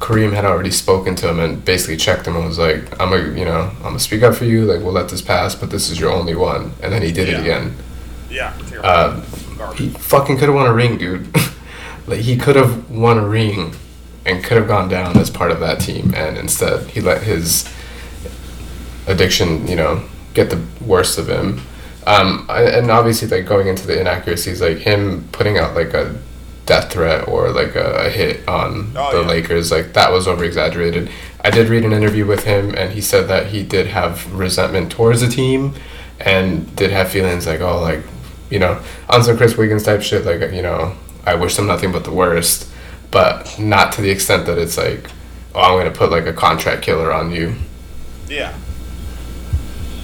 Kareem 0.00 0.32
had 0.32 0.46
already 0.46 0.70
spoken 0.70 1.14
to 1.16 1.28
him 1.28 1.38
and 1.38 1.62
basically 1.64 1.98
checked 1.98 2.26
him 2.26 2.34
and 2.34 2.46
was 2.46 2.58
like, 2.58 2.98
"I'm 3.00 3.12
a 3.12 3.18
you 3.38 3.44
know 3.44 3.70
I'm 3.76 3.82
gonna 3.82 4.00
speak 4.00 4.22
up 4.22 4.34
for 4.34 4.46
you. 4.46 4.64
Like 4.64 4.80
we'll 4.82 4.94
let 4.94 5.10
this 5.10 5.22
pass, 5.22 5.54
but 5.54 5.70
this 5.70 5.90
is 5.90 6.00
your 6.00 6.10
only 6.10 6.34
one." 6.34 6.72
And 6.82 6.92
then 6.92 7.02
he 7.02 7.12
did 7.12 7.28
it 7.28 7.38
again. 7.38 7.76
Yeah. 8.30 8.54
Uh, 8.82 9.20
he 9.74 9.90
fucking 9.90 10.38
could 10.38 10.48
have 10.48 10.54
won 10.54 10.66
a 10.66 10.72
ring, 10.72 10.96
dude. 10.96 11.28
like 12.06 12.20
he 12.20 12.36
could 12.36 12.56
have 12.56 12.90
won 12.90 13.18
a 13.18 13.26
ring 13.26 13.74
and 14.24 14.42
could 14.42 14.56
have 14.56 14.66
gone 14.66 14.88
down 14.88 15.16
as 15.18 15.28
part 15.28 15.50
of 15.50 15.60
that 15.60 15.80
team, 15.80 16.14
and 16.14 16.38
instead 16.38 16.88
he 16.88 17.00
let 17.00 17.22
his 17.22 17.70
addiction, 19.06 19.66
you 19.66 19.76
know, 19.76 20.02
get 20.32 20.48
the 20.48 20.62
worst 20.84 21.18
of 21.18 21.28
him. 21.28 21.60
Um, 22.06 22.46
and 22.48 22.90
obviously, 22.90 23.28
like 23.28 23.46
going 23.46 23.68
into 23.68 23.86
the 23.86 24.00
inaccuracies, 24.00 24.62
like 24.62 24.78
him 24.78 25.28
putting 25.32 25.58
out 25.58 25.74
like 25.74 25.92
a 25.92 26.16
death 26.70 26.92
threat 26.92 27.26
or 27.26 27.50
like 27.50 27.74
a, 27.74 28.06
a 28.06 28.10
hit 28.10 28.46
on 28.48 28.92
Oh, 28.96 29.10
the 29.12 29.22
yeah. 29.22 29.26
Lakers, 29.34 29.72
like 29.72 29.92
that 29.94 30.12
was 30.12 30.28
over 30.28 30.44
exaggerated. 30.44 31.10
I 31.44 31.50
did 31.50 31.68
read 31.68 31.84
an 31.84 31.92
interview 31.92 32.24
with 32.26 32.44
him, 32.44 32.74
and 32.76 32.92
he 32.92 33.00
said 33.00 33.26
that 33.26 33.46
he 33.48 33.64
did 33.64 33.88
have 33.88 34.32
resentment 34.32 34.92
towards 34.92 35.20
the 35.20 35.26
team, 35.28 35.74
and 36.20 36.74
did 36.76 36.90
have 36.92 37.08
feelings 37.10 37.44
like, 37.46 37.60
oh, 37.60 37.80
like 37.80 38.02
you 38.50 38.60
know, 38.60 38.80
on 39.08 39.24
some 39.24 39.36
Chris 39.36 39.56
Wiggins 39.56 39.82
type 39.82 40.00
shit, 40.02 40.24
like 40.24 40.52
you 40.52 40.62
know, 40.62 40.94
I 41.26 41.34
wish 41.34 41.56
them 41.56 41.66
nothing 41.66 41.90
but 41.90 42.04
the 42.04 42.12
worst, 42.12 42.68
but 43.10 43.58
not 43.58 43.92
to 43.94 44.00
the 44.02 44.10
extent 44.10 44.46
that 44.46 44.56
it's 44.58 44.76
like, 44.78 45.10
oh, 45.56 45.60
I'm 45.60 45.78
gonna 45.78 45.90
put 45.90 46.10
like 46.12 46.26
a 46.26 46.32
contract 46.32 46.82
killer 46.82 47.12
on 47.12 47.32
you. 47.32 47.54
Yeah. 48.28 48.56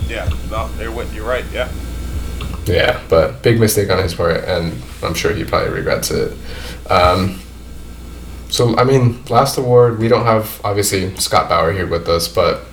Yeah. 0.08 0.28
No, 0.50 0.68
you're 0.80 1.24
right. 1.24 1.44
Yeah. 1.52 1.68
Yeah, 2.66 3.00
but 3.08 3.42
big 3.44 3.60
mistake 3.60 3.90
on 3.90 4.02
his 4.02 4.14
part, 4.14 4.42
and 4.44 4.72
I'm 5.02 5.14
sure 5.14 5.32
he 5.32 5.44
probably 5.44 5.70
regrets 5.70 6.10
it. 6.10 6.36
Um, 6.90 7.40
so, 8.48 8.76
I 8.76 8.84
mean, 8.84 9.24
last 9.26 9.58
award, 9.58 9.98
we 9.98 10.08
don't 10.08 10.24
have 10.24 10.60
obviously 10.64 11.14
Scott 11.16 11.48
Bauer 11.48 11.72
here 11.72 11.86
with 11.86 12.08
us, 12.08 12.28
but 12.28 12.64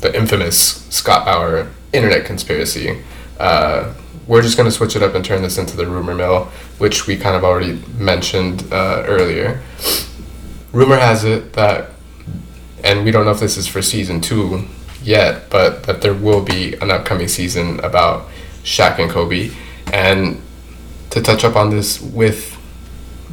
the 0.00 0.16
infamous 0.16 0.86
Scott 0.88 1.26
Bauer 1.26 1.70
internet 1.92 2.24
conspiracy. 2.24 3.02
Uh, 3.38 3.92
we're 4.26 4.42
just 4.42 4.56
gonna 4.56 4.70
switch 4.70 4.94
it 4.94 5.02
up 5.02 5.14
and 5.14 5.24
turn 5.24 5.42
this 5.42 5.58
into 5.58 5.76
the 5.76 5.86
rumor 5.86 6.14
mill, 6.14 6.44
which 6.78 7.06
we 7.06 7.16
kind 7.16 7.34
of 7.34 7.44
already 7.44 7.82
mentioned 7.98 8.64
uh, 8.72 9.02
earlier. 9.06 9.60
Rumor 10.72 10.96
has 10.96 11.24
it 11.24 11.52
that, 11.54 11.90
and 12.84 13.04
we 13.04 13.10
don't 13.10 13.24
know 13.24 13.32
if 13.32 13.40
this 13.40 13.56
is 13.56 13.66
for 13.66 13.82
season 13.82 14.20
two 14.20 14.66
yet, 15.02 15.50
but 15.50 15.82
that 15.84 16.00
there 16.00 16.14
will 16.14 16.42
be 16.42 16.74
an 16.76 16.90
upcoming 16.90 17.28
season 17.28 17.80
about 17.80 18.28
Shaq 18.62 18.98
and 18.98 19.10
Kobe, 19.10 19.50
and 19.92 20.40
to 21.10 21.20
touch 21.20 21.44
up 21.44 21.56
on 21.56 21.70
this 21.70 22.00
with 22.00 22.56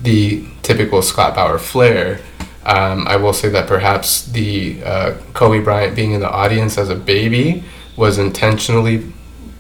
the 0.02 0.46
typical 0.64 1.02
Scott 1.02 1.36
Bauer 1.36 1.58
flair. 1.58 2.20
Um, 2.66 3.08
I 3.08 3.16
will 3.16 3.34
say 3.34 3.50
that 3.50 3.68
perhaps 3.68 4.26
the 4.26 4.84
uh, 4.84 5.18
Kobe 5.34 5.60
Bryant 5.60 5.96
being 5.96 6.12
in 6.12 6.20
the 6.20 6.30
audience 6.30 6.78
as 6.78 6.90
a 6.90 6.96
baby 6.96 7.64
was 7.96 8.18
intentionally 8.18 9.12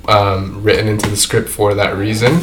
um, 0.07 0.61
written 0.61 0.87
into 0.87 1.09
the 1.09 1.17
script 1.17 1.49
for 1.49 1.73
that 1.73 1.95
reason. 1.95 2.41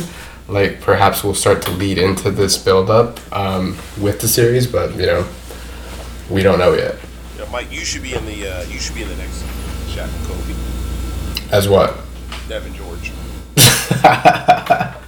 Like 0.48 0.80
perhaps 0.80 1.22
we'll 1.24 1.34
start 1.34 1.62
to 1.62 1.70
lead 1.70 1.98
into 1.98 2.30
this 2.30 2.56
build 2.56 2.90
up 2.90 3.20
um, 3.34 3.76
with 4.00 4.20
the 4.20 4.28
series, 4.28 4.66
but 4.66 4.94
you 4.96 5.06
know, 5.06 5.26
we 6.30 6.42
don't 6.42 6.58
know 6.58 6.74
yet. 6.74 6.96
Yeah, 7.38 7.48
Mike, 7.50 7.70
you 7.70 7.84
should 7.84 8.02
be 8.02 8.14
in 8.14 8.24
the 8.26 8.48
uh, 8.48 8.62
you 8.64 8.78
should 8.78 8.94
be 8.94 9.02
in 9.02 9.08
the 9.08 9.16
next 9.16 9.42
and 9.96 10.10
Kobe. 10.26 10.54
As 11.50 11.68
what? 11.68 11.96
Devean 12.48 12.74
George. 12.74 13.12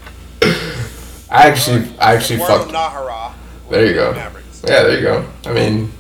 I 1.31 1.49
actually, 1.49 1.89
I 1.99 2.15
actually 2.15 2.39
Warren 2.41 2.59
fucked. 2.61 2.73
Nahara. 2.73 3.33
There 3.71 3.87
you 3.87 3.95
go. 3.95 4.13
Mavericks. 4.13 4.63
Yeah, 4.67 4.83
there 4.85 4.97
you 4.97 5.03
go. 5.03 5.27
I 5.45 5.53
mean, 5.53 5.93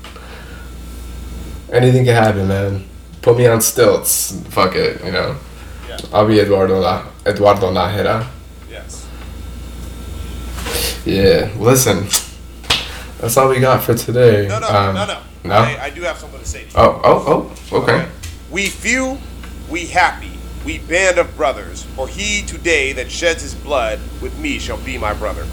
anything 1.72 2.04
can 2.04 2.14
happen, 2.14 2.48
man. 2.48 2.84
Put 3.22 3.36
me 3.36 3.46
on 3.46 3.60
stilts. 3.60 4.40
Fuck 4.50 4.76
it, 4.76 5.04
you 5.04 5.10
know. 5.12 5.36
Yeah. 5.88 5.98
I'll 6.12 6.26
be 6.28 6.38
Eduardo 6.40 6.78
La- 6.78 7.06
Eduardo 7.26 7.72
Nájera. 7.72 8.26
Yes. 8.70 9.06
Yeah, 11.04 11.50
listen. 11.58 12.06
That's 13.20 13.36
all 13.36 13.48
we 13.48 13.58
got 13.60 13.82
for 13.82 13.94
today. 13.94 14.46
No, 14.46 14.60
no, 14.60 14.68
Um, 14.68 14.94
no, 14.94 15.06
no. 15.06 15.20
no? 15.44 15.54
I, 15.54 15.84
I 15.86 15.90
do 15.90 16.02
have 16.02 16.18
something 16.18 16.38
to 16.38 16.46
say 16.46 16.60
to 16.60 16.66
you. 16.66 16.72
Oh, 16.76 17.00
oh, 17.02 17.52
oh. 17.72 17.78
Okay. 17.82 18.06
We 18.50 18.66
few, 18.68 19.18
we 19.68 19.86
happy, 19.86 20.35
we 20.66 20.78
band 20.80 21.16
of 21.16 21.34
brothers. 21.36 21.84
For 21.94 22.08
he 22.08 22.42
today 22.42 22.92
that 22.94 23.10
sheds 23.10 23.40
his 23.40 23.54
blood 23.54 24.00
with 24.20 24.36
me 24.38 24.58
shall 24.58 24.78
be 24.78 24.98
my 24.98 25.14
brother. 25.14 25.46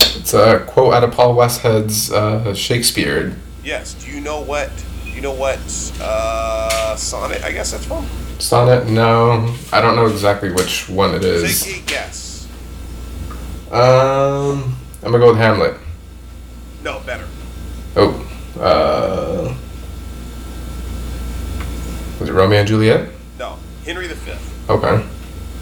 It's 0.00 0.32
a 0.32 0.64
quote 0.66 0.94
out 0.94 1.04
of 1.04 1.12
Paul 1.12 1.36
Westhead's 1.36 2.10
uh, 2.10 2.54
Shakespeare. 2.54 3.36
Yes. 3.62 3.92
Do 3.94 4.10
you 4.10 4.22
know 4.22 4.40
what? 4.40 4.70
Do 5.04 5.10
you 5.10 5.20
know 5.20 5.34
what 5.34 5.58
uh, 6.00 6.96
sonnet? 6.96 7.44
I 7.44 7.52
guess 7.52 7.72
that's 7.72 7.84
from. 7.84 8.06
Sonnet? 8.38 8.88
No, 8.88 9.54
I 9.72 9.80
don't 9.80 9.96
know 9.96 10.06
exactly 10.06 10.50
which 10.50 10.88
one 10.88 11.14
it 11.14 11.24
is. 11.24 11.62
Take 11.62 11.82
a 11.82 11.86
guess. 11.86 12.48
Um, 13.70 14.76
I'm 15.02 15.12
gonna 15.12 15.18
go 15.18 15.28
with 15.28 15.38
Hamlet. 15.38 15.76
No, 16.82 17.00
better. 17.00 17.26
Oh, 17.96 18.12
uh, 18.60 19.54
was 22.20 22.28
it 22.28 22.32
Romeo 22.32 22.60
and 22.60 22.68
Juliet? 22.68 23.15
Henry 23.86 24.08
V, 24.08 24.32
Okay. 24.68 24.96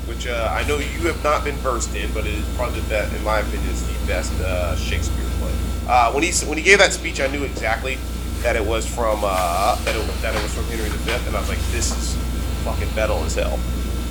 which 0.07 0.27
uh, 0.27 0.49
I 0.51 0.67
know 0.67 0.79
you 0.79 1.07
have 1.07 1.23
not 1.23 1.45
been 1.45 1.55
versed 1.57 1.95
in, 1.95 2.11
but 2.13 2.27
it 2.27 2.35
is 2.35 2.45
probably 2.57 2.81
the 2.81 2.89
best, 2.89 3.15
in 3.15 3.23
my 3.23 3.39
opinion, 3.41 3.69
is 3.71 3.87
the 3.87 4.07
best 4.07 4.33
uh, 4.41 4.75
Shakespeare 4.77 5.25
play. 5.39 5.53
Uh, 5.87 6.11
when 6.13 6.23
he 6.25 6.33
when 6.47 6.57
he 6.59 6.65
gave 6.65 6.79
that 6.79 6.93
speech, 6.93 7.21
I 7.21 7.27
knew 7.29 7.45
exactly 7.45 7.99
that 8.43 8.57
it 8.57 8.65
was 8.65 8.87
from 8.87 9.21
uh, 9.23 9.77
that 9.85 9.95
it, 9.95 10.23
that 10.23 10.35
it 10.35 10.43
was 10.43 10.53
from 10.55 10.65
Henry 10.65 10.89
V, 10.89 11.13
and 11.29 11.37
I 11.37 11.41
was 11.41 11.49
like, 11.49 11.61
this 11.71 11.93
is 11.97 12.17
fucking 12.65 12.95
metal 12.97 13.23
as 13.25 13.35
hell. 13.35 13.59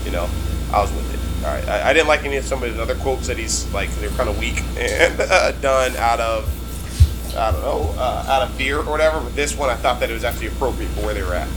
You 0.06 0.11
know, 0.11 0.30
I 0.72 0.80
was 0.81 0.91
with 0.94 1.11
it. 1.14 1.19
All 1.45 1.52
right, 1.53 1.68
I, 1.68 1.90
I 1.90 1.94
didn't 1.94 2.07
like 2.07 2.23
any 2.23 2.38
of 2.38 2.45
some 2.45 2.61
of 2.64 2.69
his 2.69 2.80
other 2.80 2.95
quotes 2.95 3.27
that 3.27 3.38
he's 3.38 3.72
like 3.73 3.90
they're 3.95 4.10
kind 4.11 4.30
of 4.30 4.38
weak 4.40 4.61
and 4.77 5.19
uh, 5.19 5.52
done 5.53 5.95
out 5.98 6.19
of 6.19 6.48
I 7.35 7.52
don't 7.52 7.61
know 7.61 7.94
uh, 7.98 8.26
out 8.30 8.44
of 8.44 8.53
fear 8.56 8.77
or 8.80 8.84
whatever. 8.91 9.19
But 9.19 9.35
this 9.35 9.57
one, 9.57 9.69
I 9.72 9.76
thought 9.76 9.99
that 10.02 10.10
it 10.11 10.14
was 10.14 10.23
actually 10.23 10.48
appropriate 10.48 10.90
for 10.90 11.02
where 11.06 11.14
they 11.15 11.23
were 11.23 11.34
at. 11.34 11.49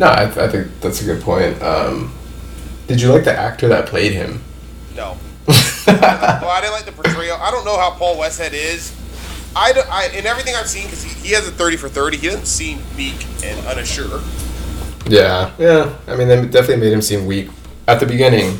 No, 0.00 0.06
I, 0.06 0.22
I 0.24 0.48
think 0.48 0.80
that's 0.80 1.02
a 1.02 1.04
good 1.04 1.22
point. 1.22 1.60
Um, 1.62 2.12
did 2.86 3.00
you 3.02 3.12
like 3.12 3.24
the 3.24 3.36
actor 3.38 3.68
that 3.68 3.86
played 3.86 4.12
him? 4.12 4.42
No. 4.96 5.16
well, 5.46 6.48
I 6.48 6.60
didn't 6.62 6.72
like 6.72 6.86
the 6.86 6.92
portrayal. 6.92 7.36
I 7.38 7.50
don't 7.50 7.66
know 7.66 7.76
how 7.76 7.90
Paul 7.90 8.16
Westhead 8.16 8.52
is. 8.54 8.96
I, 9.54 9.72
don't- 9.72 9.88
I 9.92 10.06
in 10.08 10.26
everything 10.26 10.54
I've 10.54 10.68
seen 10.68 10.84
because 10.84 11.02
he, 11.02 11.28
he 11.28 11.34
has 11.34 11.46
a 11.46 11.50
thirty 11.50 11.76
for 11.76 11.88
thirty. 11.90 12.16
He 12.16 12.28
doesn't 12.28 12.46
seem 12.46 12.80
meek 12.96 13.26
and 13.44 13.64
unassured. 13.66 14.22
Yeah, 15.06 15.52
yeah. 15.58 15.94
I 16.06 16.16
mean, 16.16 16.28
they 16.28 16.40
definitely 16.46 16.76
made 16.78 16.92
him 16.94 17.02
seem 17.02 17.26
weak 17.26 17.50
at 17.86 18.00
the 18.00 18.06
beginning, 18.06 18.58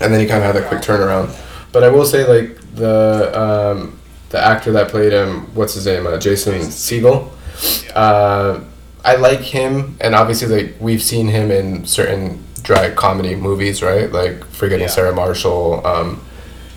and 0.00 0.12
then 0.12 0.18
he 0.20 0.26
kind 0.26 0.42
of 0.42 0.54
had 0.54 0.56
a 0.56 0.66
quick 0.66 0.80
turnaround. 0.80 1.34
But 1.72 1.84
I 1.84 1.88
will 1.90 2.06
say, 2.06 2.26
like 2.26 2.58
the 2.74 3.38
um, 3.38 3.98
the 4.30 4.42
actor 4.42 4.72
that 4.72 4.88
played 4.88 5.12
him, 5.12 5.52
what's 5.54 5.74
his 5.74 5.84
name? 5.86 6.06
Uh, 6.06 6.16
Jason 6.16 6.54
Segel. 6.60 7.30
Uh, 7.94 8.60
I 9.08 9.14
like 9.16 9.40
him, 9.40 9.96
and 10.00 10.14
obviously, 10.14 10.48
like 10.48 10.74
we've 10.80 11.02
seen 11.02 11.28
him 11.28 11.50
in 11.50 11.86
certain 11.86 12.44
drag 12.62 12.94
comedy 12.94 13.34
movies, 13.34 13.82
right? 13.82 14.12
Like 14.12 14.44
Forgetting 14.60 14.88
Yeah. 14.88 14.96
Sarah 14.96 15.14
Marshall. 15.14 15.86
Um, 15.86 16.20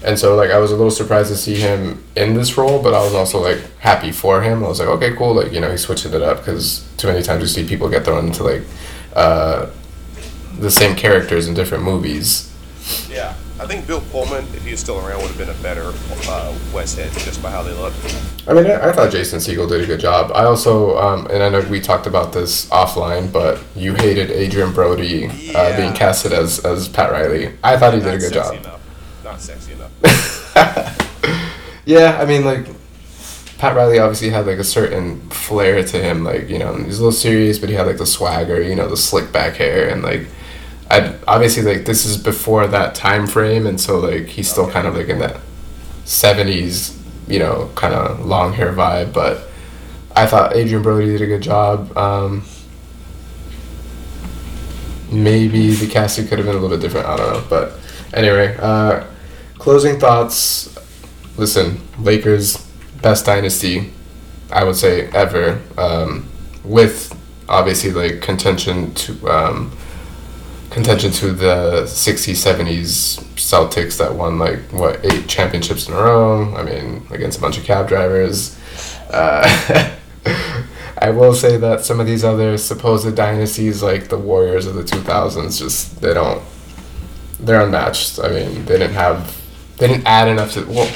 and 0.03 0.17
so, 0.17 0.35
like, 0.35 0.49
I 0.49 0.57
was 0.57 0.71
a 0.71 0.75
little 0.75 0.91
surprised 0.91 1.29
to 1.29 1.35
see 1.35 1.55
him 1.55 2.03
in 2.15 2.33
this 2.33 2.57
role, 2.57 2.81
but 2.81 2.93
I 2.93 3.03
was 3.03 3.13
also 3.13 3.39
like 3.39 3.59
happy 3.79 4.11
for 4.11 4.41
him. 4.41 4.63
I 4.63 4.67
was 4.67 4.79
like, 4.79 4.87
okay, 4.87 5.13
cool. 5.15 5.33
Like, 5.35 5.51
you 5.51 5.59
know, 5.59 5.69
he's 5.69 5.81
switching 5.81 6.13
it 6.13 6.21
up 6.21 6.37
because 6.37 6.87
too 6.97 7.07
many 7.07 7.21
times 7.21 7.41
you 7.41 7.47
see 7.47 7.67
people 7.67 7.89
get 7.89 8.05
thrown 8.05 8.27
into 8.27 8.43
like 8.43 8.63
uh, 9.13 9.67
the 10.57 10.71
same 10.71 10.95
characters 10.95 11.47
in 11.47 11.53
different 11.53 11.83
movies. 11.83 12.49
Yeah, 13.09 13.35
I 13.61 13.67
think 13.67 13.85
Bill 13.85 14.01
Pullman, 14.11 14.43
if 14.55 14.65
he 14.65 14.71
was 14.71 14.79
still 14.79 14.97
around, 14.97 15.21
would 15.21 15.27
have 15.29 15.37
been 15.37 15.49
a 15.49 15.61
better 15.61 15.83
uh, 15.83 16.51
Westhead 16.73 17.13
just 17.23 17.43
by 17.43 17.51
how 17.51 17.61
they 17.61 17.73
look. 17.73 17.93
I 18.47 18.53
mean, 18.53 18.65
I, 18.65 18.89
I 18.89 18.91
thought 18.91 19.11
Jason 19.11 19.39
Segel 19.39 19.69
did 19.69 19.81
a 19.81 19.85
good 19.85 19.99
job. 19.99 20.31
I 20.33 20.45
also, 20.45 20.97
um, 20.97 21.27
and 21.27 21.43
I 21.43 21.49
know 21.49 21.61
we 21.69 21.79
talked 21.79 22.07
about 22.07 22.33
this 22.33 22.67
offline, 22.69 23.31
but 23.31 23.61
you 23.75 23.93
hated 23.93 24.31
Adrien 24.31 24.73
Brody 24.73 25.27
uh, 25.53 25.77
being 25.77 25.93
casted 25.93 26.33
as, 26.33 26.65
as 26.65 26.89
Pat 26.89 27.11
Riley. 27.11 27.53
I 27.63 27.77
thought 27.77 27.93
he 27.93 27.99
did 27.99 28.15
a 28.15 28.17
good 28.17 28.33
job. 28.33 28.55
Enough. 28.55 28.81
Not 29.23 29.39
sexy 29.39 29.73
enough. 29.73 30.97
Yeah, 31.85 32.17
I 32.21 32.25
mean, 32.25 32.45
like 32.45 32.67
Pat 33.57 33.75
Riley 33.75 33.99
obviously 33.99 34.29
had 34.29 34.45
like 34.45 34.59
a 34.59 34.63
certain 34.63 35.19
flair 35.29 35.83
to 35.83 35.97
him. 36.01 36.23
Like 36.23 36.49
you 36.49 36.59
know, 36.59 36.75
he's 36.75 36.99
a 36.99 37.03
little 37.03 37.11
serious, 37.11 37.59
but 37.59 37.69
he 37.69 37.75
had 37.75 37.87
like 37.87 37.97
the 37.97 38.05
swagger, 38.05 38.61
you 38.61 38.75
know, 38.75 38.87
the 38.87 38.97
slick 38.97 39.31
back 39.31 39.55
hair, 39.55 39.89
and 39.89 40.03
like 40.03 40.27
I 40.91 41.15
obviously 41.27 41.63
like 41.63 41.85
this 41.85 42.05
is 42.05 42.17
before 42.17 42.67
that 42.67 42.95
time 42.95 43.25
frame, 43.27 43.65
and 43.65 43.79
so 43.79 43.99
like 43.99 44.27
he's 44.27 44.49
still 44.49 44.65
Okay. 44.65 44.73
kind 44.73 44.87
of 44.87 44.95
like 44.95 45.07
in 45.07 45.19
that 45.19 45.37
seventies, 46.05 46.97
you 47.27 47.39
know, 47.39 47.69
kind 47.75 47.93
of 47.93 48.25
long 48.25 48.53
hair 48.53 48.73
vibe. 48.73 49.13
But 49.13 49.47
I 50.15 50.25
thought 50.25 50.53
Adrien 50.55 50.81
Brody 50.83 51.07
did 51.07 51.21
a 51.21 51.25
good 51.27 51.41
job. 51.41 51.95
Um, 51.97 52.43
maybe 55.11 55.73
the 55.73 55.87
casting 55.87 56.27
could 56.27 56.37
have 56.39 56.45
been 56.45 56.55
a 56.55 56.59
little 56.59 56.75
bit 56.77 56.81
different. 56.81 57.07
I 57.07 57.17
don't 57.17 57.33
know, 57.33 57.43
but 57.49 57.73
anyway, 58.13 58.55
uh, 58.59 59.05
closing 59.57 59.99
thoughts. 59.99 60.77
Listen, 61.37 61.79
Lakers 61.99 62.57
best 63.01 63.25
dynasty, 63.25 63.91
I 64.51 64.63
would 64.63 64.75
say 64.75 65.07
ever. 65.13 65.61
Um, 65.77 66.27
with 66.63 67.17
obviously 67.49 67.91
like 67.91 68.21
contention 68.21 68.93
to 68.93 69.27
um, 69.29 69.71
contention 70.71 71.11
to 71.11 71.33
the 71.33 71.83
60s 71.83 72.39
70s 72.39 73.21
celtics 73.35 73.97
that 73.97 74.15
won 74.15 74.39
like 74.39 74.59
what 74.71 75.05
eight 75.05 75.27
championships 75.27 75.87
in 75.87 75.93
a 75.93 75.97
row? 75.97 76.55
I 76.55 76.63
mean 76.63 77.05
against 77.11 77.37
a 77.37 77.41
bunch 77.41 77.57
of 77.57 77.65
cab 77.65 77.87
drivers. 77.87 78.57
Uh, 79.09 79.97
i 80.99 81.09
will 81.09 81.33
say 81.33 81.57
that 81.57 81.83
some 81.83 81.99
of 81.99 82.05
these 82.05 82.23
other 82.23 82.57
supposed 82.57 83.15
dynasties 83.15 83.81
like 83.81 84.07
the 84.07 84.17
warriors 84.17 84.67
of 84.67 84.75
the 84.75 84.83
2000s 84.83 85.57
just 85.59 85.99
they 85.99 86.13
don't 86.13 86.41
they're 87.39 87.61
unmatched. 87.61 88.19
I 88.19 88.29
mean 88.29 88.65
they 88.65 88.77
didn't 88.77 88.93
have 88.93 89.41
they 89.77 89.87
didn't 89.87 90.05
add 90.05 90.27
enough 90.29 90.53
to 90.53 90.65
well 90.65 90.91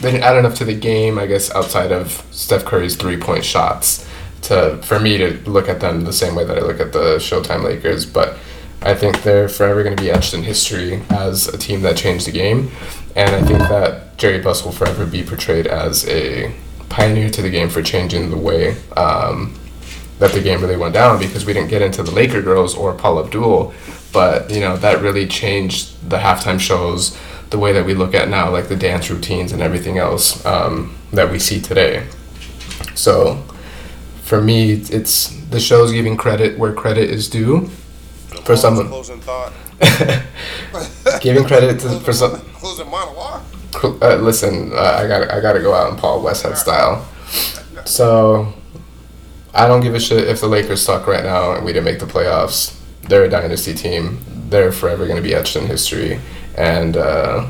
they 0.00 0.10
didn't 0.10 0.24
add 0.24 0.36
enough 0.38 0.54
to 0.56 0.64
the 0.64 0.74
game 0.74 1.18
i 1.18 1.26
guess 1.26 1.54
outside 1.54 1.92
of 1.92 2.24
steph 2.30 2.64
curry's 2.64 2.96
three 2.96 3.18
point 3.18 3.44
shots 3.44 4.08
to 4.42 4.80
for 4.82 4.98
me 4.98 5.18
to 5.18 5.38
look 5.48 5.68
at 5.68 5.80
them 5.80 6.04
the 6.04 6.12
same 6.12 6.34
way 6.34 6.44
that 6.44 6.58
i 6.58 6.62
look 6.62 6.80
at 6.80 6.92
the 6.92 7.16
showtime 7.16 7.62
lakers 7.62 8.06
but 8.06 8.38
I 8.82 8.94
think 8.94 9.22
they're 9.22 9.48
forever 9.48 9.82
going 9.82 9.96
to 9.96 10.02
be 10.02 10.10
etched 10.10 10.32
in 10.32 10.42
history 10.42 11.02
as 11.10 11.48
a 11.48 11.58
team 11.58 11.82
that 11.82 11.96
changed 11.96 12.26
the 12.26 12.32
game. 12.32 12.70
And 13.14 13.36
I 13.36 13.42
think 13.42 13.58
that 13.58 14.16
Jerry 14.16 14.40
Buss 14.40 14.64
will 14.64 14.72
forever 14.72 15.04
be 15.04 15.22
portrayed 15.22 15.66
as 15.66 16.08
a 16.08 16.54
pioneer 16.88 17.28
to 17.30 17.42
the 17.42 17.50
game 17.50 17.68
for 17.68 17.82
changing 17.82 18.30
the 18.30 18.38
way 18.38 18.76
um, 18.96 19.54
that 20.18 20.32
the 20.32 20.40
game 20.40 20.62
really 20.62 20.76
went 20.76 20.94
down 20.94 21.18
because 21.18 21.44
we 21.44 21.52
didn't 21.52 21.68
get 21.68 21.82
into 21.82 22.02
the 22.02 22.10
Laker 22.10 22.40
girls 22.40 22.74
or 22.74 22.94
Paula 22.94 23.24
Abdul. 23.24 23.74
But, 24.12 24.50
you 24.50 24.60
know, 24.60 24.76
that 24.78 25.02
really 25.02 25.26
changed 25.26 26.08
the 26.08 26.16
halftime 26.16 26.58
shows, 26.58 27.16
the 27.50 27.58
way 27.58 27.72
that 27.72 27.84
we 27.84 27.94
look 27.94 28.14
at 28.14 28.28
now, 28.30 28.50
like 28.50 28.68
the 28.68 28.76
dance 28.76 29.10
routines 29.10 29.52
and 29.52 29.60
everything 29.60 29.98
else 29.98 30.44
um, 30.46 30.96
that 31.12 31.30
we 31.30 31.38
see 31.38 31.60
today. 31.60 32.06
So 32.94 33.44
for 34.22 34.40
me, 34.40 34.72
it's 34.72 35.36
the 35.50 35.60
show's 35.60 35.92
giving 35.92 36.16
credit 36.16 36.58
where 36.58 36.72
credit 36.72 37.10
is 37.10 37.28
due 37.28 37.70
For 38.44 38.56
someone- 38.56 38.88
closing 38.88 39.20
thought, 39.20 39.52
Giving 41.20 41.44
credit 41.44 41.80
to, 41.80 42.00
for 42.00 42.12
some. 42.12 42.40
closing 42.54 42.90
monologue. 42.90 43.42
Uh, 43.82 44.16
listen, 44.16 44.72
uh, 44.72 44.76
I 45.02 45.06
got 45.06 45.30
I 45.30 45.40
got 45.40 45.52
to 45.52 45.60
go 45.60 45.72
out 45.74 45.90
in 45.92 45.96
Paul 45.98 46.22
Westhead 46.22 46.56
style. 46.56 47.06
So 47.84 48.52
I 49.54 49.66
don't 49.66 49.80
give 49.80 49.94
a 49.94 50.00
shit 50.00 50.28
if 50.28 50.40
the 50.40 50.46
Lakers 50.48 50.82
suck 50.82 51.06
right 51.06 51.22
now 51.24 51.52
and 51.52 51.64
we 51.64 51.72
didn't 51.72 51.84
make 51.84 51.98
the 52.00 52.06
playoffs. 52.06 52.76
They're 53.02 53.24
a 53.24 53.28
dynasty 53.30 53.74
team. 53.74 54.20
They're 54.48 54.72
forever 54.72 55.04
going 55.06 55.16
to 55.16 55.22
be 55.22 55.34
etched 55.34 55.56
in 55.56 55.66
history. 55.66 56.20
And 56.56 56.96
uh, 56.96 57.46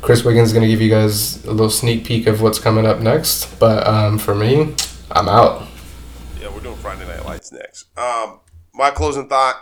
Chris 0.00 0.24
Wiggins 0.24 0.48
is 0.48 0.52
going 0.52 0.62
to 0.62 0.68
give 0.68 0.80
you 0.80 0.88
guys 0.90 1.44
a 1.44 1.50
little 1.50 1.70
sneak 1.70 2.04
peek 2.04 2.26
of 2.26 2.40
what's 2.40 2.58
coming 2.58 2.86
up 2.86 3.00
next. 3.00 3.58
But 3.58 3.86
um, 3.86 4.18
for 4.18 4.34
me, 4.34 4.74
I'm 5.10 5.28
out. 5.28 5.66
Yeah, 6.40 6.52
we're 6.54 6.60
doing 6.60 6.76
Friday 6.76 7.06
Night 7.06 7.24
Lights 7.24 7.50
next. 7.52 7.86
Um, 7.98 8.40
my 8.74 8.90
closing 8.90 9.28
thought. 9.28 9.56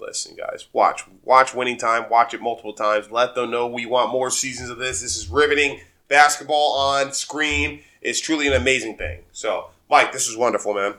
Listen, 0.00 0.34
guys, 0.34 0.66
watch, 0.72 1.04
watch 1.24 1.54
Winning 1.54 1.76
Time. 1.76 2.08
Watch 2.10 2.32
it 2.32 2.40
multiple 2.40 2.72
times. 2.72 3.10
Let 3.10 3.34
them 3.34 3.50
know 3.50 3.66
we 3.66 3.86
want 3.86 4.10
more 4.10 4.30
seasons 4.30 4.70
of 4.70 4.78
this. 4.78 5.02
This 5.02 5.16
is 5.16 5.28
riveting 5.28 5.80
basketball 6.08 6.72
on 6.72 7.12
screen. 7.12 7.82
It's 8.00 8.20
truly 8.20 8.46
an 8.46 8.54
amazing 8.54 8.96
thing. 8.96 9.20
So, 9.32 9.70
Mike, 9.90 10.12
this 10.12 10.26
was 10.26 10.36
wonderful, 10.36 10.74
man. 10.74 10.94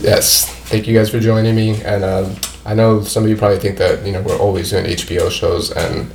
Yes, 0.00 0.48
thank 0.68 0.86
you 0.86 0.94
guys 0.96 1.10
for 1.10 1.20
joining 1.20 1.54
me. 1.54 1.82
And 1.82 2.02
um, 2.02 2.34
I 2.64 2.74
know 2.74 3.02
some 3.02 3.24
of 3.24 3.30
you 3.30 3.36
probably 3.36 3.58
think 3.58 3.78
that 3.78 4.04
you 4.04 4.12
know 4.12 4.22
we're 4.22 4.38
always 4.38 4.70
doing 4.70 4.86
HBO 4.86 5.30
shows, 5.30 5.70
and 5.70 6.10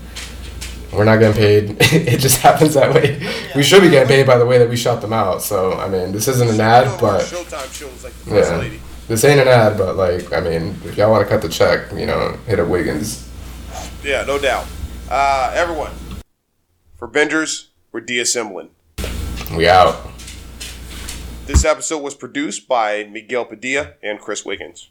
we're 0.91 1.06
not 1.06 1.18
getting 1.18 1.38
paid. 1.38 1.77
it 1.80 2.19
just 2.19 2.38
happens 2.38 2.73
that 2.73 2.94
way. 2.94 3.19
We 3.56 3.64
should 3.64 3.81
be 3.81 3.90
getting 3.90 4.07
paid 4.07 4.26
by 4.26 4.38
the 4.38 4.45
way 4.45 4.57
that 4.57 4.69
we 4.69 4.76
shot 4.76 5.02
them 5.02 5.14
out. 5.14 5.41
So 5.41 5.73
I 5.73 5.88
mean, 5.88 6.11
this 6.11 6.27
isn't 6.27 6.49
an 6.49 6.60
ad, 6.60 6.99
but 6.99 7.22
Showtime 7.22 7.73
shows 7.73 8.03
like 8.03 8.14
the 8.14 8.30
First 8.30 8.52
yeah, 8.52 8.57
Lady. 8.57 8.80
This 9.10 9.26
ain't 9.26 9.41
an 9.41 9.49
ad. 9.49 9.77
But 9.77 9.98
like, 9.98 10.31
I 10.31 10.40
mean, 10.40 10.77
if 10.86 10.95
y'all 10.95 11.11
want 11.11 11.27
to 11.27 11.30
cut 11.30 11.41
the 11.41 11.49
check, 11.49 11.91
you 11.91 12.06
know, 12.06 12.38
hit 12.45 12.60
up 12.60 12.69
Wiggins. 12.69 13.27
Yeah, 14.03 14.23
no 14.23 14.40
doubt. 14.40 14.65
Uh, 15.10 15.52
everyone, 15.53 15.91
for 16.95 17.10
Bingers, 17.10 17.68
we're 17.91 17.99
deassembling. 17.99 18.69
We 19.57 19.68
out. 19.68 20.07
This 21.48 21.65
episode 21.65 22.03
was 22.03 22.14
produced 22.14 22.68
by 22.68 23.10
Miguel 23.11 23.44
Padilla 23.44 23.94
and 24.03 24.19
Chris 24.19 24.45
Wiggins. 24.45 24.90